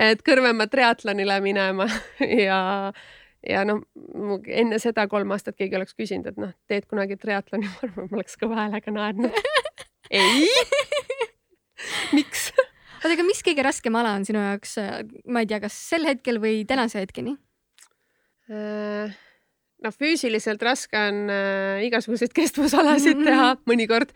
et 0.09 0.25
Kõrvemaa 0.27 0.71
triatlonile 0.73 1.39
minema 1.45 1.87
ja 2.27 2.59
ja 3.47 3.63
noh, 3.69 3.85
enne 4.51 4.81
seda 4.83 5.07
kolm 5.11 5.31
aastat 5.37 5.59
keegi 5.59 5.79
oleks 5.79 5.95
küsinud, 5.95 6.33
et 6.33 6.41
noh, 6.41 6.55
teed 6.71 6.89
kunagi 6.91 7.19
triatloni, 7.21 7.69
ma 7.71 7.87
arvan, 7.87 8.11
ma 8.11 8.19
oleks 8.19 8.39
kõva 8.41 8.65
häälega 8.65 8.95
naernud. 8.97 9.43
ei. 10.11 10.51
miks? 12.17 12.49
oota, 12.57 13.13
aga 13.13 13.27
mis 13.27 13.43
kõige 13.47 13.65
raskem 13.67 13.99
ala 13.99 14.17
on 14.19 14.27
sinu 14.29 14.43
jaoks, 14.43 14.79
ma 15.31 15.45
ei 15.45 15.51
tea, 15.51 15.61
kas 15.63 15.77
sel 15.93 16.09
hetkel 16.09 16.41
või 16.43 16.65
tänase 16.69 17.03
hetkeni? 17.03 17.37
Äh, 18.47 19.15
noh, 19.83 19.95
füüsiliselt 19.95 20.63
raske 20.63 20.99
on 20.99 21.31
äh, 21.33 21.85
igasuguseid 21.87 22.35
kestvusalasid 22.37 23.23
teha 23.27 23.55
mõnikord, 23.69 24.13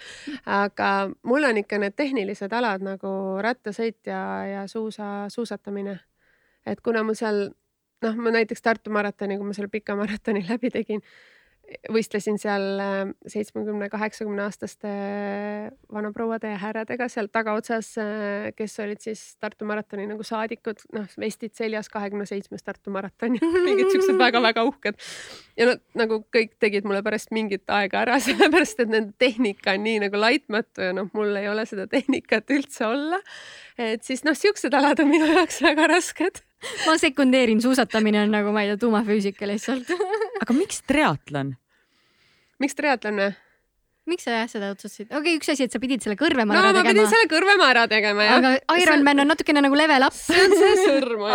aga 0.47 1.11
mul 1.27 1.49
on 1.49 1.63
ikka 1.63 1.81
need 1.83 1.97
tehnilised 1.99 2.53
alad 2.57 2.85
nagu 2.87 3.13
rattasõit 3.43 3.99
ja, 4.07 4.23
ja 4.47 4.67
suusa, 4.71 5.29
suusatamine. 5.33 5.99
et 6.67 6.81
kuna 6.85 7.03
mul 7.03 7.19
seal 7.19 7.49
noh, 8.05 8.17
ma 8.17 8.33
näiteks 8.35 8.63
Tartu 8.65 8.93
maratoni, 8.95 9.37
kui 9.39 9.51
ma 9.51 9.57
selle 9.57 9.73
pika 9.73 9.97
maratoni 9.99 10.45
läbi 10.49 10.71
tegin, 10.73 11.03
võistlesin 11.93 12.39
seal 12.41 12.81
äh, 12.83 12.99
seitsmekümne, 13.31 13.89
kaheksakümne 13.93 14.43
aastaste 14.47 14.91
vanaprouade 15.93 16.51
ja 16.53 16.59
härradega 16.61 17.07
seal 17.13 17.31
tagaotsas, 17.33 17.93
äh, 18.01 18.49
kes 18.57 18.75
olid 18.83 19.03
siis 19.05 19.23
Tartu 19.41 19.69
maratoni 19.69 20.07
nagu 20.11 20.27
saadikud, 20.27 20.83
noh, 20.97 21.07
vestid 21.21 21.55
seljas, 21.59 21.91
kahekümne 21.93 22.27
seitsmes 22.29 22.67
Tartu 22.67 22.93
maraton 22.95 23.39
ja 23.39 23.51
mingid 23.69 23.93
siuksed 23.95 24.19
väga-väga 24.19 24.65
uhked. 24.67 24.99
ja 25.61 25.71
nad 25.71 25.85
nagu 25.99 26.23
kõik 26.35 26.57
tegid 26.63 26.89
mulle 26.89 27.05
pärast 27.07 27.35
mingit 27.35 27.65
aega 27.71 28.05
ära, 28.05 28.21
sellepärast 28.27 28.85
et 28.85 28.93
nende 28.93 29.15
tehnika 29.21 29.77
on 29.79 29.87
nii 29.87 30.05
nagu 30.07 30.21
laitmatu 30.21 30.91
ja 30.91 30.97
noh, 30.97 31.11
mul 31.15 31.35
ei 31.39 31.49
ole 31.51 31.67
seda 31.71 31.87
tehnikat 31.91 32.51
üldse 32.51 32.89
olla. 32.91 33.23
et 33.79 34.03
siis 34.07 34.27
noh, 34.27 34.37
siuksed 34.37 34.75
alad 34.75 35.03
on 35.03 35.11
minu 35.13 35.31
jaoks 35.31 35.63
väga 35.65 35.87
rasked 35.95 36.43
ma 36.85 36.99
sekundeerin, 37.01 37.63
suusatamine 37.63 38.21
on 38.27 38.35
nagu, 38.35 38.51
ma 38.53 38.67
ei 38.67 38.75
tea, 38.75 38.83
tuumafüüsika 38.83 39.49
lihtsalt 39.49 39.89
aga 40.41 40.57
miks 40.57 40.83
triatlon? 40.89 41.55
Miks 42.61 42.77
triatlon 42.79 43.23
või? 43.23 43.31
miks 44.11 44.27
sa 44.27 44.35
jah 44.35 44.49
seda 44.51 44.73
otsustasid? 44.75 45.11
okei 45.11 45.21
okay,, 45.21 45.39
üks 45.39 45.53
asi, 45.53 45.67
et 45.69 45.75
sa 45.75 45.81
pidid 45.83 46.03
selle 46.05 46.19
kõrvema 46.21 46.55
no, 46.55 46.63
ära 46.63 46.73
tegema. 46.73 46.89
ma 46.89 46.95
pidin 46.95 47.13
selle 47.13 47.31
kõrvema 47.31 47.71
ära 47.75 47.87
tegema 47.91 48.27
jah. 48.27 48.41
aga 48.41 48.81
Ironman 48.83 49.25
on 49.25 49.33
natukene 49.35 49.63
nagu 49.65 49.79
level 49.79 50.07
up. 50.07 50.17
see 50.17 50.45
on 50.47 50.57
see 50.57 50.75
sõrm 50.85 51.27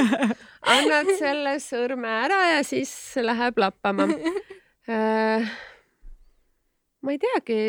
annad 0.74 1.12
selle 1.18 1.56
sõrme 1.64 2.14
ära 2.26 2.40
ja 2.56 2.62
siis 2.66 2.92
läheb 3.22 3.60
lappama 3.62 4.08
äh, 4.10 5.50
ma 7.00 7.14
ei 7.14 7.20
teagi. 7.22 7.60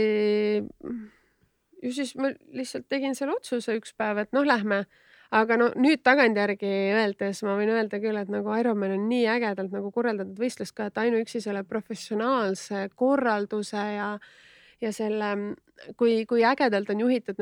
ju 1.82 1.94
siis 1.96 2.16
ma 2.20 2.34
lihtsalt 2.54 2.90
tegin 2.92 3.16
selle 3.18 3.38
otsuse 3.38 3.78
üks 3.80 3.96
päev, 3.98 4.26
et 4.26 4.36
noh, 4.36 4.46
lähme 4.48 4.84
aga 5.32 5.58
no 5.60 5.72
nüüd 5.80 6.04
tagantjärgi 6.04 6.72
öeldes 6.98 7.42
ma 7.48 7.56
võin 7.60 7.72
öelda 7.74 8.02
küll, 8.04 8.20
et 8.20 8.32
nagu 8.32 8.54
Ironman 8.60 8.98
on 8.98 9.10
nii 9.10 9.26
ägedalt 9.32 9.74
nagu 9.74 9.92
korraldatud 9.96 10.40
võistlus 10.40 10.74
ka, 10.76 10.90
et 10.92 11.02
ainuüksi 11.02 11.44
selle 11.44 11.64
professionaalse 11.68 12.90
korralduse 13.00 13.86
ja 13.96 14.16
ja 14.82 14.90
selle, 14.94 15.28
kui, 15.98 16.24
kui 16.30 16.44
ägedalt 16.46 16.90
on 16.90 17.04
juhitud 17.04 17.38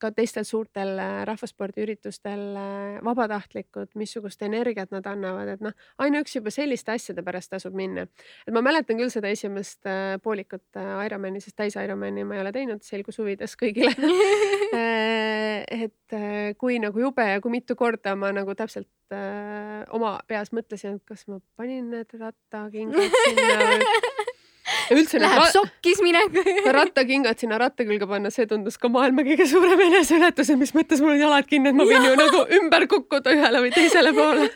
ka 0.00 0.10
teistel 0.12 0.44
suurtel 0.44 0.98
äh, 1.00 1.22
rahvaspordiüritustel 1.28 2.42
äh, 2.60 2.98
vabatahtlikud, 3.04 3.94
missugust 3.98 4.44
energiat 4.44 4.92
nad 4.92 5.06
annavad, 5.08 5.54
et 5.54 5.64
noh, 5.64 5.72
ainuüksi 6.04 6.38
juba 6.40 6.52
selliste 6.52 6.92
asjade 6.92 7.24
pärast 7.24 7.52
tasub 7.54 7.76
minna. 7.76 8.06
et 8.46 8.52
ma 8.52 8.60
mäletan 8.64 9.00
küll 9.00 9.12
seda 9.14 9.32
esimest 9.32 9.88
äh, 9.88 10.18
poolikut 10.22 10.82
Ironmani, 11.06 11.40
sest 11.40 11.56
täis 11.56 11.78
Ironmani 11.80 12.26
ma 12.28 12.36
ei 12.36 12.44
ole 12.44 12.52
teinud, 12.52 12.84
selgus 12.84 13.18
huvides 13.22 13.56
kõigile 13.56 13.96
et 15.68 16.56
kui 16.60 16.78
nagu 16.82 17.00
jube 17.00 17.24
ja 17.26 17.40
kui 17.44 17.54
mitu 17.54 17.76
korda 17.78 18.14
ma 18.18 18.32
nagu 18.34 18.54
täpselt 18.58 18.90
äh, 19.14 19.82
oma 19.94 20.18
peas 20.28 20.52
mõtlesin, 20.52 20.98
et 20.98 21.04
kas 21.08 21.26
ma 21.30 21.40
panin 21.56 21.90
need 21.92 22.12
rattakingad 22.18 23.16
sinna 23.22 23.78
üldse 24.96 25.20
Läheb 25.22 25.46
sokkis 25.52 26.02
minek 26.04 26.36
rattakingad 26.78 27.40
sinna 27.40 27.58
ratta 27.60 27.86
külge 27.86 28.08
panna, 28.08 28.32
see 28.34 28.48
tundus 28.50 28.78
ka 28.80 28.90
maailma 28.92 29.24
kõige 29.26 29.46
suurem 29.50 29.80
eneseületus, 29.88 30.52
et 30.52 30.60
mis 30.60 30.74
mõttes 30.76 31.02
mul 31.02 31.16
on 31.16 31.22
jalad 31.22 31.48
kinni, 31.48 31.72
et 31.72 31.78
ma 31.78 31.86
võin 31.88 32.06
ju 32.08 32.12
nagu 32.18 32.44
ümber 32.58 32.86
kukkuda 32.90 33.34
ühele 33.36 33.64
või 33.64 33.72
teisele 33.74 34.12
poole. 34.16 34.50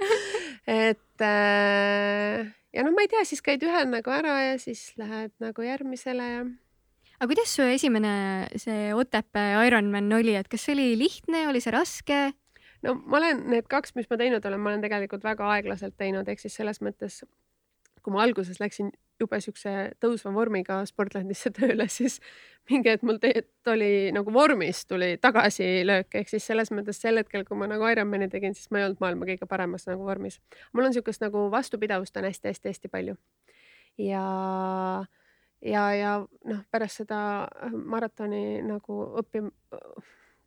et 0.67 1.27
äh, 1.27 2.45
ja 2.77 2.85
noh, 2.87 2.95
ma 2.95 3.07
ei 3.07 3.11
tea, 3.13 3.25
siis 3.29 3.43
käid 3.45 3.65
ühel 3.67 3.89
nagu 3.93 4.15
ära 4.15 4.39
ja 4.51 4.55
siis 4.63 4.91
lähed 5.01 5.35
nagu 5.43 5.67
järgmisele 5.67 6.31
ja 6.33 6.47
aga 7.19 7.29
kuidas 7.31 7.55
su 7.57 7.65
esimene 7.65 8.13
see 8.61 8.93
Otepää 8.95 9.65
Ironman 9.67 10.13
oli, 10.13 10.37
et 10.37 10.49
kas 10.53 10.67
see 10.67 10.77
oli 10.77 10.91
lihtne, 11.01 11.47
oli 11.51 11.63
see 11.65 11.75
raske? 11.75 12.21
no 12.85 12.95
ma 13.07 13.21
olen 13.21 13.47
need 13.51 13.67
kaks, 13.71 13.95
mis 13.97 14.09
ma 14.11 14.19
teinud 14.21 14.45
olen, 14.45 14.61
ma 14.61 14.73
olen 14.73 14.85
tegelikult 14.85 15.25
väga 15.25 15.49
aeglaselt 15.57 15.97
teinud, 15.99 16.29
ehk 16.29 16.43
siis 16.43 16.57
selles 16.61 16.83
mõttes, 16.85 17.23
kui 18.05 18.15
ma 18.15 18.23
alguses 18.23 18.61
läksin 18.63 18.93
jube 19.21 19.39
siukse 19.41 19.73
tõusva 20.03 20.33
vormiga 20.35 20.83
Sportlandisse 20.89 21.51
tööle, 21.57 21.89
siis 21.93 22.19
mingi 22.71 22.93
hetk 22.93 23.07
mul 23.07 23.21
tegelikult 23.23 23.73
oli 23.73 23.91
nagu 24.15 24.33
vormis 24.35 24.85
tuli 24.87 25.15
tagasilöök, 25.23 26.19
ehk 26.21 26.33
siis 26.33 26.47
selles 26.53 26.73
mõttes 26.75 27.01
sel 27.01 27.21
hetkel, 27.23 27.47
kui 27.49 27.59
ma 27.59 27.69
nagu 27.71 27.89
Ironmani 27.89 28.29
tegin, 28.33 28.55
siis 28.57 28.71
ma 28.71 28.83
ei 28.83 28.89
olnud 28.89 29.03
maailma 29.03 29.29
kõige 29.31 29.49
paremas 29.49 29.89
nagu 29.89 30.05
vormis. 30.05 30.41
mul 30.73 30.91
on 30.91 30.97
siukest 30.97 31.25
nagu 31.25 31.49
vastupidavust 31.53 32.17
on 32.17 32.29
hästi-hästi-hästi 32.29 32.93
palju. 32.93 33.17
ja 33.99 34.25
ja, 35.63 35.87
ja 35.95 36.13
noh, 36.45 36.61
pärast 36.71 37.03
seda 37.03 37.19
maratoni 37.73 38.63
nagu 38.67 39.01
õppi-, 39.23 39.47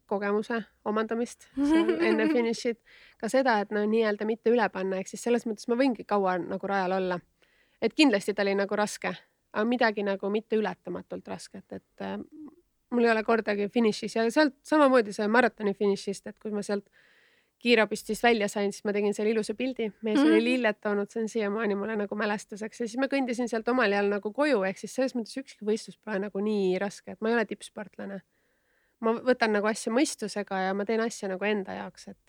kogemuse 0.10 0.62
omandamist 0.90 1.48
enne 2.08 2.28
finišit, 2.32 2.80
ka 3.22 3.30
seda, 3.32 3.60
et 3.64 3.74
no 3.76 3.84
nii-öelda 3.86 4.28
mitte 4.30 4.54
üle 4.54 4.66
panna, 4.74 5.00
ehk 5.00 5.12
siis 5.12 5.24
selles 5.26 5.46
mõttes 5.50 5.70
ma 5.70 5.78
võingi 5.80 6.06
kaua 6.10 6.38
nagu 6.42 6.70
rajal 6.70 6.98
olla. 7.00 7.20
Et 7.82 7.94
kindlasti 7.96 8.34
ta 8.36 8.44
oli 8.44 8.56
nagu 8.60 8.76
raske, 8.76 9.14
aga 9.54 9.66
midagi 9.68 10.04
nagu 10.04 10.32
mitte 10.34 10.58
ületamatult 10.60 11.30
rasket, 11.32 11.78
et 11.78 12.04
äh, 12.06 12.18
mul 12.92 13.06
ei 13.06 13.14
ole 13.14 13.24
kordagi 13.24 13.70
finišis 13.72 14.18
ja 14.18 14.26
sealt 14.34 14.58
samamoodi 14.68 15.14
see 15.16 15.28
maratoni 15.32 15.76
finišist, 15.78 16.28
et 16.28 16.40
kui 16.42 16.52
ma 16.52 16.66
sealt 16.66 16.90
kiirabist 17.60 18.08
siis 18.08 18.22
välja 18.24 18.48
sain, 18.52 18.72
siis 18.74 18.86
ma 18.88 18.94
tegin 18.96 19.14
selle 19.16 19.34
ilusa 19.34 19.54
pildi, 19.58 19.90
mees 20.02 20.20
mm 20.20 20.26
oli 20.30 20.38
mhm. 20.38 20.46
lilled 20.48 20.80
toonud, 20.84 21.12
see 21.12 21.24
on 21.24 21.30
siiamaani 21.32 21.78
mulle 21.80 21.98
nagu 22.00 22.18
mälestuseks 22.20 22.84
ja 22.84 22.88
siis 22.88 23.00
ma 23.02 23.10
kõndisin 23.12 23.52
sealt 23.52 23.68
omal 23.72 23.92
ajal 23.92 24.12
nagu 24.14 24.32
koju, 24.36 24.64
ehk 24.70 24.80
siis 24.82 24.96
selles 24.96 25.16
mõttes 25.18 25.38
ükski 25.42 25.68
võistlus 25.68 26.00
pole 26.00 26.22
nagu 26.24 26.44
nii 26.44 26.78
raske, 26.82 27.16
et 27.16 27.22
ma 27.22 27.32
ei 27.32 27.40
ole 27.40 27.46
tippsportlane. 27.50 28.22
ma 29.00 29.16
võtan 29.24 29.56
nagu 29.56 29.68
asja 29.68 29.92
mõistusega 29.96 30.66
ja 30.68 30.74
ma 30.76 30.86
teen 30.88 31.04
asja 31.04 31.30
nagu 31.32 31.46
enda 31.48 31.76
jaoks, 31.82 32.10
et 32.12 32.20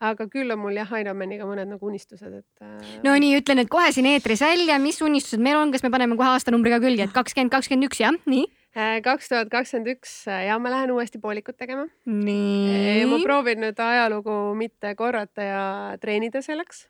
aga 0.00 0.26
küll 0.28 0.52
on 0.52 0.60
mul 0.60 0.76
jah, 0.76 0.90
Ironmaniga 1.00 1.46
mõned 1.48 1.70
nagu 1.70 1.88
unistused, 1.88 2.32
et 2.42 2.64
äh.... 2.64 3.00
no 3.04 3.14
nii, 3.16 3.38
ütlen, 3.40 3.62
et 3.62 3.70
kohe 3.72 3.88
siin 3.94 4.08
eetris 4.10 4.42
välja, 4.44 4.78
mis 4.82 5.00
unistused 5.04 5.42
meil 5.42 5.58
on, 5.60 5.72
kas 5.74 5.84
me 5.86 5.92
paneme 5.94 6.18
kohe 6.18 6.34
aastanumbriga 6.34 6.80
külge, 6.82 7.06
et 7.06 7.14
kakskümmend, 7.14 7.54
kakskümmend 7.54 7.88
üks 7.88 8.02
jah, 8.02 8.18
nii? 8.28 8.44
Äh, 8.76 9.00
kaks 9.00 9.30
tuhat 9.32 9.48
kakskümmend 9.48 9.88
üks 9.94 10.26
äh, 10.28 10.46
ja 10.50 10.58
ma 10.60 10.68
lähen 10.68 10.92
uuesti 10.92 11.18
poolikut 11.18 11.56
tegema. 11.56 11.86
nii. 12.04 13.06
ma 13.08 13.22
proovin 13.24 13.62
nüüd 13.64 13.78
ajalugu 13.80 14.34
mitte 14.58 14.92
korrata 14.98 15.46
ja 15.46 15.62
treenida 16.00 16.42
selleks 16.44 16.84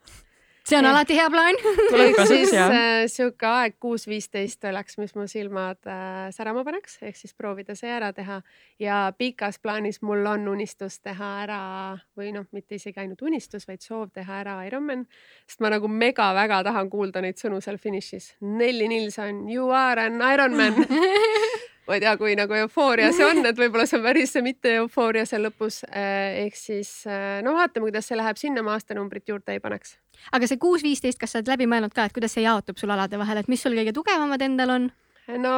see 0.66 0.78
on 0.78 0.84
ja. 0.84 0.90
alati 0.90 1.14
hea 1.14 1.28
plaan 1.30 1.58
tuleks 1.90 2.28
siis 2.28 2.52
äh, 2.58 3.04
sihuke 3.10 3.46
aeg 3.46 3.76
kuus 3.80 4.06
viisteist 4.10 4.64
oleks, 4.66 4.98
mis 4.98 5.14
mu 5.14 5.28
silmad 5.30 5.78
äh, 5.86 6.26
särama 6.34 6.64
paneks, 6.66 6.98
ehk 7.06 7.18
siis 7.18 7.34
proovida 7.38 7.76
see 7.78 7.92
ära 7.92 8.10
teha 8.16 8.40
ja 8.82 8.98
pikas 9.18 9.60
plaanis 9.62 10.02
mul 10.02 10.26
on 10.26 10.48
unistus 10.56 10.98
teha 11.06 11.30
ära 11.44 11.60
või 12.18 12.32
noh, 12.34 12.48
mitte 12.56 12.80
isegi 12.80 12.98
ainult 13.02 13.22
unistus, 13.22 13.68
vaid 13.68 13.84
soov 13.84 14.10
teha 14.14 14.40
ära 14.42 14.58
Ironman, 14.66 15.06
sest 15.46 15.62
ma 15.62 15.70
nagu 15.70 15.86
mega 15.86 16.32
väga 16.34 16.64
tahan 16.66 16.90
kuulda 16.90 17.22
neid 17.22 17.38
sõnu 17.38 17.62
seal 17.62 17.78
finišis. 17.78 18.32
Nelli 18.42 18.90
Nilsson, 18.90 19.44
you 19.50 19.70
are 19.70 20.08
an 20.08 20.18
Ironman 20.18 20.82
ma 21.86 21.96
ei 21.96 22.02
tea, 22.02 22.14
kui 22.18 22.34
nagu 22.38 22.56
eufooria 22.58 23.12
see 23.14 23.26
on, 23.26 23.42
et 23.46 23.58
võib-olla 23.58 23.86
see 23.88 23.98
on 23.98 24.04
päris 24.06 24.34
mitte 24.44 24.74
eufooria 24.80 25.24
seal 25.28 25.46
lõpus. 25.46 25.82
Äh, 25.88 26.42
ehk 26.46 26.58
siis 26.58 26.90
äh, 27.10 27.38
no 27.46 27.54
vaatame, 27.56 27.86
kuidas 27.86 28.10
see 28.10 28.18
läheb, 28.18 28.40
sinna 28.40 28.64
ma 28.66 28.76
aastanumbrit 28.76 29.28
juurde 29.30 29.56
ei 29.56 29.62
paneks. 29.62 29.96
aga 30.36 30.50
see 30.50 30.60
kuus, 30.60 30.84
viisteist, 30.86 31.20
kas 31.20 31.34
sa 31.34 31.40
oled 31.40 31.50
läbi 31.54 31.70
mõelnud 31.70 31.94
ka, 31.94 32.08
et 32.08 32.16
kuidas 32.16 32.36
see 32.36 32.46
jaotub 32.46 32.78
sul 32.80 32.92
alade 32.94 33.18
vahel, 33.20 33.42
et 33.42 33.50
mis 33.52 33.62
sul 33.62 33.76
kõige 33.78 33.94
tugevamad 33.96 34.42
endal 34.42 34.74
on? 34.76 34.92
no 35.42 35.56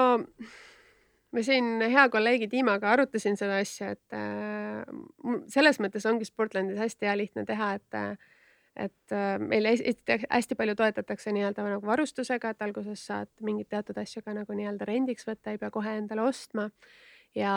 me 1.32 1.44
siin 1.44 1.78
hea 1.84 2.08
kolleegi 2.12 2.48
Tiimaga 2.48 2.92
arutasin 2.94 3.36
seda 3.36 3.60
asja, 3.60 3.92
et 3.92 5.52
selles 5.52 5.80
mõttes 5.80 6.06
ongi 6.08 6.24
Sportlandis 6.24 6.80
hästi 6.80 7.08
hea 7.08 7.16
lihtne 7.20 7.44
teha, 7.48 7.74
et 7.76 7.98
et 8.78 9.12
äh, 9.14 9.36
meil 9.42 9.66
hästi 9.68 10.56
palju 10.58 10.76
toetatakse 10.78 11.32
nii-öelda 11.34 11.66
nagu 11.66 11.86
varustusega, 11.86 12.54
et 12.54 12.64
alguses 12.64 13.04
saad 13.10 13.30
mingeid 13.44 13.70
teatud 13.74 13.98
asju 13.98 14.22
ka 14.24 14.34
nagu 14.36 14.54
nii-öelda 14.54 14.88
rendiks 14.88 15.26
võtta, 15.28 15.52
ei 15.52 15.60
pea 15.60 15.70
kohe 15.74 15.96
endale 15.98 16.24
ostma. 16.28 16.68
ja 17.36 17.52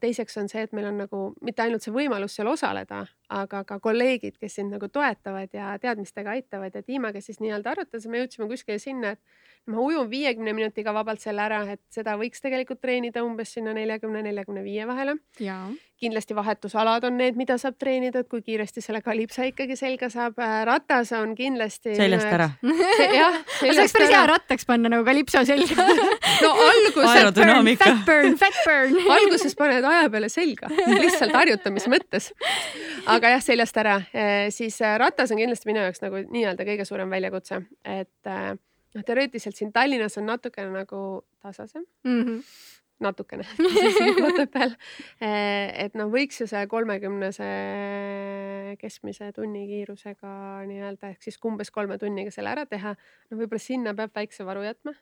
teiseks 0.00 0.36
on 0.38 0.48
see, 0.48 0.62
et 0.62 0.72
meil 0.72 0.86
on 0.92 1.00
nagu 1.02 1.22
mitte 1.44 1.62
ainult 1.64 1.82
see 1.82 1.92
võimalus 1.92 2.36
seal 2.38 2.48
osaleda, 2.48 3.02
aga 3.28 3.64
ka 3.68 3.78
kolleegid, 3.84 4.38
kes 4.40 4.58
sind 4.58 4.72
nagu 4.72 4.88
toetavad 4.88 5.52
ja 5.52 5.74
teadmistega 5.80 6.36
aitavad 6.36 6.74
ja 6.74 6.82
Tiimaga 6.82 7.20
siis 7.20 7.42
nii-öelda 7.44 7.74
arutasime, 7.74 8.22
jõudsime 8.22 8.48
kuskile 8.48 8.78
sinna, 8.82 9.14
et 9.16 9.68
ma 9.68 9.82
ujun 9.84 10.08
viiekümne 10.10 10.54
minutiga 10.56 10.94
vabalt 10.96 11.20
selle 11.22 11.44
ära, 11.44 11.60
et 11.74 11.82
seda 11.92 12.16
võiks 12.20 12.40
tegelikult 12.44 12.80
treenida 12.80 13.24
umbes 13.26 13.52
sinna 13.52 13.74
neljakümne, 13.76 14.22
neljakümne 14.24 14.64
viie 14.64 14.86
vahele. 14.88 15.18
kindlasti 15.98 16.34
vahetusalad 16.38 17.02
on 17.08 17.16
need, 17.18 17.34
mida 17.34 17.56
saab 17.58 17.74
treenida, 17.74 18.20
et 18.22 18.28
kui 18.30 18.38
kiiresti 18.46 18.78
selle 18.80 19.00
kalipsa 19.02 19.48
ikkagi 19.48 19.74
selga 19.76 20.06
saab. 20.12 20.36
Äh, 20.38 20.60
ratas 20.68 21.10
on 21.18 21.34
kindlasti. 21.34 21.96
seljast 21.98 22.28
ära. 22.30 22.46
jah. 22.62 23.40
saaks 23.80 23.96
päris 23.96 24.12
hea 24.14 24.20
rattaks 24.30 24.68
panna 24.68 24.92
nagu 24.92 25.04
kalipso 25.04 25.42
selga 25.44 25.88
no 26.44 26.52
alguses. 26.68 27.10
aerodünaamika. 27.16 27.84
Fat 27.84 28.06
burn, 28.06 28.38
fat 28.38 28.60
burn 28.62 28.94
alguses 29.16 29.58
paned 29.58 29.84
aja 29.90 30.06
peale 30.12 30.30
selga, 30.30 30.70
lihtsalt 31.02 31.34
harjutamise 31.34 31.90
mõttes. 31.90 32.30
aga 33.06 33.17
jah, 33.26 33.42
seljast 33.42 33.76
ära, 33.76 33.96
äh, 34.14 34.48
siis 34.54 34.80
äh, 34.82 34.96
ratas 34.98 35.30
on 35.34 35.38
kindlasti 35.38 35.66
minu 35.66 35.80
jaoks 35.82 36.00
nagu 36.02 36.16
nii-öelda 36.30 36.64
kõige 36.64 36.84
suurem 36.86 37.10
väljakutse, 37.10 37.62
et 37.84 38.30
noh, 38.94 39.02
teoreetiliselt 39.04 39.56
siin 39.56 39.72
Tallinnas 39.72 40.16
on 40.18 40.26
natukene 40.26 40.70
nagu 40.70 41.24
tasasem, 41.42 41.84
Mhm. 42.04 42.38
natukene 43.00 43.44
Otepääl. 44.28 44.72
et 45.20 45.94
noh, 45.94 46.08
võiks 46.10 46.40
ju 46.40 46.46
see 46.50 46.66
kolmekümnese 46.66 47.44
keskmise 48.80 49.32
tunnikiirusega 49.36 50.32
nii-öelda 50.68 51.12
ehk 51.12 51.22
siis 51.22 51.38
umbes 51.46 51.70
kolme 51.70 51.98
tunniga 51.98 52.30
selle 52.34 52.50
ära 52.54 52.64
teha. 52.66 52.94
no 53.30 53.38
võib-olla 53.38 53.62
sinna 53.62 53.94
peab 53.94 54.10
väikse 54.14 54.44
varu 54.46 54.64
jätma, 54.66 54.94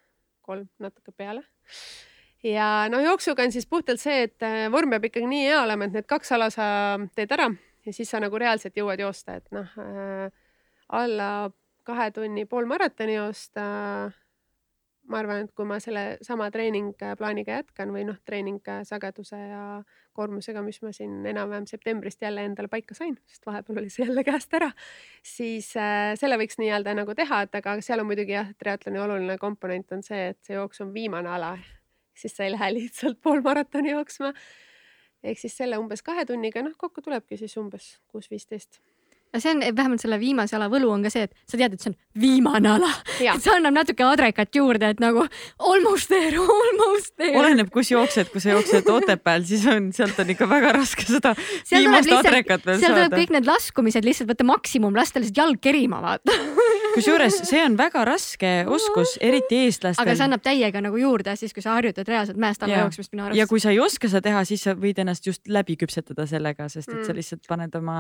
kolm 0.47 0.69
natuke 0.79 1.13
peale. 1.17 1.43
ja 2.45 2.87
no 2.93 3.01
jooksuga 3.01 3.43
on 3.47 3.53
siis 3.55 3.67
puhtalt 3.67 4.01
see, 4.03 4.27
et 4.29 4.43
äh, 4.45 4.67
vorm 4.73 4.91
peab 4.93 5.05
ikkagi 5.09 5.27
nii 5.31 5.47
hea 5.49 5.63
olema, 5.63 5.89
et 5.89 5.97
need 5.97 6.07
kaks 6.11 6.33
ala 6.37 6.51
sa 6.53 6.67
teed 7.17 7.33
ära 7.33 7.49
ja 7.87 7.95
siis 7.95 8.11
sa 8.11 8.21
nagu 8.23 8.39
reaalselt 8.39 8.77
jõuad 8.77 9.01
joosta, 9.01 9.39
et 9.41 9.51
noh 9.55 9.79
äh, 9.83 10.31
alla 10.89 11.31
kahe 11.87 12.11
tunni 12.11 12.47
poolmaratoni 12.51 13.15
joosta 13.15 13.67
ma 15.11 15.21
arvan, 15.21 15.45
et 15.47 15.53
kui 15.57 15.67
ma 15.69 15.79
selle 15.83 16.19
sama 16.27 16.49
treeningplaaniga 16.55 17.61
jätkan 17.61 17.93
või 17.95 18.05
noh, 18.09 18.19
treeningsageduse 18.27 19.39
ja 19.39 19.63
koormusega, 20.17 20.63
mis 20.67 20.81
ma 20.83 20.93
siin 20.97 21.21
enam-vähem 21.31 21.67
septembrist 21.71 22.23
jälle 22.23 22.47
endale 22.49 22.71
paika 22.73 22.97
sain, 22.97 23.15
sest 23.31 23.47
vahepeal 23.47 23.83
oli 23.83 23.93
see 23.93 24.07
jälle 24.07 24.25
käest 24.27 24.55
ära, 24.59 24.71
siis 25.25 25.73
äh, 25.81 26.15
selle 26.19 26.39
võiks 26.41 26.59
nii-öelda 26.63 26.97
nagu 26.99 27.15
teha, 27.19 27.45
et 27.47 27.59
aga 27.61 27.77
seal 27.85 28.03
on 28.03 28.11
muidugi 28.11 28.37
jah, 28.37 28.51
triatloni 28.59 29.03
oluline 29.03 29.39
komponent 29.43 29.95
on 29.97 30.05
see, 30.07 30.33
et 30.33 30.41
see 30.47 30.59
jooks 30.59 30.83
on 30.85 30.95
viimane 30.97 31.31
ala, 31.37 31.55
siis 32.17 32.35
sa 32.37 32.47
ei 32.47 32.55
lähe 32.57 32.73
lihtsalt 32.81 33.21
poolmaratoni 33.23 33.95
jooksma. 33.95 34.33
Ehk 35.31 35.41
siis 35.41 35.57
selle 35.59 35.79
umbes 35.81 36.05
kahe 36.07 36.27
tunniga, 36.29 36.63
noh 36.65 36.77
kokku 36.79 37.05
tulebki 37.05 37.39
siis 37.41 37.57
umbes 37.61 37.97
kuus, 38.13 38.29
viisteist. 38.31 38.81
ja 39.35 39.41
see 39.43 39.53
on 39.53 39.63
vähemalt 39.77 40.01
selle 40.01 40.17
viimase 40.21 40.57
ala 40.57 40.69
võlu 40.73 40.89
on 40.95 41.03
ka 41.05 41.11
see, 41.13 41.27
et 41.27 41.35
sa 41.51 41.59
tead, 41.59 41.75
et 41.75 41.83
see 41.83 41.91
on 41.91 41.97
viimane 42.23 42.71
ala. 42.77 42.89
See 43.19 43.53
annab 43.53 43.75
natuke 43.77 44.07
adrekat 44.07 44.55
juurde, 44.57 44.93
et 44.95 45.03
nagu 45.03 45.27
almost 45.59 46.13
there, 46.13 46.41
almost 46.41 47.17
there. 47.19 47.35
oleneb, 47.41 47.73
kus 47.75 47.91
jooksed, 47.93 48.31
kui 48.33 48.45
sa 48.45 48.55
jooksed 48.55 48.89
Otepääl, 48.95 49.45
siis 49.49 49.67
on, 49.71 49.91
sealt 49.97 50.23
on 50.23 50.33
ikka 50.37 50.49
väga 50.51 50.73
raske 50.79 51.09
seda 51.09 51.35
seal 51.37 51.85
viimast 51.85 52.09
lihtsalt, 52.09 52.31
adrekat 52.33 52.71
veel 52.71 52.81
seal 52.81 52.97
tuleb 52.97 53.11
saada. 53.11 53.21
kõik 53.21 53.37
need 53.37 53.51
laskumised 53.51 54.09
lihtsalt 54.09 54.33
võtta 54.33 54.49
maksimum, 54.55 54.97
lasta 54.97 55.21
lihtsalt 55.21 55.45
jalg 55.45 55.63
kerima, 55.69 56.01
vaata. 56.05 56.41
kusjuures 56.97 57.37
see 57.49 57.63
on 57.65 57.77
väga 57.79 58.03
raske 58.09 58.51
oskus, 58.73 59.17
eriti 59.21 59.59
aga 59.61 59.69
eestlastel 59.71 60.11
see. 60.17 60.25
annab 60.27 60.43
täiega 60.45 60.83
nagu 60.85 60.99
juurde 61.01 61.37
siis, 61.39 61.53
kui 61.57 61.63
sa 61.65 61.77
harjutad 61.77 62.09
reaalselt 62.09 62.41
mäest 62.43 62.63
alla 62.67 62.83
jooksmist 62.85 63.13
minu 63.15 63.27
ja 63.29 63.31
arust. 63.33 63.51
kui 63.53 63.61
sa 63.63 63.71
ei 63.75 63.81
oska 63.85 64.09
seda 64.13 64.25
teha, 64.29 64.45
siis 64.49 64.65
sa 64.67 64.75
võid 64.75 64.99
ennast 65.05 65.27
just 65.27 65.47
läbi 65.49 65.77
küpsetada 65.81 66.27
sellega, 66.27 66.69
sest 66.73 66.89
et 66.93 67.05
sa 67.05 67.13
Mm. 67.13 67.17
lihtsalt 67.21 67.47
paned 67.49 67.75
oma 67.79 67.97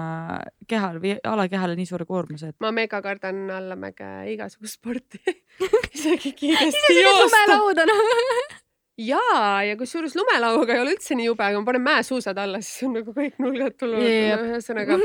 kehale 0.68 1.00
või 1.00 1.16
alakehale 1.24 1.76
nii 1.76 1.86
suure 1.86 2.04
koormuse, 2.08 2.48
et 2.52 2.56
ma 2.60 2.72
mega 2.72 3.00
kardan 3.02 3.44
allamäge 3.50 4.10
igasugust 4.34 4.80
sporti 4.80 5.20
isegi 5.96 6.32
kiiresti 6.32 6.68
isegi 6.84 7.02
joosta. 7.02 7.42
lumelaud 7.46 7.78
on. 7.84 7.94
jaa, 8.96 9.62
ja 9.66 9.74
kusjuures 9.76 10.14
lumelauaga 10.16 10.72
ei 10.76 10.80
ole 10.80 10.94
üldse 10.96 11.16
nii 11.18 11.26
jube, 11.28 11.44
aga 11.44 11.58
ma 11.60 11.66
panen 11.68 11.82
mäesuusad 11.84 12.38
alla, 12.40 12.60
siis 12.64 12.86
on 12.86 12.94
nagu 12.96 13.12
kõik 13.16 13.36
nulgad 13.42 13.74
tulevad 13.80 14.06
Jep. 14.08 14.40
no,. 14.40 14.46
ühesõnaga, 14.54 14.96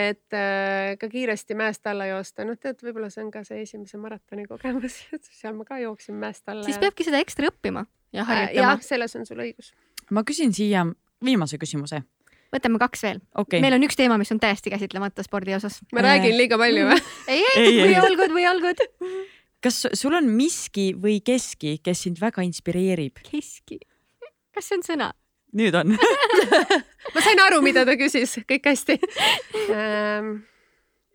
et 0.00 0.36
äh, 0.38 0.94
ka 1.00 1.10
kiiresti 1.12 1.56
mäest 1.58 1.86
alla 1.90 2.06
joosta, 2.08 2.46
noh 2.48 2.56
tead, 2.60 2.80
võib-olla 2.86 3.10
see 3.12 3.24
on 3.26 3.30
ka 3.34 3.44
see 3.44 3.60
esimese 3.66 4.00
maratoni 4.00 4.46
kogemus, 4.48 4.96
et 5.16 5.28
seal 5.28 5.52
ma 5.58 5.66
ka 5.68 5.78
jooksin 5.82 6.16
mäest 6.20 6.48
alla. 6.48 6.64
siis 6.64 6.80
peabki 6.80 7.04
seda 7.04 7.20
ekstra 7.20 7.52
õppima 7.52 7.84
ja 8.16 8.24
äh, 8.24 8.30
harjutama 8.32 8.72
jah, 8.78 8.82
selles 8.88 9.16
on 9.20 9.28
sul 9.28 9.44
õigus. 9.44 9.74
ma 10.10 10.24
küsin 10.24 10.56
siia 10.56 10.86
viimase 11.24 11.60
küsimuse. 11.60 12.00
võtame 12.54 12.80
kaks 12.80 13.02
veel 13.04 13.20
okei 13.44 13.60
meil 13.60 13.76
on 13.76 13.84
üks 13.84 13.96
teema, 14.00 14.16
mis 14.20 14.32
on 14.32 14.40
täiesti 14.40 14.72
käsitlemata 14.72 15.22
spordi 15.26 15.52
osas. 15.56 15.82
ma 15.92 16.00
Äh. 16.00 16.08
räägin 16.08 16.36
liiga 16.40 16.56
palju 16.60 16.88
või? 16.94 17.00
ei, 17.28 17.44
Ei, 17.56 17.64
ei, 17.64 17.80
ei. 17.80 17.88
või 17.90 17.96
all 18.00 18.16
good, 18.22 18.32
või 18.40 18.48
all 18.48 18.60
good. 18.64 18.84
Kas 19.64 19.84
sul 19.96 20.14
on 20.16 20.28
miski 20.28 20.92
või 21.00 21.20
keski, 21.24 21.78
kes 21.84 22.04
sind 22.06 22.20
väga 22.20 22.44
inspireerib? 22.44 23.22
keski. 23.30 23.80
kas 24.54 24.68
see 24.68 24.78
on 24.78 24.84
sõna? 24.86 25.10
nüüd 25.54 25.76
on. 25.78 25.94
ma 27.14 27.22
sain 27.24 27.40
aru, 27.46 27.62
mida 27.64 27.86
ta 27.88 27.96
küsis, 28.00 28.36
kõik 28.48 28.68
hästi 28.72 28.98
ähm,. 29.70 30.36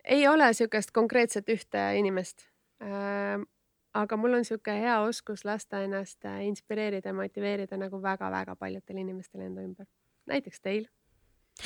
ei 0.04 0.26
ole 0.28 0.50
siukest 0.56 0.94
konkreetset 0.96 1.48
ühte 1.52 1.84
inimest 2.00 2.48
ähm,. 2.82 3.46
aga 3.94 4.18
mul 4.18 4.38
on 4.40 4.46
sihuke 4.46 4.74
hea 4.74 5.00
oskus 5.06 5.44
lasta 5.44 5.84
ennast 5.86 6.24
äh, 6.24 6.42
inspireerida 6.48 7.12
ja 7.12 7.14
motiveerida 7.14 7.78
nagu 7.78 8.02
väga-väga 8.02 8.56
paljudel 8.56 9.04
inimestel 9.04 9.46
enda 9.46 9.62
ümber. 9.66 9.86
näiteks 10.30 10.60
teil, 10.60 10.88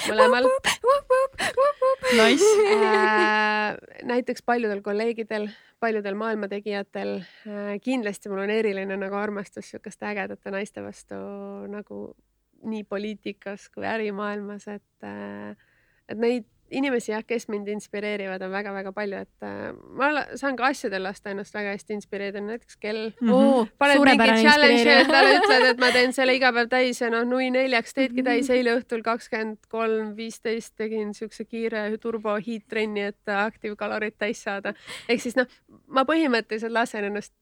mõlemal 0.09 0.51
Nice. 2.15 2.45
äh,. 2.75 3.77
näiteks 4.03 4.43
paljudel 4.47 4.83
kolleegidel, 4.83 5.49
paljudel 5.81 6.15
maailmategijatel 6.15 7.17
äh,. 7.21 7.75
kindlasti 7.83 8.29
mul 8.29 8.45
on 8.45 8.51
eriline 8.51 8.97
nagu 9.01 9.19
armastus 9.19 9.71
sihukeste 9.71 10.07
ägedate 10.11 10.53
naiste 10.55 10.83
vastu 10.85 11.19
nagu 11.71 12.01
nii 12.65 12.85
poliitikas 12.89 13.69
kui 13.75 13.87
ärimaailmas, 13.89 14.69
et 14.69 15.07
äh,, 15.09 15.57
et 16.09 16.21
neid 16.21 16.49
inimesi 16.79 17.13
jah, 17.13 17.23
kes 17.27 17.47
mind 17.53 17.69
inspireerivad, 17.73 18.43
on 18.47 18.53
väga-väga 18.53 18.93
palju, 18.97 19.21
et 19.25 19.47
äh, 19.47 19.73
ma 19.99 20.11
saan 20.41 20.57
ka 20.59 20.69
asjadel 20.73 21.03
lasta 21.07 21.31
ennast 21.33 21.55
väga 21.55 21.73
hästi 21.77 21.97
inspireerida, 21.97 22.43
näiteks 22.45 22.79
kell 22.83 23.03
oo, 23.31 23.65
paned 23.79 24.03
mingi 24.05 24.29
challenge'i 24.43 24.95
endale, 25.01 25.35
ütled, 25.41 25.69
et 25.73 25.83
ma 25.83 25.91
teen 25.95 26.13
selle 26.17 26.35
iga 26.37 26.53
päev 26.57 26.71
täis 26.73 27.01
ja 27.03 27.11
noh, 27.15 27.25
nui 27.29 27.51
neljaks 27.55 27.95
teedki 27.95 28.23
Mhm. 28.23 28.29
täis. 28.31 28.51
eile 28.51 28.77
õhtul 28.81 29.03
kakskümmend 29.07 29.67
kolm, 29.69 30.15
viisteist 30.17 30.75
tegin 30.77 31.15
siukse 31.15 31.45
kiire 31.45 31.87
turbo 31.99 32.37
hiittrenni, 32.37 33.09
et 33.13 33.29
aktiivkalorid 33.29 34.19
täis 34.19 34.43
saada. 34.43 34.75
ehk 35.09 35.21
siis 35.21 35.37
noh, 35.37 35.47
ma 35.89 36.05
põhimõtteliselt 36.05 36.73
lasen 36.73 37.05
ennast 37.05 37.33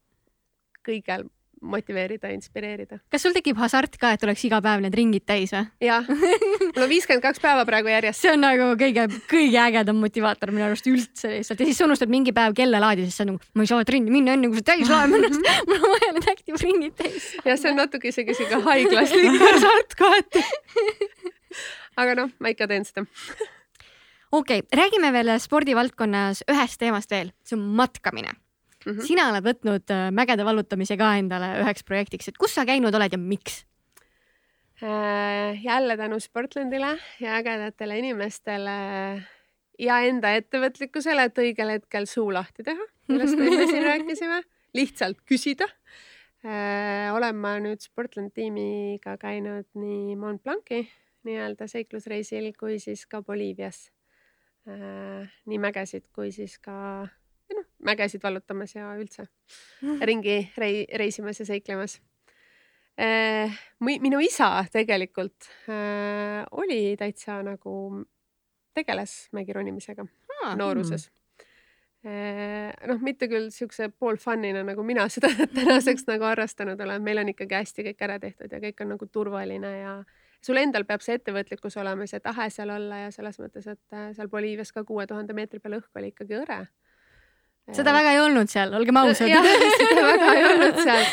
kõigel 0.87 1.29
motiveerida, 1.63 2.31
inspireerida. 2.35 2.99
kas 3.13 3.23
sul 3.25 3.35
tekib 3.37 3.59
hasart 3.63 3.97
ka, 4.01 4.13
et 4.17 4.25
oleks 4.27 4.43
iga 4.49 4.59
päev 4.65 4.83
need 4.85 4.97
ringid 4.99 5.25
täis 5.29 5.53
või? 5.55 5.63
jah, 5.87 6.09
mul 6.09 6.85
on 6.85 6.91
viiskümmend 6.91 7.25
kaks 7.25 7.43
päeva 7.43 7.65
praegu 7.69 7.93
järjest. 7.93 8.23
see 8.25 8.35
on 8.35 8.43
nagu 8.45 8.69
kõige, 8.81 9.07
kõige 9.31 9.61
ägedam 9.63 10.01
motivaator 10.03 10.53
minu 10.55 10.67
arust 10.67 10.89
üldse 10.91 11.31
lihtsalt 11.37 11.63
ja 11.63 11.71
siis 11.71 11.81
sa 11.81 11.87
unustad 11.87 12.13
mingi 12.13 12.35
päev 12.37 12.57
kellalaadi, 12.59 13.07
siis 13.09 13.23
sa 13.23 13.29
nagu, 13.29 13.41
ma 13.55 13.67
ei 13.67 13.73
saa 13.73 13.87
trenni 13.89 14.15
minna 14.15 14.37
enne, 14.37 14.51
kui 14.51 14.61
see 14.61 14.69
täis 14.73 14.93
laeb 14.93 15.17
ennast. 15.19 15.49
mul 15.71 15.79
on 15.79 15.97
vaja 15.97 16.13
need 16.19 16.31
active 16.35 16.63
ringid 16.67 16.99
täis. 16.99 17.33
ja 17.47 17.57
see 17.57 17.73
on 17.73 17.81
natuke 17.85 18.13
isegi 18.13 18.37
siuke 18.39 18.63
haiglaslik 18.67 19.41
hasart 19.47 19.99
kohati. 19.99 20.45
aga 22.03 22.23
noh, 22.23 22.37
ma 22.43 22.55
ikka 22.55 22.71
teen 22.71 22.89
seda. 22.89 23.07
okei 24.33 24.63
okay,, 24.63 24.69
räägime 24.83 25.15
veel 25.15 25.37
spordivaldkonnas 25.43 26.47
ühest 26.51 26.83
teemast 26.83 27.13
veel, 27.15 27.35
see 27.47 27.59
on 27.59 27.69
matkamine 27.79 28.42
mm. 28.85 28.93
-hmm. 28.93 29.07
sina 29.07 29.29
oled 29.31 29.45
võtnud 29.47 29.93
äh, 29.95 30.09
mägede 30.15 30.45
vallutamise 30.45 30.97
ka 31.01 31.15
endale 31.19 31.53
üheks 31.63 31.85
projektiks, 31.85 32.29
et 32.29 32.39
kus 32.39 32.55
sa 32.55 32.67
käinud 32.69 32.95
oled 32.95 33.13
ja 33.13 33.19
miks? 33.19 33.65
Äh, 34.83 35.59
jälle 35.63 35.97
tänu 35.97 36.21
Sportlandile 36.21 36.99
ja 37.21 37.37
ägedatele 37.39 37.99
inimestele 37.99 38.77
ja 39.79 39.99
enda 40.07 40.35
ettevõtlikkusele, 40.39 41.29
et 41.29 41.39
õigel 41.39 41.77
hetkel 41.77 42.07
suu 42.07 42.33
lahti 42.33 42.63
teha, 42.67 42.89
millest 43.09 43.39
me 43.39 43.67
siin 43.67 43.87
rääkisime, 43.91 44.43
lihtsalt 44.75 45.23
küsida. 45.29 45.69
olen 47.15 47.37
ma 47.39 47.53
nüüd 47.63 47.79
Sportland 47.79 48.33
tiimiga 48.35 49.15
käinud 49.17 49.69
nii 49.79 50.17
Mont 50.19 50.43
Blanci 50.43 50.89
nii-öelda 51.27 51.69
seiklusreisil 51.71 52.51
kui 52.59 52.79
siis 52.83 53.07
ka 53.07 53.23
Boliivias. 53.23 53.91
nii 55.47 55.59
mägesid 55.59 56.05
kui 56.15 56.33
siis 56.35 56.59
ka, 56.59 57.07
mägesid 57.87 58.23
vallutamas 58.23 58.75
ja 58.77 58.93
üldse 58.99 59.27
ringi 60.07 60.39
rei-, 60.59 60.87
reisimas 60.99 61.41
ja 61.41 61.47
seiklemas 61.49 61.99
eh,. 62.99 63.53
minu 63.81 64.21
isa 64.23 64.65
tegelikult 64.73 65.49
eh, 65.69 66.43
oli 66.51 66.97
täitsa 66.99 67.41
nagu, 67.47 68.05
tegeles 68.75 69.29
mägironimisega 69.33 70.07
nooruses. 70.57 71.11
noh, 72.03 72.99
mitte 72.99 73.29
küll 73.31 73.53
siukse 73.55 73.87
pool 73.95 74.17
fun'ina 74.19 74.65
nagu 74.67 74.83
mina 74.83 75.05
seda 75.13 75.29
tänaseks 75.59 76.09
nagu 76.09 76.27
harrastanud 76.27 76.81
olen, 76.81 77.03
meil 77.03 77.23
on 77.23 77.31
ikkagi 77.31 77.55
hästi 77.55 77.85
kõik 77.91 78.03
ära 78.03 78.19
tehtud 78.19 78.51
ja 78.51 78.59
kõik 78.65 78.83
on 78.83 78.91
nagu 78.97 79.07
turvaline 79.07 79.71
ja 79.77 79.93
sul 80.43 80.59
endal 80.59 80.85
peab 80.89 81.05
see 81.05 81.17
ettevõtlikkus 81.19 81.77
olema, 81.81 82.07
see 82.11 82.21
tahe 82.23 82.49
seal 82.51 82.73
olla 82.75 83.05
ja 83.05 83.13
selles 83.15 83.39
mõttes, 83.39 83.69
et 83.71 83.99
seal 84.17 84.31
Boliivias 84.33 84.75
ka 84.75 84.85
kuue 84.89 85.07
tuhande 85.07 85.37
meetri 85.37 85.63
peal 85.63 85.79
õhk 85.79 86.01
oli 86.01 86.11
ikkagi 86.13 86.41
hõre. 86.41 86.59
Seda 87.71 87.95
väga 87.95 88.17
ei 88.17 88.21
olnud 88.23 88.51
seal, 88.51 88.75
olgem 88.75 88.99
ausad. 89.03 89.31
seda 89.83 90.09
väga 90.09 90.35
ei 90.35 90.49
olnud 90.49 90.81
seal, 90.83 91.07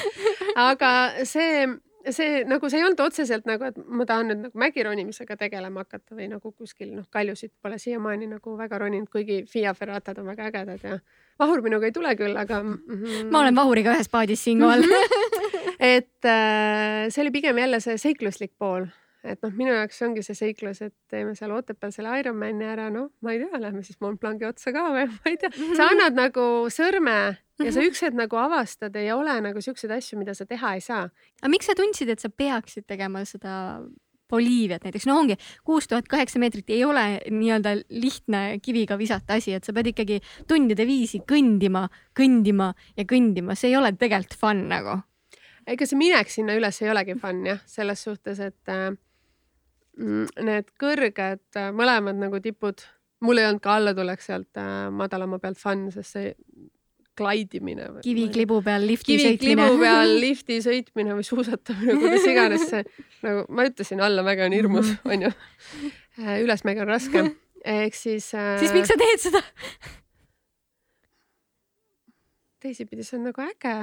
aga 0.63 0.91
see, 1.29 1.67
see 2.09 2.43
nagu 2.49 2.71
see 2.71 2.81
ei 2.81 2.87
olnud 2.87 3.03
otseselt 3.05 3.47
nagu, 3.49 3.69
et 3.69 3.79
ma 3.85 4.07
tahan 4.09 4.31
nüüd 4.31 4.43
nagu 4.47 4.63
mägironimisega 4.65 5.37
tegelema 5.39 5.85
hakata 5.85 6.17
või 6.17 6.29
nagu 6.31 6.51
kuskil 6.51 6.93
noh, 6.95 7.07
kaljusid 7.13 7.53
pole 7.61 7.79
siiamaani 7.81 8.31
nagu 8.33 8.55
väga 8.59 8.81
roninud, 8.85 9.11
kuigi 9.13 9.43
Fiia 9.49 9.75
Ferratad 9.77 10.21
on 10.21 10.31
väga 10.31 10.49
ägedad 10.49 10.85
ja 10.85 10.99
vahur 11.39 11.61
minuga 11.65 11.87
ei 11.87 11.95
tule 11.95 12.15
küll, 12.19 12.37
aga 12.37 12.63
mm. 12.63 12.79
-hmm. 12.87 13.29
ma 13.31 13.43
olen 13.43 13.55
Vahuriga 13.55 13.93
ühes 13.95 14.09
paadis 14.11 14.43
siinkohal. 14.43 14.83
et 15.95 16.25
äh, 16.25 17.07
see 17.09 17.21
oli 17.23 17.31
pigem 17.31 17.57
jälle 17.57 17.79
see 17.79 17.97
seikluslik 17.97 18.51
pool, 18.57 18.89
et 19.23 19.41
noh, 19.43 19.51
minu 19.55 19.73
jaoks 19.73 19.99
ongi 20.05 20.23
see 20.23 20.37
seiklus, 20.37 20.81
et 20.85 20.95
teeme 21.11 21.35
seal 21.35 21.51
Otepääl 21.55 21.91
selle 21.95 22.15
Ironmani 22.21 22.67
ära, 22.71 22.87
noh, 22.93 23.09
ma 23.25 23.35
ei 23.35 23.41
tea, 23.43 23.61
lähme 23.61 23.83
siis 23.83 23.99
Mont 24.03 24.19
Blanci 24.21 24.47
otsa 24.47 24.73
ka 24.75 24.87
või 24.95 25.07
ma 25.13 25.31
ei 25.31 25.39
tea, 25.41 25.51
sa 25.75 25.87
annad 25.91 26.17
nagu 26.19 26.45
sõrme 26.73 27.17
ja 27.59 27.73
sa 27.75 27.83
üks 27.83 28.03
hetk 28.05 28.17
nagu 28.17 28.39
avastad, 28.39 28.95
ei 28.99 29.11
ole 29.11 29.35
nagu 29.43 29.63
siukseid 29.63 29.91
asju, 29.97 30.19
mida 30.21 30.35
sa 30.37 30.47
teha 30.49 30.75
ei 30.77 30.83
saa. 30.83 31.09
aga 31.41 31.51
miks 31.51 31.67
sa 31.69 31.75
tundsid, 31.77 32.11
et 32.13 32.23
sa 32.23 32.31
peaksid 32.31 32.87
tegema 32.87 33.25
seda 33.27 33.81
Boliiviat 34.29 34.83
näiteks, 34.85 35.07
no 35.09 35.15
ongi 35.17 35.39
kuus 35.65 35.87
tuhat 35.89 36.05
kaheksa 36.09 36.37
meetrit 36.37 36.69
ei 36.69 36.83
ole 36.85 37.17
nii-öelda 37.33 37.71
lihtne 37.89 38.59
kiviga 38.61 38.93
visata 38.99 39.39
asi, 39.39 39.55
et 39.57 39.65
sa 39.65 39.73
pead 39.73 39.89
ikkagi 39.89 40.19
tundide 40.47 40.85
viisi 40.85 41.23
kõndima, 41.25 41.87
kõndima 42.17 42.69
ja 42.97 43.07
kõndima, 43.09 43.57
see 43.57 43.71
ei 43.73 43.79
ole 43.79 43.95
tegelikult 43.97 44.37
fun 44.37 44.67
nagu. 44.69 44.99
ega 45.65 45.85
see 45.85 45.97
minek 45.97 46.29
sinna 46.29 46.53
üles 46.57 46.77
ei 46.83 46.93
olegi 46.93 47.17
fun 47.17 47.41
jah, 47.49 47.63
selles 47.65 48.05
suhtes, 48.05 48.39
et 48.39 48.69
äh, 48.69 48.93
need 49.99 50.73
kõrged 50.79 51.59
äh, 51.59 51.69
mõlemad 51.75 52.19
nagu 52.19 52.39
tipud, 52.43 52.83
mul 53.25 53.41
ei 53.41 53.47
olnud 53.49 53.63
ka 53.63 53.77
allatulek 53.79 54.23
sealt 54.23 54.59
äh, 54.59 54.87
madalama 54.95 55.39
pealt 55.43 55.59
fun, 55.61 55.87
sest 55.93 56.15
see 56.17 56.33
klaidimine. 57.19 57.89
kiviklibu 58.05 58.61
peal 58.63 58.85
lifti 58.87 59.17
kiviklibu 59.17 59.65
sõitmine. 59.65 59.81
peal 59.85 60.13
lifti 60.23 60.59
sõitmine 60.63 61.17
või 61.19 61.27
suusatamine, 61.27 61.97
kuidas 61.99 62.27
iganes 62.31 62.67
see 62.71 62.83
nagu 63.27 63.45
ma 63.51 63.67
ütlesin, 63.67 64.03
allamäge 64.03 64.45
on 64.47 64.55
hirmus, 64.55 64.93
onju. 65.03 65.31
ülesmäge 66.45 66.85
on 66.85 66.93
raske, 66.93 67.25
ehk 67.63 67.97
siis 67.97 68.31
äh,. 68.37 68.55
siis 68.63 68.75
miks 68.75 68.91
sa 68.91 68.99
teed 68.99 69.25
seda? 69.27 69.43
teisipidi 72.59 73.05
see 73.07 73.19
on 73.19 73.29
nagu 73.29 73.43
äge 73.43 73.75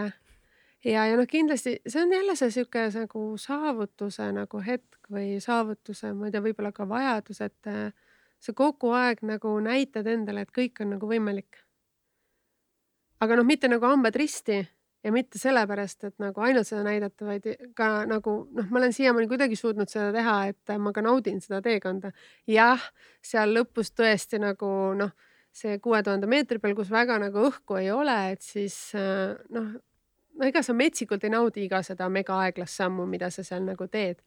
ja, 0.87 1.07
ja 1.11 1.17
noh, 1.19 1.27
kindlasti 1.29 1.77
see 1.87 2.03
on 2.03 2.13
jälle 2.13 2.37
see 2.39 2.53
sihuke 2.55 2.87
nagu 2.95 3.23
saavutuse 3.41 4.31
nagu 4.37 4.61
hetk 4.63 5.11
või 5.13 5.37
saavutuse, 5.43 6.13
ma 6.15 6.29
ei 6.29 6.35
tea, 6.35 6.45
võib-olla 6.45 6.73
ka 6.75 6.87
vajadus, 6.89 7.43
et 7.45 7.71
äh, 7.71 7.91
sa 8.43 8.55
kogu 8.57 8.93
aeg 8.97 9.23
nagu 9.27 9.57
näitad 9.63 10.07
endale, 10.11 10.47
et 10.47 10.55
kõik 10.55 10.83
on 10.85 10.97
nagu 10.97 11.11
võimalik. 11.11 11.63
aga 13.21 13.37
noh, 13.37 13.47
mitte 13.49 13.69
nagu 13.69 13.87
hambad 13.87 14.17
risti 14.17 14.59
ja 15.07 15.13
mitte 15.13 15.39
sellepärast, 15.39 16.05
et 16.05 16.17
nagu 16.21 16.41
ainult 16.43 16.69
seda 16.69 16.83
näidata, 16.85 17.25
vaid 17.25 17.47
ka 17.79 18.05
nagu 18.09 18.37
noh, 18.53 18.67
ma 18.71 18.81
olen 18.81 18.93
siiamaani 18.93 19.31
kuidagi 19.31 19.57
suutnud 19.57 19.91
seda 19.91 20.11
teha, 20.13 20.37
et 20.51 20.75
ma 20.83 20.93
ka 20.93 21.05
naudin 21.05 21.41
seda 21.41 21.63
teekonda. 21.63 22.13
jah, 22.51 22.83
seal 23.23 23.55
lõpus 23.55 23.95
tõesti 23.95 24.43
nagu 24.43 24.69
noh, 24.99 25.15
see 25.57 25.79
kuue 25.81 26.03
tuhande 26.05 26.29
meetri 26.29 26.61
peal, 26.61 26.75
kus 26.77 26.91
väga 26.93 27.17
nagu 27.23 27.47
õhku 27.49 27.79
ei 27.81 27.91
ole, 27.95 28.17
et 28.35 28.43
siis 28.45 28.77
äh, 28.99 29.39
noh, 29.55 29.77
no 30.37 30.47
ega 30.47 30.63
sa 30.63 30.73
metsikult 30.77 31.25
ei 31.25 31.33
naudi 31.33 31.65
iga 31.65 31.83
seda 31.83 32.09
mega 32.09 32.39
aeglast 32.45 32.83
sammu, 32.83 33.07
mida 33.07 33.31
sa 33.31 33.45
seal 33.45 33.65
nagu 33.65 33.89
teed. 33.89 34.23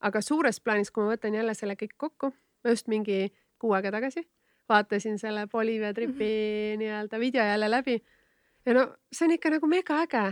aga 0.00 0.20
suures 0.20 0.60
plaanis, 0.60 0.90
kui 0.90 1.04
ma 1.04 1.14
võtan 1.14 1.34
jälle 1.34 1.54
selle 1.54 1.76
kõik 1.80 1.94
kokku, 1.96 2.32
ma 2.64 2.70
just 2.70 2.88
mingi 2.88 3.32
kuu 3.58 3.72
aega 3.72 3.94
tagasi 3.94 4.26
vaatasin 4.68 5.18
selle 5.18 5.46
Bolivia 5.46 5.94
tripi 5.94 6.74
nii-öelda 6.80 7.20
video 7.20 7.44
jälle 7.44 7.70
läbi 7.70 8.02
ja 8.66 8.74
no 8.74 8.88
see 9.12 9.26
on 9.26 9.36
ikka 9.36 9.50
nagu 9.50 9.66
mega 9.66 10.00
äge. 10.02 10.24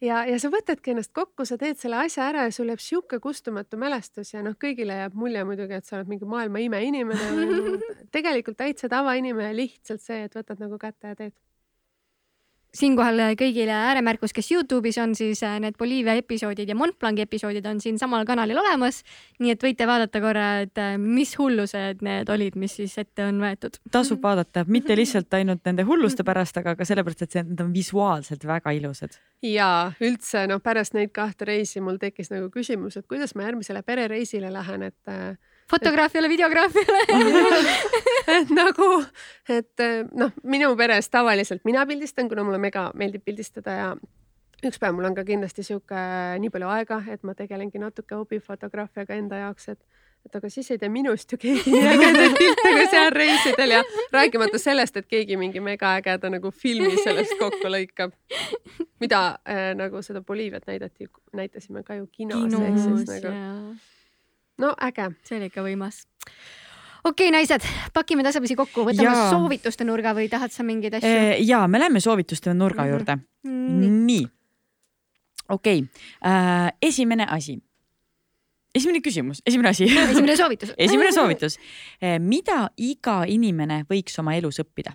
ja, 0.00 0.22
ja 0.24 0.38
sa 0.40 0.50
võtadki 0.52 0.92
ennast 0.94 1.12
kokku, 1.12 1.44
sa 1.44 1.58
teed 1.58 1.78
selle 1.80 1.98
asja 2.04 2.28
ära 2.30 2.46
ja 2.46 2.54
sul 2.54 2.70
jääb 2.72 2.82
sihuke 2.82 3.18
kustumatu 3.20 3.76
mälestus 3.80 4.32
ja 4.34 4.42
noh, 4.42 4.56
kõigile 4.64 4.96
jääb 5.02 5.18
mulje 5.18 5.44
muidugi, 5.44 5.80
et 5.80 5.84
sa 5.84 5.98
oled 5.98 6.08
mingi 6.08 6.28
maailma 6.28 6.62
imeinimene. 6.64 7.78
tegelikult 8.14 8.56
täitsa 8.56 8.88
tavainimene, 8.88 9.52
lihtsalt 9.56 10.04
see, 10.04 10.22
et 10.24 10.38
võtad 10.38 10.62
nagu 10.62 10.78
kätte 10.80 11.12
ja 11.12 11.18
teed 11.18 11.34
siinkohal 12.74 13.20
kõigile 13.38 13.72
ääremärkus, 13.72 14.32
kes 14.36 14.50
Youtube'is 14.52 14.98
on, 15.00 15.14
siis 15.16 15.40
äh, 15.46 15.56
need 15.62 15.76
Boliivia 15.78 16.14
episoodid 16.20 16.68
ja 16.68 16.76
Mont 16.76 16.98
Blanci 17.00 17.24
episoodid 17.24 17.66
on 17.66 17.80
siin 17.80 17.98
samal 17.98 18.26
kanalil 18.28 18.58
olemas. 18.60 19.02
nii 19.38 19.54
et 19.54 19.62
võite 19.62 19.86
vaadata 19.88 20.20
korra, 20.20 20.46
et 20.66 20.78
äh, 20.78 20.96
mis 21.00 21.34
hullused 21.38 22.02
need 22.04 22.30
olid, 22.32 22.56
mis 22.60 22.76
siis 22.80 22.98
ette 23.00 23.24
on 23.24 23.40
võetud. 23.42 23.80
tasub 23.92 24.22
vaadata, 24.28 24.64
mitte 24.68 24.96
lihtsalt 25.00 25.34
ainult 25.34 25.64
nende 25.64 25.86
hulluste 25.88 26.24
pärast, 26.24 26.60
aga 26.60 26.76
ka 26.76 26.88
sellepärast, 26.88 27.24
et 27.24 27.38
need 27.42 27.64
on 27.64 27.72
visuaalselt 27.74 28.44
väga 28.48 28.74
ilusad. 28.76 29.16
ja 29.42 29.92
üldse 30.00 30.46
noh, 30.50 30.60
pärast 30.64 30.96
neid 30.98 31.14
kahte 31.16 31.48
reisi 31.48 31.80
mul 31.80 32.00
tekkis 32.02 32.32
nagu 32.34 32.50
küsimus, 32.52 32.98
et 32.98 33.08
kuidas 33.08 33.34
ma 33.34 33.48
järgmisele 33.48 33.82
perereisile 33.82 34.52
lähen, 34.52 34.90
et 34.90 35.12
äh, 35.12 35.38
fotograafiale, 35.70 36.28
videograafiale 36.28 37.00
et 38.38 38.52
nagu, 38.54 38.88
et 39.52 39.84
noh, 40.16 40.32
minu 40.44 40.70
peres 40.76 41.10
tavaliselt 41.12 41.64
mina 41.68 41.86
pildistan, 41.86 42.28
kuna 42.28 42.44
mulle 42.46 42.60
mega 42.62 42.88
meeldib 42.94 43.24
pildistada 43.26 43.76
ja 43.76 43.90
üks 44.64 44.80
päev 44.80 44.96
mul 44.96 45.06
on 45.10 45.16
ka 45.16 45.24
kindlasti 45.26 45.64
sihuke 45.66 46.02
nii 46.42 46.50
palju 46.54 46.70
aega, 46.72 47.02
et 47.12 47.24
ma 47.26 47.34
tegelengi 47.38 47.80
natuke 47.82 48.16
hobifotograafiaga 48.18 49.18
enda 49.18 49.44
jaoks, 49.46 49.74
et 49.74 50.04
et 50.26 50.34
aga 50.34 50.48
siis 50.50 50.66
ei 50.74 50.80
tee 50.82 50.88
minust 50.92 51.30
ju 51.32 51.38
keegi 51.40 51.70
nii 51.72 51.84
ägedaid 51.92 52.32
pilte 52.36 52.72
kui 52.74 52.86
seal 52.90 53.12
reisidel 53.14 53.74
ja 53.76 53.82
rääkimata 54.12 54.58
sellest, 54.60 54.96
et 54.98 55.06
keegi 55.06 55.38
mingi 55.40 55.62
mega 55.62 55.92
ägeda 56.00 56.30
nagu 56.34 56.50
filmi 56.50 56.96
sellest 57.04 57.36
kokku 57.38 57.70
lõikab. 57.70 58.16
mida 59.00 59.20
äh, 59.46 59.70
nagu 59.78 60.02
seda 60.02 60.20
Boliiviat 60.20 60.66
näidati, 60.66 61.06
näitasime 61.32 61.84
ka 61.86 61.94
ju 62.00 62.08
kinos, 62.12 62.50
ehk 62.50 62.82
siis 62.82 63.06
kinos 63.06 63.14
nagu 63.14 63.30
ja 63.30 63.54
no 64.58 64.74
äge. 64.82 65.10
see 65.24 65.38
oli 65.38 65.48
ikka 65.50 65.62
võimas. 65.66 66.02
okei 67.04 67.28
okay,, 67.28 67.30
naised, 67.34 67.64
pakime 67.94 68.24
tasapisi 68.26 68.56
kokku, 68.58 68.84
võtame 68.88 69.08
Jaa. 69.10 69.30
soovituste 69.30 69.84
nurga 69.86 70.14
või 70.16 70.28
tahad 70.30 70.52
sa 70.54 70.66
mingeid 70.66 70.98
asju? 70.98 71.14
ja 71.46 71.62
me 71.68 71.78
läheme 71.80 72.00
soovituste 72.00 72.54
nurga 72.54 72.82
Mhm. 72.84 72.90
juurde. 72.90 73.18
nii, 73.44 73.90
nii. 74.10 74.28
okei 75.48 75.82
okay., 75.84 76.76
esimene 76.82 77.26
asi. 77.30 77.58
esimene 78.74 79.00
küsimus, 79.00 79.42
esimene 79.46 79.68
asi 79.68 79.84
esimene 79.88 80.36
soovitus 80.36 80.74
esimene 80.86 81.12
soovitus. 81.12 81.58
mida 82.20 82.68
iga 82.76 83.22
inimene 83.26 83.84
võiks 83.90 84.18
oma 84.20 84.34
elus 84.36 84.60
õppida? 84.60 84.94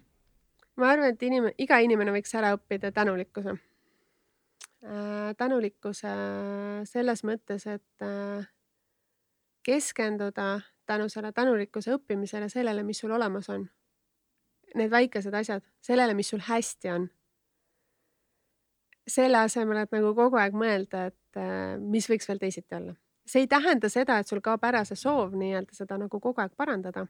ma 0.75 0.89
arvan, 0.89 1.13
et 1.13 1.21
inimene, 1.23 1.53
iga 1.57 1.77
inimene 1.79 2.11
võiks 2.11 2.33
ära 2.35 2.53
õppida 2.57 2.91
tänulikkuse. 2.91 3.53
tänulikkuse 5.37 6.13
selles 6.89 7.23
mõttes, 7.23 7.63
et 7.71 8.01
äh, 8.03 8.47
keskenduda 9.63 10.59
tänu 10.85 11.09
selle 11.09 11.31
tänulikkuse 11.31 11.95
õppimisele 11.95 12.49
sellele, 12.49 12.83
mis 12.83 12.99
sul 12.99 13.11
olemas 13.11 13.49
on. 13.49 13.67
Need 14.75 14.91
väikesed 14.91 15.33
asjad, 15.33 15.63
sellele, 15.81 16.13
mis 16.13 16.29
sul 16.29 16.41
hästi 16.47 16.89
on. 16.89 17.09
selle 19.07 19.37
asemel, 19.37 19.77
et 19.77 19.91
nagu 19.91 20.13
kogu 20.15 20.37
aeg 20.39 20.53
mõelda, 20.55 21.01
et 21.11 21.35
äh, 21.37 21.73
mis 21.79 22.05
võiks 22.07 22.27
veel 22.29 22.39
teisiti 22.39 22.75
olla. 22.75 22.93
see 23.25 23.41
ei 23.43 23.47
tähenda 23.47 23.89
seda, 23.89 24.17
et 24.19 24.27
sul 24.27 24.39
kaob 24.43 24.63
ära 24.63 24.83
see 24.85 24.95
soov 24.95 25.35
nii-öelda 25.35 25.75
seda 25.75 25.97
nagu 25.97 26.19
kogu 26.19 26.41
aeg 26.41 26.55
parandada 26.57 27.05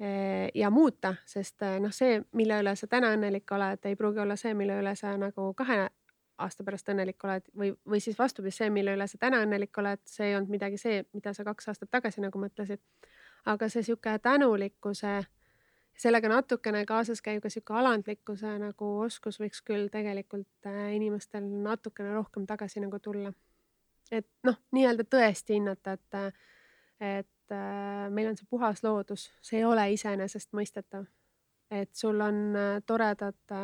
eh, 0.00 0.50
ja 0.54 0.70
muuta, 0.70 1.14
sest 1.26 1.62
eh, 1.62 1.78
noh, 1.80 1.90
see, 1.94 2.20
mille 2.32 2.60
üle 2.62 2.74
sa 2.76 2.86
täna 2.86 3.10
õnnelik 3.14 3.50
oled, 3.54 3.82
ei 3.84 3.96
pruugi 3.96 4.22
olla 4.22 4.36
see, 4.36 4.54
mille 4.54 4.78
üle 4.78 4.94
sa 4.96 5.16
nagu 5.18 5.52
kahe 5.54 5.88
aasta 6.38 6.64
pärast 6.64 6.88
õnnelik 6.92 7.24
oled 7.26 7.48
või, 7.58 7.72
või 7.88 8.00
siis 8.02 8.18
vastupidi, 8.18 8.54
see, 8.54 8.70
mille 8.70 8.94
üle 8.96 9.06
sa 9.10 9.18
täna 9.20 9.40
õnnelik 9.44 9.78
oled, 9.80 10.02
see 10.06 10.30
ei 10.30 10.36
olnud 10.36 10.52
midagi 10.52 10.78
see, 10.80 11.02
mida 11.16 11.32
sa 11.34 11.44
kaks 11.46 11.70
aastat 11.72 11.90
tagasi 11.90 12.22
nagu 12.24 12.40
mõtlesid. 12.40 12.80
aga 13.48 13.68
see 13.72 13.82
sihuke 13.86 14.18
tänulikkuse, 14.22 15.12
sellega 15.98 16.28
natukene 16.28 16.84
kaasas 16.86 17.22
käib 17.24 17.42
ka 17.42 17.50
sihuke 17.50 17.74
alandlikkuse 17.80 18.58
nagu 18.62 18.90
oskus 19.06 19.40
võiks 19.40 19.62
küll 19.64 19.88
tegelikult 19.92 20.66
äh, 20.70 20.94
inimestel 20.96 21.46
natukene 21.64 22.14
rohkem 22.14 22.46
tagasi 22.46 22.80
nagu 22.84 22.98
tulla. 22.98 23.32
et 24.10 24.28
noh, 24.44 24.56
nii-öelda 24.72 25.04
tõesti 25.04 25.58
hinnata, 25.58 25.98
et, 25.98 26.40
et 27.00 27.54
äh, 27.54 28.08
meil 28.10 28.30
on 28.30 28.38
see 28.38 28.50
puhas 28.50 28.82
loodus, 28.86 29.30
see 29.42 29.62
ei 29.62 29.64
ole 29.64 29.90
iseenesestmõistetav. 29.98 31.06
et 31.70 31.94
sul 31.94 32.20
on 32.20 32.44
äh, 32.56 32.82
toredad 32.86 33.58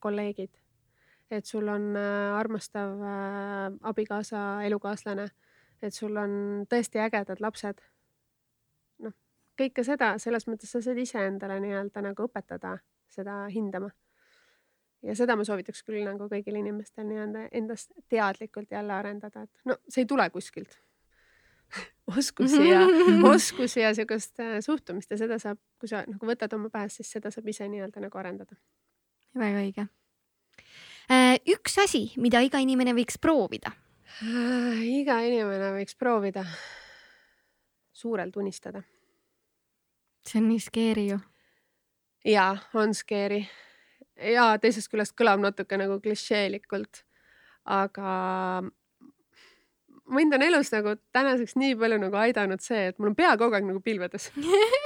kolleegid 0.00 0.63
et 1.30 1.46
sul 1.46 1.68
on 1.68 1.96
äh, 1.96 2.36
armastav 2.38 3.00
äh, 3.00 3.72
abikaasa, 3.82 4.62
elukaaslane, 4.66 5.28
et 5.82 5.94
sul 5.94 6.16
on 6.16 6.64
tõesti 6.70 7.00
ägedad 7.02 7.40
lapsed. 7.40 7.82
noh, 9.04 9.12
kõike 9.60 9.84
seda, 9.84 10.14
selles 10.18 10.48
mõttes 10.48 10.70
sa 10.70 10.82
saad 10.84 10.98
iseendale 11.00 11.60
nii-öelda 11.64 12.02
nagu 12.04 12.28
õpetada 12.28 12.78
seda 13.08 13.44
hindama. 13.52 13.90
ja 15.02 15.14
seda 15.16 15.36
ma 15.36 15.44
soovitaks 15.44 15.82
küll 15.84 16.04
nagu 16.06 16.28
kõigil 16.30 16.56
inimestel 16.60 17.06
nii-öelda 17.08 17.48
endast 17.52 17.92
teadlikult 18.08 18.72
jälle 18.72 18.92
arendada, 18.92 19.44
et 19.44 19.68
no 19.68 19.76
see 19.88 20.04
ei 20.04 20.10
tule 20.10 20.28
kuskilt 20.30 20.78
oskusi 22.18 22.68
ja 22.68 22.86
oskusi 23.34 23.80
ja 23.80 23.94
sihukest 23.94 24.40
äh, 24.40 24.56
suhtumist 24.60 25.10
ja 25.10 25.18
seda 25.18 25.38
saab, 25.38 25.60
kui 25.80 25.90
sa 25.90 26.04
nagu 26.08 26.28
võtad 26.28 26.56
oma 26.56 26.70
pähes, 26.72 27.00
siis 27.00 27.12
seda 27.16 27.32
saab 27.34 27.48
ise 27.52 27.68
nii-öelda 27.68 28.02
nagu 28.04 28.20
arendada. 28.20 28.56
väga 29.38 29.62
õige. 29.66 29.86
Üks 31.54 31.78
asi, 31.82 32.06
mida 32.16 32.40
iga 32.44 32.60
inimene 32.62 32.94
võiks 32.96 33.18
proovida. 33.20 33.74
Äh, 34.22 34.80
iga 35.00 35.18
inimene 35.26 35.72
võiks 35.74 35.96
proovida 35.98 36.44
suurelt 37.94 38.36
unistada. 38.36 38.82
see 40.24 40.40
on 40.40 40.48
nii 40.48 40.60
scary 40.60 41.08
ju. 41.10 41.18
ja 42.24 42.56
on 42.74 42.94
scary 42.94 43.42
ja 44.16 44.54
teisest 44.60 44.88
küljest 44.92 45.16
kõlab 45.18 45.42
natuke 45.42 45.76
nagu 45.76 45.98
klišeelikult, 46.00 47.02
aga 47.64 48.62
mind 50.14 50.36
on 50.36 50.46
elus 50.46 50.72
nagu 50.72 50.96
tänaseks 51.12 51.56
nii 51.56 51.76
palju 51.80 51.98
nagu 52.06 52.16
aidanud 52.22 52.62
see, 52.62 52.90
et 52.92 52.98
mul 52.98 53.12
on 53.12 53.18
pea 53.18 53.34
kogu 53.40 53.56
aeg 53.56 53.66
nagu 53.66 53.80
pilvedes 53.84 54.30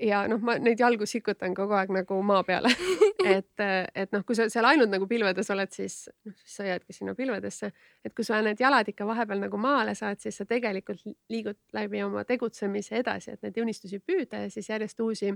ja 0.00 0.22
noh, 0.28 0.40
ma 0.44 0.56
neid 0.58 0.80
jalgu 0.80 1.06
sikutan 1.06 1.54
kogu 1.54 1.74
aeg 1.76 1.92
nagu 1.94 2.18
maa 2.26 2.42
peale 2.46 2.72
et, 3.36 3.62
et 3.94 4.12
noh, 4.14 4.24
kui 4.26 4.36
sa 4.36 4.48
seal 4.52 4.66
ainult 4.68 4.90
nagu 4.92 5.06
pilvedes 5.10 5.50
oled, 5.54 5.70
siis 5.74 6.06
noh, 6.26 6.34
siis 6.40 6.56
sa 6.58 6.66
jäädki 6.66 6.96
sinna 6.96 7.14
pilvedesse, 7.18 7.70
et 8.04 8.14
kui 8.16 8.26
sa 8.26 8.40
need 8.44 8.60
jalad 8.60 8.88
ikka 8.88 9.06
vahepeal 9.08 9.42
nagu 9.44 9.60
maale 9.60 9.94
saad, 9.98 10.20
siis 10.22 10.38
sa 10.40 10.46
tegelikult 10.48 11.02
liigud 11.32 11.58
läbi 11.76 12.02
oma 12.04 12.24
tegutsemise 12.28 12.98
edasi, 13.02 13.36
et 13.36 13.46
neid 13.46 13.62
unistusi 13.62 14.00
püüda 14.02 14.44
ja 14.44 14.52
siis 14.52 14.68
järjest 14.70 15.00
uusi 15.00 15.32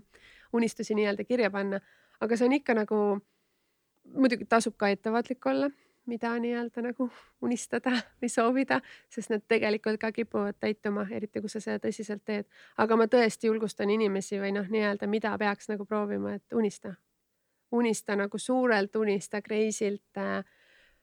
unistusi 0.57 0.97
nii-öelda 0.99 1.27
kirja 1.29 1.51
panna. 1.51 1.81
aga 2.21 2.37
see 2.37 2.49
on 2.49 2.57
ikka 2.57 2.75
nagu, 2.75 3.01
muidugi 4.15 4.47
tasub 4.49 4.77
ka 4.79 4.89
ettevaatlik 4.95 5.47
olla 5.47 5.71
mida 6.07 6.33
nii-öelda 6.39 6.83
nagu 6.83 7.09
unistada 7.45 7.93
või 8.23 8.31
soovida, 8.33 8.81
sest 9.13 9.33
need 9.33 9.47
tegelikult 9.49 10.01
ka 10.01 10.13
kipuvad 10.13 10.59
täituma, 10.61 11.07
eriti 11.11 11.43
kui 11.43 11.53
sa 11.53 11.61
seda 11.61 11.81
tõsiselt 11.87 12.25
teed. 12.25 12.49
aga 12.77 12.97
ma 12.97 13.09
tõesti 13.11 13.51
julgustan 13.51 13.91
inimesi 13.91 14.41
või 14.41 14.53
noh, 14.57 14.69
nii-öelda, 14.71 15.07
mida 15.11 15.37
peaks 15.39 15.71
nagu 15.73 15.85
proovima, 15.85 16.35
et 16.35 16.53
unista. 16.53 16.95
unista 17.73 18.17
nagu 18.17 18.39
suurelt, 18.39 18.97
unista 18.97 19.43
crazy'lt 19.43 20.19
äh,. 20.19 20.45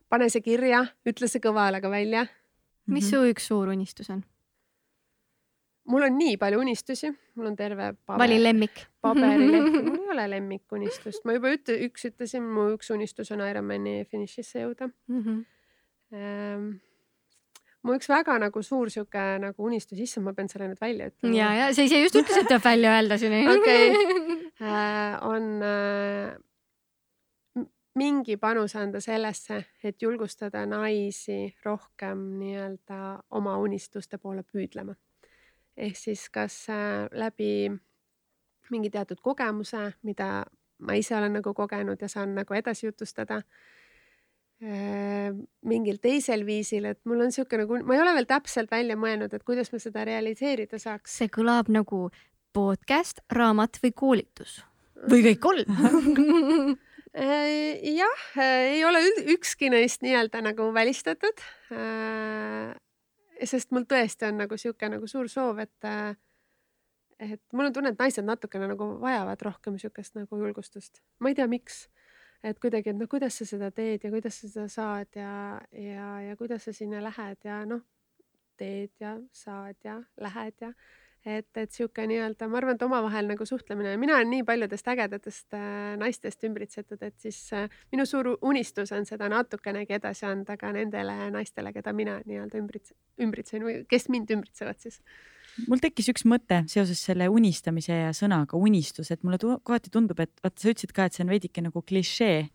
pane 0.09 0.29
see 0.29 0.41
kirja, 0.41 0.85
ütle 1.05 1.27
see 1.27 1.39
kõva 1.39 1.67
häälega 1.67 1.89
välja. 1.89 2.27
mis 2.87 3.09
su 3.09 3.23
üks 3.29 3.47
suur 3.47 3.67
unistus 3.67 4.09
on? 4.09 4.23
Mul 5.89 6.05
on 6.07 6.15
nii 6.17 6.37
palju 6.41 6.61
unistusi, 6.63 7.11
mul 7.37 7.49
on 7.51 7.57
terve 7.59 7.89
paber, 8.05 8.21
vali 8.23 8.39
lemmik. 8.41 8.85
paberileht, 9.03 9.75
mul 9.89 9.99
ei 9.99 10.13
ole 10.15 10.29
lemmikunistust, 10.35 11.25
ma 11.27 11.35
juba 11.37 11.51
üt-, 11.55 11.73
üks 11.89 12.07
ütlesin, 12.11 12.45
mu 12.55 12.69
üks 12.77 12.93
unistus 12.95 13.33
on 13.35 13.43
Ironmani 13.45 14.01
finišisse 14.09 14.63
jõuda 14.63 14.89
mm. 14.89 15.19
-hmm. 15.19 15.43
Ähm, 16.13 16.65
mu 17.81 17.95
üks 17.97 18.05
väga 18.09 18.35
nagu 18.37 18.61
suur 18.61 18.91
sihuke 18.93 19.21
nagu 19.41 19.65
unistus, 19.65 19.97
issand, 19.99 20.27
ma 20.27 20.33
pean 20.37 20.49
selle 20.51 20.69
nüüd 20.69 20.81
välja 20.81 21.09
ütlema. 21.09 21.35
ja, 21.35 21.51
ja 21.57 21.69
sa 21.73 21.81
ise 21.81 22.01
just 22.03 22.15
ütlesid, 22.15 22.45
et 22.45 22.51
tuleb 22.51 22.65
välja 22.65 22.95
öelda 22.99 23.17
siin. 23.17 23.37
okei, 23.49 23.87
äh, 24.61 25.17
on 25.25 25.47
äh, 25.65 26.35
mingi 27.95 28.37
panus 28.37 28.75
anda 28.75 29.01
sellesse, 29.01 29.63
et 29.83 30.01
julgustada 30.01 30.65
naisi 30.69 31.55
rohkem 31.65 32.21
nii-öelda 32.39 32.99
oma 33.31 33.57
unistuste 33.57 34.21
poole 34.21 34.45
püüdlema 34.45 34.93
ehk 35.77 35.97
siis 35.97 36.27
kas 36.33 36.65
äh, 36.69 37.07
läbi 37.11 37.71
mingi 38.71 38.89
teatud 38.93 39.19
kogemuse, 39.21 39.91
mida 40.07 40.43
ma 40.83 40.97
ise 40.97 41.15
olen 41.17 41.39
nagu 41.39 41.53
kogenud 41.55 42.01
ja 42.01 42.09
saan 42.11 42.35
nagu 42.37 42.55
edasi 42.57 42.87
jutustada 42.87 43.41
äh, 44.63 45.31
mingil 45.65 45.99
teisel 46.03 46.45
viisil, 46.47 46.85
et 46.91 47.01
mul 47.09 47.23
on 47.23 47.31
niisugune 47.31 47.65
nagu, 47.65 47.81
ma 47.87 47.97
ei 47.97 48.03
ole 48.03 48.15
veel 48.19 48.29
täpselt 48.29 48.71
välja 48.71 48.97
mõelnud, 48.99 49.33
et 49.33 49.45
kuidas 49.47 49.73
ma 49.73 49.81
seda 49.81 50.05
realiseerida 50.09 50.79
saaks. 50.81 51.17
see 51.19 51.31
kõlab 51.33 51.71
nagu 51.73 52.07
podcast, 52.53 53.23
raamat 53.33 53.79
või 53.81 53.93
koolitus. 53.97 54.59
Või 55.09 55.23
kõik 55.25 55.39
kolm 55.43 55.67
äh, 57.25 57.81
jah, 57.97 58.27
ei 58.45 58.83
ole 58.87 59.01
ükski 59.35 59.71
neist 59.73 60.05
nii-öelda 60.05 60.43
nagu 60.45 60.69
välistatud 60.75 61.43
sest 63.49 63.73
mul 63.75 63.87
tõesti 63.89 64.27
on 64.29 64.43
nagu 64.43 64.57
sihuke 64.59 64.89
nagu 64.91 65.07
suur 65.09 65.29
soov, 65.31 65.59
et, 65.63 65.87
et 67.19 67.41
mul 67.53 67.69
on 67.69 67.75
tunne, 67.75 67.93
et 67.93 67.99
naised 67.99 68.25
natukene 68.27 68.69
nagu 68.71 68.89
vajavad 69.01 69.45
rohkem 69.49 69.79
sihukest 69.81 70.17
nagu 70.19 70.39
julgustust. 70.39 71.01
ma 71.19 71.31
ei 71.31 71.37
tea, 71.39 71.47
miks. 71.47 71.87
et 72.43 72.59
kuidagi, 72.59 72.91
et 72.91 72.99
noh, 72.99 73.07
kuidas 73.07 73.37
sa 73.39 73.47
seda 73.47 73.71
teed 73.71 74.03
ja 74.03 74.11
kuidas 74.11 74.41
sa 74.41 74.49
seda 74.51 74.67
saad 74.67 75.15
ja, 75.15 75.33
ja, 75.71 76.09
ja 76.29 76.37
kuidas 76.37 76.67
sa 76.67 76.73
sinna 76.75 76.99
lähed 77.03 77.39
ja 77.47 77.63
noh, 77.65 77.85
teed 78.59 78.91
ja 78.99 79.17
saad 79.31 79.79
ja 79.83 80.01
lähed 80.19 80.59
ja 80.61 80.73
et, 81.25 81.49
et 81.57 81.71
sihuke 81.71 82.05
nii-öelda, 82.07 82.47
ma 82.51 82.59
arvan, 82.59 82.77
et 82.77 82.85
omavahel 82.85 83.29
nagu 83.31 83.45
suhtlemine, 83.47 83.95
mina 83.99 84.17
olen 84.17 84.31
nii 84.33 84.45
paljudest 84.47 84.87
ägedatest 84.93 85.55
äh, 85.57 85.93
naistest 85.99 86.43
ümbritsetud, 86.47 87.01
et 87.05 87.15
siis 87.23 87.39
äh, 87.55 87.69
minu 87.93 88.05
suur 88.09 88.33
unistus 88.41 88.91
on 88.95 89.07
seda 89.07 89.29
natukenegi 89.31 89.97
edasi 89.99 90.27
anda 90.29 90.57
ka 90.59 90.73
nendele 90.75 91.29
naistele, 91.33 91.73
keda 91.75 91.93
mina 91.95 92.19
nii-öelda 92.25 92.59
ümbritsen, 92.59 92.97
ümbritsen 93.23 93.63
või 93.63 93.77
kes 93.89 94.09
mind 94.13 94.35
ümbritsevad 94.35 94.83
siis. 94.83 94.99
Mul 95.69 95.77
tekkis 95.77 96.07
üks 96.09 96.23
mõte 96.25 96.63
seoses 96.71 96.97
selle 97.05 97.27
unistamise 97.29 97.93
ja 97.93 98.13
sõnaga 98.17 98.57
unistus, 98.57 99.11
et 99.13 99.21
mulle 99.21 99.37
kohati 99.37 99.91
tundub, 99.93 100.17
et 100.23 100.31
vaata, 100.41 100.57
sa 100.57 100.71
ütlesid 100.71 100.95
ka, 100.97 101.05
et 101.05 101.13
see 101.13 101.21
on 101.23 101.29
veidike 101.29 101.61
nagu 101.61 101.83
klišee. 101.85 102.47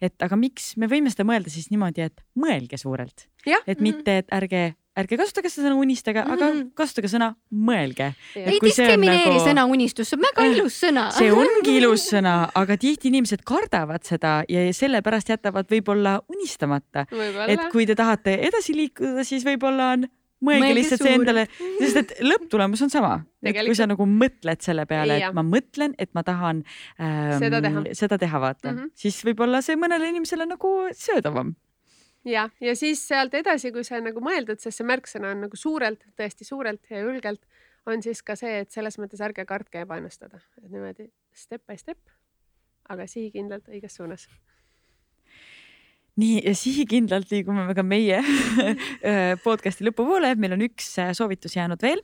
et 0.00 0.22
aga 0.24 0.36
miks 0.40 0.72
me 0.80 0.88
võime 0.88 1.12
seda 1.12 1.26
mõelda 1.28 1.52
siis 1.52 1.68
niimoodi, 1.68 2.06
et 2.08 2.22
mõelge 2.34 2.78
suurelt, 2.80 3.28
et 3.66 3.80
mitte, 3.84 4.16
et 4.22 4.32
ärge 4.32 4.62
ärge 5.00 5.18
kasutage 5.20 5.50
seda 5.52 5.68
sõna 5.68 5.80
unistage 5.80 6.20
mm, 6.20 6.28
-hmm. 6.28 6.36
aga 6.36 6.50
mhm. 6.50 6.68
kasutage 6.78 7.10
sõna 7.12 7.32
mõelge. 7.70 8.12
ei 8.36 8.60
diskrimineeri 8.62 9.34
nagu... 9.34 9.46
sõna 9.46 9.66
unistus, 9.70 10.10
see 10.10 10.18
on 10.18 10.26
väga 10.28 10.46
ilus 10.54 10.78
sõna. 10.84 11.08
see 11.16 11.32
ongi 11.32 11.76
ilus 11.80 12.06
sõna, 12.12 12.36
aga 12.54 12.76
tihti 12.76 13.10
inimesed 13.12 13.44
kardavad 13.46 14.06
seda 14.06 14.40
ja 14.48 14.64
sellepärast 14.76 15.32
jätavad 15.32 15.68
võib-olla 15.70 16.20
unistamata. 16.28 17.06
et 17.46 17.68
kui 17.72 17.86
te 17.86 17.94
tahate 17.98 18.38
edasi 18.48 18.76
liikuda, 18.76 19.24
siis 19.24 19.44
võib-olla 19.46 19.92
on 19.96 20.08
mõelge, 20.40 20.64
mõelge 20.64 20.76
lihtsalt 20.78 21.04
see 21.04 21.16
endale, 21.18 21.46
sest 21.80 22.00
et 22.02 22.14
lõpptulemus 22.30 22.84
on 22.86 22.92
sama. 22.92 23.14
et 23.44 23.56
kui 23.56 23.76
sa 23.78 23.88
nagu 23.90 24.06
mõtled 24.08 24.64
selle 24.64 24.86
peale, 24.90 25.20
et 25.20 25.36
ma 25.36 25.44
mõtlen, 25.46 25.94
et 25.98 26.12
ma 26.16 26.24
tahan 26.26 26.62
ähm, 27.00 27.38
seda 27.42 27.62
teha, 27.64 27.84
seda 27.96 28.20
teha, 28.20 28.42
vaata 28.42 28.72
mm, 28.72 28.78
-hmm. 28.78 28.94
siis 28.94 29.20
võib-olla 29.26 29.62
see 29.64 29.78
mõnele 29.80 30.12
inimesele 30.12 30.48
nagu 30.48 30.76
söödavam 30.96 31.54
ja, 32.24 32.48
ja 32.60 32.76
siis 32.76 33.02
sealt 33.08 33.34
edasi, 33.34 33.72
kui 33.72 33.84
sa 33.86 34.00
nagu 34.02 34.22
mõeldud, 34.24 34.60
sest 34.60 34.80
see 34.80 34.88
märksõna 34.88 35.32
on 35.34 35.46
nagu 35.46 35.58
suurelt, 35.58 36.04
tõesti 36.18 36.46
suurelt 36.48 36.92
ja 36.92 37.02
julgelt, 37.04 37.42
on 37.88 38.02
siis 38.04 38.22
ka 38.22 38.36
see, 38.38 38.60
et 38.64 38.72
selles 38.72 38.98
mõttes 39.00 39.22
ärge 39.24 39.46
kartke 39.48 39.84
ebaennustada, 39.86 40.42
et 40.60 40.68
niimoodi 40.68 41.08
step 41.36 41.64
by 41.68 41.78
step, 41.80 42.00
aga 42.90 43.06
sihikindlalt 43.08 43.70
õiges 43.72 43.96
suunas. 43.96 44.28
Nii 46.20 46.40
ja 46.44 46.52
sihikindlalt 46.58 47.30
liigume 47.32 47.64
me 47.68 47.74
ka 47.76 47.84
meie 47.86 48.18
podcast'i 49.46 49.86
lõpupoole, 49.86 50.34
meil 50.36 50.56
on 50.56 50.64
üks 50.66 50.92
äh, 51.00 51.14
soovitus 51.16 51.54
jäänud 51.56 51.80
veel, 51.80 52.02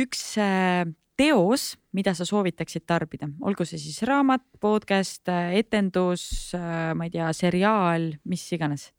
üks 0.00 0.22
äh, 0.40 0.86
teos, 1.18 1.74
mida 1.92 2.14
sa 2.16 2.24
soovitaksid 2.26 2.86
tarbida, 2.88 3.28
olgu 3.44 3.66
see 3.68 3.82
siis 3.82 4.00
raamat, 4.08 4.46
podcast, 4.62 5.26
äh, 5.28 5.58
etendus, 5.60 6.54
ma 6.54 7.06
ei 7.06 7.12
tea, 7.12 7.28
seriaal, 7.36 8.14
mis 8.30 8.46
iganes 8.56 8.92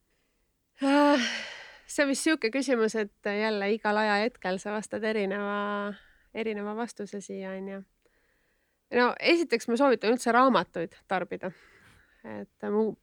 see 0.82 2.04
on 2.04 2.10
vist 2.10 2.26
sihuke 2.26 2.52
küsimus, 2.52 2.96
et 3.00 3.30
jälle 3.40 3.70
igal 3.74 3.98
ajahetkel 3.98 4.60
sa 4.60 4.74
vastad 4.76 5.04
erineva, 5.04 5.94
erineva 6.34 6.76
vastuse 6.76 7.22
siia 7.22 7.54
onju. 7.56 7.84
no 9.00 9.14
esiteks 9.20 9.68
ma 9.68 9.78
soovitan 9.80 10.16
üldse 10.16 10.32
raamatuid 10.36 10.98
tarbida. 11.08 11.52
et 12.26 12.68
mu 12.74 12.96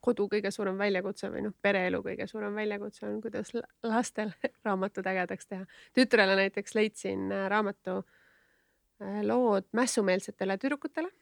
kodu 0.00 0.26
kõige 0.32 0.50
suurem 0.50 0.78
väljakutse 0.78 1.28
või 1.30 1.44
noh, 1.44 1.54
pereelu 1.62 2.02
kõige 2.02 2.26
suurem 2.26 2.54
väljakutse 2.54 3.06
on, 3.06 3.20
kuidas 3.20 3.52
lastel 3.82 4.32
raamatud 4.64 5.06
ägedaks 5.06 5.46
teha. 5.46 5.66
tütrele 5.94 6.36
näiteks 6.36 6.74
leidsin 6.74 7.30
äh, 7.32 7.48
raamatu 7.48 8.00
äh, 8.00 9.22
lood 9.22 9.68
mässumeelsetele 9.72 10.58
tüdrukutele 10.58 11.12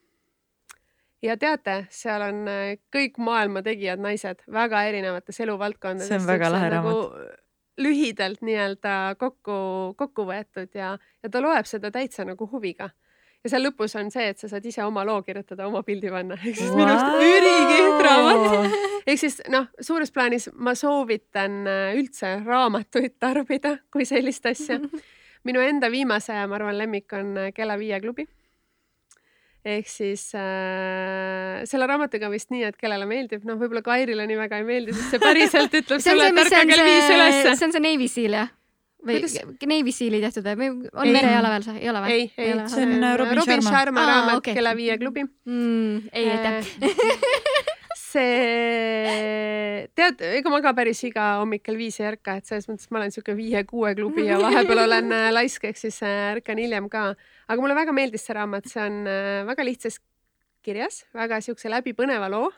ja 1.23 1.37
teate, 1.37 1.81
seal 1.91 2.23
on 2.29 2.47
äh, 2.49 2.79
kõik 2.95 3.19
maailma 3.19 3.63
tegijad 3.67 4.01
naised 4.03 4.45
väga 4.53 4.85
erinevates 4.91 5.41
eluvaldkondades. 5.41 6.09
see 6.09 6.21
on 6.21 6.27
väga 6.29 6.51
lahe 6.55 6.73
nagu 6.73 6.95
raamat 6.95 7.29
nagu 7.29 7.47
lühidalt 7.79 8.43
nii-öelda 8.43 8.95
kokku, 9.19 9.59
kokku 9.99 10.27
võetud 10.29 10.73
ja, 10.75 10.95
ja 11.23 11.31
ta 11.31 11.43
loeb 11.43 11.69
seda 11.71 11.93
täitsa 11.95 12.27
nagu 12.27 12.49
huviga. 12.51 12.91
ja 13.45 13.53
seal 13.53 13.63
lõpus 13.69 13.95
on 14.01 14.11
see, 14.11 14.27
et 14.33 14.41
sa 14.41 14.51
saad 14.51 14.65
ise 14.67 14.83
oma 14.85 15.05
loo 15.07 15.21
kirjutada, 15.23 15.69
oma 15.69 15.85
pildi 15.87 16.11
panna, 16.11 16.39
ehk 16.43 16.59
siis 16.59 16.73
wow. 16.73 16.81
minu 16.81 16.95
arust 16.95 17.29
ülikihvt 17.29 18.03
raamat. 18.07 18.81
ehk 19.07 19.23
siis 19.23 19.39
noh, 19.55 19.69
suures 19.81 20.13
plaanis 20.15 20.51
ma 20.55 20.75
soovitan 20.79 21.61
äh, 21.67 21.93
üldse 21.99 22.35
raamatuid 22.47 23.19
tarbida 23.21 23.79
kui 23.93 24.09
sellist 24.09 24.47
asja. 24.51 24.81
minu 25.49 25.63
enda 25.63 25.91
viimase, 25.91 26.35
ma 26.51 26.59
arvan, 26.59 26.77
lemmik 26.79 27.15
on 27.15 27.37
äh, 27.39 27.53
Kella 27.55 27.79
viie 27.79 28.01
klubi 28.03 28.27
ehk 29.69 29.91
siis 29.91 30.29
äh, 30.39 31.65
selle 31.69 31.89
raamatuga 31.91 32.31
vist 32.33 32.53
nii, 32.55 32.65
et 32.71 32.79
kellele 32.81 33.09
meeldib, 33.09 33.45
noh, 33.49 33.59
võib-olla 33.61 33.85
Kairile 33.87 34.29
nii 34.29 34.39
väga 34.41 34.63
ei 34.63 34.69
meeldi, 34.69 34.95
sest 34.97 35.17
see 35.17 35.23
päriselt 35.23 35.75
ütleb 35.83 36.05
sulle, 36.05 36.31
et 36.31 36.45
ärka 36.45 36.63
kell 36.71 36.87
viis 36.89 37.11
ülesse. 37.17 37.57
see 37.59 37.69
on 37.69 37.77
see 37.77 37.85
Navy 37.85 38.09
Seal 38.13 38.39
jah? 38.39 38.55
või 39.05 39.21
Kuidas? 39.21 39.37
Navy 39.71 39.95
Seali 39.95 40.21
tehtud 40.25 40.49
või 40.59 40.71
on 40.91 41.13
merejalaväel 41.15 41.67
see, 41.67 41.79
ei 41.79 41.91
ole 41.93 42.03
või? 42.03 42.17
ei, 42.17 42.29
ei, 42.35 42.55
see 42.73 42.87
on 42.87 42.95
Robin, 43.21 43.39
Robin 43.39 43.63
Sharma, 43.63 43.71
Sharma 43.71 44.07
raamat 44.11 44.41
okay. 44.43 44.59
Kella 44.59 44.75
viie 44.79 44.99
klubi 44.99 45.25
mm,. 45.25 46.09
ei, 46.13 46.31
aitäh 46.35 47.68
see, 48.09 49.87
tead, 49.99 50.23
ega 50.39 50.53
ma 50.53 50.61
ka 50.65 50.73
päris 50.77 51.01
iga 51.07 51.27
hommik 51.43 51.65
kell 51.67 51.79
viis 51.81 51.99
ei 52.01 52.09
ärka, 52.13 52.39
et 52.39 52.49
selles 52.49 52.69
mõttes 52.71 52.91
ma 52.93 53.01
olen 53.01 53.13
sihuke 53.15 53.35
viie-kuue 53.39 53.95
klubi 53.99 54.27
ja 54.29 54.39
vahepeal 54.41 54.85
olen 54.87 55.13
äh, 55.15 55.29
laisk, 55.35 55.67
ehk 55.69 55.81
siis 55.81 56.01
äh, 56.07 56.31
ärkan 56.35 56.61
hiljem 56.63 56.89
ka. 56.93 57.11
aga 57.49 57.65
mulle 57.65 57.77
väga 57.79 57.95
meeldis 57.97 58.25
see 58.29 58.39
raamat, 58.39 58.71
see 58.71 58.85
on 58.85 59.03
äh, 59.11 59.43
väga 59.49 59.67
lihtsas 59.69 60.01
kirjas, 60.65 61.03
väga 61.17 61.41
siukse 61.45 61.71
läbipõneva 61.73 62.31
loo, 62.33 62.49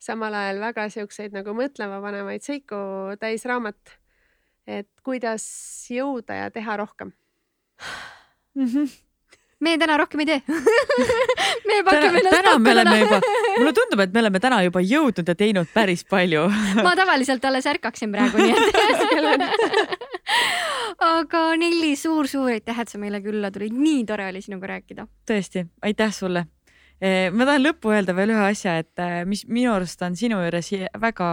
samal 0.00 0.34
ajal 0.36 0.62
väga 0.64 0.88
siukseid 0.96 1.36
nagu 1.36 1.54
mõtlema 1.56 2.00
panevaid 2.04 2.46
seiku 2.46 2.80
täis 3.20 3.44
raamat. 3.48 3.98
et 4.70 4.90
kuidas 5.02 5.44
jõuda 5.90 6.44
ja 6.44 6.50
teha 6.54 6.76
rohkem 6.78 7.12
mm. 8.54 8.66
-hmm 8.66 9.09
me 9.60 9.76
täna 9.78 9.96
rohkem 10.00 10.22
ei 10.24 10.28
tee 10.28 10.40
me 11.68 11.80
pakume 11.84 12.20
ennast 12.20 12.36
täna 12.36 12.58
me 12.58 12.72
oleme 12.72 12.98
juba, 13.00 13.20
mulle 13.58 13.72
tundub, 13.76 14.04
et 14.04 14.14
me 14.14 14.22
oleme 14.24 14.42
täna 14.42 14.60
juba 14.64 14.82
jõudnud 14.84 15.32
ja 15.32 15.36
teinud 15.36 15.72
päris 15.74 16.04
palju. 16.08 16.46
ma 16.86 16.94
tavaliselt 16.98 17.44
alles 17.48 17.68
ärkaksin 17.70 18.14
praegu, 18.14 18.40
nii 18.40 18.52
et 18.56 18.64
aga 21.10 21.44
Nelli 21.60 21.92
suur,, 21.96 22.28
suur-suur 22.30 22.54
aitäh, 22.54 22.80
et 22.80 22.92
sa 22.92 23.00
meile 23.02 23.20
külla 23.24 23.52
tulid, 23.52 23.76
nii 23.76 24.06
tore 24.08 24.30
oli 24.30 24.42
sinuga 24.44 24.74
rääkida. 24.74 25.06
tõesti, 25.28 25.66
aitäh 25.84 26.12
sulle. 26.14 26.46
ma 27.32 27.46
tahan 27.48 27.64
lõppu 27.64 27.92
öelda 27.94 28.12
veel 28.16 28.34
ühe 28.34 28.42
asja, 28.50 28.76
et 28.82 29.00
eh, 29.00 29.22
mis 29.28 29.46
minu 29.48 29.72
arust 29.72 30.02
on 30.04 30.16
sinu 30.16 30.40
juures 30.42 30.68
väga 31.00 31.30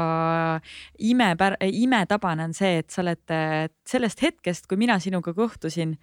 imepär-, 1.03 1.59
imetabane 1.67 2.47
on 2.47 2.55
see, 2.55 2.77
et 2.83 2.89
sa 2.91 3.03
oled 3.03 3.35
eh, 3.35 3.67
sellest 3.87 4.23
hetkest, 4.23 4.67
kui 4.67 4.79
mina 4.79 4.99
sinuga 5.03 5.35
kohtusin 5.35 5.97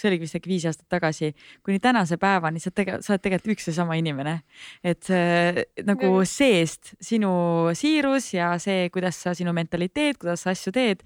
see 0.00 0.10
oligi 0.10 0.26
vist 0.26 0.38
äkki 0.38 0.50
viis 0.50 0.66
aastat 0.68 0.88
tagasi, 0.92 1.32
kuni 1.66 1.80
tänase 1.82 2.18
päevani 2.20 2.62
sa 2.62 2.72
tegelikult, 2.72 3.06
sa 3.06 3.14
oled 3.14 3.24
tegelikult 3.24 3.54
üks 3.56 3.70
ja 3.70 3.76
sama 3.80 3.98
inimene. 4.00 4.36
et 4.84 5.02
see, 5.06 5.64
nagu 5.86 6.12
seest 6.28 6.94
sinu 7.02 7.32
siirus 7.76 8.32
ja 8.34 8.52
see, 8.62 8.88
kuidas 8.94 9.20
sa, 9.24 9.34
sinu 9.36 9.54
mentaliteet, 9.56 10.18
kuidas 10.20 10.46
sa 10.46 10.54
asju 10.54 10.72
teed, 10.74 11.04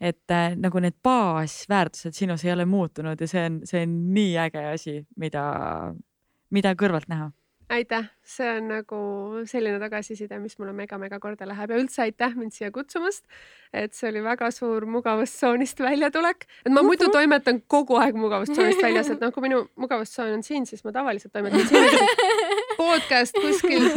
et 0.00 0.34
äh, 0.34 0.54
nagu 0.58 0.80
need 0.82 0.98
baasväärtused 1.04 2.16
sinus 2.16 2.44
ei 2.44 2.52
ole 2.54 2.66
muutunud 2.68 3.20
ja 3.20 3.30
see 3.30 3.48
on, 3.48 3.60
see 3.68 3.82
on 3.86 3.96
nii 4.14 4.36
äge 4.46 4.68
asi, 4.74 5.00
mida, 5.20 5.46
mida 6.54 6.76
kõrvalt 6.78 7.10
näha 7.12 7.32
aitäh, 7.70 8.04
see 8.22 8.46
on 8.58 8.68
nagu 8.70 8.98
selline 9.50 9.78
tagasiside, 9.82 10.38
mis 10.38 10.54
mulle 10.60 10.72
mega-mega 10.76 11.18
korda 11.22 11.48
läheb 11.48 11.72
ja 11.72 11.78
üldse 11.80 12.04
aitäh 12.04 12.36
mind 12.38 12.54
siia 12.54 12.70
kutsumast. 12.74 13.24
et 13.76 13.92
see 13.92 14.08
oli 14.08 14.22
väga 14.22 14.48
suur 14.54 14.86
mugavustsoonist 14.88 15.80
väljatulek, 15.82 16.46
et 16.64 16.72
ma 16.72 16.84
muidu 16.86 17.10
toimetan 17.12 17.58
kogu 17.66 17.98
aeg 18.00 18.16
mugavustsoonist 18.16 18.82
väljas, 18.82 19.10
et 19.12 19.20
noh, 19.20 19.32
kui 19.34 19.42
minu 19.48 19.64
mugavustsoon 19.76 20.36
on 20.38 20.46
siin, 20.46 20.66
siis 20.66 20.84
ma 20.86 20.94
tavaliselt 20.94 21.34
toimetan 21.34 21.66
siin 21.66 21.90
podcast 22.80 23.36
kuskil 23.42 23.90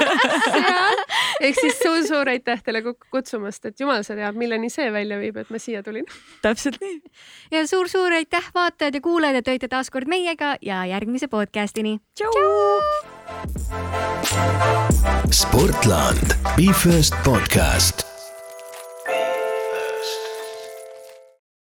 seal. 0.54 1.02
Ehk 1.40 1.60
siis 1.60 1.78
suur-suur 1.82 2.30
aitäh 2.32 2.62
teile 2.64 2.82
kutsumast, 3.10 3.64
et 3.68 3.80
jumal 3.80 4.04
sa 4.06 4.16
teab, 4.18 4.38
milleni 4.38 4.70
see 4.72 4.88
välja 4.92 5.18
viib, 5.20 5.36
et 5.42 5.50
ma 5.50 5.60
siia 5.62 5.82
tulin. 5.86 6.06
täpselt 6.42 6.80
nii. 6.80 6.98
ja 7.54 7.66
suur-suur 7.68 8.16
aitäh, 8.16 8.50
vaatajad 8.54 8.98
ja 8.98 9.04
kuulajad, 9.04 9.42
et 9.42 9.54
olite 9.54 9.68
taas 9.68 9.90
kord 9.90 10.08
meiega 10.08 10.56
ja 10.62 10.84
järgmise 10.86 11.28
podcastini. 11.28 11.98
Sportland, 15.30 16.36
Be 16.56 16.72
First 16.72 17.14
podcast 17.24 18.15